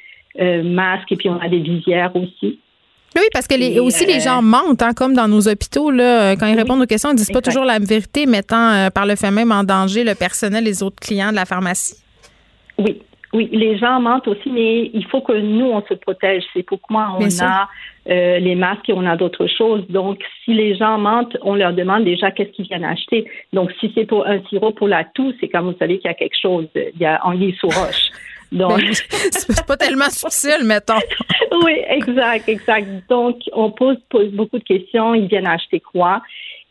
masques 0.65 1.13
et 1.13 1.17
puis 1.17 1.29
on 1.29 1.39
a 1.41 1.49
des 1.49 1.61
visières 1.61 2.15
aussi. 2.17 2.59
Oui, 3.17 3.23
parce 3.33 3.47
que 3.47 3.55
les, 3.55 3.79
aussi 3.79 4.05
les 4.05 4.19
gens 4.19 4.43
mentent, 4.43 4.83
hein, 4.83 4.93
comme 4.93 5.15
dans 5.15 5.29
nos 5.29 5.47
hôpitaux, 5.47 5.93
là, 5.93 6.35
quand 6.35 6.49
ils 6.49 6.59
répondent 6.59 6.83
aux 6.83 6.87
questions, 6.87 7.13
ils 7.13 7.17
disent 7.17 7.31
pas 7.31 7.41
toujours 7.41 7.65
la 7.65 7.79
vérité, 7.79 8.27
mettant 8.27 8.89
par 8.93 9.07
le 9.07 9.15
fait 9.15 9.31
même 9.31 9.53
en 9.53 9.63
danger 9.63 10.03
le 10.03 10.17
personnel, 10.17 10.65
les 10.65 10.83
autres 10.83 10.99
clients 11.01 11.31
de 11.31 11.37
la 11.37 11.45
pharmacie. 11.45 11.95
Oui, 12.77 13.01
oui, 13.35 13.49
les 13.51 13.77
gens 13.77 14.01
mentent 14.01 14.29
aussi, 14.29 14.49
mais 14.49 14.91
il 14.95 15.05
faut 15.07 15.21
que 15.21 15.33
nous, 15.33 15.67
on 15.67 15.83
se 15.83 15.95
protège. 15.95 16.45
C'est 16.53 16.63
pourquoi 16.63 17.17
on 17.19 17.27
a 17.43 17.69
euh, 18.09 18.39
les 18.39 18.55
masques 18.55 18.89
et 18.89 18.93
on 18.93 19.05
a 19.05 19.17
d'autres 19.17 19.49
choses. 19.49 19.85
Donc, 19.89 20.23
si 20.45 20.55
les 20.55 20.77
gens 20.77 20.99
mentent, 20.99 21.37
on 21.43 21.57
leur 21.57 21.73
demande 21.73 22.05
déjà 22.05 22.31
qu'est-ce 22.31 22.51
qu'ils 22.51 22.67
viennent 22.67 22.85
acheter. 22.85 23.29
Donc, 23.53 23.73
si 23.81 23.91
c'est 23.93 24.05
pour 24.05 24.25
un 24.25 24.41
sirop 24.45 24.71
pour 24.71 24.87
la 24.87 25.03
toux, 25.03 25.33
c'est 25.41 25.49
quand 25.49 25.63
vous 25.63 25.75
savez 25.81 25.99
qu'il 25.99 26.09
y 26.09 26.13
a 26.13 26.15
quelque 26.15 26.39
chose. 26.41 26.69
Il 26.77 27.01
y 27.01 27.07
a 27.07 27.21
anguille 27.27 27.57
sous 27.59 27.67
roche. 27.67 28.07
Donc, 28.53 28.81
c'est 28.93 29.67
pas 29.67 29.77
tellement 29.77 30.11
subtil, 30.11 30.65
mettons. 30.65 31.01
oui, 31.65 31.81
exact, 31.89 32.49
exact. 32.49 32.87
Donc, 33.09 33.39
on 33.53 33.73
pose, 33.73 33.97
pose, 34.11 34.31
beaucoup 34.31 34.61
de 34.61 34.65
questions. 34.65 35.13
Ils 35.13 35.27
viennent 35.27 35.49
acheter 35.49 35.81
quoi? 35.81 36.23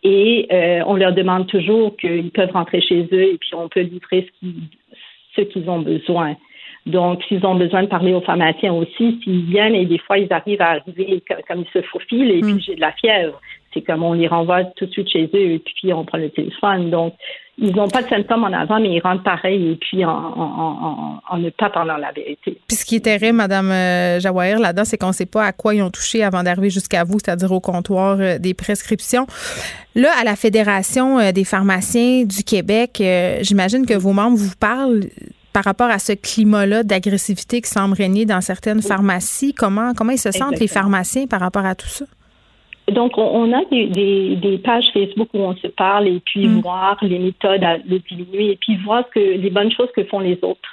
Et 0.01 0.47
euh, 0.49 0.81
on 0.87 0.95
leur 0.95 1.11
demande 1.11 1.47
toujours 1.47 1.97
qu'ils 1.97 2.31
peuvent 2.31 2.51
rentrer 2.51 2.79
chez 2.81 3.07
eux 3.11 3.33
et 3.33 3.37
puis 3.37 3.53
on 3.53 3.67
peut 3.67 3.81
livrer 3.81 4.29
ce 5.35 5.41
qu'ils 5.41 5.69
ont 5.69 5.79
besoin. 5.79 6.37
Donc, 6.85 7.23
s'ils 7.27 7.45
ont 7.45 7.55
besoin 7.55 7.83
de 7.83 7.87
parler 7.87 8.13
aux 8.13 8.21
pharmaciens 8.21 8.73
aussi, 8.73 9.19
s'ils 9.23 9.45
viennent 9.45 9.75
et 9.75 9.85
des 9.85 9.99
fois 9.99 10.17
ils 10.17 10.31
arrivent 10.31 10.61
à 10.61 10.71
arriver 10.71 11.23
comme, 11.47 11.61
ils 11.61 11.81
se 11.81 11.85
faufilent 11.87 12.31
et 12.31 12.41
puis 12.41 12.53
mm. 12.53 12.59
j'ai 12.59 12.75
de 12.75 12.81
la 12.81 12.91
fièvre, 12.91 13.39
c'est 13.73 13.81
comme 13.81 14.03
on 14.03 14.13
les 14.13 14.27
renvoie 14.27 14.65
tout 14.75 14.85
de 14.85 14.91
suite 14.91 15.09
chez 15.09 15.29
eux 15.33 15.51
et 15.51 15.59
puis 15.59 15.93
on 15.93 16.03
prend 16.03 16.17
le 16.17 16.29
téléphone. 16.29 16.89
Donc, 16.89 17.13
ils 17.57 17.75
n'ont 17.75 17.87
pas 17.87 18.01
de 18.01 18.09
symptômes 18.09 18.43
en 18.43 18.51
avant, 18.51 18.79
mais 18.79 18.89
ils 18.95 18.99
rentrent 18.99 19.23
pareil 19.23 19.71
et 19.71 19.75
puis 19.75 20.03
en, 20.03 21.19
ne 21.37 21.49
pas 21.51 21.69
parlant 21.69 21.97
la 21.97 22.11
vérité. 22.11 22.57
Puis 22.67 22.77
ce 22.77 22.85
qui 22.85 22.95
est 22.95 23.01
terrible, 23.01 23.37
Madame 23.37 23.71
euh, 23.71 24.19
Jawahir, 24.19 24.59
là-dedans, 24.59 24.85
c'est 24.85 24.97
qu'on 24.97 25.09
ne 25.09 25.13
sait 25.13 25.27
pas 25.27 25.45
à 25.45 25.51
quoi 25.51 25.75
ils 25.75 25.83
ont 25.83 25.91
touché 25.91 26.23
avant 26.23 26.41
d'arriver 26.43 26.71
jusqu'à 26.71 27.03
vous, 27.03 27.19
c'est-à-dire 27.19 27.51
au 27.51 27.59
comptoir 27.59 28.17
euh, 28.19 28.39
des 28.39 28.53
prescriptions. 28.53 29.27
Là, 29.95 30.09
à 30.19 30.23
la 30.23 30.35
Fédération 30.35 31.19
euh, 31.19 31.31
des 31.31 31.43
pharmaciens 31.43 32.25
du 32.25 32.43
Québec, 32.43 33.01
j'imagine 33.41 33.85
que 33.85 33.93
vos 33.93 34.13
membres 34.13 34.37
vous 34.37 34.55
parlent 34.59 35.01
par 35.53 35.63
rapport 35.63 35.89
à 35.89 35.99
ce 35.99 36.13
climat-là 36.13 36.83
d'agressivité 36.83 37.61
qui 37.61 37.69
semble 37.69 37.93
régner 37.93 38.25
dans 38.25 38.41
certaines 38.41 38.81
pharmacies. 38.81 39.53
Comment, 39.53 39.93
comment 39.93 40.11
ils 40.11 40.17
se 40.17 40.31
sentent, 40.31 40.59
les 40.59 40.67
pharmaciens, 40.67 41.27
par 41.27 41.39
rapport 41.39 41.65
à 41.65 41.75
tout 41.75 41.87
ça? 41.87 42.05
Donc, 42.91 43.17
on, 43.17 43.53
a 43.53 43.63
des, 43.69 44.61
pages 44.63 44.89
Facebook 44.93 45.29
où 45.33 45.39
on 45.39 45.55
se 45.55 45.67
parle 45.67 46.07
et 46.07 46.19
puis 46.19 46.47
mm. 46.47 46.61
voir 46.61 46.97
les 47.01 47.17
méthodes 47.17 47.63
à 47.63 47.77
le 47.77 47.99
diminuer 47.99 48.51
et 48.51 48.57
puis 48.57 48.75
voir 48.83 49.09
que 49.09 49.19
les 49.19 49.49
bonnes 49.49 49.71
choses 49.71 49.89
que 49.95 50.03
font 50.03 50.19
les 50.19 50.37
autres. 50.41 50.69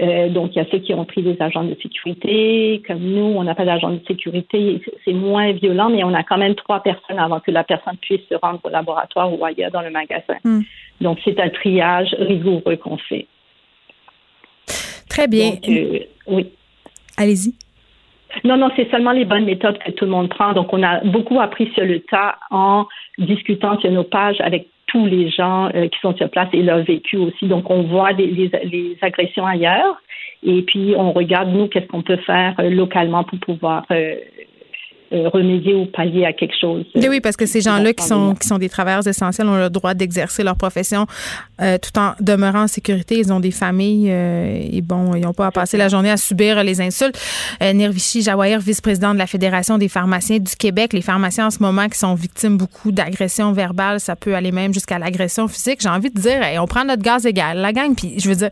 Euh, 0.00 0.30
donc, 0.30 0.52
il 0.54 0.58
y 0.58 0.60
a 0.62 0.66
ceux 0.70 0.78
qui 0.78 0.94
ont 0.94 1.04
pris 1.04 1.22
des 1.22 1.36
agents 1.40 1.64
de 1.64 1.76
sécurité. 1.82 2.82
Comme 2.86 3.00
nous, 3.00 3.34
on 3.36 3.44
n'a 3.44 3.54
pas 3.54 3.66
d'agent 3.66 3.90
de 3.90 4.00
sécurité. 4.08 4.80
C'est 5.04 5.12
moins 5.12 5.52
violent, 5.52 5.90
mais 5.90 6.02
on 6.04 6.14
a 6.14 6.22
quand 6.22 6.38
même 6.38 6.54
trois 6.54 6.82
personnes 6.82 7.18
avant 7.18 7.40
que 7.40 7.50
la 7.50 7.64
personne 7.64 7.96
puisse 8.00 8.22
se 8.30 8.34
rendre 8.34 8.60
au 8.64 8.70
laboratoire 8.70 9.38
ou 9.38 9.44
ailleurs 9.44 9.70
dans 9.70 9.82
le 9.82 9.90
magasin. 9.90 10.36
Mm. 10.44 10.60
Donc, 11.02 11.18
c'est 11.24 11.38
un 11.38 11.50
triage 11.50 12.14
rigoureux 12.18 12.76
qu'on 12.76 12.96
fait. 12.96 13.26
Très 15.12 15.28
bien. 15.28 15.52
Euh, 15.68 15.98
oui. 16.26 16.46
Allez-y. 17.18 17.52
Non, 18.44 18.56
non, 18.56 18.70
c'est 18.76 18.90
seulement 18.90 19.12
les 19.12 19.26
bonnes 19.26 19.44
méthodes 19.44 19.76
que 19.78 19.90
tout 19.90 20.06
le 20.06 20.10
monde 20.10 20.30
prend. 20.30 20.54
Donc, 20.54 20.72
on 20.72 20.82
a 20.82 21.04
beaucoup 21.04 21.38
appris 21.38 21.70
sur 21.74 21.84
le 21.84 22.00
tas 22.00 22.36
en 22.50 22.86
discutant 23.18 23.78
sur 23.78 23.90
nos 23.90 24.04
pages 24.04 24.40
avec 24.40 24.68
tous 24.86 25.04
les 25.04 25.28
gens 25.28 25.68
euh, 25.74 25.88
qui 25.88 25.98
sont 26.00 26.16
sur 26.16 26.30
place 26.30 26.48
et 26.54 26.62
leur 26.62 26.82
vécu 26.82 27.18
aussi. 27.18 27.46
Donc, 27.46 27.68
on 27.68 27.82
voit 27.82 28.12
les, 28.12 28.50
agressions 29.02 29.44
ailleurs 29.44 30.00
et 30.42 30.62
puis 30.62 30.94
on 30.96 31.12
regarde, 31.12 31.50
nous, 31.50 31.68
qu'est-ce 31.68 31.86
qu'on 31.88 32.02
peut 32.02 32.16
faire 32.16 32.54
euh, 32.58 32.70
localement 32.70 33.22
pour 33.22 33.38
pouvoir 33.38 33.84
euh, 33.90 34.14
remédier 35.12 35.74
ou 35.74 35.86
pallier 35.86 36.24
à 36.24 36.32
quelque 36.32 36.54
chose. 36.58 36.84
oui, 36.94 37.20
parce 37.20 37.36
que 37.36 37.46
ces 37.46 37.60
gens-là 37.60 37.92
qui 37.92 38.04
sont, 38.04 38.34
qui 38.34 38.46
sont 38.46 38.58
des 38.58 38.68
travailleurs 38.68 39.06
essentiels 39.06 39.46
ont 39.48 39.56
le 39.56 39.70
droit 39.70 39.94
d'exercer 39.94 40.42
leur 40.42 40.56
profession 40.56 41.06
euh, 41.60 41.78
tout 41.78 41.98
en 41.98 42.12
demeurant 42.20 42.62
en 42.62 42.66
sécurité. 42.66 43.18
Ils 43.18 43.32
ont 43.32 43.40
des 43.40 43.50
familles 43.50 44.08
euh, 44.10 44.68
et 44.72 44.80
bon, 44.80 45.14
ils 45.14 45.22
n'ont 45.22 45.34
pas 45.34 45.46
à 45.46 45.50
passer 45.50 45.76
la 45.76 45.88
journée 45.88 46.10
à 46.10 46.16
subir 46.16 46.62
les 46.64 46.80
insultes. 46.80 47.18
Nirvishi 47.60 48.22
Jawahir, 48.22 48.60
vice-président 48.60 49.12
de 49.12 49.18
la 49.18 49.26
Fédération 49.26 49.78
des 49.78 49.88
pharmaciens 49.88 50.38
du 50.38 50.56
Québec. 50.56 50.92
Les 50.92 51.02
pharmaciens 51.02 51.46
en 51.46 51.50
ce 51.50 51.62
moment 51.62 51.88
qui 51.88 51.98
sont 51.98 52.14
victimes 52.14 52.56
beaucoup 52.56 52.92
d'agressions 52.92 53.52
verbales, 53.52 54.00
ça 54.00 54.16
peut 54.16 54.34
aller 54.34 54.52
même 54.52 54.72
jusqu'à 54.74 54.98
l'agression 54.98 55.48
physique. 55.48 55.80
J'ai 55.80 55.88
envie 55.88 56.10
de 56.10 56.20
dire, 56.20 56.40
on 56.60 56.66
prend 56.66 56.84
notre 56.84 57.02
gaz 57.02 57.26
égal, 57.26 57.58
la 57.58 57.72
gang. 57.72 57.94
Puis 57.94 58.14
je 58.18 58.28
veux 58.28 58.36
dire, 58.36 58.50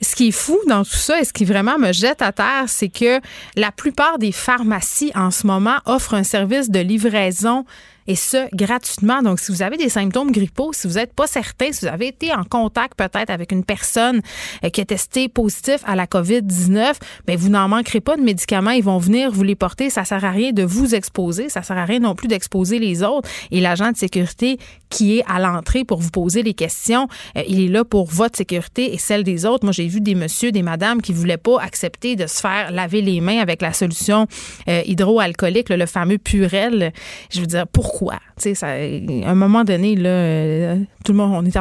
ce 0.00 0.14
qui 0.14 0.28
est 0.28 0.32
fou 0.32 0.58
dans 0.68 0.84
tout 0.84 0.90
ça 0.96 1.20
et 1.20 1.24
ce 1.24 1.32
qui 1.32 1.44
vraiment 1.44 1.78
me 1.78 1.92
jette 1.92 2.22
à 2.22 2.32
terre, 2.32 2.64
c'est 2.66 2.88
que 2.88 3.20
la 3.56 3.72
plupart 3.72 4.18
des 4.18 4.32
pharmacies 4.32 5.12
en 5.14 5.30
ce 5.30 5.46
moment 5.46 5.76
offrent 5.84 5.95
un 6.14 6.22
service 6.22 6.70
de 6.70 6.80
livraison 6.80 7.64
et 8.06 8.14
ce, 8.14 8.48
gratuitement. 8.54 9.22
Donc, 9.22 9.40
si 9.40 9.52
vous 9.52 9.62
avez 9.62 9.76
des 9.76 9.88
symptômes 9.88 10.30
grippaux, 10.30 10.72
si 10.72 10.86
vous 10.86 10.94
n'êtes 10.94 11.12
pas 11.12 11.26
certain, 11.26 11.72
si 11.72 11.84
vous 11.84 11.92
avez 11.92 12.08
été 12.08 12.32
en 12.32 12.44
contact 12.44 12.96
peut-être 12.96 13.30
avec 13.30 13.52
une 13.52 13.64
personne 13.64 14.20
euh, 14.64 14.70
qui 14.70 14.80
a 14.80 14.84
testé 14.84 15.28
positif 15.28 15.78
à 15.84 15.96
la 15.96 16.06
COVID-19, 16.06 16.94
bien, 17.26 17.36
vous 17.36 17.48
n'en 17.48 17.68
manquerez 17.68 18.00
pas 18.00 18.16
de 18.16 18.22
médicaments. 18.22 18.70
Ils 18.70 18.84
vont 18.84 18.98
venir 18.98 19.30
vous 19.32 19.42
les 19.42 19.56
porter. 19.56 19.90
Ça 19.90 20.04
sert 20.04 20.24
à 20.24 20.30
rien 20.30 20.52
de 20.52 20.62
vous 20.62 20.94
exposer. 20.94 21.48
Ça 21.48 21.62
sert 21.62 21.78
à 21.78 21.84
rien 21.84 21.98
non 21.98 22.14
plus 22.14 22.28
d'exposer 22.28 22.78
les 22.78 23.02
autres. 23.02 23.28
Et 23.50 23.60
l'agent 23.60 23.90
de 23.90 23.96
sécurité 23.96 24.58
qui 24.90 25.18
est 25.18 25.24
à 25.26 25.38
l'entrée 25.38 25.84
pour 25.84 26.00
vous 26.00 26.10
poser 26.10 26.42
les 26.42 26.54
questions, 26.54 27.08
euh, 27.36 27.42
il 27.48 27.60
est 27.60 27.68
là 27.68 27.84
pour 27.84 28.06
votre 28.06 28.36
sécurité 28.36 28.94
et 28.94 28.98
celle 28.98 29.24
des 29.24 29.44
autres. 29.44 29.64
Moi, 29.64 29.72
j'ai 29.72 29.86
vu 29.86 30.00
des 30.00 30.14
messieurs, 30.14 30.52
des 30.52 30.62
madames 30.62 31.02
qui 31.02 31.12
voulaient 31.12 31.36
pas 31.36 31.60
accepter 31.60 32.16
de 32.16 32.26
se 32.26 32.40
faire 32.40 32.70
laver 32.70 33.02
les 33.02 33.20
mains 33.20 33.38
avec 33.38 33.62
la 33.62 33.72
solution 33.72 34.26
euh, 34.68 34.82
hydroalcoolique, 34.86 35.68
le 35.68 35.86
fameux 35.86 36.18
Purel. 36.18 36.92
Je 37.30 37.40
veux 37.40 37.46
dire, 37.46 37.66
pourquoi? 37.66 38.18
À 38.62 38.66
un 38.66 39.34
moment 39.34 39.64
donné, 39.64 39.96
là, 39.96 40.08
euh, 40.08 40.76
tout 41.04 41.12
le 41.12 41.18
monde, 41.18 41.32
on 41.34 41.44
est 41.44 41.56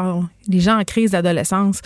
les 0.47 0.59
gens 0.59 0.79
en 0.79 0.83
crise 0.83 1.11
d'adolescence, 1.11 1.81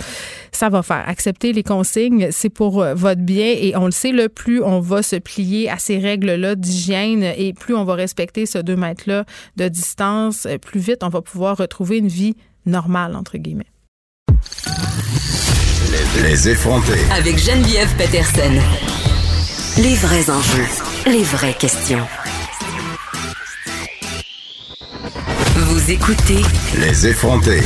ça 0.52 0.70
va 0.70 0.82
faire. 0.84 1.04
Accepter 1.08 1.54
les 1.54 1.64
consignes, 1.64 2.30
c'est 2.32 2.50
pour 2.50 2.82
euh, 2.82 2.94
votre 2.94 3.22
bien 3.22 3.56
et 3.58 3.76
on 3.76 3.86
le 3.86 3.92
sait, 3.92 4.12
le 4.12 4.30
plus 4.30 4.62
on 4.62 4.80
va 4.80 5.02
se 5.04 5.16
plier 5.16 5.70
à 5.70 5.78
ces 5.78 5.98
règles-là 5.98 6.56
d'hygiène 6.56 7.24
et 7.24 7.54
plus 7.54 7.76
on 7.76 7.84
va 7.84 7.96
respecter 7.96 8.46
ce 8.46 8.58
deux 8.58 8.76
mètres-là 8.76 9.26
de 9.58 9.68
distance, 9.68 10.46
euh, 10.46 10.58
plus 10.58 10.80
vite 10.80 11.04
on 11.04 11.10
va 11.10 11.22
pouvoir 11.22 11.58
retrouver 11.58 11.98
une 11.98 12.08
vie 12.08 12.36
normale, 12.66 13.16
entre 13.16 13.38
guillemets. 13.38 13.66
Les, 16.22 16.50
effrontés. 16.50 17.00
Avec 17.12 17.38
Geneviève 17.38 17.90
Peterson. 17.98 18.54
Les 19.78 19.96
vrais 19.96 20.30
enjeux, 20.30 20.68
les 21.08 21.24
vraies 21.24 21.54
questions. 21.54 22.06
Vous 25.56 25.92
écoutez 25.92 26.42
Les 26.80 27.08
effrontés. 27.08 27.62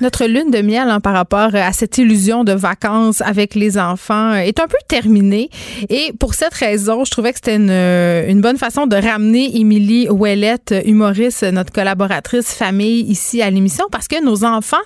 Notre 0.00 0.26
lune 0.26 0.52
de 0.52 0.62
miel 0.62 0.88
hein, 0.90 1.00
par 1.00 1.12
rapport 1.12 1.56
à 1.56 1.72
cette 1.72 1.98
illusion 1.98 2.44
de 2.44 2.52
vacances 2.52 3.20
avec 3.20 3.56
les 3.56 3.78
enfants 3.78 4.30
euh, 4.30 4.36
est 4.36 4.60
un 4.60 4.68
peu 4.68 4.76
terminée. 4.86 5.50
Et 5.88 6.12
pour 6.20 6.34
cette 6.34 6.54
raison, 6.54 7.04
je 7.04 7.10
trouvais 7.10 7.32
que 7.32 7.38
c'était 7.38 7.56
une, 7.56 7.70
euh, 7.70 8.28
une, 8.28 8.40
bonne 8.40 8.58
façon 8.58 8.86
de 8.86 8.94
ramener 8.94 9.58
Émilie 9.58 10.08
Ouellette, 10.08 10.72
humoriste, 10.84 11.42
notre 11.42 11.72
collaboratrice 11.72 12.54
famille 12.54 13.00
ici 13.10 13.42
à 13.42 13.50
l'émission, 13.50 13.86
parce 13.90 14.06
que 14.06 14.24
nos 14.24 14.44
enfants 14.44 14.76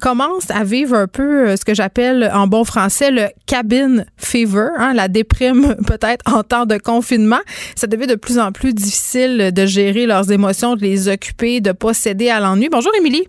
commencent 0.00 0.50
à 0.50 0.64
vivre 0.64 0.96
un 0.96 1.06
peu 1.06 1.50
euh, 1.50 1.56
ce 1.56 1.64
que 1.64 1.74
j'appelle 1.74 2.28
en 2.34 2.48
bon 2.48 2.64
français 2.64 3.12
le 3.12 3.26
cabin 3.46 4.04
fever, 4.16 4.70
hein, 4.78 4.94
la 4.94 5.06
déprime 5.06 5.76
peut-être 5.86 6.24
en 6.26 6.42
temps 6.42 6.66
de 6.66 6.76
confinement. 6.76 7.40
Ça 7.76 7.86
devient 7.86 8.08
de 8.08 8.16
plus 8.16 8.40
en 8.40 8.50
plus 8.50 8.74
difficile 8.74 9.52
de 9.54 9.66
gérer 9.66 10.06
leurs 10.06 10.32
émotions, 10.32 10.74
de 10.74 10.82
les 10.82 11.08
occuper, 11.08 11.60
de 11.60 11.70
pas 11.70 11.94
céder 11.94 12.30
à 12.30 12.40
l'ennui. 12.40 12.68
Bonjour 12.68 12.92
Émilie 12.98 13.28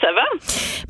ça 0.00 0.12
va? 0.12 0.24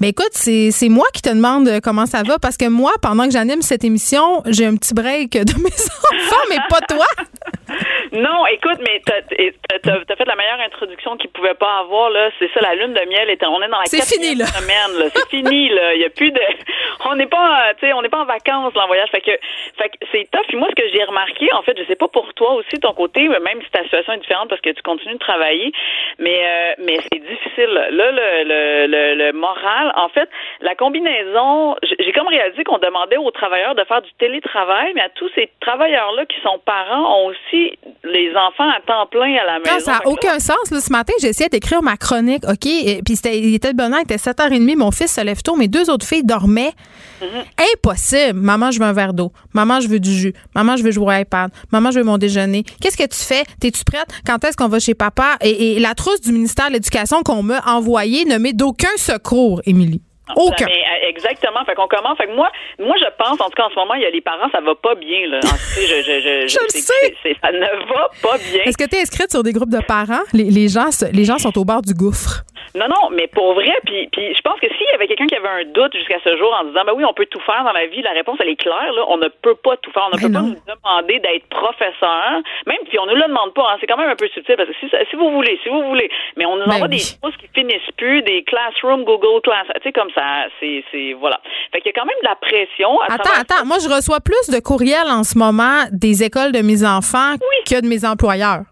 Mais 0.01 0.11
écoute, 0.11 0.33
c'est 0.33 0.89
moi 0.89 1.07
qui 1.13 1.23
te 1.23 1.31
demande 1.31 1.69
comment 1.83 2.07
ça 2.07 2.23
va 2.23 2.39
parce 2.41 2.57
que 2.57 2.69
moi, 2.69 2.93
pendant 3.03 3.25
que 3.25 3.33
j'anime 3.33 3.63
cette 3.63 3.85
émission, 3.85 4.43
j'ai 4.47 4.67
un 4.67 4.77
petit 4.77 4.95
break 4.95 5.33
de 5.33 5.55
mes 5.63 5.75
enfants, 6.15 6.45
mais 6.49 6.59
pas 6.69 6.81
toi. 6.89 7.07
non, 8.13 8.47
écoute, 8.47 8.79
mais 8.81 9.03
t'as 9.05 9.93
as, 9.93 10.17
fait 10.17 10.25
la 10.25 10.37
meilleure 10.37 10.61
introduction 10.67 11.17
qu'il 11.17 11.31
pouvait 11.31 11.55
pas 11.55 11.81
avoir 11.81 12.11
là. 12.11 12.31
C'est 12.39 12.51
ça, 12.53 12.61
la 12.61 12.75
lune 12.75 12.95
de 12.95 13.01
miel. 13.09 13.29
on 13.43 13.63
est 13.63 13.69
dans 13.69 13.79
la 13.79 13.85
quatrième 13.85 14.47
semaine. 14.47 14.99
Là. 14.99 15.07
C'est 15.15 15.29
fini 15.29 15.69
là. 15.71 15.95
Il 15.95 16.01
y 16.01 16.05
a 16.05 16.11
plus 16.11 16.31
de. 16.31 16.41
On 17.05 17.15
n'est 17.15 17.27
pas, 17.27 17.75
tu 17.79 17.87
sais, 17.87 17.93
on 17.93 18.03
n'est 18.03 18.09
pas 18.09 18.23
en 18.23 18.25
vacances 18.25 18.75
là, 18.75 18.85
en 18.85 18.87
voyage. 18.87 19.09
Fait 19.11 19.21
que, 19.21 19.33
fait 19.79 19.89
que 19.89 20.07
c'est 20.13 20.29
tough. 20.31 20.47
Puis 20.49 20.57
moi, 20.57 20.69
ce 20.71 20.75
que 20.75 20.89
j'ai 20.93 21.05
remarqué, 21.05 21.53
en 21.53 21.63
fait, 21.63 21.77
je 21.79 21.85
sais 21.85 21.97
pas 21.97 22.09
pour 22.09 22.33
toi 22.35 22.55
aussi 22.55 22.79
ton 22.81 22.93
côté, 22.93 23.29
même 23.29 23.63
si 23.63 23.71
ta 23.71 23.83
situation 23.85 24.13
est 24.15 24.19
différente 24.19 24.49
parce 24.49 24.61
que 24.61 24.71
tu 24.71 24.83
continues 24.83 25.15
de 25.15 25.19
travailler, 25.19 25.73
mais 26.19 26.43
euh, 26.45 26.75
mais 26.79 26.99
c'est 27.11 27.21
difficile. 27.21 27.73
Là, 27.73 28.11
le, 28.13 28.45
le 28.45 28.69
le, 28.87 28.98
moral. 29.33 29.93
En 29.97 30.09
fait, 30.09 30.29
la 30.61 30.75
combinaison, 30.75 31.77
j'ai 31.83 32.13
comme 32.13 32.29
réalisé 32.29 32.65
qu'on 32.65 32.79
demandait 32.79 33.17
aux 33.17 33.31
travailleurs 33.31 33.75
de 33.75 33.85
faire 33.85 34.03
du 34.03 34.11
télétravail, 34.19 34.93
mais 34.95 35.03
à 35.03 35.09
tous 35.11 35.31
ces 35.35 35.51
travailleurs-là 35.61 36.27
qui 36.27 36.41
sont 36.43 36.59
parents 36.65 37.23
ont 37.23 37.27
aussi 37.27 37.79
les 38.05 38.31
enfants 38.37 38.69
à 38.69 38.81
temps 38.87 39.07
plein 39.07 39.37
à 39.37 39.45
la 39.45 39.59
maison. 39.59 39.79
ça 39.81 39.93
n'a 39.93 40.07
aucun 40.07 40.39
sens. 40.39 40.59
ce 40.69 40.93
matin, 40.93 41.13
j'ai 41.21 41.29
essayé 41.29 41.49
d'écrire 41.49 41.83
ma 41.83 41.97
chronique, 41.97 42.45
OK? 42.49 42.67
puis 43.05 43.15
il 43.25 43.55
était 43.55 43.73
de 43.73 43.77
bonne 43.77 43.93
heure, 43.93 44.01
il 44.01 44.13
était 44.13 44.17
7h30, 44.17 44.77
mon 44.77 44.91
fils 44.91 45.15
se 45.15 45.25
lève 45.25 45.43
tôt, 45.43 45.57
mes 45.57 45.69
deux 45.69 45.91
autres 45.91 46.07
filles 46.07 46.25
dormaient. 46.25 46.73
Mm-hmm. 47.21 47.75
Impossible. 47.75 48.41
Maman, 48.41 48.71
je 48.71 48.79
veux 48.79 48.85
un 48.85 48.93
verre 48.93 49.13
d'eau. 49.13 49.33
Maman, 49.53 49.81
je 49.81 49.89
veux 49.89 50.01
du 50.01 50.13
jus. 50.13 50.33
Maman, 50.55 50.77
je 50.77 50.83
veux 50.83 50.91
jouer 50.91 51.15
à 51.15 51.21
iPad. 51.21 51.51
Maman, 51.73 51.91
je 51.91 51.99
veux 51.99 52.05
mon 52.05 52.19
déjeuner. 52.19 52.65
Qu'est-ce 52.81 52.97
que 52.97 53.07
tu 53.07 53.19
fais? 53.19 53.45
T'es-tu 53.61 53.85
prête? 53.85 54.09
Quand 54.27 54.43
est-ce 54.45 54.57
qu'on 54.57 54.69
va 54.69 54.79
chez 54.79 54.95
papa? 54.95 55.37
Et, 55.41 55.79
la 55.79 55.95
trousse 55.95 56.21
du 56.21 56.33
ministère 56.33 56.69
de 56.69 56.75
l'Éducation 56.75 57.23
qu'on 57.23 57.43
m'a 57.43 57.61
envoyée 57.67 58.25
ne 58.25 58.39
met 58.39 58.53
d'aucun 58.53 58.89
secours, 58.97 59.63
Émilie. 59.65 60.03
Aucun. 60.37 60.67
Euh, 60.67 61.09
exactement. 61.09 61.65
Fait 61.65 61.75
qu'on 61.75 61.89
commence. 61.89 62.17
Fait 62.19 62.27
que 62.27 62.35
moi, 62.35 62.51
moi, 62.79 62.95
je 62.99 63.07
pense, 63.19 63.41
en 63.41 63.47
tout 63.47 63.57
cas, 63.57 63.67
en 63.67 63.71
ce 63.71 63.75
moment, 63.77 63.95
il 63.95 64.03
y 64.03 64.07
a 64.07 64.11
les 64.11 64.21
parents, 64.21 64.49
ça 64.53 64.61
va 64.61 64.75
pas 64.75 64.95
bien, 64.95 65.27
là. 65.27 65.41
je, 65.43 65.81
je, 65.81 66.47
je, 66.49 66.59
le 66.63 66.69
sais. 66.69 67.37
ça 67.43 67.53
ne 67.53 67.61
va 67.61 68.09
pas 68.23 68.39
bien. 68.39 68.63
Est-ce 68.65 68.77
que 68.77 68.89
tu 68.89 68.97
es 68.97 69.01
inscrite 69.01 69.31
sur 69.31 69.43
des 69.43 69.53
groupes 69.53 69.71
de 69.71 69.85
parents? 69.87 70.25
Les, 70.33 70.45
les, 70.45 70.69
gens, 70.69 70.89
les 71.13 71.25
gens 71.25 71.39
sont 71.39 71.57
au 71.59 71.65
bord 71.65 71.83
du 71.83 71.95
gouffre. 71.95 72.45
Non, 72.75 72.87
non, 72.89 73.11
mais 73.11 73.27
pour 73.29 73.55
vrai, 73.55 73.73
puis, 73.87 74.09
puis 74.13 74.35
je 74.35 74.41
pense 74.43 74.61
que 74.61 74.69
s'il 74.69 74.87
y 74.93 74.95
avait 74.95 75.07
quelqu'un 75.07 75.27
qui 75.27 75.35
avait 75.35 75.49
un 75.49 75.65
doute 75.65 75.97
jusqu'à 75.97 76.19
ce 76.23 76.37
jour 76.37 76.55
en 76.61 76.65
disant, 76.65 76.85
ben 76.85 76.93
oui, 76.95 77.05
on 77.05 77.15
peut 77.15 77.27
tout 77.27 77.41
faire 77.41 77.65
dans 77.65 77.73
la 77.73 77.87
vie, 77.87 78.03
la 78.03 78.13
réponse, 78.13 78.37
elle 78.41 78.51
est 78.51 78.61
claire, 78.61 78.93
là, 78.93 79.05
on 79.09 79.17
ne 79.17 79.29
peut 79.29 79.55
pas 79.55 79.77
tout 79.79 79.91
faire. 79.91 80.09
On 80.13 80.17
ne 80.17 80.21
peut 80.21 80.33
pas 80.33 80.43
nous 80.43 80.57
demander 80.67 81.19
d'être 81.19 81.49
professeur, 81.49 82.43
même 82.67 82.79
si 82.91 82.99
on 82.99 83.07
ne 83.07 83.15
le 83.15 83.23
demande 83.23 83.55
pas, 83.55 83.73
hein, 83.73 83.77
c'est 83.81 83.87
quand 83.87 83.97
même 83.97 84.11
un 84.11 84.17
peu 84.17 84.29
subtil, 84.29 84.57
parce 84.57 84.69
que 84.69 84.75
si, 84.81 84.89
si 84.89 85.17
vous 85.17 85.31
voulez, 85.31 85.59
si 85.63 85.69
vous 85.69 85.83
voulez, 85.83 86.11
mais 86.37 86.45
on 86.47 86.57
nous 86.57 86.67
ben 86.67 86.75
envoie 86.75 86.89
des 86.89 86.99
choses 86.99 87.37
qui 87.41 87.49
finissent 87.55 87.93
plus, 87.97 88.23
des 88.23 88.43
classrooms, 88.45 89.05
Google 89.05 89.41
Class, 89.43 89.67
tu 89.77 89.83
sais, 89.83 89.93
comme 89.93 90.11
ça, 90.15 90.18
c'est, 90.61 90.85
c'est, 90.91 91.13
voilà. 91.15 91.41
Fait 91.73 91.81
qu'il 91.81 91.93
y 91.95 91.99
a 91.99 92.01
quand 92.01 92.07
même 92.07 92.17
de 92.23 92.29
la 92.29 92.37
pression. 92.37 93.01
attends, 93.01 93.41
attends, 93.41 93.67
moi, 93.67 93.79
je 93.83 93.89
reçois 93.89 94.21
plus 94.21 94.51
de 94.53 94.61
courriels 94.61 95.09
en 95.09 95.25
ce 95.25 95.37
moment 95.37 95.85
des 95.93 96.23
écoles 96.23 96.53
de 96.53 96.63
mes 96.63 96.85
enfants 96.85 97.35
que 97.67 97.81
de 97.81 97.87
mes 97.87 98.05
employeurs. 98.05 98.63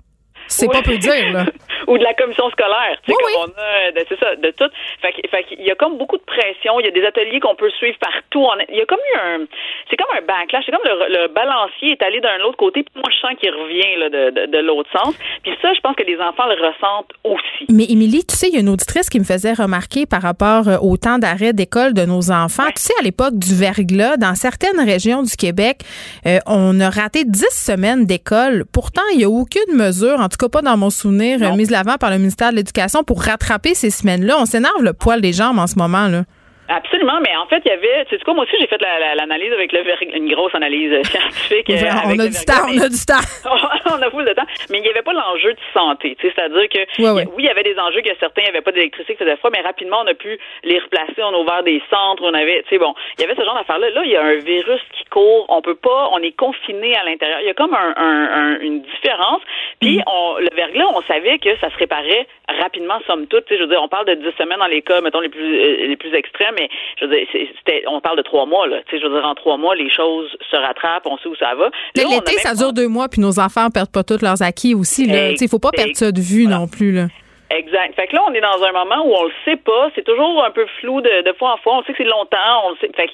C'est 0.49 0.71
pas 0.71 0.83
peu 0.83 0.97
dire, 0.97 1.33
là. 1.33 1.45
ou 1.87 1.99
de 1.99 2.03
la 2.03 2.15
commission 2.15 2.49
scolaire, 2.51 2.99
tu 3.05 3.13
sais, 3.13 3.19
comme 3.19 3.51
on 3.51 3.61
a, 3.61 4.05
c'est 4.09 4.19
ça, 4.19 4.37
de 4.37 4.51
tout. 4.51 4.71
Fait, 5.01 5.15
fait 5.29 5.45
qu'il 5.45 5.63
y 5.63 5.71
a 5.71 5.75
comme 5.75 5.99
beaucoup 5.99 6.17
de 6.17 6.23
pression. 6.23 6.81
Il 6.81 6.87
y 6.87 6.89
a 6.89 6.93
des 6.93 7.05
ateliers 7.05 7.41
qu'on 7.41 7.55
peut 7.55 7.71
suivre 7.71 7.99
partout. 7.99 8.47
Il 8.69 8.77
y 8.77 8.81
a 8.81 8.87
comme 8.87 8.99
eu 8.99 9.19
un, 9.19 9.45
c'est 9.89 9.97
comme 9.97 10.17
un 10.17 10.25
backlash. 10.27 10.65
C'est 10.67 10.73
comme 10.73 10.85
le, 10.85 11.29
balancier 11.29 11.93
est 11.93 12.03
allé 12.03 12.21
d'un 12.21 12.41
autre 12.47 12.57
côté, 12.57 12.83
puis 12.83 12.93
moi 12.97 13.11
je 13.11 13.19
sens 13.19 13.39
qu'il 13.39 13.51
revient 13.51 13.97
là, 13.99 14.09
de, 14.09 14.47
de, 14.47 14.59
l'autre 14.59 14.91
sens. 14.91 15.15
Puis 15.43 15.53
ça, 15.63 15.73
je 15.75 15.81
pense 15.81 15.95
que 15.97 16.03
les 16.03 16.19
enfants 16.19 16.47
le 16.47 16.55
ressentent 16.55 17.13
aussi. 17.25 17.67
Mais 17.71 17.85
Émilie, 17.89 18.25
tu 18.25 18.35
sais, 18.35 18.49
il 18.49 18.55
y 18.55 18.57
a 18.57 18.61
une 18.61 18.69
auditrice 18.69 19.09
qui 19.09 19.19
me 19.19 19.25
faisait 19.25 19.53
remarquer 19.53 20.07
par 20.07 20.23
rapport 20.23 20.69
euh, 20.69 20.79
au 20.81 20.97
temps 20.97 21.19
d'arrêt 21.19 21.53
d'école 21.53 21.95
de 21.95 22.05
nos 22.05 22.31
enfants. 22.31 22.67
Tu 22.75 22.83
sais, 22.83 22.95
à 23.01 23.03
l'époque 23.03 23.39
du 23.39 23.55
verglas, 23.55 24.17
dans 24.17 24.35
certaines 24.35 24.81
régions 24.81 25.23
du 25.23 25.37
Québec, 25.37 25.81
euh, 26.27 26.39
on 26.47 26.81
a 26.81 26.91
raté 26.91 27.25
10 27.25 27.45
semaines 27.51 28.07
d'école. 28.07 28.65
Pourtant, 28.73 29.03
il 29.13 29.19
n'y 29.19 29.25
a 29.25 29.31
aucune 29.31 29.75
mesure, 29.75 30.21
en 30.21 30.29
tout 30.29 30.39
cas 30.39 30.49
pas 30.49 30.63
dans 30.63 30.77
mon 30.77 30.91
souvenir, 30.91 31.39
mise 31.55 31.71
l'avant 31.71 31.97
par 31.97 32.11
le 32.11 32.19
ministère 32.19 32.51
de 32.51 32.57
l'Éducation 32.57 33.05
pour 33.05 33.23
rattraper 33.23 33.75
ces 33.75 33.91
semaines-là. 33.91 34.37
On 34.39 34.47
s'énerve 34.47 34.83
le 34.83 34.93
poil 34.93 35.21
des 35.21 35.33
jambes 35.33 35.59
en 35.59 35.67
ce 35.67 35.79
moment, 35.79 36.09
là. 36.09 36.23
Absolument, 36.69 37.21
mais 37.21 37.37
en 37.37 37.47
fait, 37.47 37.63
il 37.65 37.69
y 37.69 37.73
avait, 37.73 38.05
tu 38.07 38.17
sais 38.17 38.25
quoi, 38.25 38.35
moi 38.35 38.45
aussi, 38.45 38.57
j'ai 38.59 38.67
fait 38.67 38.81
l'analyse 38.81 39.53
avec 39.53 39.73
le 39.73 39.87
une 40.17 40.33
grosse 40.33 40.55
analyse 40.55 41.03
scientifique. 41.09 41.71
Euh, 41.71 41.91
on, 42.07 42.19
a 42.19 42.27
du 42.29 42.45
temps, 42.45 42.67
on 42.69 42.79
a 42.79 42.89
du 42.89 43.05
temps. 43.07 43.27
on 43.87 44.03
a 44.03 44.25
de 44.25 44.33
temps, 44.33 44.47
mais 44.71 44.79
il 44.79 44.83
n'y 44.83 44.89
avait 44.89 45.03
pas 45.03 45.13
l'enjeu 45.13 45.53
de 45.53 45.61
santé, 45.73 46.17
tu 46.19 46.27
sais, 46.27 46.35
c'est-à-dire 46.35 46.69
que 46.69 46.79
oui, 46.99 47.23
il 47.39 47.45
y 47.45 47.49
avait 47.49 47.63
des 47.63 47.79
enjeux 47.79 48.01
que 48.01 48.11
certains 48.19 48.43
n'avaient 48.43 48.63
pas 48.63 48.73
d'électricité 48.73 49.15
qui 49.15 49.25
faisaient 49.25 49.37
froid, 49.37 49.51
mais 49.51 49.61
rapidement, 49.61 49.99
on 50.03 50.07
a 50.07 50.15
pu 50.15 50.39
les 50.65 50.79
replacer, 50.79 51.23
on 51.23 51.35
a 51.35 51.39
ouvert 51.39 51.63
des 51.63 51.83
centres, 51.91 52.23
on 52.25 52.35
avait, 52.35 52.63
tu 52.63 52.71
sais, 52.71 52.79
bon, 52.79 52.95
il 53.19 53.23
y 53.23 53.25
avait 53.25 53.35
ce 53.35 53.45
genre 53.45 53.55
d'affaires-là. 53.55 53.91
Là, 53.91 54.03
il 54.05 54.11
y 54.11 54.17
a 54.17 54.23
un 54.23 54.37
virus 54.37 54.81
qui 54.93 55.05
court, 55.11 55.47
on 55.49 55.63
peut 55.63 55.75
pas, 55.75 56.11
on 56.13 56.19
est 56.19 56.37
confiné 56.37 56.97
à 56.97 57.05
l'intérieur. 57.05 57.41
Il 57.41 57.47
y 57.47 57.51
a 57.51 57.55
comme 57.55 57.75
un, 57.75 58.59
une 58.61 58.83
différence. 58.83 59.41
Puis, 59.81 59.99
mm. 59.99 60.03
on, 60.07 60.39
le 60.39 60.55
verglas, 60.55 60.87
on 60.95 61.03
savait 61.03 61.39
que 61.39 61.57
ça 61.59 61.71
se 61.71 61.77
réparait 61.77 62.27
rapidement, 62.61 62.99
somme 63.07 63.27
toute. 63.27 63.47
Tu 63.47 63.55
sais, 63.55 63.59
je 63.59 63.65
veux 63.65 63.71
dire, 63.71 63.83
on 63.83 63.89
parle 63.89 64.07
de 64.07 64.15
10 64.15 64.37
semaines 64.39 64.59
dans 64.59 64.67
les 64.67 64.83
cas, 64.83 65.01
mettons, 65.01 65.21
les 65.21 65.29
plus, 65.29 65.61
euh, 65.61 65.87
les 65.87 65.97
plus 65.97 66.15
extrêmes, 66.15 66.56
mais 66.57 66.69
je 67.01 67.05
veux 67.05 67.15
dire, 67.15 67.27
c'était, 67.59 67.85
on 67.89 68.01
parle 68.01 68.17
de 68.17 68.23
trois 68.23 68.47
mois, 68.47 68.67
là. 68.67 68.79
Tu 68.89 68.97
sais, 68.97 69.03
je 69.03 69.07
veux 69.07 69.15
dire, 69.15 69.27
en 69.27 69.35
trois 69.35 69.57
mois, 69.57 69.75
les 69.75 69.91
choses 69.91 70.31
se 70.51 70.57
rattrapent, 70.57 71.07
on 71.07 71.17
sait 71.19 71.29
où 71.29 71.37
ça 71.37 71.55
va. 71.55 71.71
L'été, 71.95 72.33
ça 72.39 72.55
dure 72.55 72.73
deux 72.73 72.89
mois, 72.89 73.09
puis 73.09 73.21
nos 73.21 73.39
enfants 73.39 73.69
perdent 73.71 73.93
pas 73.93 74.03
tous 74.03 74.23
leurs 74.23 74.43
acquis 74.43 74.75
aussi, 74.75 75.07
là. 75.07 75.31
Tu 75.31 75.37
sais, 75.39 75.45
il 75.45 75.49
faut 75.49 75.59
pas 75.59 75.71
perdre 75.71 75.95
ça 75.95 76.11
de 76.11 76.21
vue 76.21 76.47
non 76.47 76.67
plus, 76.67 76.93
là. 76.93 77.07
Exact. 77.51 77.95
Fait 77.95 78.09
que 78.09 78.17
là, 78.17 78.23
on 78.27 78.35
est 78.35 78.41
dans 78.41 78.63
un 78.63 78.73
moment 78.73 79.07
où 79.07 79.15
on 79.15 79.25
le 79.25 79.33
sait 79.45 79.57
pas. 79.57 79.91
C'est 79.95 80.05
toujours 80.05 80.45
un 80.45 80.51
peu 80.51 80.67
flou 80.81 81.01
de, 81.01 81.23
de 81.23 81.33
fois 81.35 81.55
en 81.55 81.57
fois. 81.59 81.79
On 81.79 81.83
sait 81.85 81.93
que 81.93 81.99
c'est 81.99 82.11
longtemps. 82.11 82.65
On 82.65 82.71
le 82.71 82.77
sait. 82.81 82.91
Fait, 82.97 83.09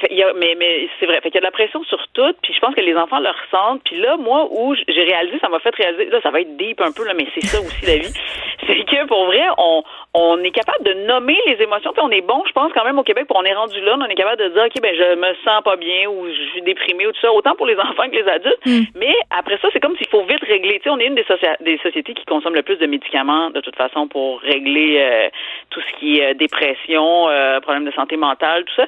fait 0.00 0.14
y 0.14 0.22
a, 0.22 0.32
mais 0.32 0.54
mais 0.58 0.88
c'est 0.98 1.06
vrai. 1.06 1.20
Fait 1.20 1.30
qu'il 1.30 1.34
y 1.34 1.38
a 1.38 1.40
de 1.40 1.46
la 1.46 1.50
pression 1.50 1.84
sur 1.84 2.00
tout. 2.14 2.32
Puis 2.42 2.54
je 2.54 2.60
pense 2.60 2.74
que 2.74 2.80
les 2.80 2.96
enfants 2.96 3.20
le 3.20 3.28
ressentent. 3.28 3.82
Puis 3.84 3.96
là, 4.00 4.16
moi, 4.16 4.48
où 4.50 4.74
j'ai 4.74 5.04
réalisé, 5.04 5.38
ça 5.40 5.48
m'a 5.48 5.58
fait 5.58 5.74
réaliser. 5.74 6.06
Là, 6.06 6.20
ça 6.22 6.30
va 6.30 6.40
être 6.40 6.56
deep 6.56 6.80
un 6.80 6.92
peu 6.92 7.04
là, 7.04 7.12
mais 7.14 7.26
c'est 7.34 7.44
ça 7.44 7.60
aussi 7.60 7.84
la 7.84 7.98
vie. 7.98 8.12
c'est 8.66 8.84
que 8.84 9.06
pour 9.06 9.26
vrai, 9.26 9.44
on 9.58 9.82
on 10.14 10.38
est 10.44 10.52
capable 10.52 10.84
de 10.84 10.94
nommer 11.06 11.36
les 11.46 11.60
émotions. 11.62 11.92
Puis 11.92 12.02
on 12.02 12.10
est 12.10 12.22
bon, 12.22 12.42
je 12.46 12.52
pense 12.52 12.72
quand 12.72 12.84
même 12.84 12.98
au 12.98 13.02
Québec. 13.02 13.26
Pour 13.26 13.36
on 13.36 13.44
est 13.44 13.54
rendu 13.54 13.80
là, 13.80 13.96
on 13.98 14.04
est 14.06 14.14
capable 14.14 14.42
de 14.42 14.48
dire, 14.48 14.64
ok, 14.64 14.80
ben 14.80 14.94
je 14.96 15.16
me 15.16 15.34
sens 15.44 15.62
pas 15.62 15.76
bien 15.76 16.08
ou 16.08 16.26
je 16.26 16.50
suis 16.52 16.62
déprimé 16.62 17.06
ou 17.06 17.12
tout 17.12 17.20
ça. 17.20 17.32
Autant 17.32 17.54
pour 17.54 17.66
les 17.66 17.76
enfants 17.78 18.08
que 18.08 18.16
les 18.16 18.28
adultes. 18.28 18.64
Mm. 18.64 18.82
Mais 18.94 19.14
après 19.30 19.58
ça, 19.58 19.68
c'est 19.72 19.80
comme 19.80 19.96
s'il 19.98 20.08
faut 20.08 20.24
vite 20.24 20.42
régler. 20.42 20.78
Tu 20.78 20.84
sais, 20.84 20.90
on 20.90 20.98
est 20.98 21.06
une 21.06 21.16
des, 21.16 21.26
des 21.60 21.78
sociétés 21.78 22.14
qui 22.14 22.24
consomment 22.24 22.54
le 22.54 22.62
plus 22.62 22.76
de 22.76 22.86
médicaments 22.86 23.50
de 23.50 23.60
toute 23.60 23.73
façon 23.74 24.08
pour 24.08 24.40
régler 24.40 24.98
euh, 24.98 25.28
tout 25.70 25.80
ce 25.80 25.98
qui 25.98 26.18
est 26.18 26.30
euh, 26.30 26.34
dépression, 26.34 27.28
euh, 27.28 27.60
problèmes 27.60 27.84
de 27.84 27.92
santé 27.92 28.16
mentale, 28.16 28.64
tout 28.64 28.74
ça. 28.74 28.86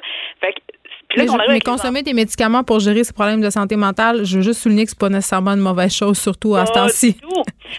Mais, 1.15 1.59
consommer 1.61 2.03
des 2.03 2.13
médicaments 2.13 2.63
pour 2.63 2.79
gérer 2.79 3.03
ces 3.03 3.13
problèmes 3.13 3.41
de 3.41 3.49
santé 3.49 3.75
mentale, 3.75 4.25
je 4.25 4.37
veux 4.37 4.43
juste 4.43 4.61
souligner 4.61 4.83
que 4.83 4.89
c'est 4.89 4.99
pas 4.99 5.09
nécessairement 5.09 5.51
une 5.51 5.61
mauvaise 5.61 5.93
chose, 5.93 6.17
surtout 6.17 6.55
à 6.55 6.65
ce 6.65 6.73
temps-ci. 6.73 7.17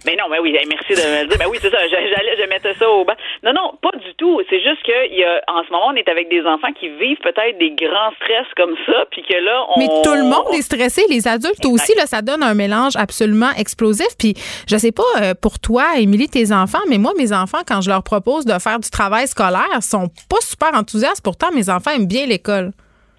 Mais 0.05 0.17
non, 0.17 0.25
mais 0.31 0.39
oui, 0.39 0.53
merci 0.53 1.01
de 1.01 1.07
me 1.07 1.23
le 1.23 1.29
dire. 1.29 1.39
Ben 1.39 1.47
oui, 1.51 1.59
c'est 1.61 1.71
ça, 1.71 1.79
j'allais, 1.89 2.37
je 2.39 2.49
mettais 2.49 2.75
ça 2.75 2.89
au 2.89 3.05
bas. 3.05 3.17
Non, 3.43 3.53
non, 3.53 3.73
pas 3.81 3.97
du 3.99 4.15
tout. 4.17 4.41
C'est 4.49 4.61
juste 4.63 4.83
que 4.85 5.15
y 5.15 5.25
a, 5.25 5.43
en 5.49 5.63
ce 5.65 5.71
moment, 5.71 5.89
on 5.89 5.95
est 5.95 6.09
avec 6.09 6.29
des 6.29 6.43
enfants 6.43 6.73
qui 6.79 6.89
vivent 6.89 7.19
peut-être 7.23 7.59
des 7.59 7.71
grands 7.71 8.13
stress 8.17 8.47
comme 8.57 8.75
ça, 8.87 9.05
puis 9.11 9.23
que 9.23 9.37
là, 9.37 9.65
on. 9.75 9.79
Mais 9.79 9.89
tout 10.05 10.15
le 10.15 10.25
monde 10.25 10.55
est 10.55 10.63
stressé, 10.63 11.03
les 11.09 11.27
adultes 11.27 11.65
aussi. 11.67 11.95
Là, 11.97 12.07
ça 12.07 12.23
donne 12.23 12.43
un 12.43 12.55
mélange 12.55 12.97
absolument 12.97 13.51
explosif. 13.57 14.09
Puis 14.19 14.35
je 14.69 14.77
sais 14.77 14.93
pas 14.93 15.03
euh, 15.21 15.35
pour 15.41 15.59
toi, 15.59 15.99
Émilie, 15.99 16.29
tes 16.29 16.53
enfants, 16.53 16.83
mais 16.89 16.99
moi, 16.99 17.13
mes 17.19 17.33
enfants, 17.33 17.63
quand 17.67 17.81
je 17.81 17.91
leur 17.91 18.03
propose 18.03 18.45
de 18.45 18.59
faire 18.59 18.79
du 18.79 18.91
travail 18.91 19.27
scolaire, 19.27 19.83
sont 19.83 20.09
pas 20.29 20.41
super 20.41 20.75
enthousiastes. 20.75 21.23
Pourtant, 21.23 21.51
mes 21.53 21.71
enfants 21.71 21.91
aiment 21.91 22.07
bien 22.07 22.27
l'école. 22.27 22.73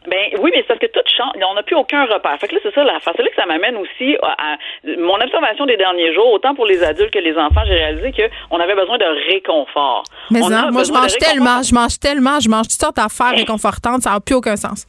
Ben 0.08 0.40
oui, 0.40 0.52
mais 0.54 0.62
c'est 0.62 0.68
parce 0.68 0.80
que 0.80 0.88
tout 0.88 1.00
change. 1.06 1.34
On 1.46 1.54
n'a 1.54 1.64
plus 1.64 1.76
aucun 1.76 2.06
repère. 2.06 2.38
Fait 2.40 2.48
que 2.48 2.56
là, 2.56 2.62
c'est 2.64 2.74
ça 2.74 2.84
la 2.84 3.00
C'est 3.04 3.22
là 3.22 3.30
que 3.30 3.36
ça 3.36 3.46
m'amène 3.46 3.76
aussi 3.78 4.18
à, 4.22 4.56
mon 4.98 5.16
observation 5.16 5.66
des 5.66 5.78
derniers 5.78 6.14
jours, 6.14 6.32
autant 6.32 6.56
pour 6.56 6.66
les 6.66 6.82
adultes 6.84 7.12
que 7.12 7.20
les 7.20 7.38
enfants, 7.38 7.62
j'ai 7.66 7.74
réalisé 7.74 8.14
qu'on 8.14 8.60
avait 8.60 8.76
besoin 8.76 8.98
de 8.98 9.06
réconfort. 9.30 10.04
Mais 10.32 10.40
non, 10.40 10.72
moi, 10.72 10.84
je 10.84 10.94
mange 10.94 11.18
tellement, 11.18 11.62
je 11.62 11.74
mange 11.74 12.00
tellement, 12.00 12.40
je 12.40 12.50
mange 12.50 12.68
toutes 12.68 12.80
sortes 12.80 12.96
d'affaires 12.96 13.36
réconfortantes, 13.36 14.04
ça 14.04 14.12
n'a 14.12 14.20
plus 14.20 14.36
aucun 14.36 14.56
sens. 14.56 14.86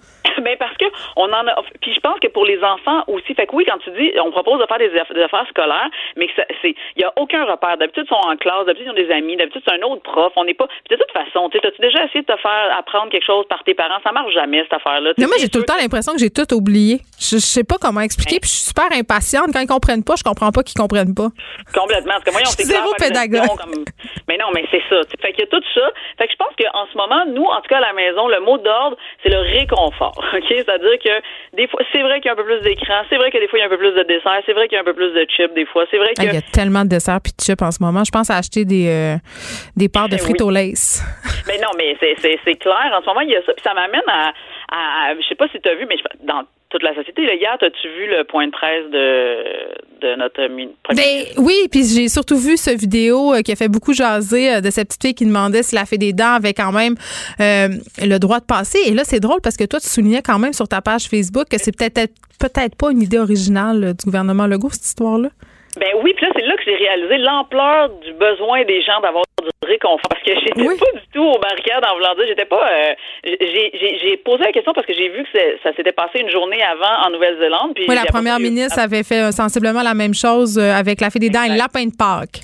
On 1.17 1.33
en 1.33 1.47
a. 1.47 1.63
Puis 1.81 1.95
je 1.95 2.01
pense 2.01 2.19
que 2.21 2.29
pour 2.29 2.45
les 2.45 2.63
enfants 2.63 3.05
aussi, 3.07 3.35
fait 3.35 3.47
que 3.47 3.55
oui, 3.55 3.65
quand 3.69 3.79
tu 3.79 3.91
dis, 3.93 4.13
on 4.21 4.31
propose 4.31 4.61
de 4.61 4.67
faire 4.67 4.79
des, 4.79 4.91
affaires 5.23 5.47
scolaires, 5.49 5.91
mais 6.17 6.27
que 6.27 6.33
c'est, 6.63 6.75
il 6.97 7.03
y 7.03 7.05
a 7.05 7.13
aucun 7.17 7.45
repère. 7.45 7.77
D'habitude, 7.79 8.05
ils 8.07 8.15
sont 8.15 8.29
en 8.29 8.37
classe, 8.37 8.67
d'habitude 8.67 8.89
ils 8.89 8.91
ont 8.91 9.07
des 9.07 9.11
amis, 9.11 9.37
d'habitude 9.37 9.63
c'est 9.67 9.75
un 9.75 9.83
autre 9.83 10.03
prof. 10.03 10.33
On 10.37 10.45
n'est 10.45 10.55
pas. 10.55 10.67
Puis 10.67 10.97
de 10.97 11.03
toute 11.03 11.13
façon, 11.13 11.49
tu 11.51 11.59
as-tu 11.59 11.81
déjà 11.81 12.05
essayé 12.05 12.23
de 12.23 12.33
te 12.33 12.37
faire 12.41 12.77
apprendre 12.77 13.11
quelque 13.11 13.27
chose 13.27 13.47
par 13.49 13.63
tes 13.65 13.75
parents? 13.75 14.01
Ça 14.05 14.13
marche 14.13 14.33
jamais 14.33 14.63
cette 14.63 14.75
affaire-là. 14.75 15.13
Non, 15.19 15.27
moi 15.27 15.37
j'ai 15.39 15.49
tout 15.49 15.59
le 15.59 15.65
temps 15.65 15.77
l'impression 15.81 16.13
que 16.13 16.19
j'ai 16.19 16.31
tout 16.31 16.53
oublié. 16.55 17.01
Je, 17.19 17.39
sais 17.39 17.65
pas 17.65 17.77
comment 17.81 18.01
expliquer, 18.01 18.41
puis 18.41 18.49
je 18.49 18.55
suis 18.55 18.69
super 18.69 18.89
impatiente. 18.93 19.53
Quand 19.53 19.61
ils 19.61 19.67
comprennent 19.67 20.05
pas, 20.05 20.15
je 20.17 20.23
comprends 20.23 20.51
pas 20.51 20.63
qu'ils 20.63 20.81
comprennent 20.81 21.15
pas. 21.15 21.29
Complètement. 21.75 22.15
Parce 22.15 22.25
que 22.25 22.31
moi, 22.33 22.41
on 22.45 22.65
Zéro 22.65 22.93
pédagogue. 22.99 23.59
Mais 24.29 24.37
non, 24.37 24.47
mais 24.55 24.65
c'est 24.71 24.83
ça. 24.89 25.01
Fait 25.21 25.33
qu'il 25.33 25.41
y 25.41 25.49
a 25.49 25.51
tout 25.51 25.63
ça. 25.75 25.91
Fait 26.19 26.27
que 26.27 26.33
je 26.33 26.37
pense 26.37 26.55
qu'en 26.57 26.87
ce 26.91 26.97
moment, 26.97 27.25
nous, 27.27 27.45
en 27.45 27.61
tout 27.61 27.69
cas 27.69 27.79
à 27.79 27.81
la 27.81 27.93
maison, 27.93 28.29
le 28.29 28.41
mot 28.41 28.59
d'ordre, 28.59 28.97
c'est 29.23 29.29
le 29.29 29.39
réconfort. 29.39 30.23
OK? 30.35 30.65
C'est-à-dire 30.81 30.99
que 30.99 31.57
des 31.57 31.69
fois, 31.69 31.81
c'est 31.93 32.03
vrai 32.03 32.21
qu'il 32.21 32.27
y 32.27 32.29
a 32.31 32.33
un 32.33 32.37
peu 32.37 32.45
plus 32.45 32.61
d'écran, 32.61 33.03
c'est 33.09 33.17
vrai 33.17 33.31
que 33.31 33.39
des 33.39 33.49
fois, 33.49 33.59
il 33.59 33.63
y 33.63 33.65
a 33.65 33.67
un 33.67 33.71
peu 33.71 33.79
plus 33.79 33.93
de 33.93 34.03
dessert, 34.03 34.41
c'est 34.47 34.53
vrai 34.53 34.69
qu'il 34.69 34.77
y 34.77 34.79
a 34.79 34.83
un 34.83 34.85
peu 34.85 34.95
plus 34.95 35.13
de 35.13 35.27
chips 35.29 35.53
des 35.55 35.67
fois, 35.67 35.85
c'est 35.91 35.99
vrai 35.99 36.15
que... 36.15 36.23
Il 36.23 36.33
y 36.33 36.37
a 36.37 36.43
tellement 36.43 36.85
de 36.85 36.89
desserts 36.89 37.21
puis 37.23 37.33
de 37.37 37.43
chips 37.43 37.63
en 37.63 37.71
ce 37.71 37.83
moment. 37.83 38.03
Je 38.05 38.11
pense 38.11 38.31
à 38.31 38.37
acheter 38.37 38.65
des, 38.65 38.89
euh, 38.89 39.17
des 39.77 39.89
parts 39.89 40.09
de 40.09 40.17
frites 40.17 40.41
au 40.41 40.51
lace. 40.51 41.05
Mais 41.47 41.59
non, 41.63 41.71
mais 41.77 41.97
c'est 42.01 42.57
clair. 42.57 42.91
En 42.95 43.01
ce 43.03 43.07
moment, 43.07 43.21
il 43.21 43.31
y 43.31 43.37
a 43.37 43.43
ça. 43.43 43.53
Puis 43.53 43.63
ça 43.63 43.75
m'amène 43.75 44.09
à, 44.09 44.33
à, 44.73 45.15
je 45.15 45.27
sais 45.29 45.35
pas 45.35 45.49
si 45.49 45.61
tu 45.61 45.69
as 45.69 45.75
vu, 45.75 45.87
mais 45.89 45.97
dans 46.25 46.45
toute 46.71 46.83
la 46.85 46.95
société. 46.95 47.27
Là, 47.27 47.35
hier, 47.35 47.57
as-tu 47.61 47.89
vu 47.89 48.07
le 48.07 48.25
point 48.25 48.47
de 48.47 48.53
presse 48.53 48.91
de, 48.91 50.07
de 50.07 50.17
notre 50.17 50.35
premier 50.35 50.69
ben, 50.95 51.25
Oui, 51.37 51.55
puis 51.71 51.85
j'ai 51.85 52.09
surtout 52.09 52.39
vu 52.39 52.57
ce 52.57 52.71
vidéo 52.71 53.35
euh, 53.35 53.43
qui 53.43 53.53
a 53.53 53.57
fait 53.57 53.69
beaucoup 53.69 53.93
jaser 53.93 54.55
euh, 54.55 54.61
de 54.61 54.71
cette 54.71 54.89
petite 54.89 55.03
fille 55.03 55.15
qui 55.15 55.27
demandait 55.27 55.65
si 55.65 55.75
la 55.75 55.85
fait 55.85 55.99
des 55.99 56.13
dents 56.13 56.35
avait 56.35 56.55
quand 56.55 56.73
même 56.73 56.95
euh, 57.41 57.69
le 58.01 58.19
droit 58.19 58.39
de 58.39 58.45
passer. 58.45 58.79
Et 58.87 58.95
là, 58.95 59.03
c'est 59.05 59.21
drôle 59.21 59.41
parce 59.43 59.57
que 59.57 59.65
toi, 59.65 59.81
tu 59.81 59.89
soulignais 59.89 60.23
quand 60.23 60.39
même 60.39 60.53
sur 60.53 60.69
ta 60.69 60.81
page 60.81 61.09
Facebook 61.09 61.49
que 61.51 61.59
c'est 61.59 61.77
peut-être 61.77 62.15
peut-être 62.39 62.75
pas 62.77 62.91
une 62.91 63.03
idée 63.03 63.19
originale 63.19 63.93
du 63.95 64.05
gouvernement 64.05 64.47
Legault, 64.47 64.71
cette 64.71 64.87
histoire-là. 64.87 65.29
Ben 65.79 65.91
oui, 66.03 66.13
puis 66.15 66.27
là, 66.27 66.33
c'est 66.35 66.45
là 66.45 66.57
que 66.57 66.63
j'ai 66.65 66.75
réalisé 66.75 67.19
l'ampleur 67.19 67.91
du 68.01 68.13
besoin 68.15 68.65
des 68.65 68.83
gens 68.83 69.01
d'avoir 69.01 69.25
du 69.41 69.49
réconfort. 69.67 70.01
Parce 70.09 70.23
que 70.23 70.33
j'étais 70.35 70.65
pas 70.65 70.75
du 70.75 71.07
tout 71.13 71.23
au 71.23 71.39
barricade 71.39 71.85
en 71.89 71.95
voulant 71.95 72.15
dire, 72.17 72.25
j'étais 72.27 72.45
pas. 72.45 72.69
Euh, 72.71 72.95
j'ai 73.25 74.17
posé 74.25 74.43
la 74.43 74.53
question 74.53 74.73
parce 74.73 74.87
que 74.87 74.95
j'ai 74.95 75.09
vu 75.09 75.25
que 75.25 75.39
ça 75.63 75.73
s'était 75.77 75.93
passé 75.93 76.21
une 76.21 76.31
journée 76.31 76.63
avant 76.63 77.07
en 77.07 77.11
Nouvelle-Zélande. 77.11 77.75
Oui, 77.89 77.95
la 77.95 78.05
première 78.07 78.41
ministre 78.41 78.79
avait 78.79 79.05
fait 79.05 79.31
sensiblement 79.33 79.83
la 79.83 79.95
même 79.95 80.15
chose 80.15 80.59
euh, 80.59 80.73
avec 80.73 81.01
la 81.01 81.11
fée 81.11 81.21
des 81.21 81.31
dents 81.31 81.45
et 81.45 81.51
le 81.51 81.57
lapin 81.57 81.85
de 81.85 81.97
Pâques. 81.97 82.41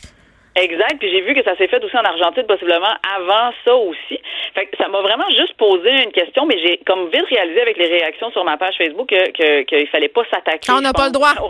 Exact. 0.57 0.97
Puis 0.99 1.11
j'ai 1.11 1.20
vu 1.20 1.35
que 1.35 1.45
ça 1.45 1.57
s'est 1.57 1.69
fait 1.69 1.83
aussi 1.85 1.97
en 1.97 2.05
Argentine, 2.05 2.45
possiblement 2.47 2.95
avant 3.15 3.53
ça 3.65 3.74
aussi. 3.77 4.19
Fait 4.55 4.66
que 4.66 4.77
ça 4.78 4.89
m'a 4.89 5.01
vraiment 5.03 5.28
juste 5.31 5.55
posé 5.59 5.91
une 6.03 6.12
question, 6.12 6.47
mais 6.47 6.59
j'ai 6.59 6.78
comme 6.87 7.09
vite 7.11 7.27
réalisé 7.28 7.61
avec 7.61 7.77
les 7.77 7.87
réactions 7.87 8.31
sur 8.33 8.45
ma 8.45 8.57
page 8.57 8.74
Facebook 8.78 9.09
qu'il 9.09 9.33
que, 9.33 9.65
que, 9.65 9.91
fallait 9.91 10.09
pas 10.09 10.23
s'attaquer. 10.31 10.73
On 10.73 10.81
n'a 10.81 10.93
pas 10.93 11.07
le 11.07 11.12
droit. 11.12 11.35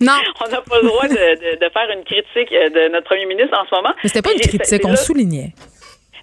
Non. 0.00 0.12
On 0.46 0.48
n'a 0.48 0.60
pas 0.60 0.78
le 0.80 0.86
droit 0.86 1.08
de, 1.08 1.58
de, 1.58 1.70
faire 1.70 1.90
une 1.90 2.04
critique 2.04 2.52
de 2.52 2.88
notre 2.88 3.06
premier 3.06 3.26
ministre 3.26 3.58
en 3.58 3.66
ce 3.68 3.74
moment. 3.74 3.92
Mais 4.04 4.08
c'était 4.08 4.22
pas 4.22 4.32
une 4.32 4.38
critique, 4.38 4.82
on 4.84 4.94
soulignait. 4.94 5.52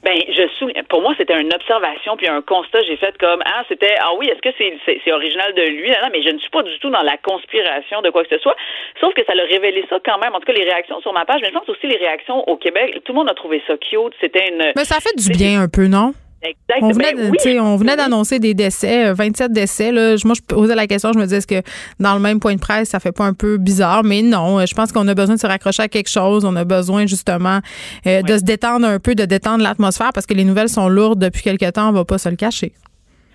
Ben, 0.05 0.21
je 0.29 0.47
souligne. 0.59 0.83
Pour 0.87 1.01
moi, 1.01 1.15
c'était 1.17 1.39
une 1.39 1.51
observation 1.51 2.15
puis 2.15 2.27
un 2.27 2.43
constat. 2.43 2.83
J'ai 2.83 2.95
fait 2.95 3.17
comme 3.17 3.41
ah, 3.43 3.63
c'était 3.67 3.95
ah 3.99 4.11
oui, 4.19 4.27
est-ce 4.27 4.39
que 4.39 4.55
c'est 4.55 4.77
c'est 5.03 5.11
original 5.11 5.51
de 5.55 5.63
lui? 5.63 5.89
Non, 5.89 6.09
mais 6.11 6.21
je 6.21 6.29
ne 6.29 6.37
suis 6.37 6.51
pas 6.51 6.61
du 6.61 6.77
tout 6.77 6.91
dans 6.91 7.01
la 7.01 7.17
conspiration 7.17 8.03
de 8.03 8.11
quoi 8.11 8.23
que 8.23 8.29
ce 8.29 8.41
soit. 8.41 8.55
Sauf 9.01 9.15
que 9.15 9.25
ça 9.25 9.33
l'a 9.33 9.45
révélé 9.45 9.83
ça 9.89 9.97
quand 10.05 10.19
même. 10.19 10.35
En 10.35 10.39
tout 10.39 10.45
cas, 10.45 10.53
les 10.53 10.63
réactions 10.63 11.01
sur 11.01 11.11
ma 11.11 11.25
page, 11.25 11.41
mais 11.41 11.47
je 11.49 11.53
pense 11.53 11.67
aussi 11.69 11.87
les 11.87 11.97
réactions 11.97 12.47
au 12.47 12.55
Québec. 12.55 13.01
Tout 13.03 13.13
le 13.13 13.17
monde 13.17 13.31
a 13.31 13.33
trouvé 13.33 13.63
ça 13.65 13.77
cute. 13.77 14.13
C'était 14.21 14.47
une. 14.49 14.73
Mais 14.75 14.85
ça 14.85 14.99
fait 14.99 15.15
du 15.17 15.35
bien 15.35 15.63
un 15.63 15.67
peu, 15.67 15.87
non? 15.87 16.13
On 16.81 16.91
venait, 16.91 17.13
ben 17.13 17.59
on 17.59 17.75
venait 17.75 17.95
d'annoncer 17.95 18.39
des 18.39 18.53
décès, 18.53 19.13
27 19.13 19.49
euh, 19.49 19.53
décès. 19.53 19.91
Là. 19.91 20.15
Moi, 20.25 20.33
je 20.35 20.41
posais 20.41 20.75
la 20.75 20.87
question, 20.87 21.11
je 21.13 21.19
me 21.19 21.23
disais, 21.23 21.37
est-ce 21.37 21.47
que 21.47 21.61
dans 21.99 22.13
le 22.13 22.19
même 22.19 22.39
point 22.39 22.55
de 22.55 22.59
presse, 22.59 22.89
ça 22.89 22.99
fait 22.99 23.11
pas 23.11 23.25
un 23.25 23.33
peu 23.33 23.57
bizarre? 23.57 24.03
Mais 24.03 24.21
non, 24.21 24.59
euh, 24.59 24.65
je 24.65 24.73
pense 24.73 24.91
qu'on 24.91 25.07
a 25.07 25.13
besoin 25.13 25.35
de 25.35 25.39
se 25.39 25.47
raccrocher 25.47 25.83
à 25.83 25.87
quelque 25.87 26.09
chose. 26.09 26.45
On 26.45 26.55
a 26.55 26.63
besoin 26.63 27.05
justement 27.05 27.59
euh, 28.07 28.21
de 28.21 28.37
se 28.37 28.43
détendre 28.43 28.85
un 28.85 28.99
peu, 28.99 29.15
de 29.15 29.25
détendre 29.25 29.63
l'atmosphère 29.63 30.11
parce 30.13 30.25
que 30.25 30.33
les 30.33 30.43
nouvelles 30.43 30.69
sont 30.69 30.89
lourdes 30.89 31.19
depuis 31.19 31.41
quelque 31.41 31.69
temps, 31.69 31.89
on 31.89 31.93
va 31.93 32.05
pas 32.05 32.17
se 32.17 32.29
le 32.29 32.35
cacher. 32.35 32.73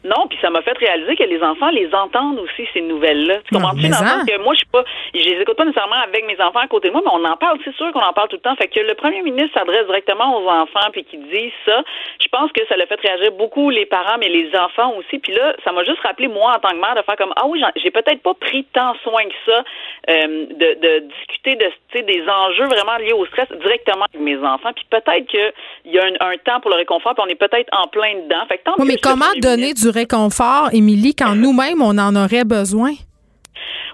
Non, 0.04 0.26
puis 0.28 0.38
ça 0.40 0.50
m'a 0.50 0.62
fait 0.62 0.76
réaliser 0.78 1.16
que 1.16 1.24
les 1.24 1.42
enfants 1.42 1.70
les 1.70 1.92
entendent 1.94 2.38
aussi 2.38 2.68
ces 2.72 2.80
nouvelles-là. 2.80 3.38
Tu 3.44 3.54
comprends-tu 3.54 3.88
dans 3.88 4.00
le 4.00 4.26
que 4.26 4.42
moi 4.42 4.54
je 4.54 4.58
suis 4.58 4.72
pas, 4.72 4.84
je 5.14 5.24
les 5.24 5.40
écoute 5.40 5.56
pas 5.56 5.64
nécessairement 5.64 6.00
avec 6.02 6.26
mes 6.26 6.40
enfants 6.40 6.60
à 6.60 6.68
côté 6.68 6.88
de 6.88 6.92
moi, 6.92 7.02
mais 7.04 7.12
on 7.12 7.24
en 7.24 7.36
parle, 7.36 7.58
c'est 7.64 7.74
sûr 7.74 7.92
qu'on 7.92 8.00
en 8.00 8.12
parle 8.12 8.28
tout 8.28 8.36
le 8.36 8.42
temps. 8.42 8.56
Fait 8.56 8.68
que 8.68 8.80
le 8.80 8.94
premier 8.94 9.22
ministre 9.22 9.52
s'adresse 9.54 9.86
directement 9.86 10.38
aux 10.38 10.48
enfants 10.48 10.88
puis 10.92 11.04
qu'il 11.04 11.22
dit 11.28 11.52
ça, 11.66 11.82
je 12.20 12.28
pense 12.28 12.50
que 12.52 12.66
ça 12.68 12.76
l'a 12.76 12.86
fait 12.86 13.00
réagir 13.00 13.32
beaucoup 13.32 13.70
les 13.70 13.86
parents, 13.86 14.16
mais 14.18 14.28
les 14.28 14.50
enfants 14.56 14.94
aussi. 14.96 15.18
Puis 15.18 15.32
là, 15.32 15.54
ça 15.64 15.72
m'a 15.72 15.84
juste 15.84 16.00
rappelé 16.00 16.28
moi 16.28 16.56
en 16.56 16.60
tant 16.60 16.70
que 16.70 16.80
mère 16.80 16.94
de 16.94 17.02
faire 17.02 17.16
comme 17.16 17.32
ah 17.36 17.46
oui, 17.46 17.62
j'ai 17.76 17.90
peut-être 17.90 18.22
pas 18.22 18.34
pris 18.34 18.64
tant 18.72 18.94
soin 19.02 19.22
que 19.24 19.52
ça 19.52 19.64
euh, 20.10 20.46
de, 20.50 20.80
de 20.80 21.08
discuter 21.08 21.56
de 21.56 21.70
des 21.98 22.22
enjeux 22.28 22.66
vraiment 22.66 22.96
liés 22.98 23.12
au 23.12 23.26
stress 23.26 23.48
directement 23.60 24.06
avec 24.12 24.20
mes 24.20 24.38
enfants. 24.38 24.70
Puis 24.74 24.86
peut-être 24.88 25.26
qu'il 25.26 25.52
y 25.86 25.98
a 25.98 26.04
un, 26.04 26.36
temps 26.38 26.60
pour 26.60 26.70
le 26.70 26.76
réconfort, 26.76 27.14
puis 27.14 27.24
on 27.26 27.28
est 27.28 27.34
peut-être 27.34 27.68
en 27.72 27.88
plein 27.88 28.14
dedans. 28.14 28.46
Fait 28.48 28.58
que 28.58 28.64
tant 28.64 28.74
oui, 28.78 28.86
mais 28.88 28.96
comment 28.96 29.26
donner 29.40 29.74
du 29.74 29.89
réconfort, 29.90 30.70
Émilie, 30.72 31.14
quand 31.14 31.34
nous-mêmes, 31.34 31.82
on 31.82 31.98
en 31.98 32.16
aurait 32.16 32.44
besoin? 32.44 32.92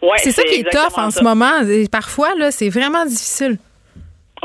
Ouais, 0.02 0.18
c'est 0.18 0.32
ça 0.32 0.42
qui 0.42 0.60
est 0.60 0.70
tough 0.70 0.98
en 0.98 1.10
ce 1.10 1.22
moment. 1.22 1.62
Et 1.62 1.88
parfois, 1.88 2.34
là, 2.36 2.50
c'est 2.50 2.68
vraiment 2.68 3.04
difficile. 3.04 3.58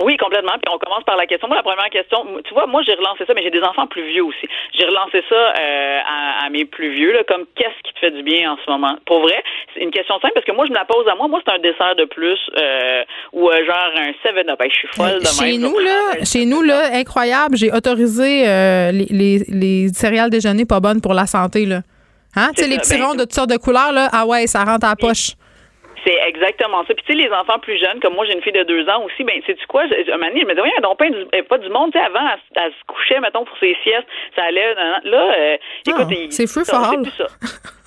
Oui, 0.03 0.17
complètement. 0.17 0.53
Puis 0.61 0.73
on 0.73 0.77
commence 0.77 1.03
par 1.03 1.17
la 1.17 1.25
question. 1.25 1.47
Moi, 1.47 1.57
la 1.57 1.63
première 1.63 1.89
question, 1.89 2.25
tu 2.43 2.53
vois, 2.53 2.65
moi, 2.67 2.81
j'ai 2.85 2.93
relancé 2.93 3.25
ça, 3.25 3.33
mais 3.33 3.43
j'ai 3.43 3.51
des 3.51 3.61
enfants 3.61 3.87
plus 3.87 4.05
vieux 4.07 4.23
aussi. 4.23 4.47
J'ai 4.77 4.85
relancé 4.85 5.23
ça 5.29 5.35
euh, 5.35 5.99
à, 6.45 6.49
mes 6.49 6.65
plus 6.65 6.93
vieux, 6.93 7.13
là, 7.13 7.23
comme 7.27 7.45
qu'est-ce 7.55 7.81
qui 7.83 7.93
te 7.93 7.99
fait 7.99 8.11
du 8.11 8.23
bien 8.23 8.51
en 8.51 8.57
ce 8.63 8.69
moment? 8.69 8.95
Pour 9.05 9.21
vrai, 9.21 9.43
c'est 9.73 9.81
une 9.81 9.91
question 9.91 10.19
simple 10.19 10.33
parce 10.33 10.45
que 10.45 10.51
moi, 10.51 10.65
je 10.65 10.71
me 10.71 10.75
la 10.75 10.85
pose 10.85 11.07
à 11.07 11.15
moi. 11.15 11.27
Moi, 11.27 11.41
c'est 11.45 11.53
un 11.53 11.59
dessert 11.59 11.95
de 11.95 12.05
plus 12.05 12.39
euh, 12.57 13.03
ou 13.33 13.49
euh, 13.49 13.65
genre 13.65 13.91
un 13.97 14.11
7-up. 14.27 14.59
je 14.63 14.75
suis 14.75 14.87
folle 14.89 15.19
de 15.19 15.25
chez 15.25 15.57
Nous, 15.57 15.79
là, 15.79 16.25
chez 16.25 16.45
nous, 16.45 16.61
là, 16.61 16.89
incroyable, 16.93 17.55
j'ai 17.57 17.71
autorisé 17.71 18.43
les, 18.91 19.05
les, 19.09 19.37
les 19.47 19.87
céréales 19.89 20.29
déjeuner 20.29 20.65
pas 20.65 20.79
bonnes 20.79 21.01
pour 21.01 21.13
la 21.13 21.25
santé, 21.25 21.65
là. 21.65 21.81
Hein? 22.35 22.51
Tu 22.55 22.63
sais, 22.63 22.69
les 22.69 22.77
petits 22.77 22.97
ben, 22.97 23.03
ronds 23.03 23.13
de 23.13 23.21
toutes 23.21 23.33
sortes 23.33 23.49
de 23.49 23.57
couleurs, 23.57 23.91
là, 23.91 24.09
ah 24.13 24.25
ouais, 24.25 24.47
ça 24.47 24.63
rentre 24.63 24.85
à 24.85 24.89
la 24.91 24.95
poche. 24.95 25.31
C'est 26.03 26.17
exactement 26.27 26.83
ça. 26.87 26.93
Puis 26.93 27.03
tu 27.05 27.13
sais, 27.13 27.27
les 27.27 27.31
enfants 27.33 27.59
plus 27.59 27.77
jeunes, 27.77 27.99
comme 28.01 28.15
moi, 28.15 28.25
j'ai 28.25 28.33
une 28.33 28.41
fille 28.41 28.51
de 28.51 28.63
deux 28.63 28.87
ans 28.89 29.03
aussi, 29.05 29.23
ben 29.23 29.39
sais 29.45 29.53
tu 29.53 29.67
quoi, 29.67 29.83
un 29.83 30.17
moment 30.17 30.27
donné, 30.29 30.41
je 30.41 30.45
me 30.45 30.53
disais, 30.53 30.61
oui, 30.61 30.71
donc 30.81 30.97
pas 30.97 31.09
du, 31.09 31.43
pas 31.43 31.57
du 31.57 31.69
monde, 31.69 31.91
tu 31.91 31.99
sais, 31.99 32.05
avant, 32.05 32.27
elle, 32.55 32.71
se 32.71 32.85
couchait, 32.87 33.19
mettons, 33.19 33.45
pour 33.45 33.57
ses 33.59 33.75
siestes, 33.83 34.07
ça 34.35 34.43
allait, 34.45 34.73
là, 34.73 35.33
euh, 35.37 35.57
écoute, 35.85 36.07
ah, 36.09 36.25
c'est 36.29 36.47
fou 36.47 36.65
fort. 36.65 36.93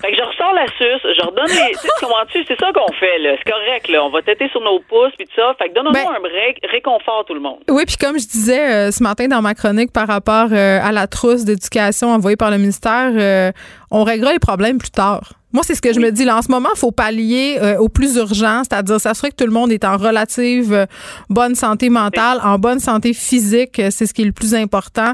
Fait 0.01 0.11
que 0.11 0.17
je 0.17 0.23
ressors 0.23 0.53
la 0.53 0.67
suce, 0.67 1.01
je 1.03 1.25
redonne 1.25 1.47
les, 1.47 1.71
tu 1.71 1.79
sais, 1.79 1.89
comment 1.99 2.25
tu, 2.31 2.43
c'est 2.47 2.59
ça 2.59 2.71
qu'on 2.73 2.91
fait, 2.93 3.17
là, 3.19 3.35
c'est 3.37 3.51
correct, 3.51 3.87
là, 3.89 4.05
on 4.05 4.09
va 4.09 4.21
têter 4.21 4.47
sur 4.49 4.61
nos 4.61 4.79
pouces, 4.79 5.13
puis 5.17 5.25
tout 5.27 5.33
ça, 5.35 5.55
fait 5.57 5.69
que 5.69 5.73
donne-nous 5.73 5.91
ben 5.91 6.07
un 6.15 6.19
break, 6.19 6.59
réconfort 6.71 7.25
tout 7.25 7.33
le 7.33 7.39
monde. 7.41 7.59
Oui, 7.69 7.83
puis 7.85 7.97
comme 7.97 8.17
je 8.19 8.27
disais 8.27 8.87
euh, 8.87 8.91
ce 8.91 9.03
matin 9.03 9.27
dans 9.27 9.41
ma 9.41 9.55
chronique 9.55 9.91
par 9.91 10.07
rapport 10.07 10.47
euh, 10.51 10.79
à 10.81 10.91
la 10.91 11.07
trousse 11.07 11.43
d'éducation 11.43 12.09
envoyée 12.09 12.37
par 12.37 12.51
le 12.51 12.57
ministère, 12.57 13.53
on 13.91 14.03
réglera 14.03 14.33
les 14.33 14.39
problèmes 14.39 14.77
plus 14.77 14.91
tard. 14.91 15.33
Moi, 15.55 15.63
c'est 15.65 15.73
ce 15.73 15.81
que 15.81 15.93
je 15.93 16.01
me 16.01 16.11
dis. 16.11 16.25
Là, 16.25 16.37
en 16.37 16.41
ce 16.41 16.51
moment, 16.51 16.67
il 16.75 16.77
faut 16.77 16.91
pallier 16.91 17.57
euh, 17.61 17.77
au 17.77 17.87
plus 17.87 18.17
urgent, 18.17 18.63
c'est-à-dire 18.69 18.99
s'assurer 18.99 19.31
que 19.31 19.37
tout 19.37 19.45
le 19.45 19.53
monde 19.53 19.71
est 19.71 19.85
en 19.85 19.95
relative 19.95 20.73
euh, 20.73 20.85
bonne 21.29 21.55
santé 21.55 21.89
mentale, 21.89 22.41
en 22.43 22.59
bonne 22.59 22.81
santé 22.81 23.13
physique. 23.13 23.79
Euh, 23.79 23.87
c'est 23.89 24.05
ce 24.05 24.13
qui 24.13 24.23
est 24.23 24.25
le 24.25 24.33
plus 24.33 24.53
important. 24.53 25.13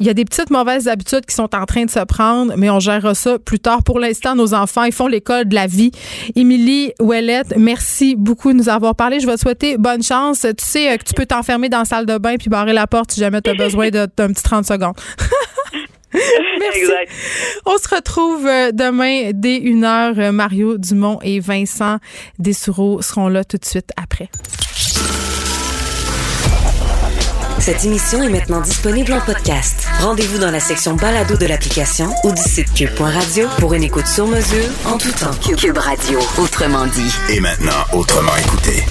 Il 0.00 0.06
y 0.08 0.10
a 0.10 0.14
des 0.14 0.24
petites 0.24 0.50
mauvaises 0.50 0.88
habitudes 0.88 1.24
qui 1.26 1.34
sont 1.34 1.54
en 1.54 1.64
train 1.64 1.84
de 1.84 1.90
se 1.90 2.00
prendre, 2.00 2.54
mais 2.56 2.70
on 2.70 2.80
gérera 2.80 3.14
ça 3.14 3.38
plus 3.38 3.60
tard. 3.60 3.84
Pour 3.84 4.00
l'instant, 4.00 4.34
nos 4.34 4.52
enfants, 4.52 4.82
ils 4.82 4.92
font 4.92 5.06
l'école 5.06 5.44
de 5.44 5.54
la 5.54 5.68
vie. 5.68 5.92
Émilie 6.34 6.92
Ouellette, 6.98 7.54
merci 7.56 8.16
beaucoup 8.16 8.52
de 8.52 8.58
nous 8.58 8.68
avoir 8.68 8.96
parlé. 8.96 9.20
Je 9.20 9.28
vais 9.28 9.36
te 9.36 9.40
souhaiter 9.42 9.76
bonne 9.78 10.02
chance. 10.02 10.40
Tu 10.40 10.64
sais 10.64 10.98
que 10.98 11.04
tu 11.04 11.14
peux 11.14 11.26
t'enfermer 11.26 11.68
dans 11.68 11.78
la 11.78 11.84
salle 11.84 12.06
de 12.06 12.18
bain 12.18 12.34
puis 12.36 12.50
barrer 12.50 12.72
la 12.72 12.88
porte 12.88 13.12
si 13.12 13.20
jamais 13.20 13.40
tu 13.42 13.50
as 13.50 13.54
besoin 13.54 13.90
d'un 13.90 14.08
petit 14.08 14.42
30 14.42 14.66
secondes. 14.66 14.96
Merci. 16.60 16.80
Exact. 16.80 17.12
On 17.66 17.78
se 17.78 17.94
retrouve 17.94 18.46
euh, 18.46 18.70
demain 18.72 19.30
dès 19.34 19.58
1h. 19.58 20.18
Euh, 20.18 20.32
Mario 20.32 20.78
Dumont 20.78 21.18
et 21.22 21.40
Vincent 21.40 21.98
Dessoureau 22.38 23.02
seront 23.02 23.28
là 23.28 23.44
tout 23.44 23.58
de 23.58 23.64
suite 23.64 23.90
après. 23.96 24.30
Cette 27.58 27.84
émission 27.84 28.22
est 28.22 28.30
maintenant 28.30 28.60
disponible 28.60 29.12
en 29.12 29.20
podcast. 29.20 29.86
Rendez-vous 30.00 30.38
dans 30.38 30.50
la 30.50 30.60
section 30.60 30.94
balado 30.94 31.36
de 31.36 31.44
l'application 31.44 32.08
ou 32.24 32.32
du 32.32 32.40
site 32.40 32.72
cube.radio 32.72 33.46
pour 33.58 33.74
une 33.74 33.82
écoute 33.82 34.06
sur 34.06 34.26
mesure 34.26 34.64
en 34.86 34.96
tout 34.96 35.12
temps. 35.12 35.34
Cube 35.56 35.76
Radio, 35.76 36.18
autrement 36.38 36.86
dit. 36.86 37.12
Et 37.30 37.40
maintenant, 37.40 37.84
autrement 37.92 38.36
écouté. 38.36 38.84